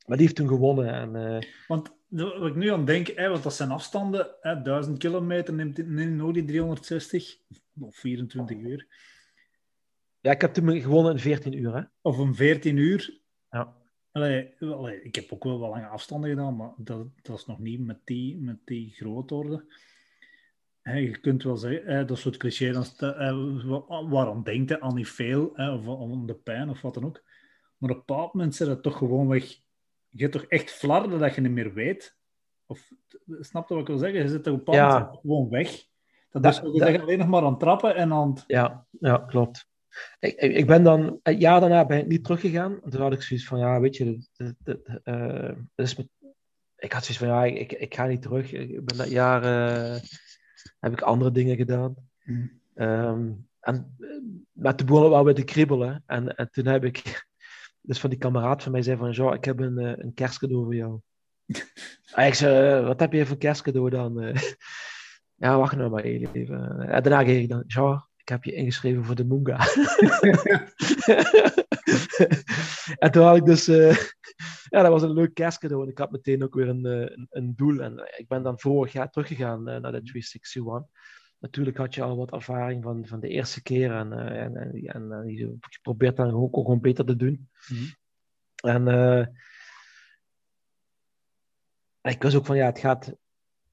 Maar 0.07 0.17
die 0.17 0.27
heeft 0.27 0.39
toen 0.39 0.49
gewonnen. 0.49 0.93
En, 0.93 1.15
uh... 1.15 1.43
Want 1.67 1.99
wat 2.09 2.47
ik 2.47 2.57
nu 2.57 2.73
aan 2.73 2.85
denk, 2.85 3.07
hè, 3.07 3.29
want 3.29 3.43
dat 3.43 3.55
zijn 3.55 3.71
afstanden, 3.71 4.35
hè, 4.41 4.63
1000 4.63 4.99
kilometer 4.99 5.55
neemt, 5.55 5.87
neemt 5.87 6.35
die 6.35 6.45
360 6.45 7.37
of 7.81 7.97
24 7.97 8.57
uur. 8.57 8.87
Ja, 10.21 10.31
ik 10.31 10.41
heb 10.41 10.53
toen 10.53 10.81
gewonnen 10.81 11.13
in 11.13 11.19
14 11.19 11.59
uur. 11.59 11.75
Hè? 11.77 11.83
Of 12.01 12.19
een 12.19 12.35
14 12.35 12.77
uur. 12.77 13.21
Ja. 13.51 13.80
Allee, 14.13 14.55
allee, 14.61 15.03
ik 15.03 15.15
heb 15.15 15.33
ook 15.33 15.45
wel 15.45 15.59
wat 15.59 15.71
lange 15.71 15.87
afstanden 15.87 16.31
gedaan, 16.31 16.57
maar 16.57 16.73
dat, 16.77 17.07
dat 17.23 17.39
is 17.39 17.47
nog 17.47 17.59
niet 17.59 17.81
met 17.81 18.01
die, 18.05 18.39
met 18.39 18.59
die 18.65 18.91
grootorde. 18.91 19.65
je 20.83 21.19
kunt 21.21 21.43
wel 21.43 21.57
zeggen, 21.57 22.07
dat 22.07 22.19
soort 22.19 22.37
cliché, 22.37 22.73
dan, 22.73 22.85
waarom 24.09 24.43
denkt 24.43 24.69
je 24.69 24.81
aan 24.81 24.95
niet 24.95 25.09
veel, 25.09 25.47
of 25.47 25.89
aan 25.89 26.27
de 26.27 26.35
pijn 26.35 26.71
of 26.71 26.81
wat 26.81 26.95
dan 26.95 27.05
ook. 27.05 27.23
Maar 27.77 27.91
op 27.91 27.97
een 27.97 28.05
bepaald 28.07 28.35
moment 28.35 28.55
zit 28.55 28.67
het 28.67 28.83
toch 28.83 28.97
gewoon 28.97 29.29
weg. 29.29 29.45
Je 30.09 30.23
hebt 30.23 30.33
toch 30.33 30.45
echt 30.45 30.71
flarden 30.71 31.19
dat 31.19 31.35
je 31.35 31.41
niet 31.41 31.51
meer 31.51 31.75
weet. 31.75 32.17
Of, 32.67 32.93
snap 33.27 33.69
je 33.69 33.75
wat 33.75 33.83
ik 33.83 33.89
wil 33.89 33.99
zeggen? 33.99 34.23
Je 34.23 34.29
zit 34.29 34.43
toch 34.43 34.53
op 34.53 34.59
een 34.59 34.65
bepaald 34.65 34.93
moment 34.93 35.21
gewoon 35.21 35.49
weg. 35.49 35.89
Dat, 36.31 36.45
is 36.45 36.61
dat, 36.61 36.89
je 36.89 37.01
alleen 37.01 37.19
nog 37.19 37.29
maar 37.29 37.43
aan 37.43 37.59
trappen 37.59 37.95
en 37.95 38.13
aan... 38.13 38.35
Ja, 38.47 38.87
ja, 39.01 39.19
klopt. 39.19 39.70
Ik, 40.19 40.35
ik, 40.35 40.67
ben 40.67 40.83
dan, 40.83 41.21
het 41.23 41.41
jaar 41.41 41.61
daarna 41.61 41.87
ben 41.87 41.99
ik 41.99 42.07
niet 42.07 42.25
teruggegaan. 42.25 42.81
Toen 42.89 43.01
had 43.01 43.13
ik 43.13 43.23
zoiets 43.23 43.47
van, 43.47 43.59
ja, 43.59 43.81
weet 43.81 43.97
je, 43.97 44.27
uh, 45.05 45.51
is 45.75 45.97
met, 45.97 46.09
ik 46.77 46.93
had 46.93 47.05
zoiets 47.05 47.19
van, 47.25 47.29
ja, 47.29 47.45
ik, 47.45 47.73
ik 47.73 47.95
ga 47.95 48.07
niet 48.07 48.23
terug. 48.23 48.53
Ik 48.53 48.85
ben 48.85 48.97
dat 48.97 49.11
jaar, 49.11 49.45
uh, 49.45 50.01
heb 50.81 50.93
ik 50.93 51.01
andere 51.01 51.31
dingen 51.31 51.57
gedaan. 51.57 51.95
Mm. 52.25 52.61
Um, 52.75 53.49
en, 53.61 53.97
maar 54.53 54.77
toen 54.77 54.87
begon 54.87 55.03
het 55.03 55.13
wel 55.13 55.25
weer 55.25 55.35
te 55.35 55.45
kriebelen. 55.45 56.03
En, 56.07 56.37
en 56.37 56.51
toen 56.51 56.67
heb 56.67 56.85
ik, 56.85 57.27
dus 57.81 58.01
van 58.01 58.11
die 58.11 58.19
kameraad 58.19 58.63
van 58.63 58.73
mij 58.73 58.83
zei 58.83 58.97
van, 58.97 59.13
ja, 59.13 59.33
ik 59.33 59.45
heb 59.45 59.61
een, 59.61 59.79
een 59.79 60.15
kerstcadeau 60.15 60.65
voor 60.65 60.75
jou. 60.75 61.01
en 62.15 62.27
ik 62.27 62.35
zei, 62.35 62.85
wat 62.85 63.01
heb 63.01 63.13
je 63.13 63.27
voor 63.27 63.39
kerstcadeau 63.39 63.91
dan? 63.91 64.23
ja, 65.35 65.59
wacht 65.59 65.77
nou 65.77 65.91
maar 65.91 66.03
even. 66.03 66.81
En 66.81 67.03
daarna 67.03 67.25
ging 67.25 67.43
ik 67.43 67.49
dan, 67.49 67.65
ja, 67.67 68.09
heb 68.31 68.45
je 68.45 68.53
ingeschreven 68.53 69.05
voor 69.05 69.15
de 69.15 69.25
Munga. 69.25 69.59
en 73.05 73.11
toen 73.11 73.23
had 73.23 73.37
ik 73.37 73.45
dus, 73.45 73.69
uh, 73.69 73.97
ja, 74.69 74.83
dat 74.83 74.89
was 74.89 75.03
een 75.03 75.13
leuk 75.13 75.35
kerstcadeau. 75.35 75.83
En 75.83 75.89
ik 75.89 75.99
had 75.99 76.11
meteen 76.11 76.43
ook 76.43 76.55
weer 76.55 76.69
een, 76.69 76.87
eh, 76.87 77.17
een, 77.17 77.27
een 77.31 77.53
doel. 77.57 77.81
En 77.81 78.13
ik 78.17 78.29
ben 78.29 78.43
dan 78.43 78.61
vorig 78.61 78.93
jaar 78.93 79.11
teruggegaan 79.11 79.63
naar 79.63 79.93
de 79.93 80.03
361. 80.03 80.87
Natuurlijk 81.39 81.77
had 81.77 81.95
je 81.95 82.03
al 82.03 82.17
wat 82.17 82.33
ervaring 82.33 82.83
van, 82.83 83.07
van 83.07 83.21
de 83.21 83.29
eerste 83.29 83.63
keer. 83.63 83.93
En, 83.93 84.13
en, 84.13 84.57
en, 84.57 85.13
en, 85.13 85.27
je 85.27 85.59
probeert 85.83 86.17
dan 86.17 86.31
ook, 86.31 86.57
ook 86.57 86.65
gewoon 86.65 86.81
beter 86.81 87.05
te 87.05 87.17
doen. 87.17 87.49
Mm 87.69 87.77
-hmm. 87.77 87.99
En 88.61 89.33
ik 92.03 92.23
was 92.23 92.35
ook 92.35 92.47
van, 92.47 92.57
ja, 92.57 92.67
het 92.67 92.79
gaat 92.79 93.15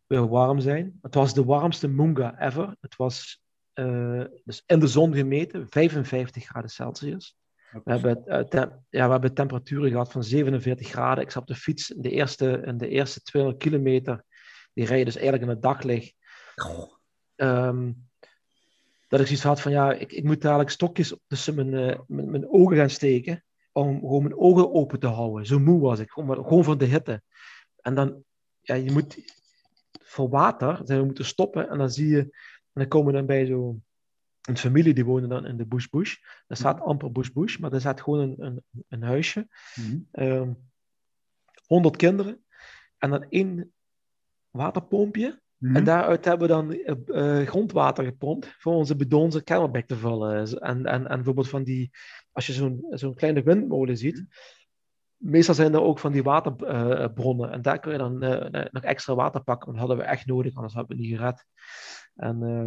wil 0.07 0.29
warm 0.29 0.59
zijn. 0.59 0.99
Het 1.01 1.15
was 1.15 1.33
de 1.33 1.43
warmste 1.43 1.87
Munga 1.87 2.39
ever. 2.39 2.75
Het 2.81 2.95
was 2.95 3.41
uh, 3.79 4.23
dus 4.43 4.63
in 4.65 4.79
de 4.79 4.87
zon 4.87 5.15
gemeten, 5.15 5.67
55 5.69 6.45
graden 6.45 6.69
Celsius. 6.69 7.37
We 7.71 7.91
hebben, 7.91 8.23
uh, 8.25 8.63
ja, 8.89 9.05
we 9.05 9.11
hebben 9.11 9.33
temperaturen 9.33 9.91
gehad 9.91 10.11
van 10.11 10.23
47 10.23 10.87
graden. 10.87 11.23
Ik 11.23 11.31
zat 11.31 11.41
op 11.41 11.47
de 11.47 11.55
fiets 11.55 11.89
in 11.89 12.01
de 12.01 12.09
eerste, 12.09 12.61
in 12.65 12.77
de 12.77 12.87
eerste 12.87 13.21
200 13.21 13.63
kilometer. 13.63 14.23
Die 14.73 14.85
rijden 14.85 15.05
dus 15.05 15.15
eigenlijk 15.15 15.43
in 15.43 15.49
het 15.49 15.61
daglicht. 15.61 16.13
Um, 17.35 18.07
dat 19.07 19.19
ik 19.19 19.25
zoiets 19.25 19.43
had 19.43 19.61
van, 19.61 19.71
ja, 19.71 19.93
ik, 19.93 20.11
ik 20.11 20.23
moet 20.23 20.41
dadelijk 20.41 20.69
stokjes 20.69 21.15
tussen 21.27 21.55
mijn, 21.55 21.73
uh, 21.73 21.99
mijn, 22.07 22.31
mijn, 22.31 22.49
ogen 22.49 22.77
gaan 22.77 22.89
steken. 22.89 23.43
Om 23.71 23.99
gewoon 23.99 24.23
mijn 24.23 24.37
ogen 24.37 24.73
open 24.73 24.99
te 24.99 25.07
houden. 25.07 25.45
Zo 25.45 25.59
moe 25.59 25.79
was 25.79 25.99
ik. 25.99 26.11
Gewoon, 26.11 26.35
gewoon 26.35 26.63
van 26.63 26.77
de 26.77 26.85
hitte. 26.85 27.21
En 27.81 27.95
dan, 27.95 28.23
ja, 28.61 28.75
je 28.75 28.91
moet 28.91 29.17
voor 30.03 30.29
water, 30.29 30.79
zijn 30.83 30.99
we 30.99 31.05
moeten 31.05 31.25
stoppen. 31.25 31.69
En 31.69 31.77
dan 31.77 31.89
zie 31.89 32.07
je, 32.07 32.37
dan 32.77 32.87
komen 32.87 33.11
we 33.11 33.17
dan 33.17 33.25
bij 33.25 33.45
zo'n 33.45 33.85
een 34.41 34.57
familie 34.57 34.93
die 34.93 35.05
woonde 35.05 35.27
dan 35.27 35.45
in 35.45 35.57
de 35.57 35.65
Bush 35.65 35.87
Bush. 35.87 36.15
Daar 36.47 36.57
staat 36.57 36.77
mhm. 36.77 36.87
amper 36.87 37.11
Bush 37.11 37.29
Bush, 37.29 37.57
maar 37.57 37.73
er 37.73 37.79
staat 37.79 38.01
gewoon 38.01 38.19
een, 38.19 38.35
een, 38.45 38.63
een 38.87 39.03
huisje. 39.03 39.47
Mm 39.75 40.07
-hmm. 40.11 40.65
100 41.65 41.95
kinderen. 41.95 42.45
En 42.97 43.09
dan 43.09 43.25
één 43.29 43.73
waterpompje. 44.49 45.41
En 45.59 45.71
mhm. 45.71 45.83
daaruit 45.83 46.25
hebben 46.25 46.47
we 46.47 46.53
dan 46.53 46.95
uh, 47.07 47.47
grondwater 47.47 48.03
gepompt 48.03 48.55
voor 48.57 48.73
onze 48.73 48.95
bidons 48.95 49.35
en 49.35 49.43
camelback 49.43 49.85
te 49.85 49.95
vullen. 49.95 50.59
En, 50.59 50.85
en, 50.85 51.07
en 51.07 51.15
bijvoorbeeld 51.15 51.49
van 51.49 51.63
die, 51.63 51.89
als 52.31 52.45
je 52.45 52.53
zo'n 52.53 52.85
zo'n 52.89 53.15
kleine 53.15 53.43
windmolen 53.43 53.97
ziet, 53.97 54.25
meestal 55.17 55.55
zijn 55.55 55.73
er 55.73 55.81
ook 55.81 55.99
van 55.99 56.11
die 56.11 56.23
waterbronnen. 56.23 57.51
en 57.51 57.61
daar 57.61 57.79
kun 57.79 57.91
je 57.91 57.97
dan 57.97 58.23
uh, 58.23 58.65
nog 58.71 58.83
extra 58.83 59.15
water 59.15 59.43
pakken, 59.43 59.65
want 59.67 59.79
dat 59.79 59.87
hadden 59.87 60.05
we 60.05 60.11
echt 60.11 60.25
nodig, 60.25 60.55
anders 60.55 60.73
hadden 60.73 60.97
we 60.97 61.03
het 61.03 61.11
niet 61.11 61.19
gered. 61.19 61.45
En, 62.17 62.41
uh, 62.41 62.59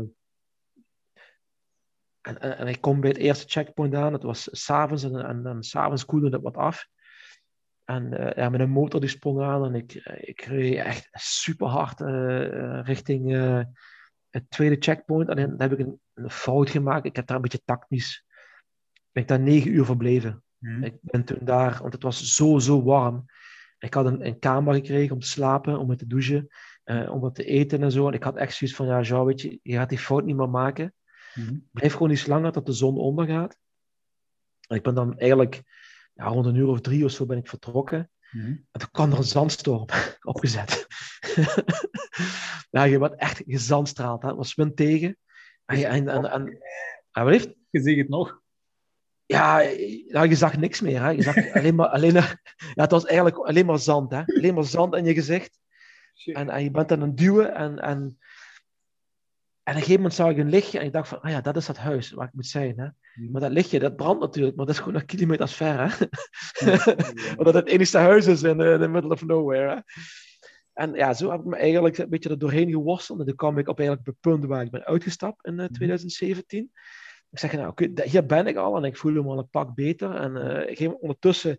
en, 2.20 2.40
en, 2.40 2.58
en, 2.58 2.66
ik 2.66 2.80
kom 2.80 3.00
bij 3.00 3.10
het 3.10 3.18
eerste 3.18 3.48
checkpoint 3.48 3.94
aan, 3.94 4.12
het 4.12 4.22
was 4.22 4.48
s'avonds 4.52 5.02
en, 5.02 5.24
en, 5.24 5.46
en 5.46 5.62
s'avonds 5.62 6.04
koelde 6.04 6.28
het 6.30 6.42
wat 6.42 6.56
af. 6.56 6.88
En 7.84 8.20
uh, 8.20 8.32
ja, 8.32 8.48
met 8.48 8.60
een 8.60 8.70
motor 8.70 9.00
die 9.00 9.08
sprong 9.08 9.40
aan 9.40 9.64
en 9.64 9.74
ik, 9.74 9.94
ik 10.20 10.40
reed 10.40 10.76
echt 10.76 11.08
super 11.12 11.66
hard 11.66 12.00
uh, 12.00 12.82
richting 12.82 13.32
uh, 13.32 13.62
het 14.30 14.50
tweede 14.50 14.76
checkpoint. 14.78 15.28
En 15.28 15.36
dan 15.36 15.60
heb 15.60 15.72
ik 15.72 15.78
een, 15.78 16.00
een, 16.14 16.30
fout 16.30 16.70
gemaakt. 16.70 17.04
Ik 17.04 17.16
heb 17.16 17.26
daar 17.26 17.36
een 17.36 17.42
beetje 17.42 17.62
tactisch, 17.64 18.24
ben 19.12 19.22
ik 19.22 19.28
daar 19.28 19.40
negen 19.40 19.72
uur 19.72 19.84
verbleven. 19.84 20.42
Hmm. 20.58 20.84
Ik 20.84 20.98
ben 21.00 21.24
toen 21.24 21.38
daar, 21.40 21.78
want 21.80 21.92
het 21.92 22.02
was 22.02 22.34
zo, 22.34 22.58
zo 22.58 22.82
warm. 22.82 23.24
Ik 23.78 23.94
had 23.94 24.06
een, 24.06 24.26
een 24.26 24.38
kamer 24.38 24.74
gekregen 24.74 25.14
om 25.14 25.20
te 25.20 25.28
slapen, 25.28 25.78
om 25.78 25.96
te 25.96 26.06
douchen, 26.06 26.48
om 27.10 27.20
wat 27.20 27.34
te 27.34 27.44
eten 27.44 27.82
en 27.82 27.92
zo. 27.92 28.06
En 28.06 28.12
ik 28.12 28.22
had 28.22 28.36
echt 28.36 28.54
zoiets 28.54 28.76
van, 28.76 28.86
ja, 28.86 29.00
Jean, 29.00 29.24
weet 29.24 29.40
je, 29.40 29.58
je 29.62 29.72
gaat 29.72 29.88
die 29.88 29.98
fout 29.98 30.24
niet 30.24 30.36
meer 30.36 30.50
maken. 30.50 30.94
Hmm. 31.32 31.68
Blijf 31.72 31.92
gewoon 31.92 32.10
iets 32.10 32.26
langer 32.26 32.52
tot 32.52 32.66
de 32.66 32.72
zon 32.72 32.98
ondergaat. 32.98 33.58
En 34.66 34.76
ik 34.76 34.82
ben 34.82 34.94
dan 34.94 35.18
eigenlijk 35.18 35.62
ja, 36.14 36.24
rond 36.24 36.46
een 36.46 36.54
uur 36.54 36.68
of 36.68 36.80
drie 36.80 37.04
of 37.04 37.10
zo 37.10 37.26
ben 37.26 37.38
ik 37.38 37.48
vertrokken. 37.48 38.10
Mm 38.30 38.40
-hmm. 38.40 38.66
En 38.70 38.80
toen 38.80 38.90
kwam 38.90 39.10
er 39.10 39.18
een 39.18 39.24
zandstorm 39.24 39.86
opgezet. 40.20 40.86
ja, 42.70 42.82
je 42.82 42.98
wordt 42.98 43.16
echt 43.16 43.42
gezandstraald. 43.46 44.22
Het 44.22 44.36
was 44.36 44.54
wind 44.54 44.76
tegen. 44.76 45.16
En, 45.64 45.84
en, 45.84 46.08
en, 46.08 46.24
en, 46.24 46.46
en 47.12 47.24
wat 47.24 47.32
heeft? 47.32 47.54
Je 47.70 47.80
ziet 47.80 47.98
het 47.98 48.08
nog. 48.08 48.40
Ja, 49.26 49.60
ja, 50.06 50.22
je 50.22 50.34
zag 50.34 50.56
niks 50.56 50.80
meer. 50.80 51.02
Hè. 51.02 51.10
Je 51.10 51.22
zag 51.22 51.52
alleen 51.54 51.74
maar, 51.74 51.88
alleen, 51.88 52.12
ja, 52.12 52.38
het 52.74 52.90
was 52.90 53.04
eigenlijk 53.04 53.36
alleen 53.36 53.66
maar 53.66 53.78
zand. 53.78 54.10
Hè. 54.10 54.22
Alleen 54.24 54.54
maar 54.54 54.64
zand 54.64 54.94
in 54.94 55.04
je 55.04 55.14
gezicht. 55.14 55.59
En, 56.24 56.48
en 56.48 56.62
je 56.62 56.70
bent 56.70 56.92
aan 56.92 57.00
het 57.00 57.16
duwen. 57.16 57.54
En, 57.54 57.78
en, 57.78 58.18
en 59.62 59.76
op 59.76 59.76
een 59.76 59.88
gegeven 59.88 59.94
moment 59.94 60.14
zag 60.14 60.30
ik 60.30 60.38
een 60.38 60.48
lichtje 60.48 60.78
en 60.78 60.86
ik 60.86 60.92
dacht 60.92 61.08
van, 61.08 61.20
ah 61.20 61.30
ja, 61.30 61.40
dat 61.40 61.56
is 61.56 61.66
dat 61.66 61.76
huis 61.76 62.10
waar 62.10 62.26
ik 62.26 62.32
moet 62.32 62.46
zijn. 62.46 62.78
Hè? 62.78 62.88
Maar 63.30 63.40
dat 63.40 63.50
lichtje, 63.50 63.78
dat 63.78 63.96
brandt 63.96 64.20
natuurlijk, 64.20 64.56
maar 64.56 64.66
dat 64.66 64.74
is 64.74 64.80
gewoon 64.80 64.94
nog 64.94 65.04
kilometers 65.04 65.54
ver. 65.54 65.78
Hè? 65.78 66.06
Omdat 67.38 67.54
het 67.54 67.68
enige 67.68 67.98
huis 67.98 68.26
is 68.26 68.42
in 68.42 68.58
the 68.58 68.88
middle 68.90 69.10
of 69.10 69.24
nowhere. 69.24 69.74
Hè? 69.74 69.80
En 70.72 70.94
ja, 70.94 71.14
zo 71.14 71.30
heb 71.30 71.40
ik 71.40 71.46
me 71.46 71.56
eigenlijk 71.56 71.98
een 71.98 72.08
beetje 72.08 72.28
er 72.28 72.38
doorheen 72.38 72.70
geworsteld. 72.70 73.20
En 73.20 73.26
toen 73.26 73.36
kwam 73.36 73.58
ik 73.58 73.68
op 73.68 73.78
eigenlijk 73.78 74.08
het 74.08 74.20
punt 74.20 74.44
waar 74.44 74.62
ik 74.62 74.70
ben 74.70 74.84
uitgestapt 74.84 75.46
in 75.46 75.54
uh, 75.54 75.64
eh, 75.64 75.70
2017. 75.70 76.58
Mhm. 76.58 76.70
Ik 77.30 77.38
zeg, 77.38 77.52
nou 77.52 77.68
oké, 77.68 77.84
okay, 77.84 78.08
hier 78.08 78.26
ben 78.26 78.46
ik 78.46 78.56
al 78.56 78.76
en 78.76 78.84
ik 78.84 78.96
voel 78.96 79.12
me 79.12 79.28
al 79.28 79.38
een 79.38 79.48
pak 79.48 79.74
beter. 79.74 80.14
En 80.14 80.36
uh, 80.80 80.92
ondertussen 81.00 81.58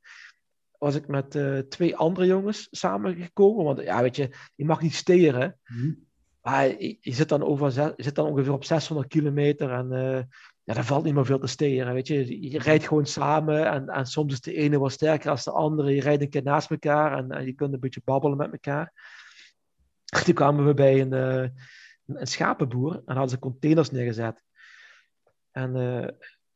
was 0.81 0.95
ik 0.95 1.07
met 1.07 1.35
uh, 1.35 1.59
twee 1.59 1.95
andere 1.95 2.25
jongens 2.25 2.67
samengekomen. 2.71 3.65
Want 3.65 3.81
ja, 3.81 4.01
weet 4.01 4.15
je, 4.15 4.29
je 4.55 4.65
mag 4.65 4.81
niet 4.81 4.95
steren. 4.95 5.59
Mm 5.65 6.09
maar 6.41 6.81
je, 6.81 6.97
zit 7.01 7.29
dan 7.29 7.43
over, 7.43 7.73
je 7.73 8.03
zit 8.03 8.15
dan 8.15 8.27
ongeveer 8.27 8.53
op 8.53 8.63
600 8.63 9.07
kilometer 9.07 9.71
en 9.71 9.91
uh, 9.91 10.21
ja, 10.63 10.73
daar 10.73 10.85
valt 10.85 11.03
niet 11.03 11.13
meer 11.13 11.25
veel 11.25 11.39
te 11.39 11.47
steren. 11.47 11.93
Weet 11.93 12.07
je. 12.07 12.49
je 12.51 12.59
rijdt 12.59 12.87
gewoon 12.87 13.05
samen 13.05 13.71
en, 13.71 13.87
en 13.87 14.05
soms 14.05 14.33
is 14.33 14.41
de 14.41 14.53
ene 14.53 14.79
wat 14.79 14.91
sterker 14.91 15.25
dan 15.25 15.37
de 15.43 15.51
andere. 15.51 15.95
Je 15.95 16.01
rijdt 16.01 16.21
een 16.21 16.29
keer 16.29 16.43
naast 16.43 16.71
elkaar 16.71 17.17
en, 17.17 17.31
en 17.31 17.45
je 17.45 17.53
kunt 17.53 17.73
een 17.73 17.79
beetje 17.79 18.01
babbelen 18.03 18.37
met 18.37 18.51
elkaar. 18.51 18.93
Toen 20.25 20.33
kwamen 20.33 20.65
we 20.65 20.73
bij 20.73 21.01
een, 21.01 21.13
uh, 21.13 21.49
een 22.05 22.27
schapenboer 22.27 22.93
en 22.93 23.15
hadden 23.15 23.29
ze 23.29 23.39
containers 23.39 23.91
neergezet. 23.91 24.43
En 25.51 25.75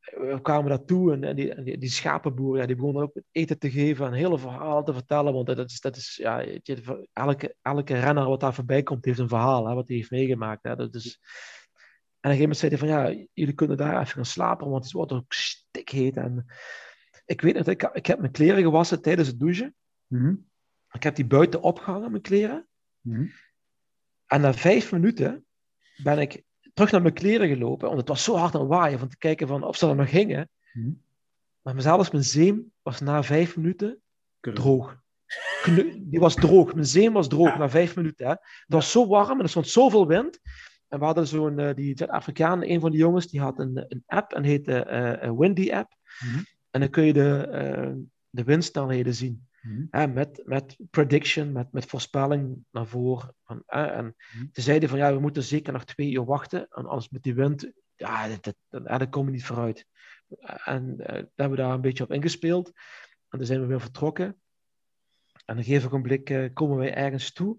we 0.06 0.40
kwamen 0.42 0.70
daartoe 0.70 1.14
en, 1.14 1.24
en, 1.24 1.36
die, 1.36 1.64
die, 1.64 1.78
die, 1.78 1.90
schapenboer, 1.90 2.58
ja, 2.58 2.66
die 2.66 2.76
begon 2.76 2.98
ook 2.98 3.22
eten 3.32 3.60
te 3.60 3.72
geven 3.72 4.06
en 4.06 4.14
hele 4.14 4.40
verhalen 4.40 4.86
te 4.86 4.94
vertellen. 4.94 5.34
Want 5.34 5.48
dat 5.48 5.70
is, 5.70 5.80
dat 5.80 5.96
is 5.96 6.16
ja, 6.16 6.46
elke, 7.14 7.56
elke 7.62 8.00
renner 8.00 8.26
wat 8.26 8.40
daar 8.40 8.54
voorbij 8.54 8.84
komt, 8.84 9.06
heeft 9.06 9.20
een 9.20 9.28
verhaal, 9.28 9.68
hè, 9.68 9.74
wat 9.74 9.88
hij 9.88 9.98
heeft 9.98 10.12
meegemaakt. 10.12 10.64
Hè. 10.64 10.76
Dat 10.76 10.96
is... 10.96 11.20
En 12.20 12.32
op 12.32 12.38
een 12.38 12.38
gegeven 12.38 12.40
moment 12.40 12.58
zei 12.58 12.72
hij 12.72 12.80
van, 12.80 13.18
ja, 13.18 13.28
jullie 13.34 13.54
kunnen 13.54 13.78
daar 13.78 14.02
even 14.02 14.14
gaan 14.14 14.26
slapen, 14.26 14.70
want 14.70 14.84
het 14.84 14.94
wordt 14.94 15.12
ook 15.12 15.34
stikheet. 15.34 16.18
En 16.18 16.46
ik 17.26 17.42
weet 17.42 17.56
niet, 17.56 17.68
ik, 17.68 17.90
ik 17.94 18.06
heb 18.06 18.20
mijn 18.20 18.32
kleren 18.32 18.64
gewassen 18.64 19.02
tijdens 19.02 19.28
het 19.28 19.40
douchen. 19.40 19.76
Mm 20.08 20.50
Ik 20.92 21.04
heb 21.04 21.16
die 21.16 21.26
buiten 21.26 21.62
opgehangen, 21.62 22.12
mijn 22.12 22.24
kleren. 22.24 22.68
Mm 23.02 23.32
En 24.26 24.42
na 24.42 24.54
vijf 24.54 24.92
minuten 24.92 25.46
ben 26.04 26.20
ik 26.20 26.44
terug 26.76 26.92
naar 26.92 27.02
mijn 27.02 27.14
kleren 27.14 27.48
gelopen, 27.48 27.88
want 27.88 28.00
het 28.00 28.10
was 28.10 28.24
zo 28.24 28.36
hard 28.36 28.56
aan 28.56 28.68
waaien 28.68 29.00
van 29.00 29.08
te 29.08 29.18
kijken 29.18 29.48
van 29.48 29.64
of 29.64 29.78
ze 29.78 29.88
er 29.88 29.96
nog 29.96 30.10
gingen. 30.10 30.50
Hmm. 30.72 31.02
Maar 31.62 31.82
zelfs 31.82 32.12
mijn 32.12 32.24
zeem 32.24 32.72
was 32.82 33.00
na 33.00 33.24
vijf 33.24 33.56
minuten 33.56 34.00
droog. 34.40 35.04
Die 36.00 36.20
was 36.20 36.36
droog. 36.36 36.74
Mijn 36.74 36.86
zeem 36.86 37.14
was 37.14 37.28
droog 37.28 37.58
na 37.58 37.70
vijf 37.70 37.96
minuten. 37.96 38.26
Hè. 38.26 38.32
Het 38.32 38.64
was 38.68 38.92
zo 38.92 39.08
warm 39.08 39.38
en 39.38 39.44
er 39.44 39.50
stond 39.50 39.68
zoveel 39.68 40.08
wind. 40.08 40.40
En 40.88 41.00
we 41.00 41.06
hadden 41.06 41.28
zo'n, 41.28 41.60
uh, 41.60 41.74
die 41.74 41.98
Zuid-Afrikaan, 41.98 42.64
een 42.64 42.80
van 42.80 42.92
de 42.92 42.98
jongens, 42.98 43.28
die 43.28 43.40
had 43.40 43.60
een, 43.60 43.86
een 43.88 44.04
app 44.06 44.34
en 44.34 44.44
heette 44.44 44.88
uh, 45.24 45.32
Windy 45.38 45.72
App. 45.72 45.94
Hmm. 46.18 46.46
En 46.72 46.80
dan 46.80 46.90
kun 46.90 47.04
je 47.04 47.14
de, 47.14 47.48
uh, 47.52 48.04
de 48.30 48.44
windsnelheden 48.44 49.14
zien. 49.14 49.48
Mm 49.66 50.14
met, 50.14 50.42
met 50.46 50.78
prediction, 50.90 51.52
met, 51.52 51.72
met 51.72 51.86
voorspelling 51.86 52.66
naar 52.72 52.88
voren. 52.88 53.36
En, 53.46 53.64
en 53.68 54.06
mm 54.06 54.50
ze 54.52 54.62
zeiden 54.62 54.90
van 54.90 54.98
ja, 54.98 55.14
we 55.14 55.20
moeten 55.20 55.44
zeker 55.44 55.74
nog 55.74 55.86
twee 55.86 56.12
uur 56.12 56.26
wachten. 56.26 56.68
En 56.70 56.86
anders 56.86 57.10
met 57.10 57.24
die 57.24 57.34
wind, 57.34 57.72
ja, 57.96 58.28
dat, 58.28 59.10
komen 59.10 59.26
we 59.26 59.38
niet 59.38 59.46
vooruit. 59.46 59.86
En 60.66 60.96
uh, 61.00 61.06
daar 61.06 61.28
hebben 61.36 61.50
we 61.50 61.64
daar 61.64 61.74
een 61.74 61.82
beetje 61.82 62.04
op 62.04 62.12
ingespeeld. 62.12 62.68
En 63.30 63.38
toen 63.38 63.48
zijn 63.48 63.62
we 63.62 63.66
weer 63.66 63.82
vertrokken. 63.82 64.42
En 65.46 65.58
een 65.58 65.64
gegeven 65.64 65.88
ogenblik 65.88 66.30
uh, 66.30 66.50
komen 66.54 66.78
wij 66.78 66.94
ergens 66.94 67.32
toe. 67.32 67.58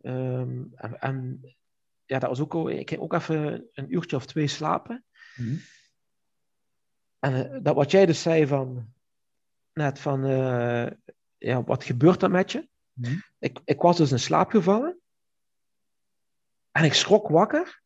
Um, 0.00 0.72
en, 0.74 1.00
en, 1.00 1.40
ja, 2.04 2.18
dat 2.18 2.28
was 2.28 2.40
ook 2.40 2.54
al, 2.54 2.70
ik 2.70 2.88
ging 2.88 3.00
ook 3.00 3.12
even 3.12 3.68
een 3.72 3.94
uurtje 3.94 4.16
of 4.16 4.26
twee 4.26 4.46
slapen. 4.46 5.04
Mm 5.36 5.60
En 7.18 7.52
uh, 7.52 7.58
dat 7.62 7.74
wat 7.74 7.90
jij 7.90 8.06
dus 8.06 8.22
zei 8.22 8.46
van, 8.46 8.92
net 9.72 9.98
van, 9.98 10.24
ja, 11.38 11.64
wat 11.64 11.84
gebeurt 11.84 12.22
er 12.22 12.30
met 12.30 12.52
je? 12.52 12.68
Mhm. 12.92 13.16
Ik, 13.38 13.60
ik 13.64 13.80
was 13.80 13.96
dus 13.96 14.12
in 14.12 14.18
slaap 14.18 14.50
gevallen. 14.50 14.98
En 16.70 16.84
ik 16.84 16.94
schrok 16.94 17.28
wakker. 17.28 17.82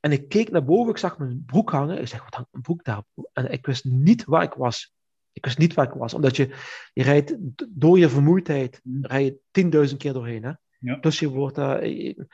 En 0.00 0.12
ik 0.12 0.28
keek 0.28 0.50
naar 0.50 0.64
boven, 0.64 0.90
ik 0.90 0.98
zag 0.98 1.18
mijn 1.18 1.44
broek 1.46 1.70
hangen. 1.70 2.00
Ik 2.00 2.08
zeg, 2.08 2.24
wat 2.24 2.34
hangt 2.34 2.52
mijn 2.52 2.62
broek 2.62 2.84
daar? 2.84 3.02
En 3.32 3.52
ik 3.52 3.66
wist 3.66 3.84
niet 3.84 4.24
waar 4.24 4.42
ik 4.42 4.52
was. 4.52 4.94
Ik 5.32 5.44
wist 5.44 5.58
niet 5.58 5.74
waar 5.74 5.86
ik 5.86 5.92
was. 5.92 6.14
Omdat 6.14 6.36
je, 6.36 6.54
je 6.92 7.02
rijdt 7.02 7.36
door 7.68 7.98
je 7.98 8.08
vermoeidheid, 8.08 8.80
mm. 8.82 9.06
rij 9.06 9.24
je 9.24 9.88
10.000 9.90 9.96
keer 9.96 10.12
doorheen. 10.12 10.44
Hè? 10.44 10.52
Ja. 10.78 10.96
Dus 10.96 11.18
je 11.18 11.28
wordt, 11.28 11.58
uh, 11.58 11.82
je, 11.82 12.26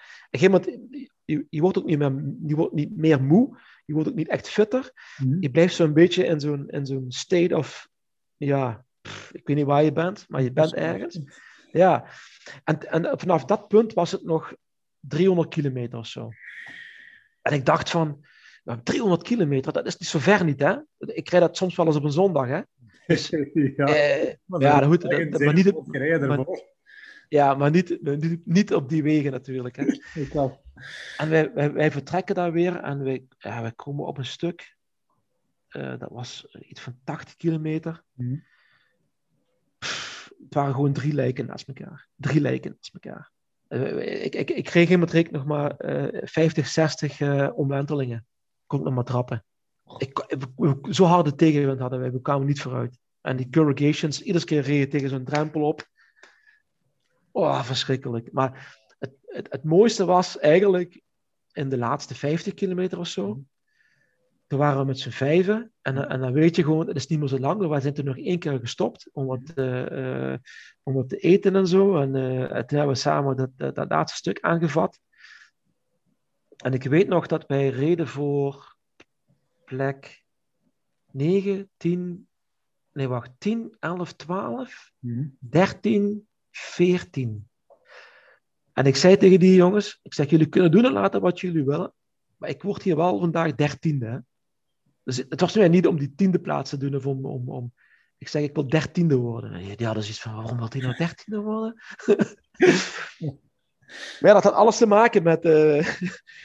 je, 1.25 1.47
je, 1.51 1.61
wordt 1.61 1.79
ook 1.79 1.85
niet 1.85 1.99
meer, 1.99 2.35
je 2.47 2.57
wordt 2.57 2.75
niet 2.75 2.97
meer 2.97 3.23
moe. 3.23 3.59
Je 3.85 3.93
wordt 3.93 4.09
ook 4.09 4.15
niet 4.15 4.29
echt 4.29 4.49
fitter. 4.49 4.93
Mm. 5.17 5.37
Je 5.41 5.51
blijft 5.51 5.75
zo'n 5.75 5.93
beetje 5.93 6.25
in 6.25 6.41
zo'n, 6.41 6.69
in 6.69 6.87
zo'n 6.87 7.11
state 7.11 7.57
of, 7.57 7.89
ja, 8.37 8.85
ik 9.33 9.47
weet 9.47 9.57
niet 9.57 9.67
waar 9.67 9.83
je 9.83 9.93
bent, 9.93 10.25
maar 10.29 10.43
je 10.43 10.53
bent 10.53 10.75
ergens. 10.75 11.21
Ja, 11.73 12.05
en, 12.65 12.79
en 12.91 13.19
vanaf 13.19 13.45
dat 13.45 13.69
punt 13.69 13.93
was 13.93 14.11
het 14.13 14.25
nog 14.25 14.55
300 15.01 15.49
kilometer 15.49 15.99
of 15.99 16.07
zo. 16.07 16.29
En 17.43 17.53
ik 17.53 17.65
dacht 17.65 17.91
van, 17.91 18.25
300 18.83 19.23
kilometer, 19.23 19.73
dat 19.73 19.87
is 19.87 19.97
niet 19.97 20.09
zo 20.09 20.19
ver 20.19 20.45
niet, 20.45 20.61
hè? 20.61 20.77
Ik 20.99 21.29
rijd 21.29 21.43
dat 21.43 21.57
soms 21.57 21.77
wel 21.77 21.87
eens 21.87 21.97
op 21.97 22.05
een 22.05 22.13
zondag, 22.13 22.47
hè? 22.49 22.61
Dus, 23.07 23.29
ja, 23.77 23.87
eh, 23.87 24.35
maar 24.45 24.61
ja, 24.61 24.81
dat, 24.81 25.01
dat, 25.01 25.31
dat, 25.33 25.41
maar 25.41 25.55
niet... 25.55 25.87
Maar, 26.19 26.47
Ja, 27.29 27.55
maar 27.55 27.71
niet, 27.71 27.99
niet, 28.45 28.75
op 28.75 28.89
die 28.89 29.03
wegen 29.03 29.31
natuurlijk. 29.33 29.77
Hè. 29.77 29.85
En 31.17 31.29
wij, 31.31 31.53
wij, 31.53 31.73
wij 31.73 31.91
vertrekken 31.91 32.35
daar 32.35 32.53
weer 32.53 32.77
en 32.77 33.03
wij, 33.05 33.25
ja, 33.39 33.63
wij 33.63 33.73
komen 33.73 34.07
op 34.07 34.19
een 34.19 34.25
stuk. 34.25 34.77
eh, 35.69 35.99
dat 35.99 36.11
was 36.11 36.57
iets 36.61 36.81
van 36.81 36.99
80 37.05 37.37
kilometer. 37.37 38.03
Mhm. 38.13 38.37
Het 40.45 40.55
waren 40.55 40.75
gewoon 40.75 40.93
drie 40.93 41.13
lijken 41.13 41.47
naast 41.47 41.69
elkaar. 41.69 42.09
Drie 42.15 42.41
lijken 42.41 42.71
naast 42.71 42.95
elkaar. 42.95 43.31
Eh, 43.69 44.25
ik, 44.25 44.35
ik, 44.35 44.51
ik 44.51 44.65
kreeg 44.65 44.89
in 44.89 44.99
mijn 44.99 45.11
trek 45.11 45.31
nog 45.31 45.45
maar 45.45 45.77
eh 45.77 46.21
50, 46.25 46.67
60 46.67 47.21
eh 47.21 47.49
omwentelingen. 47.55 48.27
Kon 48.67 48.83
nog 48.83 48.95
maar 48.95 49.05
trappen. 49.05 49.45
Ik, 49.99 50.27
zo 50.91 51.05
harde 51.05 51.35
tegenwind 51.35 51.81
hadden 51.81 52.01
wij, 52.01 52.13
we 52.13 52.21
kwamen 52.21 52.47
niet 52.47 52.61
vooruit. 52.61 52.99
En 53.21 53.37
die 53.37 53.51
corrugations, 53.51 54.23
iedere 54.23 54.45
keer 54.45 54.63
reed 54.63 54.79
je 54.79 54.89
tegen 54.89 55.09
zo'n 55.09 55.25
drempel 55.25 55.63
op. 55.63 55.89
Oh, 57.31 57.65
verschrikkelijk. 57.65 58.33
Maar 58.33 58.79
het, 58.99 59.17
het, 59.23 59.47
het 59.51 59.65
mooiste 59.65 60.05
was 60.05 60.39
eigenlijk 60.39 61.01
in 61.53 61.69
de 61.69 61.79
laatste 61.79 62.15
50 62.15 62.55
kilometer 62.55 62.99
of 62.99 63.07
zo. 63.07 63.43
Toen 64.51 64.59
waren 64.59 64.79
we 64.81 64.85
met 64.85 64.99
z'n 64.99 65.11
vijven. 65.11 65.73
En, 65.83 65.95
dan- 65.95 66.07
en 66.07 66.21
dan 66.21 66.33
weet 66.33 66.57
je 66.57 66.63
gewoon, 66.63 66.87
het 66.87 66.97
is 66.97 67.07
niet 67.07 67.19
meer 67.19 67.29
zo 67.29 67.39
lang. 67.39 67.67
We 67.69 67.81
zijn 67.81 67.95
toen 67.95 68.05
nog 68.05 68.17
één 68.19 68.39
keer 68.39 68.59
gestopt 68.59 69.09
om 69.13 69.27
wat, 69.27 69.53
eh, 69.55 70.33
eh, 70.33 70.39
om 70.83 70.95
wat 70.95 71.09
te 71.09 71.17
eten 71.17 71.57
en 71.57 71.67
zo. 71.67 71.97
En 71.97 72.15
eh, 72.15 72.43
toen 72.43 72.79
hebben 72.79 72.95
we 72.95 72.95
samen 72.95 73.37
dat, 73.37 73.51
dat, 73.57 73.75
dat 73.75 73.91
laatste 73.91 74.17
stuk 74.17 74.41
aangevat. 74.41 75.01
En 76.57 76.73
ik 76.73 76.83
weet 76.83 77.09
nog 77.09 77.27
dat 77.27 77.47
wij 77.47 77.69
reden 77.69 78.07
voor 78.09 78.77
plek 79.65 80.25
9, 81.11 81.71
10, 81.77 82.29
nee 82.93 83.09
wacht, 83.09 83.31
10, 83.39 83.77
11, 83.79 84.13
12. 84.13 84.93
Mhm. 84.99 85.27
13, 85.39 86.29
14. 86.51 87.49
En 88.73 88.87
ik 88.87 88.97
zei 88.97 89.17
tegen 89.17 89.41
die 89.41 89.55
jongens, 89.55 89.99
ik 90.03 90.15
zeg, 90.15 90.31
jullie 90.31 90.49
kunnen 90.49 90.71
doen 90.71 90.85
en 90.85 90.93
laten 90.93 91.21
wat 91.21 91.41
jullie 91.41 91.65
willen, 91.65 91.93
maar 92.37 92.49
ik 92.49 92.63
word 92.63 92.83
hier 92.83 92.97
wel 92.97 93.19
vandaag 93.19 93.55
dertiende. 93.55 94.25
Dus 95.05 95.17
het 95.17 95.41
was 95.41 95.57
mij 95.57 95.69
niet 95.69 95.87
om 95.87 95.99
die 95.99 96.15
tiende 96.15 96.41
plaats 96.41 96.71
te 96.71 96.77
doen 96.77 96.95
of 96.95 97.07
om, 97.07 97.49
om. 97.49 97.73
Ik 98.19 98.29
zeg, 98.29 98.43
ik 98.43 98.55
wil 98.55 98.69
dertiende 98.69 99.17
worden. 99.17 99.53
En 99.53 99.77
die 99.77 99.87
hadden 99.87 100.03
zoiets 100.05 100.23
van, 100.23 100.35
waarom 100.35 100.59
wil 100.59 100.67
hij 100.71 100.81
nou 100.81 100.97
dertiende 100.97 101.41
worden? 101.41 101.75
maar 104.21 104.31
ja, 104.31 104.33
dat 104.33 104.43
had 104.43 104.53
alles 104.53 104.79
te 104.79 104.87
maken 104.87 105.23
met... 105.23 105.45
eh, 105.45 105.87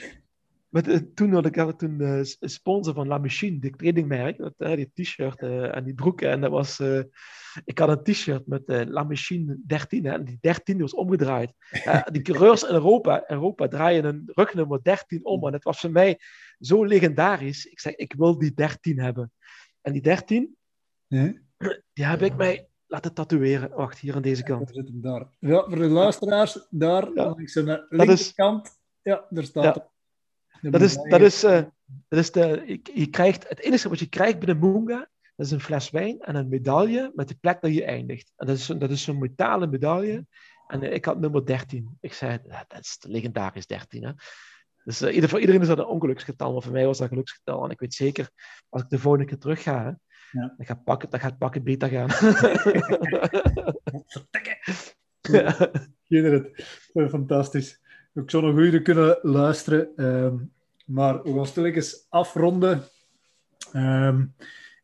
met 0.75 0.87
eh, 0.87 0.97
toen 1.13 1.33
had 1.33 1.45
ik 1.45 1.55
had 1.55 1.79
toen 1.79 2.01
eh, 2.01 2.23
s- 2.23 2.37
sponsor 2.39 2.93
van 2.93 3.07
La 3.07 3.17
Machine, 3.17 3.59
dit 3.59 3.75
kledingmerk, 3.75 4.37
dat, 4.37 4.53
die 4.57 4.91
t-shirt 4.93 5.39
en 5.41 5.83
die 5.83 5.93
broeken. 5.93 6.29
En 6.29 6.41
dat 6.41 6.51
was... 6.51 6.81
ik 7.65 7.79
had 7.79 7.89
een 7.89 8.03
t-shirt 8.13 8.47
met 8.47 8.65
eh, 8.65 8.81
La 8.85 9.03
Machine 9.03 9.57
13 9.65 10.05
hè, 10.05 10.11
en 10.11 10.23
die 10.25 10.37
13 10.41 10.79
was 10.79 10.93
omgedraaid. 10.93 11.53
Eh, 11.69 12.03
die 12.11 12.21
coureurs 12.21 12.63
in 12.63 12.73
Europa, 12.73 13.23
Europa 13.27 13.67
draaien 13.67 14.05
een 14.05 14.21
rugnummer 14.25 14.83
13 14.83 15.25
om 15.25 15.47
en 15.47 15.53
het 15.53 15.63
was 15.63 15.79
voor 15.79 15.91
mij 15.91 16.19
zo 16.59 16.83
legendarisch. 16.85 17.65
Ik 17.65 17.79
zeg, 17.79 17.95
ik 17.95 18.13
wil 18.13 18.37
die 18.37 18.53
13 18.53 18.99
hebben. 18.99 19.31
En 19.81 19.93
die 19.93 20.01
13, 20.01 20.55
Ja. 21.07 21.33
die 21.93 22.05
heb 22.05 22.21
ik 22.21 22.35
mij 22.35 22.67
laten 22.87 23.13
tatoeëren. 23.13 23.69
Wacht, 23.69 23.99
hier 23.99 24.15
aan 24.15 24.21
deze 24.21 24.43
kant. 24.43 24.81
Daar. 24.93 25.27
Ja, 25.39 25.63
voor 25.63 25.75
de 25.75 25.87
luisteraars, 25.87 26.67
daar 26.69 27.03
Ja. 27.13 27.23
langs 27.25 27.57
aan 27.57 27.65
de 27.65 27.85
is- 27.89 27.97
linkerkant. 27.97 28.69
Ja, 29.01 29.25
daar 29.29 29.43
staat 29.43 29.63
Ja. 29.63 29.89
Dat 30.71 30.81
is, 30.81 30.95
dat 30.95 31.21
is, 31.21 31.43
eh, 31.43 31.63
dat 32.07 32.19
is 32.19 32.31
de, 32.31 32.63
je, 32.65 32.79
je 32.99 33.07
krijgt, 33.09 33.49
het 33.49 33.59
enige 33.59 33.89
wat 33.89 33.99
je 33.99 34.09
krijgt 34.09 34.37
bij 34.39 34.53
de 34.53 34.59
Moonga, 34.59 35.09
dat 35.35 35.45
is 35.45 35.51
een 35.51 35.59
fles 35.61 35.89
wijn 35.89 36.19
en 36.19 36.35
een 36.35 36.49
medaille 36.49 37.11
met 37.15 37.27
de 37.27 37.35
plek 37.35 37.61
dat 37.61 37.73
je 37.73 37.83
eindigt. 37.85 38.31
En 38.35 38.47
dat 38.47 38.55
is, 38.55 38.65
zo'n- 38.65 38.79
dat 38.79 38.89
is 38.91 39.03
zo'n 39.03 39.19
metalen 39.19 39.69
medaille. 39.69 40.25
En 40.67 40.81
eh, 40.83 40.93
ik 40.93 41.05
had 41.05 41.19
nummer 41.19 41.45
13. 41.45 41.97
Ik 42.01 42.13
zei, 42.13 42.39
"Ja, 42.47 42.65
dat 42.67 42.79
is 42.79 42.97
legendarisch 43.07 43.67
13. 43.67 44.03
Hè? 44.03 44.11
Dus 44.83 45.01
eh, 45.01 45.15
ieder, 45.15 45.29
voor 45.29 45.39
iedereen 45.39 45.61
is 45.61 45.67
dat 45.67 45.77
een 45.79 45.85
ongeluksgetal, 45.85 46.53
maar 46.53 46.61
voor 46.61 46.71
mij 46.71 46.85
was 46.85 46.97
dat 46.97 47.05
een 47.07 47.13
geluksgetal. 47.13 47.63
En 47.63 47.69
ik 47.69 47.79
weet 47.79 47.93
zeker, 47.93 48.29
als 48.69 48.81
ik 48.81 48.89
de 48.89 48.99
volgende 48.99 49.25
keer 49.27 49.37
terug 49.37 49.63
ga, 49.63 49.83
hè, 49.83 49.91
Ja. 50.39 50.53
dan, 50.57 50.65
gaat 50.65 50.83
pakken, 50.83 51.09
dan 51.09 51.19
gaat 51.19 51.37
pakken 51.37 51.63
beter 51.63 51.89
gaan. 51.89 52.09
Kinderen, 56.07 56.51
eh, 56.93 57.09
fantastisch. 57.09 57.81
Ik 58.13 58.29
zou 58.31 58.43
nog 58.45 58.55
uren 58.57 58.83
kunnen 58.83 59.19
luisteren, 59.21 59.89
ehm, 59.95 60.35
maar 60.85 61.23
we 61.23 61.33
gaan 61.33 61.45
stilletjes 61.45 62.05
afronden. 62.09 62.83
Ehm, 63.71 64.25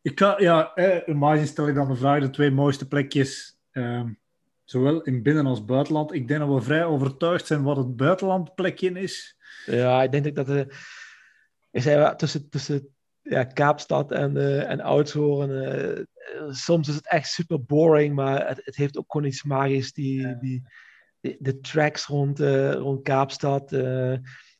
ik 0.02 0.18
ga, 0.18 0.34
ja, 0.38 0.74
eh, 0.74 1.44
stel 1.44 1.68
ik 1.68 1.74
dan 1.74 1.88
de 1.88 1.96
vraag, 1.96 2.20
de 2.20 2.30
twee 2.30 2.50
mooiste 2.50 2.88
plekjes, 2.88 3.58
ehm, 3.70 4.12
zowel 4.64 5.02
in 5.02 5.22
binnen- 5.22 5.46
als 5.46 5.64
buitenland. 5.64 6.12
Ik 6.12 6.28
denk 6.28 6.40
dat 6.40 6.48
we 6.54 6.60
vrij 6.60 6.84
overtuigd 6.84 7.46
zijn 7.46 7.62
wat 7.62 7.76
het 7.76 7.96
buitenlandplekje 7.96 8.90
is. 8.90 9.36
Ja, 9.66 10.02
ik 10.02 10.12
denk 10.12 10.36
dat 10.36 10.48
eh 10.48 10.64
ik 11.70 11.82
zei 11.82 11.96
wel, 11.96 12.16
tussen, 12.16 12.48
tussen 12.48 12.88
ja, 13.22 13.44
Kaapstad 13.44 14.12
en, 14.12 14.36
eh 14.36 14.70
en 14.70 14.80
Oudshoorn. 14.80 15.50
eh, 15.50 15.98
eh, 15.98 16.04
soms 16.50 16.88
is 16.88 16.94
het 16.94 17.08
echt 17.08 17.28
super 17.28 17.64
boring, 17.64 18.14
maar 18.14 18.48
het, 18.48 18.60
het 18.64 18.76
heeft 18.76 18.98
ook 18.98 19.12
gewoon 19.12 19.26
iets 19.26 19.42
magisch. 19.42 19.92
Die, 19.92 20.20
Ja. 20.20 20.32
die, 20.32 20.62
die- 21.20 21.36
de 21.40 21.60
tracks 21.60 22.06
rond, 22.06 22.38
rond 22.74 23.02
Kaapstad. 23.02 23.72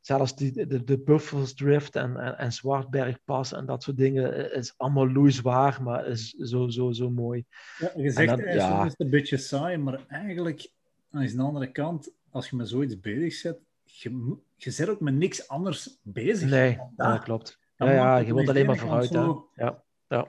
Zelfs 0.03 0.35
die, 0.37 0.67
de, 0.67 0.85
de 0.85 0.99
Buffels 0.99 1.55
Drift 1.55 1.97
en, 1.97 2.17
en, 2.17 2.39
en 2.39 2.53
Zwartbergpas 2.53 3.53
en 3.53 3.67
dat 3.67 3.83
soort 3.83 3.97
dingen. 3.97 4.51
eh, 4.51 4.59
is 4.59 4.75
allemaal 4.77 5.11
loeizwaar, 5.13 5.83
maar 5.83 6.07
is 6.07 6.31
zo, 6.31 6.69
zo, 6.69 6.93
zo 6.93 7.11
mooi. 7.11 7.45
Ja, 7.79 7.91
je 7.97 8.11
zegt 8.11 8.29
dan- 8.29 8.41
ja. 8.55 8.69
soms 8.69 8.85
is 8.85 8.91
het 8.91 9.01
een 9.01 9.11
beetje 9.11 9.37
saai, 9.37 9.77
maar 9.77 10.07
eigenlijk, 10.09 10.71
aan 11.11 11.27
de 11.27 11.43
andere 11.43 11.67
kant, 11.73 12.13
als 12.31 12.51
je 12.51 12.57
met 12.57 12.69
zoiets 12.69 13.01
bezig 13.01 13.33
zet, 13.33 13.57
je, 13.85 14.37
je 14.57 14.75
bent 14.77 14.89
ook 14.89 15.01
met 15.01 15.15
niks 15.15 15.49
anders 15.49 15.99
bezig. 16.03 16.51
Nee, 16.51 16.71
ja, 16.71 16.91
dat. 16.97 17.23
klopt. 17.23 17.59
Dan 17.77 17.91
Ja, 17.91 18.17
het 18.17 18.27
je 18.27 18.35
wilt 18.35 18.49
alleen 18.49 18.67
maar 18.67 18.77
vooruit. 18.77 19.09
Hè? 19.09 19.15
zo- 19.23 19.49
Ja, 19.55 19.83
ja. 20.09 20.27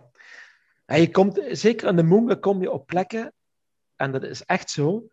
En 0.86 1.02
je 1.02 1.12
komt, 1.12 1.42
zeker 1.52 1.88
aan 1.88 1.96
de 1.96 2.04
Moonga 2.04 2.36
kom 2.36 2.62
je 2.62 2.72
op 2.72 2.86
plekken, 2.88 3.34
en 3.96 4.12
dat 4.12 4.24
is 4.24 4.46
echt 4.46 4.70
zo, 4.70 5.08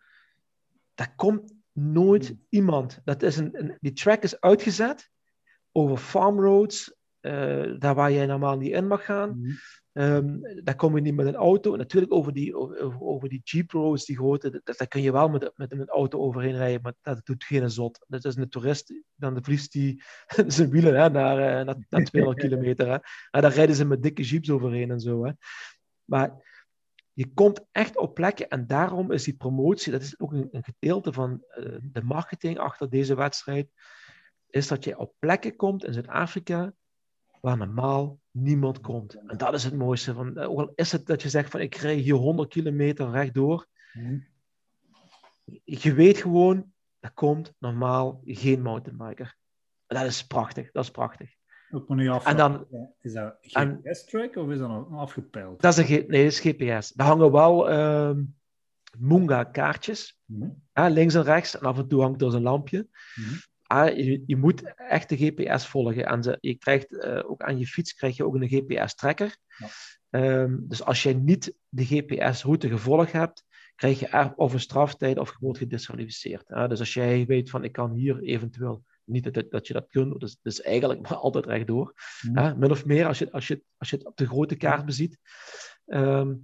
daar 0.94 1.12
komt 1.16 1.52
nooit 1.72 2.26
Hmm. 2.26 2.46
iemand. 2.48 3.00
Dat 3.04 3.22
is 3.22 3.36
een, 3.36 3.50
een- 3.52 3.76
die 3.80 3.92
track 3.92 4.22
is 4.22 4.40
uitgezet 4.40 5.10
over 5.72 5.96
farm 5.96 6.40
roads, 6.40 6.94
eh, 7.20 7.74
daar 7.78 7.94
waar 7.94 8.12
jij 8.12 8.26
normaal 8.26 8.56
niet 8.56 8.72
in 8.72 8.86
mag 8.86 9.04
gaan. 9.04 9.42
Ehm, 9.92 10.38
daar 10.64 10.74
kom 10.76 10.94
je 10.96 11.02
niet 11.02 11.14
met 11.14 11.26
een 11.26 11.34
auto. 11.34 11.76
Natuurlijk 11.76 12.12
over 12.12 12.32
die, 12.32 12.56
over, 12.56 13.00
over 13.00 13.28
die 13.28 13.40
Jeep 13.44 13.70
roads, 13.70 14.04
die 14.04 14.16
grote, 14.16 14.60
dat, 14.64 14.76
daar 14.78 14.88
kun 14.88 15.02
je 15.02 15.12
wel 15.12 15.28
met, 15.28 15.52
met 15.56 15.72
een 15.72 15.88
auto 15.88 16.18
overheen 16.18 16.56
rijden, 16.56 16.80
maar 16.82 16.94
dat 17.02 17.26
doet 17.26 17.44
geen 17.44 17.70
zot. 17.70 18.04
Dat 18.08 18.24
is 18.24 18.36
een 18.36 18.48
toerist, 18.48 18.94
dan 19.14 19.38
vliegt 19.44 19.72
die 19.72 20.02
zijn 20.46 20.70
wielen 20.70 21.00
hè, 21.00 21.10
naar, 21.10 21.38
eh, 21.38 21.64
naar, 21.66 21.76
naar 21.88 22.04
200 22.10 22.42
kilometer. 22.46 22.86
Hè. 22.88 22.96
En 23.30 23.42
daar 23.42 23.52
rijden 23.52 23.76
ze 23.76 23.84
met 23.84 24.02
dikke 24.02 24.22
jeeps 24.22 24.50
overheen 24.50 24.90
en 24.90 25.00
zo. 25.00 25.24
Hè. 25.24 25.32
Maar 26.04 26.49
je 27.20 27.32
komt 27.34 27.66
echt 27.72 27.98
op 27.98 28.14
plekken 28.14 28.48
en 28.48 28.66
daarom 28.66 29.12
is 29.12 29.24
die 29.24 29.36
promotie, 29.36 29.92
dat 29.92 30.02
is 30.02 30.20
ook 30.20 30.32
een, 30.32 30.48
een 30.50 30.64
gedeelte 30.64 31.12
van 31.12 31.44
eh, 31.48 31.76
de 31.82 32.02
marketing 32.02 32.58
achter 32.58 32.90
deze 32.90 33.14
wedstrijd, 33.14 33.70
is 34.46 34.68
dat 34.68 34.84
je 34.84 34.98
op 34.98 35.14
plekken 35.18 35.56
komt 35.56 35.84
in 35.84 35.92
Zuid-Afrika 35.92 36.72
waar 37.40 37.56
normaal 37.56 38.18
niemand 38.30 38.80
komt. 38.80 39.14
En 39.14 39.36
dat 39.36 39.54
is 39.54 39.64
het 39.64 39.74
mooiste. 39.74 40.14
Van, 40.14 40.36
eh, 40.36 40.50
ook 40.50 40.58
al 40.58 40.72
is 40.74 40.92
het 40.92 41.06
dat 41.06 41.22
je 41.22 41.28
zegt 41.28 41.50
van 41.50 41.60
ik 41.60 41.74
rij 41.74 41.94
hier 41.94 42.14
100 42.14 42.48
kilometer 42.48 43.10
rechtdoor, 43.10 43.66
Mhm. 43.92 44.18
je 45.64 45.92
weet 45.94 46.18
gewoon, 46.18 46.72
er 46.98 47.12
komt 47.12 47.54
normaal 47.58 48.20
geen 48.24 48.62
mountainbiker. 48.62 49.36
En 49.86 49.96
dat 49.96 50.06
is 50.06 50.26
prachtig, 50.26 50.70
dat 50.70 50.84
is 50.84 50.90
prachtig. 50.90 51.34
En 52.24 52.36
dan- 52.36 52.66
Is 53.00 53.12
dat 53.12 53.36
GPS-track 53.40 54.36
of 54.36 54.48
is 54.50 54.58
dat 54.58 54.68
nog 54.68 54.92
afgepeild? 54.98 55.60
Dat 55.60 55.78
is 55.78 55.88
een, 55.90 56.04
nee, 56.08 56.22
dat 56.24 56.32
is 56.32 56.40
GPS. 56.40 56.92
Daar 56.92 57.06
hangen 57.06 57.32
wel 57.32 57.70
ehm 57.70 58.22
Moonga 58.98 59.44
kaartjes, 59.44 60.18
Mhm. 60.24 60.48
links 60.74 61.14
en 61.14 61.22
rechts, 61.22 61.58
en 61.58 61.66
af 61.66 61.78
en 61.78 61.88
toe 61.88 62.00
hangt 62.02 62.22
er 62.22 62.30
zo'n 62.30 62.42
lampje. 62.42 62.88
Mhm. 63.14 63.34
Ah, 63.62 63.96
je, 63.96 64.22
je 64.26 64.36
moet 64.36 64.74
echt 64.76 65.08
de 65.08 65.16
GPS 65.16 65.66
volgen. 65.66 66.04
En 66.06 66.22
ze, 66.22 66.36
je 66.40 66.54
krijgt 66.54 66.96
eh, 66.98 67.30
ook 67.30 67.42
aan 67.42 67.58
je 67.58 67.66
fiets 67.66 67.94
krijg 67.94 68.16
je 68.16 68.24
ook 68.24 68.34
een 68.34 68.48
GPS-tracker. 68.48 69.36
Ja. 69.58 69.66
Ehm, 70.10 70.56
dus 70.60 70.84
als 70.84 71.02
jij 71.02 71.14
niet 71.14 71.54
de 71.68 71.84
GPS-route 71.84 72.68
gevolgd 72.68 73.12
hebt, 73.12 73.44
krijg 73.74 74.00
je 74.00 74.32
of 74.36 74.52
een 74.52 74.60
straftijd 74.60 75.18
of 75.18 75.30
je 75.30 75.36
wordt 75.40 75.58
gedisqualificeerd. 75.58 76.48
hè. 76.48 76.68
dus 76.68 76.78
als 76.78 76.94
jij 76.94 77.26
weet 77.26 77.50
van 77.50 77.64
ik 77.64 77.72
kan 77.72 77.90
hier 77.92 78.22
eventueel 78.22 78.84
niet 79.10 79.34
dat, 79.34 79.50
dat 79.50 79.66
je 79.66 79.72
dat 79.72 79.86
kunt, 79.88 80.20
dus, 80.20 80.38
dus 80.42 80.60
eigenlijk 80.60 81.00
maar 81.08 81.14
altijd 81.18 81.46
rechtdoor. 81.46 81.94
Mhm. 82.22 82.38
hè, 82.38 82.56
min 82.56 82.70
of 82.70 82.84
meer 82.84 83.06
als 83.06 83.18
je, 83.18 83.32
als, 83.32 83.46
je, 83.48 83.62
als 83.76 83.90
je 83.90 83.96
het 83.96 84.06
op 84.06 84.16
de 84.16 84.26
grote 84.26 84.56
kaart 84.56 84.84
beziet. 84.86 85.18
Ehm, 85.86 86.34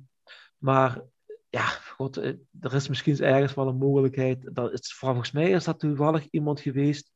maar 0.58 1.02
ja, 1.48 1.62
god, 1.66 2.16
eh, 2.16 2.32
er 2.60 2.74
is 2.74 2.88
misschien 2.88 3.18
ergens 3.20 3.54
wel 3.54 3.68
een 3.68 3.76
mogelijkheid. 3.78 4.54
Dat 4.54 4.72
is, 4.72 4.94
volgens 4.94 5.32
mij 5.32 5.50
is 5.50 5.64
dat 5.64 5.78
toevallig 5.78 6.26
iemand 6.30 6.60
geweest 6.60 7.12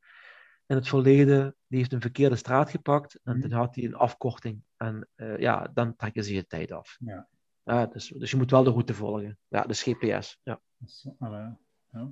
in 0.66 0.76
het 0.76 0.88
verleden, 0.88 1.56
die 1.66 1.78
heeft 1.78 1.92
een 1.92 2.00
verkeerde 2.00 2.36
straat 2.36 2.70
gepakt 2.70 3.20
en 3.22 3.32
Mhm. 3.32 3.40
toen 3.40 3.52
had 3.52 3.74
hij 3.74 3.84
een 3.84 3.94
afkorting. 3.94 4.62
En 4.76 5.08
eh, 5.14 5.38
ja, 5.38 5.70
dan 5.74 5.96
trekken 5.96 6.24
ze 6.24 6.34
je 6.34 6.46
tijd 6.46 6.72
af. 6.72 6.96
Ja. 7.04 7.28
Ja, 7.62 7.86
dus, 7.86 8.08
dus 8.08 8.30
je 8.30 8.36
moet 8.36 8.50
wel 8.50 8.62
de 8.64 8.70
route 8.70 8.94
volgen. 8.94 9.38
Ja, 9.48 9.62
dus 9.62 9.82
GPS. 9.82 10.38
Ja. 10.42 10.60
Is- 10.84 11.08
allee, 11.18 11.48
ja. 11.90 12.08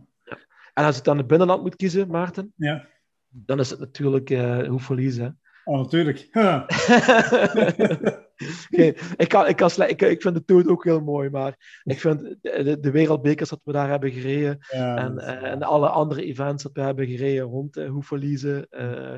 En 0.74 0.84
als 0.84 0.98
ik 0.98 1.04
dan 1.04 1.18
het 1.18 1.26
binnenland 1.26 1.62
moet 1.62 1.76
kiezen, 1.76 2.08
Maarten, 2.08 2.52
Ja. 2.56 2.88
Dan 3.28 3.58
is 3.58 3.70
het 3.70 3.78
natuurlijk 3.78 4.30
uh, 4.30 4.66
hoe 4.68 4.80
verliezen. 4.80 5.40
Oh, 5.64 5.78
natuurlijk. 5.78 6.28
Geen, 8.70 8.96
ik, 9.16 9.28
kan, 9.28 9.46
ik, 9.46 9.56
kan 9.56 9.70
ik, 9.76 10.02
ik 10.02 10.22
vind 10.22 10.34
de 10.34 10.44
Tour 10.44 10.70
ook 10.70 10.84
heel 10.84 11.00
mooi, 11.00 11.30
maar 11.30 11.80
ik 11.82 12.00
vind 12.00 12.36
de, 12.40 12.78
de 12.80 12.90
wereldbekers 12.90 13.50
dat 13.50 13.60
we 13.64 13.72
daar 13.72 13.88
hebben 13.88 14.10
gereden 14.10 14.58
Ja, 14.68 14.96
en, 14.96 15.18
eh, 15.18 15.50
en 15.50 15.62
alle 15.62 15.88
andere 15.88 16.24
events 16.24 16.62
dat 16.62 16.72
we 16.72 16.80
hebben 16.80 17.06
gereden 17.06 17.44
rond 17.44 17.76
uh, 17.76 17.88
hoe 17.88 18.02
verliezen. 18.02 18.66
Uh, 18.70 19.16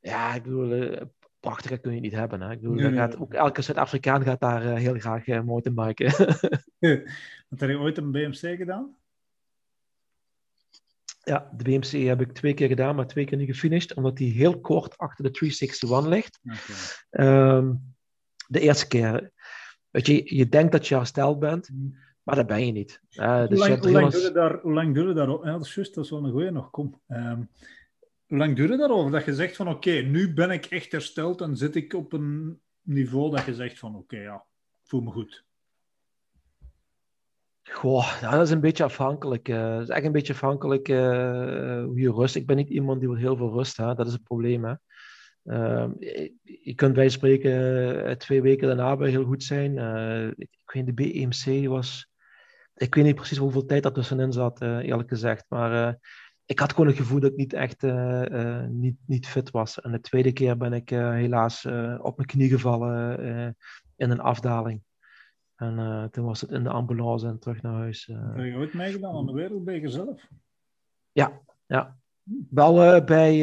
ja, 0.00 0.34
ik 0.34 0.42
bedoel, 0.42 0.72
uh, 0.72 1.00
prachtiger 1.40 1.80
kun 1.80 1.94
je 1.94 2.00
niet 2.00 2.12
hebben. 2.12 2.40
Hè? 2.40 2.50
Ik 2.50 2.60
bedoel, 2.60 2.74
Nee, 2.74 2.92
gaat, 2.92 3.18
ook 3.18 3.34
elke 3.34 3.62
Zuid-Afrikaan 3.62 4.22
gaat 4.22 4.40
daar 4.40 4.62
heel 4.62 4.98
graag 4.98 5.26
uh, 5.26 5.42
mountainbiken. 5.42 6.12
Had 7.48 7.60
hij 7.60 7.76
ooit 7.76 7.98
een 7.98 8.12
BMC 8.12 8.56
gedaan? 8.56 8.96
Ja, 11.24 11.50
de 11.56 11.64
BMC 11.64 12.06
heb 12.06 12.20
ik 12.20 12.32
twee 12.32 12.54
keer 12.54 12.68
gedaan, 12.68 12.96
maar 12.96 13.06
twee 13.06 13.24
keer 13.24 13.38
niet 13.38 13.48
gefinished, 13.48 13.94
omdat 13.94 14.16
die 14.16 14.32
heel 14.32 14.60
kort 14.60 14.98
achter 14.98 15.24
de 15.24 15.30
361 15.30 16.10
ligt. 16.10 16.40
Okay. 16.44 17.56
Um, 17.56 17.94
de 18.48 18.60
eerste 18.60 18.88
keer. 18.88 19.30
Weet 19.90 20.06
je, 20.06 20.36
je 20.36 20.48
denkt 20.48 20.72
dat 20.72 20.88
je 20.88 20.94
hersteld 20.94 21.38
bent, 21.38 21.70
maar 22.22 22.36
dat 22.36 22.46
ben 22.46 22.66
je 22.66 22.72
niet. 22.72 23.00
Uh, 23.10 23.38
hoe, 23.38 23.48
dus 23.48 23.58
lang, 23.58 23.74
je 23.74 23.80
hoe, 23.80 23.90
lang 23.90 24.12
daar, 24.12 24.60
hoe 24.60 24.72
lang 24.72 24.94
duurde 24.94 25.12
daarover? 25.12 25.46
Ja, 25.46 25.52
dat 25.52 25.66
is 25.66 25.74
juist, 25.74 25.94
dat 25.94 26.04
is 26.04 26.10
wel 26.10 26.24
een 26.24 26.30
goeie 26.30 26.50
nog. 26.50 26.70
Kom. 26.70 27.00
Ehm, 27.06 27.42
hoe 28.26 28.38
lang 28.38 28.56
duurde 28.56 28.76
daarover? 28.76 29.10
Dat 29.10 29.24
je 29.24 29.34
zegt 29.34 29.56
van 29.56 29.68
oké, 29.68 29.90
nu 29.90 30.32
ben 30.32 30.50
ik 30.50 30.64
echt 30.64 30.92
hersteld 30.92 31.40
en 31.40 31.56
zit 31.56 31.76
ik 31.76 31.94
op 31.94 32.12
een 32.12 32.60
niveau 32.82 33.30
dat 33.30 33.44
je 33.44 33.54
zegt 33.54 33.78
van 33.78 33.96
oké, 33.96 34.16
ja, 34.16 34.34
ik 34.82 34.88
voel 34.88 35.00
me 35.00 35.10
goed. 35.10 35.44
Goh, 37.62 38.20
dat 38.20 38.40
is 38.40 38.50
een 38.50 38.60
beetje 38.60 38.84
afhankelijk. 38.84 39.46
dat 39.46 39.82
is 39.82 39.88
echt 39.88 40.04
een 40.04 40.12
beetje 40.12 40.32
afhankelijk 40.32 40.88
eh, 40.88 41.84
hoe 41.84 42.00
je 42.00 42.12
rust. 42.12 42.36
Ik 42.36 42.46
ben 42.46 42.56
niet 42.56 42.68
iemand 42.68 43.00
die 43.00 43.08
wil 43.08 43.18
heel 43.18 43.36
veel 43.36 43.52
rust. 43.52 43.76
Hè. 43.76 43.94
Dat 43.94 44.06
is 44.06 44.12
het 44.12 44.22
probleem. 44.22 44.64
Hè. 44.64 44.74
Ehm, 45.44 45.90
je, 46.42 46.74
kunt 46.74 46.94
bij 46.94 47.08
spreken 47.08 47.52
eh, 48.04 48.14
twee 48.14 48.42
weken 48.42 48.66
daarna 48.66 48.96
bij 48.96 49.10
heel 49.10 49.24
goed 49.24 49.42
zijn. 49.42 49.72
Ik, 50.36 50.48
weet 50.64 50.86
de 50.86 50.92
BEMC 50.92 51.68
was... 51.68 52.10
Ik 52.74 52.94
weet 52.94 53.04
niet 53.04 53.14
precies 53.14 53.38
hoeveel 53.38 53.64
tijd 53.64 53.82
dat 53.82 53.94
tussenin 53.94 54.32
zat, 54.32 54.60
eerlijk 54.60 55.08
gezegd. 55.08 55.44
Maar 55.48 55.98
ik 56.44 56.58
had 56.58 56.70
gewoon 56.70 56.86
het 56.86 56.96
gevoel 56.96 57.20
dat 57.20 57.30
ik 57.30 57.36
niet 57.36 57.52
echt 57.52 57.82
niet, 58.68 58.96
niet 59.06 59.26
fit 59.26 59.50
was. 59.50 59.80
En 59.80 59.92
de 59.92 60.00
tweede 60.00 60.32
keer 60.32 60.56
ben 60.56 60.72
ik 60.72 60.88
helaas 60.88 61.66
op 61.98 62.16
mijn 62.16 62.28
knie 62.28 62.48
gevallen 62.48 63.56
in 63.96 64.10
een 64.10 64.20
afdaling. 64.20 64.82
En 65.62 65.78
eh, 65.78 66.04
toen 66.04 66.24
was 66.24 66.40
het 66.40 66.50
in 66.50 66.62
de 66.62 66.68
ambulance 66.70 67.26
en 67.26 67.38
terug 67.38 67.62
naar 67.62 67.74
huis. 67.74 68.08
eh. 68.08 68.16
Heb 68.34 68.44
je 68.44 68.56
ooit 68.56 68.74
meegedaan 68.74 69.16
aan 69.16 69.26
de 69.26 69.32
Wereldbeker 69.32 69.90
zelf? 69.90 70.28
Ja, 71.12 71.40
ja. 71.66 71.96
Wel 72.50 72.82
eh, 72.82 73.04
bij, 73.04 73.40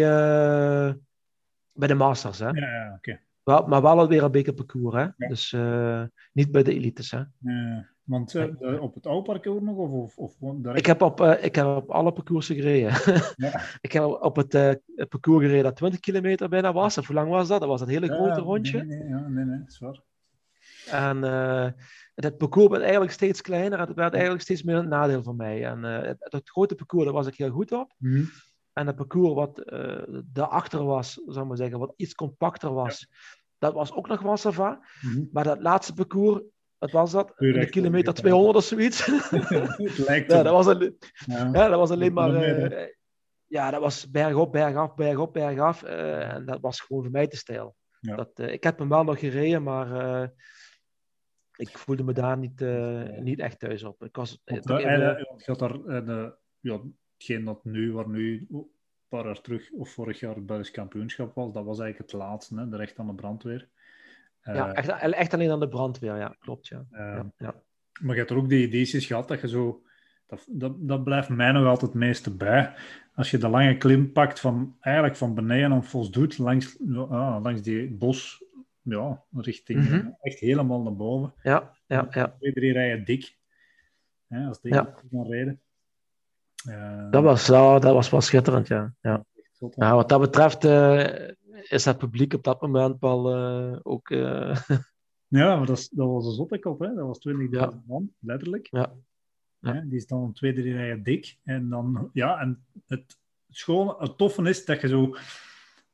bij 1.74 1.88
de 1.88 1.94
Masters, 1.94 2.40
hè. 2.40 2.50
Ja, 2.50 2.68
ja 2.70 2.94
oké. 2.98 3.20
Wel, 3.44 3.68
maar 3.68 3.82
wel 3.82 4.00
alweer 4.00 4.24
een 4.24 4.32
bekerparcours, 4.32 4.96
hè. 4.96 5.28
Dus 5.28 5.54
eh, 5.54 6.04
niet 6.34 6.52
bij 6.52 6.64
de 6.64 6.74
elites, 6.74 7.12
hè. 7.12 7.22
Ja, 7.38 7.88
want 8.04 8.36
op 8.80 8.94
het 8.94 9.06
oude 9.08 9.32
parcours 9.32 9.62
nog? 9.64 9.78
Of, 9.78 10.18
of, 10.18 10.36
direct? 10.40 10.80
Ik 10.80 10.86
heb 10.86 11.02
op, 11.02 11.22
ik 11.22 11.56
heb 11.56 11.66
op 11.66 11.90
alle 11.90 12.12
parcoursen 12.12 12.56
gereden. 12.56 12.92
Ja. 13.36 13.62
ik 13.88 13.92
heb 13.92 14.04
op 14.04 14.36
het, 14.36 14.54
het 14.54 15.10
parcours 15.10 15.44
gereden 15.44 15.64
dat 15.64 15.76
20 15.76 16.00
kilometer 16.00 16.50
bijna 16.50 16.74
was. 16.74 16.98
Of 16.98 17.06
hoe 17.08 17.16
lang 17.16 17.30
was 17.30 17.48
dat? 17.48 17.60
Dat 17.60 17.70
was 17.70 17.82
een 17.82 17.88
hele 17.88 18.06
Ja, 18.06 18.14
grote 18.14 18.42
rondje. 18.42 18.84
Nee, 18.84 18.98
nee, 18.98 19.08
ja, 19.10 19.28
nee, 19.28 19.46
nee, 19.46 19.60
dat 19.60 19.68
is 19.68 19.80
waar. 19.80 20.02
En 20.92 21.24
eh 21.24 21.68
het 22.26 22.38
parcours 22.38 22.70
werd 22.70 22.82
eigenlijk 22.82 23.12
steeds 23.12 23.42
kleiner 23.42 23.80
en 23.80 23.88
het 23.88 23.96
werd 23.96 24.14
eigenlijk 24.14 24.42
steeds 24.44 24.64
meer 24.64 24.76
een 24.76 24.88
nadeel 24.88 25.24
voor 25.24 25.36
mij. 25.36 25.66
En 25.66 25.86
eh, 25.86 26.08
het, 26.08 26.18
het 26.20 26.50
grote 26.50 26.76
parcours, 26.76 27.04
daar 27.06 27.14
was 27.14 27.28
ik 27.28 27.36
heel 27.36 27.50
goed 27.50 27.72
op. 27.72 27.94
Mhm. 27.98 28.24
En 28.74 28.88
het 28.88 28.96
parcours 28.96 29.34
wat 29.34 29.60
eh 29.60 30.04
daarachter 30.26 30.84
was, 30.84 31.14
zou 31.26 31.40
ik 31.40 31.48
maar 31.48 31.58
zeggen, 31.58 31.80
wat 31.80 31.94
iets 31.96 32.14
compacter 32.14 32.74
was, 32.74 33.08
dat 33.58 33.74
was 33.74 33.94
ook 33.94 34.08
nog 34.08 34.22
wel 34.22 34.38
sava. 34.38 34.82
Mhm. 35.02 35.24
Maar 35.32 35.44
dat 35.44 35.62
laatste 35.62 35.94
parcours, 35.94 36.42
wat 36.78 36.92
was 36.92 37.12
dat? 37.12 37.32
Een 37.36 37.52
recht 37.52 37.70
kilometer 37.70 38.10
over. 38.10 38.24
200 38.24 38.58
of 38.58 38.64
zoiets. 38.64 39.08
lijkt 40.08 40.32
ja, 40.32 40.44
dat 40.44 40.54
was, 40.54 40.66
een, 40.66 40.98
Ja. 41.26 41.50
ja, 41.52 41.68
dat 41.68 41.80
was 41.80 41.90
alleen 41.90 42.14
maar... 42.14 42.32
Dat 42.32 42.72
eh, 42.72 42.98
ja, 43.46 43.72
dat 43.72 43.82
was 43.82 44.10
bergop, 44.10 44.52
bergaf, 44.52 44.96
bergop, 44.96 45.34
bergaf. 45.34 45.84
en 45.84 46.46
dat 46.46 46.60
was 46.62 46.80
gewoon 46.80 47.04
voor 47.04 47.12
mij 47.12 47.28
te 47.28 47.38
stijl. 47.38 47.76
Dat, 48.00 48.40
ik 48.40 48.64
heb 48.64 48.80
hem 48.80 48.90
wel 48.90 49.04
nog 49.04 49.20
gereden, 49.20 49.64
maar 49.64 50.32
ik 51.60 51.78
voelde 51.78 52.04
me 52.04 52.14
daar 52.14 52.38
niet, 52.38 52.62
eh, 52.62 53.18
niet 53.18 53.40
echt 53.40 53.60
thuis 53.60 53.84
op. 53.84 54.04
Ik 54.04 54.16
was, 54.16 54.42
eh, 54.44 54.54
Want, 54.54 54.66
toch 54.66 54.80
eh, 54.80 55.58
daar 55.58 56.06
de, 56.06 56.36
ja, 56.60 56.80
hetgeen 57.18 57.46
dat 57.46 57.66
nu, 57.66 57.94
waar 57.94 58.10
nu 58.10 58.48
een 58.52 58.68
paar 59.08 59.26
jaar 59.26 59.42
terug 59.42 59.72
of 59.72 59.90
vorig 59.90 60.20
jaar 60.20 60.36
het 60.36 60.46
Belgisch 60.46 60.72
kampioenschap 60.72 61.36
was, 61.36 61.54
dat 61.54 61.66
was 61.66 61.80
eigenlijk 61.80 62.12
het 62.12 62.22
laatste, 62.22 62.56
hè, 62.56 62.70
de 62.70 62.78
recht 62.78 63.00
aan 63.00 63.08
de 63.08 63.14
brandweer. 63.14 63.70
Ja, 64.44 64.74
echt, 64.74 64.88
echt 65.14 65.34
alleen 65.34 65.52
aan 65.52 65.60
de 65.60 65.68
brandweer, 65.68 66.18
ja, 66.18 66.36
klopt, 66.40 66.68
ja. 66.68 66.86
ja, 66.92 67.32
ja. 67.38 67.64
Maar 68.02 68.12
je 68.12 68.20
hebt 68.20 68.30
er 68.30 68.38
ook 68.38 68.50
die 68.50 68.68
edities 68.68 69.06
gehad 69.06 69.28
dat 69.28 69.42
je 69.42 69.48
zo. 69.48 69.84
Dat, 70.28 70.46
dat, 70.50 70.88
dat 70.88 71.04
blijft 71.04 71.30
mij 71.30 71.52
nog 71.52 71.66
altijd 71.66 71.92
het 71.92 72.00
meeste 72.00 72.36
bij. 72.36 72.74
Als 73.16 73.32
je 73.32 73.38
de 73.38 73.48
lange 73.48 73.78
klim 73.78 74.12
pakt 74.12 74.40
van 74.40 74.78
eigenlijk 74.80 75.16
van 75.16 75.36
beneden 75.36 75.72
aan 75.72 75.84
Vosdoet 75.84 76.38
langs, 76.38 76.80
ah, 76.96 77.40
langs 77.42 77.62
die 77.62 77.90
bos, 77.90 78.44
ja, 78.82 79.24
richting 79.32 79.80
Mhm. 79.84 79.94
eh, 79.94 80.06
echt 80.22 80.40
helemaal 80.40 80.82
naar 80.82 80.96
boven. 80.96 81.34
Ja, 81.44 81.78
ja, 81.88 82.08
ja. 82.10 82.28
Twee, 82.40 82.54
drie 82.54 82.72
rijen 82.74 83.06
dik. 83.06 83.38
Hè, 84.28 84.46
als 84.48 84.62
die 84.62 84.74
Ja. 84.74 84.96
gaan 85.12 85.28
rijden. 85.28 85.62
Eh, 86.70 87.12
Dat 87.12 87.24
was, 87.24 87.46
ja, 87.48 87.80
dat 87.80 87.94
was 87.94 88.10
wel 88.10 88.22
schitterend, 88.22 88.68
ja. 88.68 88.94
ja. 89.02 89.26
ja 89.76 89.96
wat 89.96 90.10
dat 90.10 90.20
betreft 90.20 90.64
eh, 90.66 91.28
is 91.70 91.86
het 91.86 91.98
publiek 91.98 92.34
op 92.34 92.44
dat 92.44 92.62
moment 92.62 93.00
wel 93.00 93.36
ook... 93.84 94.10
Ja, 95.28 95.56
maar 95.58 95.66
dat, 95.66 95.78
is- 95.78 95.90
dat 95.90 96.08
was 96.08 96.26
een 96.26 96.32
zottekop, 96.34 96.80
hè? 96.80 96.94
Dat 96.94 97.06
was 97.06 97.20
20.000 97.20 97.50
Ja. 97.50 97.82
man, 97.88 98.14
letterlijk. 98.20 98.68
Ja. 98.72 98.94
Die 99.60 99.96
is 99.96 100.08
dan 100.08 100.34
twee, 100.34 100.54
drie 100.54 100.74
rijen 100.74 101.04
dik. 101.04 101.38
En 101.44 101.70
dan, 101.70 102.10
ja, 102.14 102.40
en 102.40 102.66
het, 102.88 103.00
het 103.00 103.18
schone, 103.50 103.96
het 104.00 104.18
toffe 104.18 104.50
is 104.50 104.66
dat 104.66 104.82
je 104.82 104.88
zo... 104.88 105.16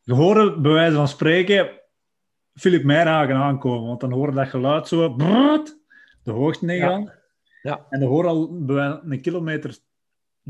Je 0.01 0.13
hoort 0.13 0.61
bij 0.61 0.71
wijze 0.71 0.95
van 0.95 1.07
spreken 1.07 1.69
Philip 2.55 2.83
Meijhagen 2.83 3.35
aankomen, 3.35 3.87
want 3.87 3.99
dan 3.99 4.11
hoor 4.11 4.33
dat 4.33 4.47
geluid 4.47 4.87
zo 4.87 5.13
brrrt, 5.13 5.77
de 6.23 6.31
hoogte 6.31 6.65
in 6.75 7.11
Ja. 7.61 7.85
En 7.89 7.99
dan 7.99 8.09
hoor 8.09 8.23
je 8.23 8.29
al 8.29 9.01
een 9.11 9.21
kilometer 9.21 9.77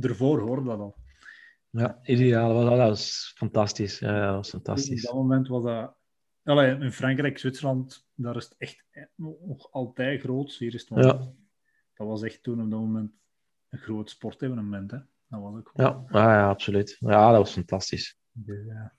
ervoor, 0.02 0.40
hoor 0.40 0.64
dat 0.64 0.80
al. 0.80 0.95
ja, 1.69 1.99
ideaal. 2.03 2.53
Dat 2.53 2.64
was, 2.64 2.77
dat 2.77 2.88
was 2.88 3.34
fantastisch. 3.36 3.99
Ja, 3.99 4.26
dat 4.26 4.36
was 4.36 4.53
Op 4.53 4.53
fantastisch. 4.53 5.03
dat 5.03 5.14
moment 5.14 5.48
was 5.48 5.64
dat... 5.64 5.95
Allee, 6.44 6.77
in 6.80 6.91
Frankrijk, 6.91 7.38
Zwitserland, 7.38 8.07
daar 8.15 8.36
is 8.36 8.44
het 8.44 8.56
echt 8.57 8.84
nog 9.15 9.72
altijd 9.72 10.22
groot. 10.22 10.53
Hier 10.53 10.73
is 10.73 10.82
het 10.82 10.90
wel... 10.90 11.03
Ja. 11.06 11.32
Dat 11.94 12.07
was 12.07 12.23
echt 12.23 12.44
toen 12.44 12.61
op 12.61 12.72
dat 12.72 12.80
moment 12.80 13.11
een 13.69 13.80
groot 13.80 14.10
sportevenement. 14.10 14.91
Hè? 14.91 14.98
Dat 15.27 15.41
was 15.41 15.56
ook 15.56 15.72
ja, 15.73 16.06
ja, 16.10 16.49
absoluut. 16.49 16.98
Ja, 16.99 17.30
dat 17.30 17.38
was 17.38 17.53
fantastisch. 17.53 18.18
Dus, 18.32 18.65
ja. 18.65 18.94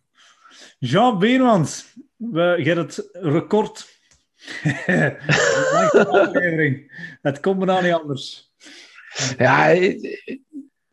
Jean 0.79 1.19
Beermans, 1.19 1.95
we 2.17 2.41
hebben 2.41 2.79
het 2.85 3.09
record. 3.13 3.95
Aflevering. 5.93 6.93
Het 7.23 7.41
komt 7.41 7.59
me 7.59 7.65
nou 7.65 7.83
niet 7.83 7.93
anders. 7.93 8.53
Ja, 9.39 9.65
het, 9.65 10.23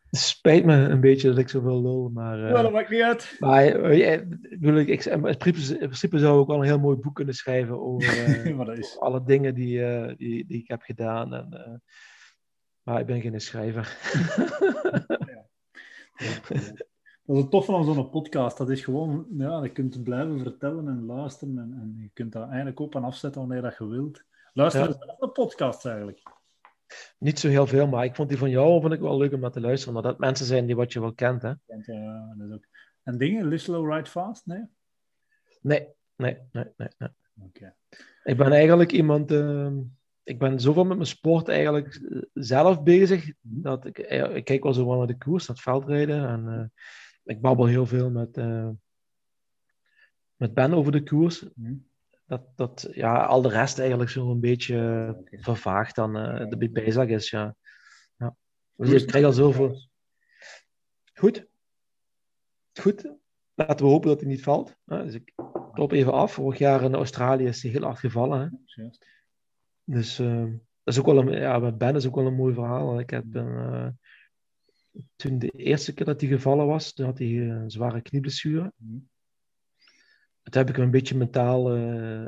het 0.10 0.22
spijt 0.22 0.65
me 0.65 0.76
een 0.76 0.99
beetje 0.99 1.27
dat 1.30 1.38
ik 1.38 1.49
zoveel 1.49 1.81
lul, 1.81 2.10
maar... 2.14 2.44
eh, 2.44 2.49
Ja, 2.49 2.61
dat 2.61 2.72
maakt 2.72 2.90
niet 2.90 3.02
uit. 3.02 3.35
Maar 3.40 3.65
eh, 3.65 4.11
ik 4.14 4.60
bedoel, 4.60 4.76
ik, 4.80 4.88
ik, 4.88 5.06
in, 5.06 5.22
principe, 5.38 5.72
in 5.73 5.77
principe 5.77 6.19
zou 6.19 6.41
ik 6.41 6.48
wel 6.48 6.57
een 6.57 6.64
heel 6.64 6.80
mooi 6.80 6.98
boek 6.98 7.15
kunnen 7.15 7.34
schrijven 7.35 7.81
over, 7.81 8.23
eh, 8.69 8.77
is... 8.77 8.99
alle 8.99 9.23
dingen 9.23 9.56
die, 9.56 9.85
eh, 9.85 10.15
die, 10.18 10.45
die 10.45 10.60
ik 10.61 10.68
heb 10.68 10.81
gedaan. 10.81 11.34
En, 11.34 11.48
eh, 11.52 11.73
maar 12.84 12.99
ik 12.99 13.06
ben 13.06 13.22
geen 13.22 13.41
schrijver. 13.41 13.98
Dat 17.26 17.36
is 17.36 17.41
het 17.41 17.52
toffe 17.52 17.72
van 17.72 17.84
zo'n 17.94 18.10
podcast. 18.10 18.58
Dat 18.58 18.70
is 18.70 18.84
gewoon, 18.84 19.26
ja, 19.38 19.64
je 19.64 19.70
kunt 19.72 20.04
blijven 20.04 20.40
vertellen 20.40 20.88
en 20.88 21.06
luisteren. 21.06 21.58
En, 21.58 21.74
en 21.82 21.95
je 22.02 22.10
kunt 22.14 22.32
dat 22.32 22.48
eigenlijk 22.48 22.80
op 22.80 22.95
en 22.95 23.04
afzetten 23.04 23.41
wanneer 23.41 23.62
dat 23.62 23.78
je 23.78 23.88
wilt. 23.88 24.24
Luister 24.54 24.90
Ja. 24.90 25.16
naar 25.20 25.30
podcasts 25.30 25.86
eigenlijk. 25.86 26.22
Niet 27.18 27.40
zo 27.40 27.48
heel 27.48 27.68
veel, 27.68 27.88
maar 27.88 28.06
ik 28.06 28.16
vond 28.16 28.30
die 28.30 28.38
van 28.38 28.50
jou 28.50 28.82
vond 28.82 28.94
ik 28.94 29.00
wel 29.00 29.18
leuk 29.18 29.34
om 29.34 29.40
naar 29.40 29.52
te 29.52 29.62
luisteren. 29.62 29.94
Maar 29.94 30.04
dat 30.04 30.20
mensen 30.20 30.45
zijn 30.45 30.66
die 30.66 30.76
wat 30.76 30.94
je 30.94 31.00
wel 31.00 31.14
kent, 31.14 31.41
hè? 31.41 31.50
Eh, 31.50 32.38
dat 32.38 32.48
is 32.48 32.54
ook... 32.54 32.66
En 33.04 33.18
dingen, 33.18 33.48
live 33.48 33.64
slow, 33.64 33.94
ride 33.94 34.10
fast? 34.10 34.45
Nee? 34.45 34.64
Nee, 35.62 35.88
nee, 36.16 36.38
nee, 36.52 36.66
nee. 36.78 36.90
nee. 36.98 37.10
Oké. 37.48 37.74
Ik 38.24 38.38
ben 38.38 38.52
eigenlijk 38.52 38.91
iemand... 38.91 39.32
ehm, 39.32 39.74
ik 40.24 40.40
ben 40.40 40.60
zoveel 40.60 40.86
met 40.86 40.95
mijn 40.98 41.08
sport 41.10 41.48
eigenlijk 41.48 41.95
eh, 41.95 42.22
zelf 42.34 42.84
bezig. 42.84 43.32
Dat 43.41 43.86
ik, 43.86 43.98
eh, 43.98 44.36
ik 44.36 44.45
kijk 44.45 44.64
wel 44.64 44.74
zo 44.74 44.88
wel 44.88 44.98
naar 44.98 45.08
de 45.08 45.18
koers, 45.18 45.48
naar 45.48 45.56
het 45.56 45.66
veldrijden. 45.66 46.28
En 46.28 46.48
eh, 46.48 46.82
ik 47.24 47.41
babbel 47.41 47.66
heel 47.66 47.86
veel 47.86 48.10
met, 48.10 48.38
eh, 48.38 48.70
met 50.36 50.54
Ben 50.54 50.74
over 50.74 50.91
de 50.91 51.04
koers. 51.04 51.45
Hm. 51.56 51.76
Dat, 52.26 52.41
dat 52.56 52.88
ja, 52.91 53.26
al 53.26 53.41
de 53.41 53.50
rest 53.50 53.80
eigenlijk 53.80 54.10
zo 54.10 54.32
een 54.32 54.40
beetje 54.40 54.78
eh, 54.78 55.20
Oké. 55.20 55.41
vervaagd 55.41 55.95
dan 55.95 56.18
eh, 56.18 56.48
de 56.50 56.70
bijzak 56.70 57.08
is. 57.08 57.30
Ja. 57.30 57.56
Ja. 58.18 58.36
Dus 58.76 59.02
ik 59.02 59.08
krijg 59.08 59.26
al 59.26 59.32
zoveel. 59.32 59.90
Goed. 61.14 61.48
Goed. 62.74 63.12
Laten 63.54 63.86
we 63.86 63.91
hopen 63.91 64.10
dat 64.10 64.20
hij 64.20 64.30
niet 64.30 64.44
valt. 64.44 64.76
Dus 64.86 65.14
ik 65.14 65.34
klop 65.74 65.91
even 65.91 66.14
af. 66.14 66.34
Vorig 66.34 66.60
jaar 66.60 66.84
in 66.84 66.95
Australië 66.95 67.45
is 67.45 67.62
hij 67.62 67.72
heel 67.72 67.84
hard 67.84 68.00
gevallen. 68.00 68.62
Hè? 68.76 68.90
Dus 69.84 70.20
uh, 70.20 70.44
dat 70.84 70.94
is 70.94 71.00
ook 71.00 71.06
wel 71.06 71.18
een, 71.18 71.32
ja, 71.32 71.60
met 71.60 71.78
Ben 71.78 71.95
is 71.95 72.08
ook 72.08 72.16
wel 72.16 72.26
een 72.26 72.36
mooi 72.36 72.54
verhaal. 72.54 73.00
Ik 73.00 73.10
heb 73.10 73.26
uh, 73.36 73.88
toen 75.15 75.40
de 75.40 75.49
eerste 75.49 75.94
keer 75.94 76.06
dat 76.06 76.22
hij 76.22 76.30
gevallen 76.30 76.65
was, 76.65 76.94
toen 76.94 77.06
had 77.06 77.18
hij 77.18 77.28
een 77.28 77.72
zware 77.72 78.02
knieblessure. 78.02 78.74
Mm. 78.76 79.10
Toen 80.44 80.61
heb 80.61 80.70
ik 80.70 80.76
hem 80.76 80.86
een 80.86 80.91
beetje 80.91 81.18
mentaal 81.18 81.78
uh, 81.78 82.26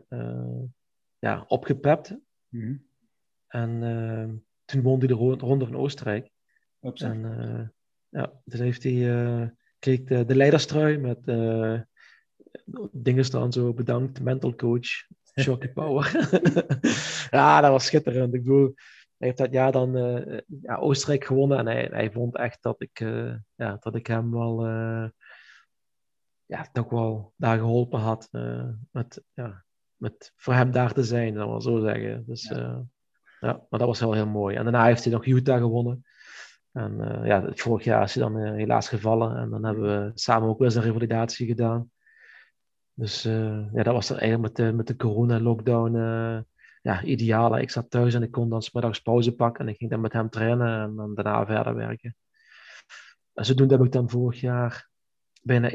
ja, 1.20 1.46
opgepept. 1.48 2.18
Mm. 2.50 2.86
En 3.48 3.80
toen 4.66 4.82
won 4.82 5.00
hij 5.00 5.08
de 5.08 5.14
ronde 5.14 5.66
van 5.66 5.76
Oostenrijk. 5.76 6.30
En 6.82 7.74
ja, 8.10 8.42
toen 8.46 8.62
heeft 8.62 8.84
hij, 8.84 9.54
kreeg 9.80 10.04
de, 10.04 10.26
de 10.26 10.36
leiderstrui 10.36 10.98
met 10.98 11.26
dingen 12.92 13.26
staan 13.26 13.54
zo 13.54 13.74
bedankt, 13.74 14.22
mental 14.22 14.56
coach, 14.56 14.88
Shocky 15.42 15.68
Power. 15.68 16.12
ja, 17.32 17.62
dat 17.62 17.72
was 17.72 17.86
schitterend. 17.86 18.34
Ik 18.34 18.44
bedoel, 18.44 18.74
hij 19.18 19.28
heeft 19.28 19.38
dat 19.38 19.52
jaar 19.52 19.72
dan 19.72 19.98
uh, 19.98 20.40
ja, 20.62 20.76
Oostenrijk 20.76 21.26
gewonnen 21.26 21.58
en 21.58 21.66
hij, 21.66 21.88
hij 21.92 22.12
vond 22.12 22.36
echt 22.36 22.58
dat 22.62 22.82
ik, 22.82 23.00
uh, 23.00 23.34
ja, 23.56 23.78
dat 23.80 23.96
ik 23.96 24.08
hem 24.08 24.32
wel, 24.32 24.68
uh, 24.68 25.10
ja, 26.46 26.68
toch 26.72 26.90
wel 26.90 27.34
daar 27.36 27.58
geholpen 27.58 28.00
had 28.00 28.30
met, 28.92 29.24
ja, 29.34 29.64
met 29.96 30.34
voor 30.36 30.54
hem 30.54 30.72
daar 30.72 30.94
te 30.94 31.04
zijn, 31.04 31.34
dan 31.34 31.50
wel 31.50 31.62
zo 31.62 31.80
zeggen. 31.80 32.24
Dus 32.28 32.48
ja. 32.48 32.86
ja, 33.40 33.66
maar 33.70 33.80
dat 33.80 33.88
was 33.88 34.00
wel 34.00 34.14
heel 34.14 34.28
mooi. 34.28 34.56
En 34.56 34.64
daarna 34.64 34.86
heeft 34.86 35.04
hij 35.04 35.14
nog 35.14 35.26
Utah 35.26 35.60
gewonnen. 35.60 36.06
En 36.72 37.22
ja, 37.24 37.50
vorig 37.54 37.84
jaar 37.84 38.04
is 38.04 38.16
hij 38.16 38.24
dan 38.24 38.38
helaas 38.38 38.90
gevallen 38.90 39.38
en 39.38 39.50
dan 39.50 39.66
hebben 39.66 39.84
we 39.84 40.12
samen 40.14 40.50
ook 40.50 40.58
wel 40.58 40.68
eens 40.68 40.76
een 40.76 40.84
revalidatie 40.84 41.48
gedaan. 41.48 41.92
Dus 42.94 43.24
ja, 43.24 43.84
dat 43.84 43.94
was 43.94 44.10
eigenlijk 44.10 44.42
met 44.42 44.56
de, 44.56 44.74
met 44.74 44.88
de 44.88 44.96
corona-lockdown 44.96 45.96
ja, 46.86 47.04
ideaal. 47.04 47.58
Ik 47.58 47.70
zat 47.70 47.90
thuis 47.90 48.14
en 48.14 48.24
ik 48.24 48.32
kon 48.32 48.50
dan 48.50 48.62
smiddags 48.62 49.00
pauze 49.00 49.36
pakken 49.36 49.66
en 49.66 49.72
ik 49.72 49.78
ging 49.78 49.90
dan 49.92 50.02
met 50.02 50.14
hem 50.14 50.30
trainen 50.30 50.82
en 50.82 50.96
dan 50.96 51.16
daarna 51.16 51.46
verder 51.46 51.76
werken. 51.76 52.16
En 53.34 53.46
zodoende 53.46 53.76
heb 53.76 53.86
ik 53.86 53.92
dan 53.92 54.10
vorig 54.10 54.40
jaar 54.40 54.90
bijna 55.42 55.72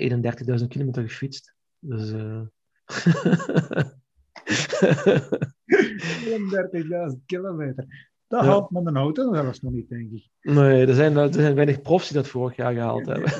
31.000 0.60 0.66
kilometer 0.68 1.02
gefietst. 1.02 1.54
Dus... 1.78 2.12
Uh... 2.12 2.46
31.000 7.12 7.24
kilometer. 7.26 8.10
Dat 8.30 8.44
ja. 8.44 8.48
haalt 8.48 8.70
met 8.70 8.86
een 8.86 8.96
auto 8.96 9.34
zelfs 9.34 9.60
nog 9.60 9.72
niet, 9.72 9.88
denk 9.88 10.10
ik. 10.10 10.28
Nee, 10.40 10.86
er 10.86 10.94
zijn, 10.94 11.16
er 11.16 11.32
zijn 11.32 11.54
weinig 11.54 11.82
profs 11.82 12.08
die 12.08 12.16
dat 12.16 12.28
vorig 12.28 12.56
jaar 12.56 12.72
gehaald 12.72 13.06
hebben. 13.06 13.30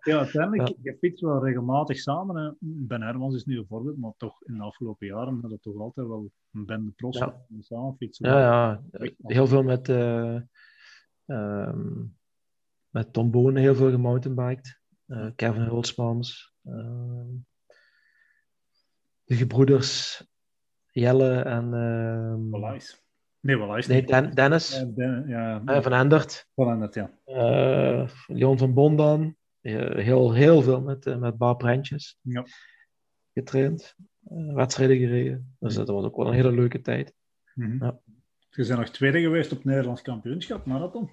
Ja, 0.00 0.18
uiteindelijk, 0.18 0.68
ja. 0.68 0.74
je 0.82 0.96
fietst 0.98 1.20
wel 1.20 1.44
regelmatig 1.44 1.98
samen. 1.98 2.36
Hè. 2.36 2.50
Ben 2.60 3.02
Hermans 3.02 3.34
is 3.34 3.44
nu 3.44 3.58
een 3.58 3.66
voorbeeld, 3.66 3.98
maar 3.98 4.12
toch 4.16 4.42
in 4.42 4.56
de 4.56 4.62
afgelopen 4.62 5.06
jaren 5.06 5.32
hadden 5.32 5.50
we 5.50 5.58
toch 5.58 5.76
altijd 5.76 6.06
wel 6.06 6.30
een 6.52 6.66
bende 6.66 6.90
profs 6.90 7.18
ja. 7.18 7.44
samen 7.60 7.96
fietsen. 7.96 8.28
Ja, 8.28 8.38
ja. 8.38 8.82
heel 9.22 9.46
veel 9.46 9.62
met, 9.62 9.88
uh, 9.88 10.40
met 12.90 13.12
Tom 13.12 13.30
Boon 13.30 13.56
heel 13.56 13.74
veel 13.74 13.90
gemountainbiked. 13.90 14.80
Uh, 15.06 15.30
Kevin 15.36 15.62
Hulsmans. 15.62 16.54
Uh, 16.64 17.24
de 19.24 19.34
gebroeders 19.34 20.24
Jelle 20.90 21.40
en... 21.40 21.72
Uh, 21.72 22.78
Nee, 23.42 23.58
wel 23.58 23.76
is 23.76 23.86
nee, 23.86 24.04
Dennis. 24.34 24.84
Ja, 24.96 25.24
ja, 25.26 25.62
uh, 25.66 25.82
van 25.82 25.92
Endert. 25.92 26.48
Van 26.54 26.70
Endert, 26.70 26.94
ja. 26.94 27.10
Uh, 27.26 28.08
Leon 28.26 28.58
van 28.58 28.74
Bondan. 28.74 29.36
heel, 29.60 30.32
heel 30.32 30.62
veel 30.62 30.80
met, 30.80 31.06
uh, 31.06 31.16
met 31.16 31.36
Bar 31.36 31.56
Brentjes. 31.56 32.18
Ja. 32.20 32.44
Getraind. 33.34 33.94
wedstrijden 34.54 34.96
gereden. 34.96 35.56
Dus 35.58 35.74
dat 35.74 35.88
was 35.88 36.04
ook 36.04 36.16
wel 36.16 36.26
een 36.26 36.34
hele 36.34 36.52
leuke 36.52 36.80
tijd. 36.80 37.14
Mm 37.54 37.70
-hmm. 37.70 37.84
ja. 37.84 38.00
Je 38.50 38.66
bent 38.66 38.78
nog 38.78 38.88
tweede 38.88 39.20
geweest 39.20 39.50
op 39.50 39.56
het 39.56 39.66
Nederlands 39.66 40.02
kampioenschap, 40.02 40.66
marathon? 40.66 41.10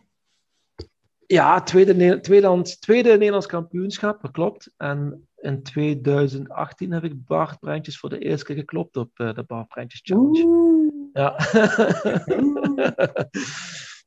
Ja, 1.28 1.64
tweede, 1.64 2.20
tweede, 2.20 2.62
tweede 2.80 3.10
Nederlands 3.10 3.46
kampioenschap, 3.46 4.22
dat 4.22 4.32
klopt. 4.32 4.74
En 4.78 5.28
in 5.36 5.64
2018 5.64 6.92
heb 6.92 7.04
ik 7.04 7.26
Bart 7.26 7.60
Brentjes 7.60 8.00
voor 8.00 8.10
de 8.10 8.20
eerste 8.20 8.46
keer 8.46 8.56
geklopt 8.56 8.98
op 8.98 9.16
de 9.16 9.44
Bart 9.48 9.68
Brentjes 9.68 10.02
Challenge. 10.04 10.44
Oeh. 10.44 10.89
Ja. 11.14 11.36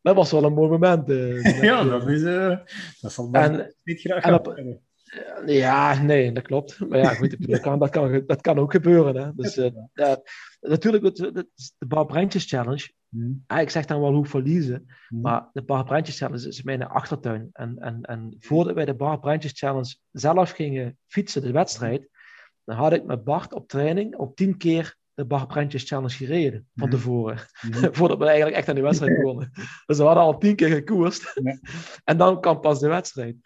dat 0.02 0.14
was 0.14 0.30
wel 0.30 0.44
een 0.44 0.52
mooi 0.52 0.70
moment. 0.70 1.08
Uh, 1.08 1.62
ja, 1.70 1.84
dat, 1.84 2.08
is, 2.08 2.20
uh, 2.20 2.56
dat 3.00 3.12
zal 3.12 3.28
en, 3.32 3.74
niet 3.82 4.00
graag 4.00 4.24
hebben. 4.24 4.80
Ja, 5.46 6.02
nee, 6.02 6.32
dat 6.32 6.42
klopt. 6.42 6.88
Maar 6.88 6.98
ja, 6.98 7.14
goed, 7.14 7.48
dat, 7.48 7.60
kan, 7.60 7.78
dat, 7.78 7.90
kan, 7.90 8.22
dat 8.26 8.40
kan 8.40 8.58
ook 8.58 8.72
gebeuren. 8.72 9.16
Hè. 9.16 9.34
Dus, 9.34 9.56
uh, 9.56 9.70
natuurlijk, 10.60 11.16
de, 11.16 11.32
de 11.78 11.86
Bar 11.86 12.06
Brandjes 12.06 12.44
Challenge. 12.44 12.90
Hmm. 13.08 13.44
ik 13.58 13.70
zeg 13.70 13.84
dan 13.84 14.00
wel 14.00 14.12
hoe 14.12 14.26
verliezen, 14.26 14.86
hmm. 15.08 15.20
maar 15.20 15.48
de 15.52 15.62
Bar 15.62 15.84
Brandjes 15.84 16.18
Challenge 16.18 16.48
is 16.48 16.62
mijn 16.62 16.82
achtertuin. 16.82 17.48
En, 17.52 17.78
en, 17.78 18.02
en 18.02 18.36
voordat 18.38 18.74
wij 18.74 18.84
de 18.84 18.94
Bar 18.94 19.18
Brandjes 19.18 19.52
Challenge 19.54 19.96
zelf 20.12 20.50
gingen 20.50 20.98
fietsen, 21.06 21.42
de 21.42 21.52
wedstrijd, 21.52 22.08
dan 22.64 22.76
had 22.76 22.92
ik 22.92 23.04
met 23.04 23.24
Bart 23.24 23.52
op 23.52 23.68
training 23.68 24.16
op 24.16 24.36
tien 24.36 24.56
keer 24.56 24.96
de 25.14 25.26
Brandjes 25.26 25.88
Challenge 25.88 26.14
gereden 26.14 26.66
van 26.74 26.88
mhm. 26.88 26.96
tevoren. 26.96 27.36
Mm 27.36 27.72
Voordat 27.94 28.18
we 28.18 28.24
eigenlijk 28.24 28.56
echt 28.56 28.68
aan 28.68 28.74
de 28.74 28.80
wedstrijd 28.80 29.16
begonnen. 29.20 29.50
dus 29.86 29.98
we 29.98 30.02
hadden 30.02 30.22
al 30.22 30.38
tien 30.38 30.56
keer 30.56 30.68
gekoerst. 30.68 31.40
en 32.04 32.16
dan 32.16 32.40
kwam 32.40 32.60
pas 32.60 32.80
de 32.80 32.88
wedstrijd. 32.88 33.36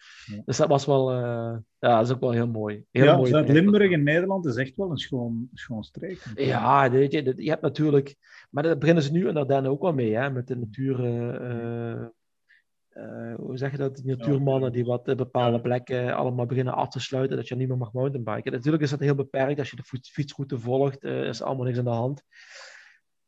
Dus 0.45 0.57
dat 0.57 0.69
was 0.69 0.87
wel, 0.87 1.13
uh, 1.13 1.57
ja, 1.79 1.97
dat 1.97 2.07
is 2.07 2.13
ook 2.13 2.21
wel 2.21 2.31
heel 2.31 2.49
mooi. 2.49 2.85
Heel 2.91 3.05
ja, 3.05 3.25
Zuid-Limburg 3.25 3.91
in 3.91 4.03
Nederland 4.03 4.47
is 4.47 4.57
echt 4.57 4.77
wel 4.77 4.91
een 4.91 4.99
schoon, 4.99 5.49
schoon 5.53 5.85
streek. 5.85 6.25
Ja, 6.35 6.91
weet 6.91 7.13
je, 7.13 7.33
je 7.37 7.51
hebt 7.51 7.63
natuurlijk, 7.63 8.17
maar 8.51 8.63
daar 8.63 8.79
beginnen 8.79 9.03
ze 9.03 9.13
nu 9.13 9.29
en 9.29 9.47
daar 9.47 9.67
ook 9.67 9.83
wel 9.83 9.93
mee, 9.93 10.17
hè, 10.17 10.31
met 10.31 10.47
de 10.47 10.57
natuur. 10.57 11.05
Uh, 11.05 12.07
uh, 12.97 13.35
hoe 13.35 13.57
zeg 13.57 13.71
je 13.71 13.77
dat, 13.77 14.05
natuurmannen 14.05 14.73
die 14.73 14.85
wat 14.85 15.09
uh, 15.09 15.15
bepaalde 15.15 15.61
plekken 15.61 16.17
allemaal 16.17 16.47
beginnen 16.47 16.75
af 16.75 16.89
te 16.89 17.01
sluiten, 17.01 17.37
dat 17.37 17.49
je 17.49 17.57
niet 17.57 17.69
meer 17.69 17.77
mag 17.77 17.93
mountainbiken. 17.93 18.53
Natuurlijk 18.53 18.83
is 18.83 18.91
dat 18.91 19.01
heel 19.01 19.15
beperkt, 19.15 19.59
als 19.59 19.71
je 19.71 19.77
de 19.77 20.01
fietsroute 20.03 20.59
volgt, 20.59 21.05
uh, 21.05 21.29
is 21.29 21.43
allemaal 21.43 21.65
niks 21.65 21.79
aan 21.79 21.85
de 21.85 21.91
hand. 21.91 22.23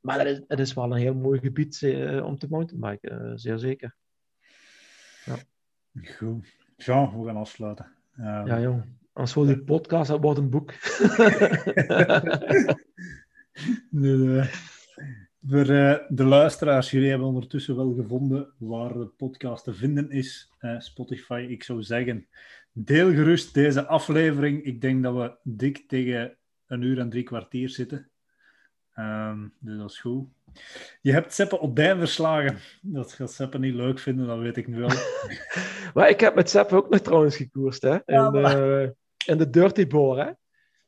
Maar 0.01 0.19
het 0.19 0.28
is, 0.28 0.43
het 0.49 0.59
is 0.59 0.74
wel 0.74 0.85
een 0.85 0.99
heel 0.99 1.15
mooi 1.15 1.40
gebied 1.40 1.82
om 2.23 2.39
te 2.39 2.47
mountainbiken, 2.49 3.39
zeer 3.39 3.59
zeker. 3.59 3.97
Ja. 5.24 5.36
Goed. 6.03 6.47
Jean, 6.77 7.20
we 7.20 7.27
gaan 7.27 7.36
afsluiten. 7.36 7.86
Ja, 8.16 8.61
jong. 8.61 8.85
Als 9.12 9.32
voor 9.32 9.47
die 9.47 9.65
podcast, 9.65 10.09
dat 10.09 10.23
wordt 10.23 10.39
een 10.39 10.51
boek. 10.51 10.73
nee, 13.90 14.16
nee. 14.16 14.51
Voor 15.47 15.70
uh, 15.70 15.97
de 16.09 16.24
luisteraars, 16.24 16.90
jullie 16.90 17.09
hebben 17.09 17.28
ondertussen 17.28 17.77
wel 17.77 17.94
gevonden 17.94 18.52
waar 18.59 18.93
de 18.93 19.06
podcast 19.06 19.65
te 19.65 19.74
vinden 19.74 20.10
is. 20.10 20.52
Uh, 20.60 20.81
Spotify, 20.81 21.47
ik 21.48 21.62
zou 21.62 21.82
zeggen, 21.82 22.28
deel 22.73 23.10
gerust 23.10 23.55
deze 23.55 23.86
aflevering. 23.86 24.65
Ik 24.65 24.81
denk 24.81 25.02
dat 25.02 25.15
we 25.15 25.36
dik 25.43 25.89
tegen 25.89 26.36
een 26.66 26.82
uur 26.82 26.98
en 26.98 27.10
drie 27.10 27.23
kwartier 27.23 27.69
zitten. 27.69 28.10
Um, 28.97 29.55
dus 29.59 29.78
dat 29.78 29.90
is 29.90 30.01
goed. 30.01 30.28
Je 31.01 31.12
hebt 31.12 31.32
Seppe 31.32 31.60
Odijn 31.60 31.98
verslagen. 31.98 32.59
Dat 32.82 33.12
gaat 33.12 33.32
Seppe 33.32 33.59
niet 33.59 33.74
leuk 33.74 33.98
vinden, 33.98 34.27
dat 34.27 34.39
weet 34.39 34.56
ik 34.56 34.69
nu 34.69 34.78
wel. 34.78 34.90
maar 35.94 36.09
ik 36.09 36.20
heb 36.20 36.35
met 36.35 36.51
Seppe 36.51 36.77
ook 36.77 36.89
nog 36.89 37.01
trouwens 37.01 37.36
gekoerst, 37.36 37.82
hè? 37.82 37.94
In, 37.94 38.02
ja, 38.05 38.31
maar... 38.31 38.82
uh, 38.82 38.90
in 39.27 39.39
de 39.39 39.51
Dirty 39.51 39.86
Boar, 39.86 40.27
hè? 40.27 40.32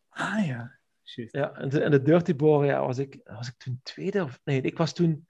Ah 0.08 0.46
ja. 0.46 0.79
Ja, 1.14 1.52
en 1.52 1.68
de, 1.68 1.80
en 1.80 1.90
de 1.90 2.02
Dirty 2.02 2.36
Boar, 2.36 2.64
ja, 2.64 2.86
was 2.86 2.98
ik, 2.98 3.20
was 3.24 3.48
ik 3.48 3.54
toen 3.56 3.80
tweede 3.82 4.22
of... 4.22 4.40
Nee, 4.44 4.60
ik 4.60 4.76
was 4.76 4.92
toen... 4.92 5.28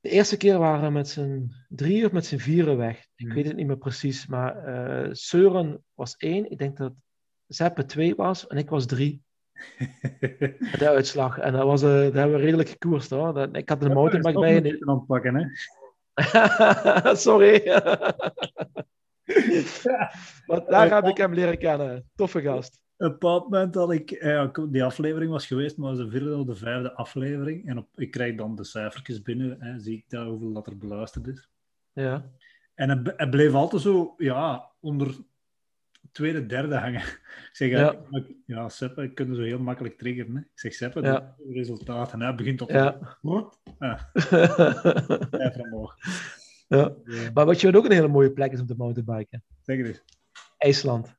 De 0.00 0.08
eerste 0.08 0.36
keer 0.36 0.58
waren 0.58 0.82
we 0.82 0.90
met 0.90 1.08
z'n 1.08 1.52
drie 1.68 2.04
of 2.04 2.12
met 2.12 2.26
z'n 2.26 2.36
vieren 2.36 2.76
weg. 2.76 3.06
Ik 3.16 3.32
weet 3.32 3.46
het 3.46 3.56
niet 3.56 3.66
meer 3.66 3.78
precies, 3.78 4.26
maar 4.26 4.68
uh, 4.68 5.12
Søren 5.12 5.84
was 5.94 6.16
één. 6.16 6.50
Ik 6.50 6.58
denk 6.58 6.76
dat 6.76 6.92
Zeppe 7.46 7.84
twee 7.84 8.14
was 8.14 8.46
en 8.46 8.56
ik 8.56 8.70
was 8.70 8.86
drie. 8.86 9.22
de 10.78 10.88
uitslag. 10.88 11.38
En 11.38 11.52
dat, 11.52 11.64
was, 11.64 11.82
uh, 11.82 11.88
dat 11.88 12.14
hebben 12.14 12.36
we 12.36 12.42
redelijk 12.44 12.68
gekoerst 12.68 13.10
hoor. 13.10 13.34
Dat, 13.34 13.56
ik 13.56 13.68
had 13.68 13.80
de 13.80 13.88
motorbike 13.88 14.40
bij. 14.40 14.60
Niet 14.60 14.86
aanpakken, 14.86 15.34
hè? 15.34 15.46
Sorry. 17.26 17.66
maar 20.46 20.64
daar 20.66 20.94
heb 20.94 21.06
ik 21.06 21.16
hem 21.16 21.34
leren 21.34 21.58
kennen. 21.58 22.10
Toffe 22.14 22.42
gast 22.42 22.84
een 22.96 23.10
bepaald 23.10 23.42
moment 23.42 23.72
dat 23.72 23.92
ik, 23.92 24.10
eh, 24.10 24.48
die 24.68 24.84
aflevering 24.84 25.30
was 25.30 25.46
geweest, 25.46 25.76
maar 25.76 25.94
de 25.94 26.10
vierde 26.10 26.36
of 26.36 26.46
de 26.46 26.54
vijfde 26.54 26.92
aflevering. 26.92 27.68
En 27.68 27.78
op, 27.78 27.88
ik 27.94 28.10
krijg 28.10 28.36
dan 28.36 28.56
de 28.56 28.64
cijfertjes 28.64 29.22
binnen, 29.22 29.56
hè, 29.60 29.78
zie 29.78 29.96
ik 29.96 30.04
daar 30.08 30.26
hoeveel 30.26 30.52
dat 30.52 30.66
er 30.66 30.78
beluisterd 30.78 31.26
is. 31.26 31.48
Ja. 31.92 32.30
En 32.74 32.88
het, 32.88 33.12
het 33.16 33.30
bleef 33.30 33.52
altijd 33.52 33.82
zo, 33.82 34.14
ja, 34.16 34.70
onder 34.80 35.16
tweede, 36.12 36.46
derde 36.46 36.76
hangen. 36.76 37.00
Ik 37.50 37.50
zeg, 37.52 37.70
ja, 37.70 37.96
ja 38.46 38.68
Seppe, 38.68 39.02
ik 39.02 39.14
kan 39.14 39.34
zo 39.34 39.42
heel 39.42 39.58
makkelijk 39.58 39.98
triggeren. 39.98 40.34
Hè. 40.34 40.40
Ik 40.40 40.60
zeg, 40.60 40.74
Seppe, 40.74 41.02
ja. 41.02 41.34
de 41.38 41.52
resultaten. 41.52 42.20
Hij 42.20 42.34
begint 42.34 42.60
op... 42.60 42.70
Ja. 42.76 43.18
Wat? 43.22 43.60
Ja. 43.78 44.10
Ja. 46.68 46.94
Maar 47.34 47.46
wat 47.46 47.60
je 47.60 47.76
ook 47.76 47.84
een 47.84 47.92
hele 47.92 48.08
mooie 48.08 48.32
plek 48.32 48.52
is 48.52 48.60
om 48.60 48.66
te 48.66 48.74
mountainbiken? 48.76 49.42
Zeg 49.62 49.78
eens. 49.78 50.02
IJsland. 50.58 51.16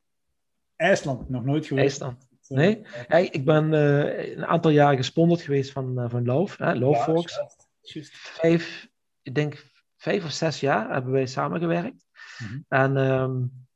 IJsland, 0.78 1.30
nog 1.30 1.44
nooit 1.44 1.66
geweest. 1.66 2.02
IJsland. 2.02 2.28
Nee? 2.48 2.86
Ja, 3.08 3.18
ik 3.18 3.46
ben 3.46 3.74
uh, 3.74 4.36
een 4.36 4.46
aantal 4.46 4.72
jaar 4.72 4.96
gesponsord 4.96 5.42
geweest 5.42 5.72
van, 5.72 6.00
uh, 6.00 6.10
van 6.10 6.26
Loof, 6.26 6.58
hè, 6.58 6.74
Loof 6.74 7.04
Fox. 7.04 7.36
Ja, 7.82 8.02
vijf, 8.12 8.88
ik 9.22 9.36
denk 9.36 9.66
vijf 9.98 10.24
of 10.24 10.32
zes 10.32 10.60
jaar 10.60 10.94
hebben 10.94 11.12
wij 11.12 11.26
samengewerkt. 11.26 12.06
Mm 12.38 12.48
-hmm. 12.48 12.66
En 12.68 12.98
um, 12.98 13.68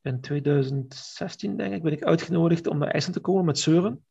in 0.00 0.20
2016, 0.20 1.56
denk 1.56 1.74
ik, 1.74 1.82
ben 1.82 1.92
ik 1.92 2.04
uitgenodigd 2.04 2.66
om 2.66 2.78
naar 2.78 2.90
IJsland 2.90 3.14
te 3.14 3.20
komen 3.20 3.44
met 3.44 3.58
Søren. 3.58 4.04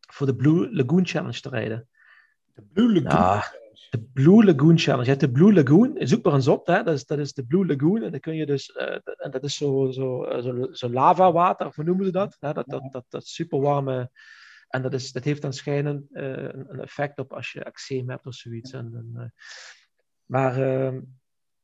Voor 0.00 0.26
de 0.26 0.36
Blue 0.36 0.74
Lagoon 0.74 1.06
Challenge 1.06 1.40
te 1.40 1.48
rijden. 1.48 1.88
De 2.54 2.62
Blue 2.62 3.02
Lagoon 3.02 3.20
ja, 3.20 3.44
de 3.90 4.00
Blue 4.12 4.44
Lagoon 4.44 4.78
Challenge. 4.78 5.04
Je 5.04 5.10
hebt 5.10 5.20
de 5.20 5.30
Blue 5.30 5.52
Lagoon, 5.52 5.96
zoek 5.98 6.24
maar 6.24 6.34
eens 6.34 6.48
op, 6.48 6.66
hè. 6.66 6.82
Dat, 6.82 6.94
is, 6.94 7.06
dat 7.06 7.18
is 7.18 7.32
de 7.32 7.44
Blue 7.44 7.66
Lagoon. 7.66 8.02
En 8.02 8.10
dan 8.10 8.20
kun 8.20 8.34
je 8.34 8.46
dus, 8.46 8.68
uh, 8.68 8.96
en 9.16 9.30
dat 9.30 9.44
is 9.44 9.56
zo, 9.56 9.90
zo, 9.90 10.26
zo, 10.42 10.68
zo 10.72 10.90
lavawater, 10.90 11.72
hoe 11.74 11.84
noemen 11.84 12.04
ze 12.04 12.12
dat? 12.12 12.36
Hè? 12.40 12.52
Dat, 12.52 12.68
dat, 12.68 12.92
dat, 12.92 13.04
dat 13.08 13.26
super 13.26 13.60
warme. 13.60 14.10
En 14.68 14.82
dat, 14.82 14.92
is, 14.92 15.12
dat 15.12 15.24
heeft 15.24 15.42
dan 15.42 15.52
schijnen 15.52 16.08
uh, 16.12 16.42
een, 16.42 16.80
effect 16.80 17.18
op 17.18 17.32
als 17.32 17.52
je 17.52 17.64
eczeem 17.64 18.10
hebt 18.10 18.26
of 18.26 18.34
zoiets. 18.34 18.72
En, 18.72 18.92
en, 18.94 19.10
uh, 19.16 19.24
maar 20.24 20.58
uh, 20.58 21.00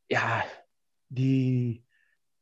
ja, 0.06 0.44
die, 1.06 1.84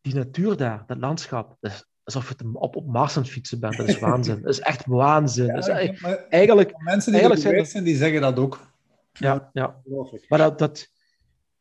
die 0.00 0.14
natuur 0.14 0.56
daar, 0.56 0.84
dat 0.86 0.98
landschap, 0.98 1.56
dat 1.60 1.72
is 1.72 1.86
alsof 2.06 2.28
je 2.28 2.48
op, 2.52 2.76
op 2.76 2.86
Mars 2.86 3.16
aan 3.16 3.22
het 3.22 3.32
fietsen 3.32 3.60
bent. 3.60 3.76
Dat 3.76 3.88
is 3.88 3.98
waanzin. 3.98 4.42
Dat 4.42 4.52
is 4.52 4.60
echt 4.60 4.86
waanzin. 4.86 5.46
Ja, 5.54 5.54
dat 5.54 5.68
is, 5.68 5.98
eigenlijk, 6.28 6.82
mensen 6.82 7.12
die 7.12 7.20
eigenlijk 7.20 7.54
zijn, 7.54 7.66
zijn, 7.66 7.84
die 7.84 7.96
zeggen 7.96 8.20
dat 8.20 8.38
ook. 8.38 8.74
Ja, 9.18 9.50
ja. 9.52 9.82
Maar 10.28 10.38
dat, 10.38 10.58
dat, 10.58 10.90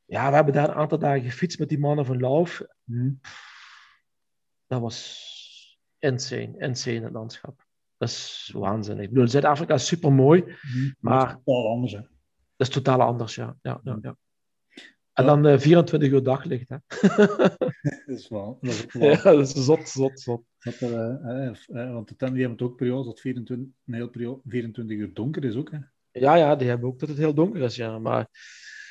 ja, 0.06 0.30
we 0.30 0.36
hebben 0.36 0.54
daar 0.54 0.70
een 0.70 0.76
aantal 0.76 1.00
dagen 1.00 1.22
gefietst 1.24 1.60
met 1.60 1.70
die 1.70 1.80
mannen 1.80 2.06
van 2.06 2.20
Lauf. 2.20 2.62
Hmm. 2.84 3.20
Dat 4.68 4.82
was 4.82 5.80
insane, 6.00 6.58
insane 6.58 7.02
het 7.02 7.12
landschap. 7.12 7.66
Dat 7.98 8.10
is 8.10 8.52
waanzinnig. 8.54 9.06
Ik 9.06 9.10
bedoel, 9.14 9.28
Zuid-Afrika 9.28 9.74
is 9.74 9.88
super 9.88 10.14
mooi, 10.14 10.44
Hmm. 10.44 10.96
maar 11.00 11.28
Dat 11.28 11.38
is 11.38 11.44
totaal 11.44 11.68
anders, 11.68 11.92
hè. 11.92 12.02
dat 12.56 12.68
is 12.68 12.70
totaal 12.70 13.02
anders, 13.02 13.36
ja. 13.36 13.58
ja, 13.62 13.80
ja, 13.84 13.98
ja. 14.02 14.18
En 15.14 15.26
dan 15.26 15.48
uh, 15.48 15.60
24 15.60 16.12
uur 16.12 16.24
daglicht, 16.24 16.70
hè. 16.70 16.78
Dat 18.06 18.18
is 18.18 18.28
wel. 18.28 18.58
Dat 18.62 18.74
is 18.74 18.86
ja, 19.00 19.22
dat 19.22 19.56
is 19.56 19.66
zot, 19.66 19.90
zot, 19.90 20.20
zot. 20.20 20.44
Dat 20.60 20.82
uh, 20.82 21.52
uh, 21.68 21.94
want 21.94 22.08
de 22.08 22.16
tent 22.16 22.34
die 22.34 22.46
hebben 22.46 22.68
ook 22.68 22.76
periode 22.76 23.06
dat 23.06 23.20
24, 23.20 23.68
een 23.86 23.94
hele 23.94 24.10
periode 24.10 24.42
24 24.46 24.98
uur 24.98 25.14
donker 25.14 25.44
is 25.44 25.56
ook, 25.56 25.72
hè. 25.72 25.78
Ja, 26.20 26.36
ja, 26.36 26.56
die 26.56 26.68
hebben 26.68 26.88
ook 26.88 27.00
dat 27.00 27.10
het 27.10 27.18
heel 27.18 27.34
donker 27.34 27.62
is, 27.62 27.76
ja. 27.76 28.00
Maar 28.00 28.28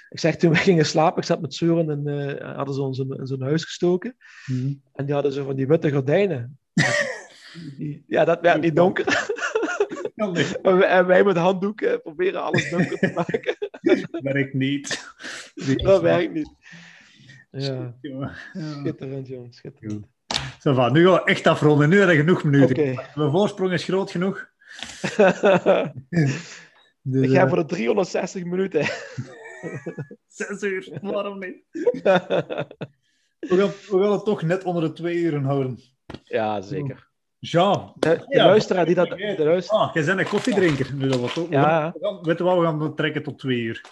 ik 0.09 0.21
zeg, 0.21 0.37
toen 0.37 0.51
we 0.51 0.57
gingen 0.57 0.87
slapen, 0.87 1.19
ik 1.19 1.25
zat 1.25 1.41
met 1.41 1.55
Søren 1.55 1.91
en 1.91 2.09
uh, 2.09 2.57
hadden 2.57 2.75
ze 2.75 2.83
ons 2.83 2.99
in, 2.99 3.17
in 3.19 3.27
zo'n 3.27 3.43
huis 3.43 3.65
gestoken. 3.65 4.17
Hmm. 4.45 4.83
En 4.93 5.05
die 5.05 5.15
hadden 5.15 5.33
zo 5.33 5.45
van 5.45 5.57
die 5.57 5.67
witte 5.67 5.91
gordijnen. 5.91 6.59
die, 7.79 8.05
ja, 8.07 8.25
dat 8.25 8.41
werd 8.41 8.61
niet 8.61 8.77
donker. 8.77 9.07
En, 10.63 11.07
wij, 11.07 11.25
met 11.25 11.37
handdoeken 11.37 12.03
proberen 12.03 12.43
alles 12.43 12.71
donker 12.71 12.99
te 12.99 13.13
maken. 13.15 13.57
Dat 14.11 14.23
werkt 14.23 14.55
niet. 14.55 15.15
dat 15.77 16.01
werkt 16.01 16.33
niet. 16.33 16.55
Ja, 17.51 17.95
schitterend, 18.83 19.29
jong, 19.29 19.55
schitterend. 19.55 20.07
Zo 20.61 20.75
van, 20.75 20.93
nu 20.93 21.07
gaan 21.07 21.15
we 21.15 21.25
echt 21.25 21.47
afronden. 21.47 21.89
Nu 21.89 21.97
hebben 21.99 22.17
we 22.17 22.23
genoeg 22.23 22.45
minuten. 22.45 22.77
Oké. 22.77 23.09
Mijn 23.15 23.31
voorsprong 23.31 23.73
is 23.73 23.85
groot 23.85 24.11
genoeg. 24.11 24.49
Dus, 27.07 27.27
ik 27.27 27.31
ga 27.37 27.43
eh, 27.43 27.49
voor 27.49 27.57
de 27.59 27.65
360 27.65 28.45
minuten. 28.45 28.85
Zes 30.27 30.63
uur, 30.63 30.99
waarom 31.03 31.39
niet? 31.39 31.57
We 33.49 33.57
gaan, 33.57 33.99
we 33.99 34.03
gaan 34.03 34.13
het 34.13 34.25
toch 34.25 34.43
net 34.43 34.65
onder 34.65 34.83
de 34.83 34.93
twee 34.93 35.17
uren 35.17 35.45
houden. 35.45 35.79
ja, 36.25 36.61
zeker. 36.61 37.09
Jean. 37.39 37.93
De, 37.99 38.09
de 38.09 38.25
Ja, 38.29 38.47
luisteraar 38.47 38.87
die 38.87 38.95
dat... 38.95 39.09
De 39.09 39.35
luister... 39.45 39.77
Ah, 39.77 39.95
jij 39.95 40.05
bent 40.05 40.19
een 40.19 40.29
koffiedrinker. 40.29 40.95
Nu, 40.95 41.09
dat 41.09 41.21
was 41.21 41.39
ook, 41.39 41.51
Ja. 41.51 41.93
we 41.93 41.99
gaan, 42.01 42.23
weet 42.23 42.39
je 42.39 42.45
wat, 42.45 42.59
we 42.59 42.65
gaan 42.65 42.81
het 42.83 42.97
trekken 42.97 43.23
tot 43.23 43.39
twee 43.39 43.61
uur. 43.61 43.83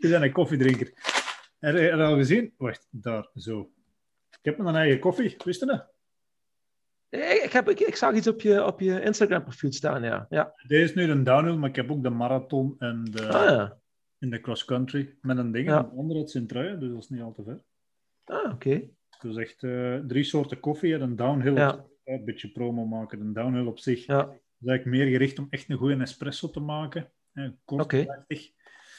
je 0.00 0.08
bent 0.10 0.22
een 0.22 0.32
koffiedrinker. 0.32 0.92
Heb 1.58 1.76
je 1.76 1.92
al 1.92 2.16
gezien? 2.16 2.54
Wacht, 2.56 2.86
daar, 2.90 3.28
zo. 3.34 3.70
Ik 4.30 4.38
heb 4.42 4.58
mijn 4.58 4.76
eigen 4.76 4.98
koffie, 5.00 5.36
wist 5.44 5.60
je 5.60 5.66
dat? 5.66 5.86
Ik, 7.10 7.50
heb, 7.52 7.68
ik, 7.68 7.80
ik 7.80 7.96
zag 7.96 8.14
iets 8.14 8.26
op 8.28 8.40
je, 8.40 8.64
op 8.64 8.80
je 8.80 9.00
Instagram-profiel 9.02 9.72
staan, 9.72 10.02
ja. 10.02 10.26
ja. 10.28 10.52
Deze 10.66 10.82
is 10.82 10.94
nu 10.94 11.10
een 11.10 11.24
downhill, 11.24 11.56
maar 11.56 11.68
ik 11.68 11.76
heb 11.76 11.90
ook 11.90 12.02
de 12.02 12.10
marathon 12.10 12.74
en 12.78 13.04
de, 13.10 13.28
Ah, 13.28 13.44
ja. 13.44 13.78
in 14.18 14.30
de 14.30 14.40
cross-country 14.40 15.16
met 15.20 15.38
een 15.38 15.52
ding. 15.52 15.66
Ja. 15.68 15.78
En 15.78 15.90
onder 15.90 16.16
het 16.16 16.30
Sint-Truiden, 16.30 16.80
dus 16.80 16.88
dat 16.90 16.98
is 17.02 17.08
niet 17.08 17.20
al 17.22 17.32
te 17.32 17.42
ver. 17.42 17.60
Ah, 18.24 18.52
oké. 18.52 18.82
Dus 19.20 19.36
echt 19.36 19.62
eh, 19.62 19.96
drie 20.06 20.24
soorten 20.24 20.60
koffie 20.60 20.94
en 20.94 21.00
een 21.00 21.16
downhill. 21.16 21.54
Ja. 21.54 21.72
Op, 21.72 21.90
een 22.04 22.24
beetje 22.24 22.48
promo 22.48 22.84
maken. 22.86 23.20
Een 23.20 23.32
downhill 23.32 23.66
op 23.66 23.78
zich 23.78 24.06
Ja. 24.06 24.20
is 24.60 24.66
eigenlijk 24.66 24.84
meer 24.84 25.06
gericht 25.12 25.38
om 25.38 25.46
echt 25.50 25.70
een 25.70 25.76
goede 25.76 25.96
espresso 25.96 26.50
te 26.50 26.60
maken. 26.60 27.10
Kort, 27.64 27.86
krachtig. 27.86 28.50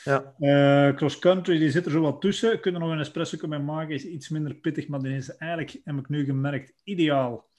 Ja. 0.03 0.33
Eh, 0.39 0.95
cross-country, 0.95 1.57
die 1.59 1.71
zit 1.71 1.85
er 1.85 1.91
zo 1.91 2.01
wat 2.01 2.21
tussen. 2.21 2.59
Kunnen 2.59 2.81
nog 2.81 2.91
een 2.91 2.99
espresso 2.99 3.47
mee 3.47 3.59
maken, 3.59 3.93
is 3.95 4.05
iets 4.05 4.29
minder 4.29 4.53
pittig, 4.53 4.87
maar 4.87 4.99
die 4.99 5.15
is 5.15 5.35
eigenlijk, 5.35 5.81
heb 5.83 5.97
ik 5.97 6.09
nu 6.09 6.25
gemerkt, 6.25 6.73
ideaal 6.83 7.49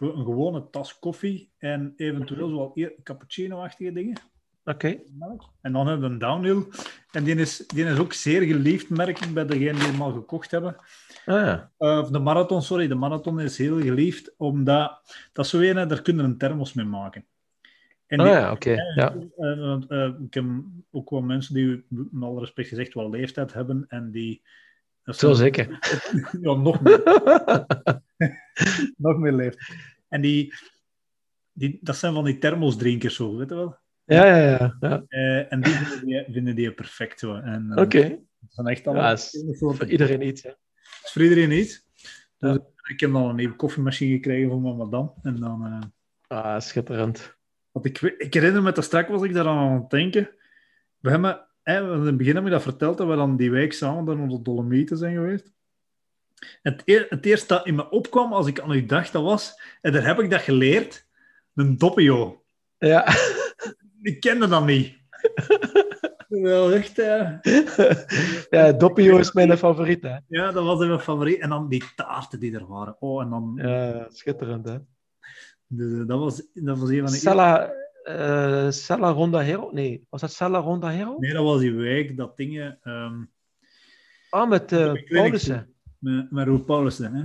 een 0.00 0.24
gewone 0.24 0.70
tas 0.70 0.98
koffie 0.98 1.50
en 1.58 1.92
eventueel 1.96 2.48
zo 2.48 2.56
wat 2.56 2.76
eer- 2.76 2.94
cappuccino-achtige 3.02 3.92
dingen. 3.92 4.20
Oké. 4.64 4.98
En 5.60 5.72
dan 5.72 5.86
hebben 5.86 6.06
we 6.08 6.12
een 6.12 6.18
downhill. 6.20 6.64
En 7.10 7.24
die 7.24 7.34
is, 7.34 7.56
die 7.66 7.84
is 7.84 7.98
ook 7.98 8.12
zeer 8.12 8.42
geliefd, 8.42 8.88
merk 8.90 9.24
ik, 9.24 9.34
bij 9.34 9.46
degenen 9.46 9.74
die 9.74 9.84
hem 9.88 10.02
al 10.02 10.12
gekocht 10.12 10.50
hebben. 10.50 10.76
Ah, 11.26 11.34
ja. 11.46 11.70
Eh, 11.78 12.10
de 12.10 12.18
marathon, 12.18 12.62
sorry. 12.62 12.88
De 12.88 12.94
marathon 12.94 13.40
is 13.40 13.58
heel 13.58 13.80
geliefd, 13.80 14.34
omdat... 14.36 15.00
Dat 15.32 15.44
is 15.44 15.50
zo 15.50 15.60
een, 15.60 15.88
daar 15.88 16.02
kun 16.02 16.16
je 16.16 16.22
een 16.22 16.38
thermos 16.38 16.72
mee 16.72 16.84
maken. 16.86 17.24
En 18.06 18.20
Ah, 18.20 18.26
die- 18.26 18.34
ja, 18.34 18.52
oké. 18.52 18.74
Ja. 18.94 19.14
eh, 19.36 19.58
want, 19.58 19.86
eh, 19.86 20.10
ik 20.26 20.34
heb 20.34 20.44
ook 20.90 21.10
wel 21.10 21.20
mensen 21.22 21.54
die, 21.54 21.84
met 21.88 22.22
alle 22.28 22.40
respect 22.40 22.68
gezegd, 22.68 22.94
wel 22.94 23.10
leeftijd 23.10 23.52
hebben 23.52 23.84
en 23.88 24.10
die... 24.10 24.42
Zo 25.04 25.32
zeker. 25.32 25.78
Ja, 26.42 26.54
nog 26.54 26.80
meer. 26.80 27.02
nog 28.96 29.18
meer 29.18 29.32
leeftijd. 29.32 29.78
En 30.08 30.20
die, 30.20 30.54
die... 31.52 31.78
Dat 31.82 31.96
zijn 31.96 32.14
van 32.14 32.24
die 32.24 32.38
thermosdrinkers 32.38 33.14
zo, 33.14 33.36
weet 33.36 33.48
je 33.48 33.54
wel? 33.54 33.76
Ja, 34.04 34.26
ja, 34.26 34.36
ja. 34.48 34.76
ja. 34.80 35.04
Eh, 35.08 35.52
en 35.52 35.60
die 35.60 35.72
vinden 35.72 36.06
die, 36.06 36.24
vinden 36.32 36.54
die 36.56 36.72
perfect. 36.72 37.22
En, 37.22 37.66
eh, 37.74 37.82
Oké. 37.82 37.98
Het 37.98 38.54
zijn 38.54 38.66
echt 38.66 38.86
allemaal. 38.86 39.16
Voor 39.58 39.84
iedereen 39.86 40.26
iets, 40.26 40.42
hè. 40.42 40.48
Het 40.48 41.00
is 41.04 41.12
voor 41.12 41.22
iedereen 41.22 41.52
iets. 41.52 41.84
Dus 42.38 42.52
Ja. 42.52 42.60
Ik 42.88 43.00
heb 43.00 43.12
dan 43.12 43.28
een 43.28 43.36
nieuwe 43.36 43.56
koffiemachine 43.56 44.12
gekregen 44.14 44.48
van 44.50 44.62
mijn 44.62 44.76
madame. 44.76 45.12
En 45.22 45.36
dan... 45.36 45.64
eh, 45.66 45.80
Ah, 46.28 46.60
schitterend. 46.60 47.36
Want 47.72 47.86
ik, 47.86 48.00
ik 48.00 48.34
herinner 48.34 48.62
me, 48.62 48.72
te 48.72 48.82
strak 48.82 49.08
was 49.08 49.22
ik 49.22 49.32
daar 49.32 49.46
aan 49.46 49.72
het 49.72 49.90
denken. 49.90 50.30
We 50.98 51.10
hebben, 51.10 51.46
in 51.64 51.84
het 51.84 52.16
begin 52.16 52.34
heb 52.34 52.44
je 52.44 52.50
dat 52.50 52.62
verteld, 52.62 52.98
dat 52.98 53.08
we 53.08 53.14
dan 53.16 53.36
die 53.36 53.50
week 53.50 53.72
samen 53.72 54.04
dan 54.04 54.20
op 54.22 54.30
de 54.30 54.42
Dolomieten 54.42 54.96
zijn 54.96 55.14
geweest. 55.14 55.52
Het, 56.62 56.82
het 57.08 57.26
eerste 57.26 57.46
dat 57.46 57.66
in 57.66 57.74
me 57.74 57.90
opkwam 57.90 58.32
als 58.32 58.46
ik 58.46 58.60
aan 58.60 58.72
u 58.72 58.86
dacht, 58.86 59.12
dat 59.12 59.22
was, 59.22 59.60
en 59.80 59.92
daar 59.92 60.06
heb 60.06 60.18
ik 60.18 60.30
dat 60.30 60.40
geleerd, 60.40 61.06
een 61.54 61.78
doppio. 61.78 62.44
Ja. 62.78 63.06
Ik 64.02 64.20
kende 64.20 64.48
dat 64.48 64.66
niet. 64.66 64.96
Wel 66.28 66.72
echt, 66.72 66.98
eh, 66.98 67.30
ja, 68.50 68.72
Doppio 68.72 69.18
is 69.18 69.32
mijn 69.32 69.58
favoriet, 69.58 70.02
hè. 70.02 70.16
ja, 70.28 70.52
dat 70.52 70.64
was 70.64 70.78
mijn 70.78 71.00
favoriet. 71.00 71.40
En 71.40 71.48
dan 71.48 71.68
die 71.68 71.84
taarten 71.94 72.40
die 72.40 72.54
er 72.54 72.66
waren. 72.66 72.96
Oh, 73.00 73.22
en 73.22 73.30
dan, 73.30 73.52
Ja, 73.62 74.06
schitterend, 74.08 74.64
hè. 74.68 74.76
dus, 75.66 76.00
eh, 76.00 76.06
dat, 76.06 76.18
was, 76.18 76.42
dat 76.52 76.78
was 76.78 76.88
een 76.90 77.00
van 77.02 77.10
de... 77.10 77.16
Sella, 77.16 77.72
eh 78.02 78.70
Sella 78.70 79.10
Ronda 79.10 79.38
Hero? 79.38 79.70
Nee, 79.72 80.06
was 80.10 80.20
dat 80.20 80.32
Sella 80.32 80.58
Ronda 80.58 80.88
Hero? 80.88 81.16
Nee, 81.18 81.32
dat 81.32 81.44
was 81.44 81.60
die 81.60 81.74
week, 81.74 82.16
dat 82.16 82.36
dingen, 82.36 82.78
ehm 82.82 83.22
Ah, 84.30 84.48
met 84.48 84.72
eh. 84.72 84.92
Paulussen. 85.08 85.74
Met, 85.98 86.30
met 86.30 86.46
Roel 86.46 86.64
Paulussen, 86.64 87.14
hè. 87.14 87.24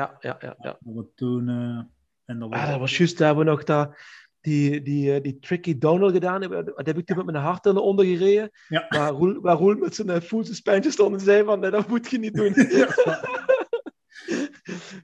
Ja, 0.00 0.16
ja, 0.20 0.36
ja. 0.40 0.54
ja. 0.58 0.76
Dat 0.80 1.06
toen... 1.14 1.48
eh, 1.48 1.78
en 2.24 2.38
dat 2.38 2.48
was, 2.48 2.58
Ah, 2.58 2.70
dat 2.70 2.78
was 2.78 2.96
juist, 2.96 3.18
daar 3.18 3.26
hebben 3.26 3.44
we 3.44 3.50
nog 3.50 3.64
dat, 3.64 3.96
die, 4.40 4.82
die, 4.82 5.14
eh, 5.14 5.22
die 5.22 5.38
tricky 5.38 5.78
downhill 5.78 6.10
gedaan. 6.12 6.40
Dat 6.40 6.86
heb 6.86 6.98
ik 6.98 7.06
toen 7.06 7.16
met 7.16 7.24
mijn 7.24 7.36
hart 7.44 7.66
onder 7.66 8.04
gereden. 8.04 8.50
Ja. 8.68 8.86
Waar 8.88 9.10
Roel, 9.10 9.40
waar 9.40 9.56
Roel 9.56 9.74
met 9.76 9.94
zijn 9.94 10.22
full 10.22 10.44
suspension 10.44 10.92
stond 10.92 11.14
en 11.14 11.20
zei 11.20 11.44
van, 11.44 11.60
nee, 11.60 11.70
dat 11.70 11.88
moet 11.88 12.10
je 12.10 12.18
niet 12.18 12.34
doen. 12.34 12.54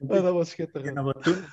Ah, 0.01 0.09
dat 0.23 0.33
was 0.33 0.39
En 0.39 0.45
schitterend. 0.45 0.95
dat 0.95 1.05
we 1.05 1.19
toen 1.21 1.43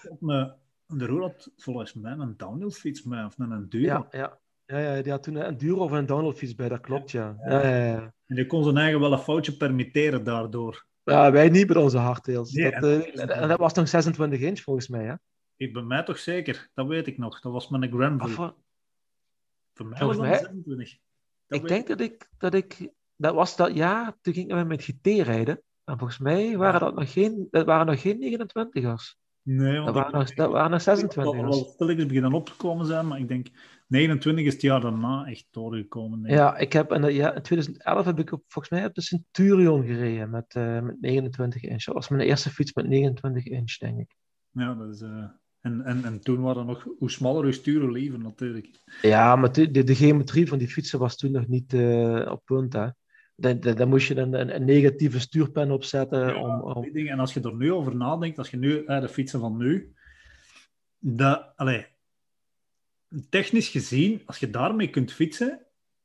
op 0.89 0.99
de 0.99 1.07
Roel 1.07 1.21
had 1.21 1.51
volgens 1.57 1.95
mij 1.95 2.13
een 2.13 2.35
downhillfiets 2.37 3.03
mee, 3.03 3.25
of 3.25 3.39
een 3.39 3.53
enduro. 3.53 3.85
Ja, 3.87 4.07
ja. 4.11 4.39
Ja, 4.67 4.79
ja, 4.79 5.03
die 5.03 5.13
had 5.13 5.23
toen 5.23 5.35
een 5.35 5.43
enduro 5.43 5.85
of 5.85 5.91
een 5.91 6.07
downhillfiets 6.07 6.55
bij, 6.55 6.69
dat 6.69 6.81
klopt, 6.81 7.11
ja. 7.11 7.37
Ja, 7.45 7.69
ja, 7.69 7.85
ja. 7.85 8.15
En 8.27 8.37
die 8.37 8.47
kon 8.47 8.63
zijn 8.65 8.77
eigen 8.77 9.01
wel 9.01 9.13
een 9.13 9.19
foutje 9.19 9.57
permitteren 9.57 10.25
daardoor. 10.25 10.87
Ja, 11.15 11.33
wij 11.33 11.49
niet 11.49 11.69
met 11.69 11.77
onze 11.77 11.99
hardtails. 11.99 12.53
Nee, 12.53 12.71
dat, 12.71 12.83
en- 12.83 13.29
eh, 13.29 13.43
en 13.43 13.49
dat 13.49 13.59
was 13.59 13.73
nog 13.75 13.89
26 13.89 14.41
inch 14.41 14.61
volgens 14.61 14.89
mij, 14.89 15.05
hè? 15.05 15.15
Ik, 15.57 15.73
bij 15.73 15.83
mij 15.83 16.03
toch 16.03 16.19
zeker, 16.19 16.69
dat 16.75 16.87
weet 16.87 17.07
ik 17.07 17.19
nog. 17.19 17.41
Dat 17.41 17.53
was 17.53 17.71
een 17.71 17.89
Granville. 17.93 18.55
Voor 19.75 19.87
mij 19.87 19.99
volgens 19.99 20.19
was 20.19 20.29
dat 20.29 20.29
mij- 20.29 20.39
26. 20.39 20.99
Dat 21.47 21.61
ik 21.61 21.69
denk 21.69 21.87
dat 21.87 22.01
ik, 22.01 22.29
dat 22.39 22.55
ik 22.55 22.91
dat 23.17 23.35
was 23.35 23.57
dat 23.57 23.75
jaar, 23.75 24.17
toen 24.21 24.35
gingen 24.35 24.57
we 24.59 24.65
met 24.65 24.83
GT 24.83 25.07
rijden. 25.07 25.63
En 25.85 25.99
volgens 25.99 26.19
mij 26.19 26.57
waren 26.57 26.81
dat 26.81 26.95
nog 26.95 27.13
geen, 27.13 27.49
dat 27.51 27.67
waren 27.67 27.87
nog 27.87 28.01
geen 28.01 28.19
29ers. 28.19 29.17
Nee, 29.43 29.75
Dat 29.75 29.85
want 29.85 29.97
waren 29.97 30.19
nog, 30.19 30.35
dat 30.35 30.51
waren 30.51 30.71
nog 30.71 30.81
ik 30.81 30.85
zal 30.85 31.35
26ers. 31.35 31.41
wel 31.41 31.53
stilletjes 31.53 32.07
beginnen 32.07 32.33
opgekomen 32.33 32.87
zijn, 32.87 33.07
maar 33.09 33.19
ik 33.19 33.29
denk 33.29 33.47
29 33.87 34.45
is 34.45 34.53
het 34.53 34.63
jaar 34.63 34.81
daarna 34.81 35.27
echt 35.27 35.47
doorgekomen. 35.51 36.23
denk 36.23 36.35
ik. 36.35 36.41
Ja, 36.41 36.57
ik 36.57 36.73
heb 36.73 36.93
in, 36.93 37.15
ja, 37.15 37.35
in 37.35 37.43
2011 37.43 38.05
heb 38.05 38.19
ik 38.19 38.33
op, 38.33 38.43
volgens 38.49 38.75
mij 38.75 38.89
op 38.89 38.95
de 38.95 39.03
Centurion 39.03 39.85
gereden 39.85 40.31
met, 40.31 40.55
eh, 40.55 40.81
met 40.81 41.01
29 41.01 41.63
inch. 41.63 41.85
Dat 41.85 41.95
was 41.95 42.09
mijn 42.09 42.29
eerste 42.29 42.51
fiets 42.51 42.73
met 42.73 42.89
29 42.89 43.47
inch, 43.47 43.79
denk 43.79 43.99
ik. 43.99 44.17
Ja, 44.51 44.75
dat 44.75 44.95
is... 44.95 45.01
eh, 45.01 45.25
en, 45.61 45.83
en, 45.85 46.05
en 46.05 46.21
toen 46.21 46.41
waren 46.41 46.67
nog, 46.67 46.87
hoe 46.99 47.11
smaller, 47.11 47.43
hoe 47.43 47.53
stuur, 47.53 47.81
hoe 47.81 47.91
liever 47.91 48.19
natuurlijk. 48.19 48.69
Ja, 49.03 49.37
maar 49.37 49.53
de, 49.53 49.85
de, 49.85 49.95
geometrie 49.95 50.49
van 50.49 50.59
die 50.59 50.69
fietsen 50.69 50.99
was 50.99 51.17
toen 51.17 51.33
nog 51.33 51.47
niet 51.47 51.73
eh, 51.73 52.29
op 52.31 52.45
punt. 52.45 52.73
Hè. 52.73 52.89
Daar, 53.75 53.89
moest 53.89 54.09
je 54.09 54.17
een, 54.17 54.33
een, 54.33 54.55
een 54.55 54.65
negatieve 54.65 55.21
stuurpen 55.21 55.71
op 55.71 55.85
zetten. 55.85 56.27
Ja, 56.27 56.41
om, 56.41 56.61
om. 56.61 56.85
En 56.85 57.19
als 57.19 57.35
je 57.35 57.41
er 57.41 57.57
nu 57.57 57.73
over 57.73 57.97
nadenkt, 57.97 58.39
als 58.39 58.51
je 58.51 58.57
nu 58.57 58.85
de 58.85 59.09
fietsen 59.09 59.41
van 59.41 59.57
nu, 59.57 59.95
dat, 60.99 61.53
allee, 61.57 61.87
technisch 63.31 63.69
gezien, 63.69 64.23
als 64.27 64.39
je 64.39 64.51
daarmee 64.51 64.91
kunt 64.91 65.13
fietsen 65.13 65.61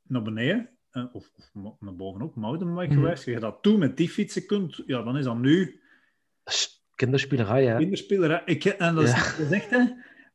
naar 0.08 0.22
beneden, 0.22 0.70
eh, 0.92 1.06
of, 1.14 1.32
of 1.38 1.78
naar 1.80 1.96
boven 1.96 2.22
ook, 2.22 2.36
mountainbike 2.36 2.88
Mhm. 2.94 3.02
geweest, 3.02 3.26
als 3.26 3.34
je 3.36 3.40
dat 3.40 3.58
toen 3.62 3.80
met 3.80 3.98
die 3.98 4.10
fietsen 4.10 4.46
kunt, 4.46 4.84
ja, 4.86 5.04
dan 5.04 5.18
is 5.18 5.24
dat 5.26 5.38
nu 5.38 5.82
kinderspelerij, 6.96 7.66
hè. 7.66 7.78
kinderspeler. 7.78 8.42
Ik, 8.46 8.66
en 8.66 8.96
dat 8.96 9.04
is, 9.04 9.12
Ja. 9.12 9.24
dat 9.38 9.40
is 9.40 9.52
echt, 9.52 9.70
hè. 9.70 9.86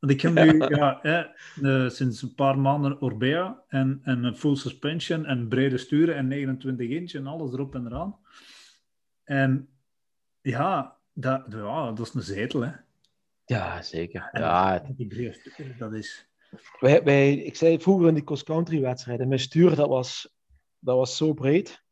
Want 0.00 0.12
ik 0.12 0.20
heb 0.20 0.32
nu 0.32 0.58
ja, 0.78 0.98
hè, 1.02 1.20
eh, 1.62 1.90
sinds 1.90 2.22
een 2.22 2.34
paar 2.34 2.58
maanden 2.58 3.00
Orbea 3.00 3.62
en, 3.68 4.00
en 4.02 4.24
een 4.24 4.36
full 4.36 4.56
suspension 4.56 5.26
en 5.26 5.48
brede 5.48 5.78
sturen 5.78 6.16
en 6.16 6.26
29 6.28 6.88
inch 6.88 7.12
en 7.12 7.26
alles 7.26 7.52
erop 7.52 7.74
en 7.74 7.86
eraan. 7.86 8.16
En 9.24 9.68
ja, 10.40 10.96
dat, 11.12 11.44
ja, 11.48 11.92
dat 11.92 12.06
is 12.06 12.14
een 12.14 12.22
zetel, 12.22 12.60
hè. 12.60 12.72
Ja, 13.44 13.82
zeker. 13.82 14.28
Ja, 14.32 14.78
Die 14.96 15.06
brede 15.06 15.32
sturen, 15.32 15.78
dat 15.78 15.92
is... 15.92 16.25
wij, 16.80 17.02
wij, 17.02 17.34
ik 17.34 17.56
zei 17.56 17.80
vroeger 17.80 18.08
in 18.08 18.14
die 18.14 18.24
cross-country 18.24 18.80
wedstrijden, 18.80 19.28
mijn 19.28 19.40
stuur 19.40 19.74
dat 19.74 19.88
was, 19.88 20.36
dat 20.78 20.96
was 20.96 21.16
zo 21.16 21.32
breed. 21.32 21.84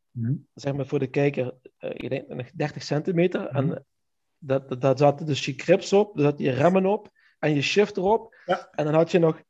zeg 0.53 0.73
maar 0.73 0.85
voor 0.87 0.99
de 0.99 1.07
kijker, 1.07 1.53
eh, 1.77 1.89
ik 1.93 2.09
denk 2.09 2.27
nog 2.27 2.51
30 2.51 2.83
centimeter. 2.83 3.41
Mhm. 3.41 3.55
En 3.55 3.85
dat, 4.37 4.69
dat, 4.69 4.81
daar 4.81 4.97
zaten 4.97 5.25
dus 5.25 5.45
je 5.45 5.53
grips 5.53 5.93
op, 5.93 6.15
daar 6.15 6.25
zaten 6.25 6.45
je 6.45 6.51
remmen 6.51 6.85
op 6.85 7.09
en 7.39 7.55
je 7.55 7.61
shift 7.61 7.97
erop. 7.97 8.35
Ja. 8.45 8.69
En 8.71 8.85
dan 8.85 8.93
had 8.93 9.11
je 9.11 9.19
nog, 9.19 9.41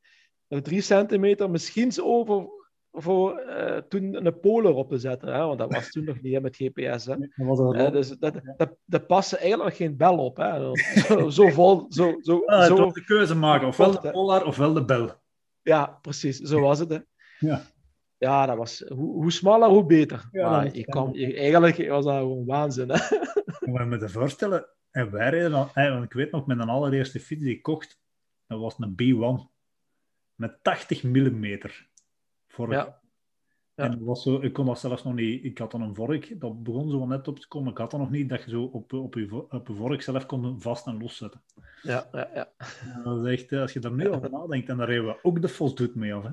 nog 0.47 0.61
3 0.61 0.81
centimeter 0.81 1.49
misschien 1.49 1.91
zo 1.91 2.03
over 2.03 2.54
voor 3.01 3.37
eh, 3.37 3.77
toen 3.77 4.25
een 4.25 4.39
poler 4.39 4.73
op 4.73 4.89
te 4.89 4.97
zetten. 4.97 5.33
Hè? 5.33 5.45
Want 5.45 5.59
dat 5.59 5.73
was 5.73 5.91
toen 5.91 6.03
nog 6.03 6.21
niet 6.21 6.33
hè, 6.33 6.41
met 6.41 6.55
GPS. 6.55 7.05
Hè? 7.05 7.15
Dat 7.17 7.57
was 7.57 7.75
Eh, 7.75 7.91
dus 7.91 8.09
dat, 8.09 8.41
dat, 8.57 8.75
dat 8.85 9.07
paste 9.07 9.37
eigenlijk 9.37 9.69
nog 9.69 9.77
geen 9.77 9.97
bel 9.97 10.17
op. 10.17 10.37
Hè? 10.37 10.75
Zo, 10.99 11.29
zo 11.29 11.49
vol, 11.49 11.85
zo, 11.89 12.15
zo, 12.21 12.45
Ah, 12.45 12.65
zo, 12.65 12.75
was 12.75 12.93
de 12.93 13.03
keuze 13.03 13.35
maken, 13.35 13.67
ofwel 13.67 14.01
de. 14.01 14.11
Polar 14.11 14.45
ofwel 14.45 14.73
de 14.73 14.85
Bel. 14.85 15.11
ja, 15.61 15.97
precies, 16.01 16.37
zo 16.37 16.59
was 16.59 16.79
het. 16.79 16.89
Hè? 16.89 16.99
Ja. 17.39 17.61
Ja, 18.17 18.45
dat 18.45 18.57
was, 18.57 18.83
hoe, 18.87 19.13
hoe 19.13 19.31
smaller, 19.31 19.69
hoe 19.69 19.85
beter. 19.85 20.27
Ja, 20.31 20.49
maar 20.49 20.65
het, 20.65 20.85
kwam, 20.85 21.13
je, 21.13 21.35
eigenlijk 21.35 21.87
was 21.87 22.05
dat 22.05 22.17
gewoon 22.17 22.45
waanzin. 22.45 22.89
Hè? 22.89 22.95
Je 22.95 23.57
moet 23.65 23.79
je 23.79 23.85
me 23.85 23.97
te 23.97 24.09
voorstellen, 24.09 24.65
en 24.91 25.11
wij 25.11 25.29
reden 25.29 25.69
eh, 25.73 25.89
want 25.91 26.03
ik 26.03 26.13
weet 26.13 26.31
nog, 26.31 26.45
met 26.45 26.59
een 26.59 26.69
allereerste 26.69 27.19
fiets 27.19 27.41
die 27.43 27.55
ik 27.55 27.61
kocht, 27.61 27.99
dat 28.47 28.59
was 28.59 28.75
een 28.79 28.95
B1 29.01 29.53
met 30.35 30.63
80 30.63 31.03
mm 31.03 31.59
vork. 32.55 32.71
Ja. 32.71 32.99
Ja. 33.75 33.83
En 33.83 33.91
dat 33.91 33.99
was 33.99 34.23
zo, 34.23 34.41
ik 34.41 34.53
kon 34.53 34.65
dat 34.65 34.79
zelfs 34.79 35.03
nog 35.03 35.13
niet, 35.13 35.43
ik 35.43 35.57
had 35.57 35.71
dan 35.71 35.81
een 35.81 35.95
vork, 35.95 36.39
dat 36.39 36.63
begon 36.63 36.89
zo 36.89 37.05
net 37.05 37.27
op 37.27 37.39
te 37.39 37.47
komen, 37.47 37.71
ik 37.71 37.77
had 37.77 37.91
dat 37.91 37.99
nog 37.99 38.09
niet, 38.09 38.29
dat 38.29 38.43
je 38.43 38.49
zo 38.49 38.63
op, 38.63 38.93
op, 38.93 39.13
je, 39.13 39.45
op 39.49 39.67
je 39.67 39.73
vork 39.73 40.01
zelf 40.01 40.25
kon 40.25 40.61
vast 40.61 40.87
en 40.87 40.97
loszetten. 40.99 41.41
Ja, 41.81 42.07
ja, 42.11 42.29
ja. 42.33 42.51
En 42.93 43.01
dat 43.03 43.25
is 43.25 43.31
echt, 43.33 43.51
als 43.53 43.73
je 43.73 43.79
daar 43.79 43.91
nu 43.91 44.09
over 44.09 44.29
nadenkt, 44.31 44.69
en 44.69 44.77
daar 44.77 44.87
reden 44.87 45.05
we 45.05 45.19
ook 45.21 45.41
de 45.41 45.47
Vos 45.47 45.75
doet 45.75 45.95
mee 45.95 46.13
af. 46.13 46.23
Hè? 46.23 46.29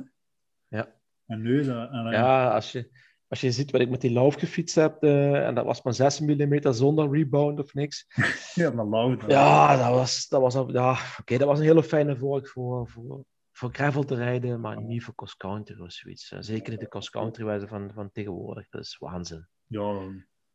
Ja. 0.68 0.94
En 1.26 1.42
nu. 1.42 1.60
En 1.60 1.66
dan- 1.90 2.12
ja 2.12 2.50
als, 2.54 2.72
je, 2.72 2.90
als 3.28 3.40
je 3.40 3.50
ziet 3.52 3.70
wat 3.70 3.80
ik 3.80 3.90
met 3.90 4.00
die 4.00 4.12
lauf 4.12 4.34
gefietst 4.34 4.74
heb, 4.74 5.02
eh, 5.02 5.46
en 5.46 5.54
dat 5.54 5.64
was 5.64 5.82
maar 5.82 5.94
6 5.94 6.20
mm 6.20 6.72
zonder 6.72 7.10
rebound 7.10 7.58
of 7.58 7.74
niks. 7.74 8.06
Ja, 8.54 8.70
maar 8.70 8.86
lauw. 8.86 9.16
Ja, 9.28 9.76
dat 9.76 9.94
was, 9.94 10.28
dat 10.28 10.40
was, 10.40 10.54
ja, 10.72 10.96
oké, 11.20 11.38
dat 11.38 11.48
was 11.48 11.58
een 11.58 11.64
hele 11.64 11.82
fijne 11.82 12.16
vork 12.16 12.48
voor, 12.48 12.88
voor, 12.88 13.24
voor 13.62 13.72
gravel 13.74 14.05
te 14.05 14.14
rijden, 14.14 14.60
maar 14.60 14.82
niet 14.82 15.02
voor 15.05 15.14
cross-country 15.14 15.80
of 15.80 15.93
zoiets. 15.93 16.32
Eh, 16.32 16.39
Zeker 16.40 16.70
niet 16.70 16.80
de 16.80 16.89
cross-country 16.89 17.44
wijze 17.44 17.66
van, 17.68 17.90
van 17.94 18.10
tegenwoordig. 18.12 18.68
Dat 18.68 18.80
is 18.82 18.97
waanzin. 18.98 19.47
Ja, 19.66 20.01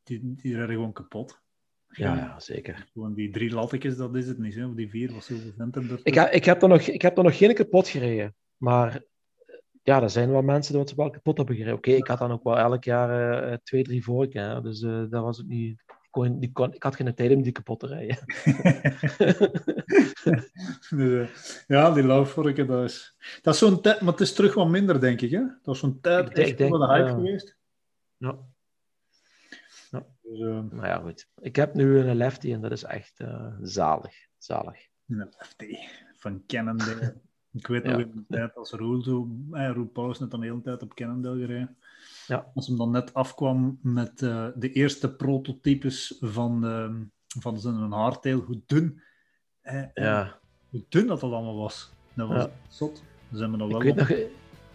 die, 0.04 0.34
die 0.36 0.56
rijden 0.56 0.76
gewoon 0.76 0.94
kapot. 0.94 1.42
Ja, 1.88 2.16
ja 2.16 2.40
zeker. 2.40 2.88
Gewoon 2.94 3.14
die 3.14 3.30
drie 3.32 3.52
lattekjes, 3.52 3.98
dat 3.98 4.16
is 4.16 4.28
het 4.28 4.38
niet. 4.38 4.56
Hè? 4.56 4.66
Of 4.68 4.74
die 4.74 4.90
vier, 4.90 5.14
was 5.14 5.26
zoveel 5.26 5.52
centen. 5.58 6.00
Ik, 6.04 6.14
heb- 6.14 6.32
ik, 6.32 6.46
heb 6.46 6.62
er 6.62 6.68
nog, 6.70 6.82
ik 6.82 7.02
heb 7.02 7.18
er 7.18 7.24
nog 7.24 7.38
geen 7.38 7.54
kapot 7.54 7.88
gereden. 7.88 8.36
Maar 8.58 8.96
eh, 8.96 9.02
ja, 9.84 10.02
er 10.02 10.10
zijn 10.10 10.32
wel 10.32 10.42
mensen 10.42 10.74
die 10.74 10.82
het 10.82 10.96
wel 10.96 11.10
kapot 11.10 11.38
hebben 11.38 11.56
gereden. 11.56 11.78
Oké, 11.78 11.92
ik 11.92 12.08
had 12.08 12.20
dan 12.20 12.32
ook 12.32 12.44
wel 12.44 12.58
elk 12.58 12.84
jaar 12.84 13.42
eh, 13.44 13.58
twee, 13.64 13.84
drie 13.84 14.04
vorken. 14.04 14.64
Dus 14.64 14.82
eh 14.82 15.04
dat 15.10 15.24
was 15.24 15.38
het 15.38 15.48
niet. 15.48 15.84
Kon, 16.18 16.39
die 16.39 16.52
kon, 16.52 16.73
ik 16.73 16.84
had 16.84 16.95
geen 16.95 17.15
tijd 17.15 17.31
om 17.31 17.41
die 17.41 17.52
kapot 17.52 17.80
te 17.80 17.88
rijden. 17.88 18.18
Dus, 20.89 20.89
eh, 20.89 21.27
ja, 21.68 21.91
die 21.91 22.03
lauwvorken, 22.03 22.68
dat 22.68 22.84
is... 22.84 23.15
Dat 23.41 23.53
is 23.53 23.60
zo'n 23.60 23.81
tijd, 23.81 24.02
maar 24.02 24.11
het 24.11 24.22
is 24.22 24.34
terug 24.34 24.53
wat 24.53 24.68
minder, 24.68 24.99
denk 24.99 25.22
ik. 25.22 25.31
Hè? 25.31 25.39
Dat 25.39 25.60
was 25.64 25.80
zo'n 25.80 26.02
tijd 26.02 26.38
Ik 26.38 26.48
ik 26.48 26.57
denk, 26.57 26.72
wel 26.72 26.80
de 26.80 26.94
hype 26.94 27.07
ja. 27.07 27.14
geweest. 27.14 27.57
Ja. 28.18 28.38
Dus, 30.22 30.39
eh, 30.39 30.61
Maar 30.72 30.88
ja, 30.88 30.99
goed. 30.99 31.30
Ik 31.35 31.56
heb 31.56 31.73
nu 31.73 31.99
een 31.99 32.15
lefty 32.15 32.53
en 32.53 32.61
dat 32.61 32.72
is 32.72 32.84
echt 32.84 33.19
eh, 33.19 33.53
zalig. 33.61 34.15
Zalig. 34.38 34.88
een 35.07 35.34
FT 35.39 35.65
van 36.15 36.44
Cannondale. 36.45 37.22
Ik 37.52 37.68
weet 37.68 37.84
nog 37.84 37.94
Ja. 37.94 37.99
in 37.99 38.11
de 38.14 38.26
tijd 38.27 38.56
als 38.56 38.72
Roel. 38.72 39.30
Eh, 39.52 39.72
Roel 39.73 39.88
Pauws 39.88 40.19
net 40.19 40.31
dan 40.31 40.39
de 40.39 40.45
hele 40.45 40.61
tijd 40.61 40.81
op 40.81 40.94
Cannondale 40.94 41.39
gereden. 41.39 41.77
Ja. 42.28 42.52
Als 42.56 42.68
hem 42.68 42.78
dan 42.78 42.91
net 42.91 43.14
afkwam 43.14 43.80
met 43.82 44.22
eh, 44.22 44.45
de 44.56 44.72
eerste 44.72 45.15
prototypes 45.15 46.18
van, 46.19 46.65
eh, 46.65 46.90
van 47.41 47.60
zijn 47.60 47.91
hardtail, 47.91 48.40
hoe 48.40 48.61
dun... 48.65 49.02
eh, 49.61 49.84
Ja. 49.94 50.40
Hoe 50.69 50.84
dun 50.90 51.07
dat 51.07 51.19
dat 51.19 51.32
allemaal 51.32 51.57
was. 51.57 51.91
Dat 52.14 52.28
was 52.28 52.44
Ja. 52.44 52.49
zot. 52.69 53.03
Ze 53.34 53.40
hebben 53.40 53.57
nog 53.60 53.68
Ik 53.68 53.74
wel... 53.74 53.82
weet, 53.84 53.95
nog, 53.95 54.10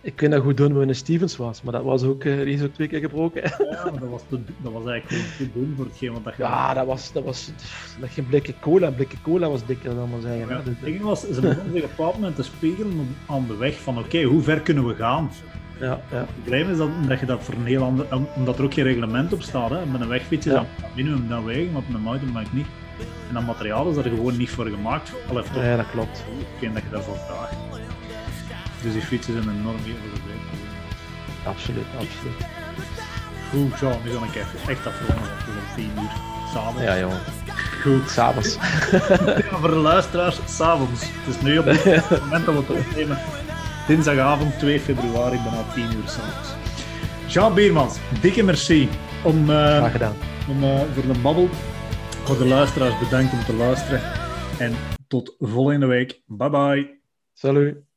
ik 0.01 0.21
weet 0.21 0.31
nog 0.31 0.43
hoe 0.43 0.55
doen 0.55 0.79
we 0.79 0.87
een 0.87 0.95
Stevens 0.95 1.37
was, 1.37 1.63
maar 1.63 1.73
dat 1.73 1.83
was 1.83 2.03
ook, 2.03 2.25
eh, 2.25 2.37
die 2.37 2.55
is 2.55 2.63
ook 2.63 2.73
twee 2.75 2.89
keer 2.89 3.01
gebroken. 3.01 3.43
Ja, 3.43 3.91
maar 3.91 4.01
dat 4.01 4.09
was, 4.09 4.23
te, 4.29 4.41
dat 4.63 4.73
was 4.73 4.87
eigenlijk 4.87 5.29
te 5.37 5.53
dun 5.53 5.75
voor 5.77 5.85
hetgeen 5.85 6.13
wat 6.13 6.25
dat 6.25 6.37
je... 6.37 6.43
Ja, 6.43 6.75
dat 6.75 6.87
was, 6.87 7.13
dat 7.13 7.25
was 7.25 7.51
dat 8.01 8.11
geen 8.11 8.27
blikje 8.27 8.55
cola. 8.61 8.87
Een 8.87 8.95
blikje 8.95 9.21
cola 9.23 9.49
was 9.49 9.67
dikker 9.67 9.95
dan 9.95 10.11
maar 10.11 10.21
zeggen. 10.21 10.49
Ja, 10.49 10.63
het 10.63 10.81
ding 10.81 11.01
was, 11.01 11.21
ze 11.21 11.41
begonnen 11.41 11.73
zich 11.73 11.83
op 11.83 11.91
een 11.91 11.97
bepaald 11.97 12.15
moment 12.15 12.37
te 12.37 12.43
spiegelen 12.43 13.09
aan 13.29 13.47
de 13.47 13.57
weg 13.57 13.81
van 13.81 13.99
oké, 13.99 14.23
hoe 14.23 14.43
ver 14.43 14.61
kunnen 14.61 14.87
we 14.87 14.95
gaan? 14.95 15.31
Ja, 15.87 16.01
ja. 16.11 16.17
Het 16.17 16.27
probleem 16.43 16.71
is 16.71 16.77
dat, 16.77 16.89
dat 17.09 17.21
je 17.21 17.27
dat 17.27 17.43
voor 17.43 17.55
een 17.55 17.67
heel 17.67 17.83
ander... 17.83 18.07
om- 18.15 18.29
Omdat 18.37 18.59
er 18.59 18.65
ook 18.65 18.75
geen 18.75 18.85
reglement 18.85 19.33
op 19.33 19.43
staat. 19.43 19.71
Hè. 19.71 19.87
Met 19.87 20.01
een 20.01 20.09
wegfiets 20.09 20.47
is 20.47 20.53
Ja. 20.53 20.59
dat 20.59 20.67
minimum 20.95 21.29
dan 21.29 21.45
wegen, 21.45 21.73
maar 21.73 21.83
op 21.89 21.95
een 21.95 22.01
mountainbike 22.01 22.49
niet. 22.53 22.67
En 23.29 23.35
dat 23.35 23.47
materiaal 23.47 23.91
is 23.91 23.97
er 23.97 24.03
gewoon 24.03 24.37
niet 24.37 24.51
voor 24.51 24.67
gemaakt. 24.67 25.13
Al 25.29 25.37
heeft 25.37 25.53
toch 25.53 25.63
ja, 25.63 25.77
dat 25.77 25.91
klopt. 25.91 26.25
geen 26.61 26.73
dat 26.75 26.83
je 26.83 26.89
daarvoor 26.91 27.17
vraagt. 27.17 27.55
Dus 28.83 28.93
die 28.93 29.03
fietsen 29.03 29.33
zijn 29.43 29.57
enorm 29.59 29.79
veel 29.85 29.95
verbeterd. 30.13 30.61
Absoluut, 31.47 31.85
absoluut. 31.95 32.47
Goed, 33.51 33.79
zo, 33.79 33.89
nu 34.05 34.11
ga 34.11 34.25
ik 34.25 34.35
even 34.35 34.69
echt 34.71 34.87
afronden. 34.87 35.25
Het 35.31 35.49
is 35.49 35.55
al 35.55 35.75
10 35.75 35.91
uur. 36.03 36.11
S'avonds. 36.53 36.83
Ja, 36.83 36.99
jongen. 36.99 37.19
Goed. 37.83 38.11
S'avonds. 38.11 38.57
Ja, 39.51 39.57
voor 39.59 39.71
de 39.71 39.77
luisteraars, 39.77 40.39
s'avonds. 40.47 41.01
Het 41.01 41.35
is 41.37 41.41
nu 41.43 41.59
op 41.59 41.65
het 41.65 41.85
moment 42.25 42.45
dat 42.47 42.55
we 42.55 42.61
het 42.61 42.71
opnemen. 42.87 43.19
Dinsdagavond 43.93 44.59
2 44.59 44.81
februari, 44.81 45.37
bijna 45.37 45.63
10 45.75 45.83
uur 45.83 46.09
s'avonds. 46.09 46.49
Jean 47.27 47.55
Biermans, 47.55 47.99
dikke 48.21 48.43
merci 48.43 48.89
om, 49.25 49.45
Graag 49.45 49.93
gedaan. 49.93 50.15
om, 50.49 50.63
eh, 50.63 50.81
voor 50.95 51.13
de 51.15 51.21
babbel. 51.21 51.49
Voor 52.25 52.39
de 52.39 52.47
luisteraars 52.47 52.99
bedankt 52.99 53.33
om 53.33 53.45
te 53.45 53.55
luisteren. 53.55 54.01
En 54.59 54.73
tot 55.09 55.35
volgende 55.39 55.87
week. 55.87 56.23
Bye 56.27 56.51
bye. 56.51 57.01
Salut. 57.33 57.92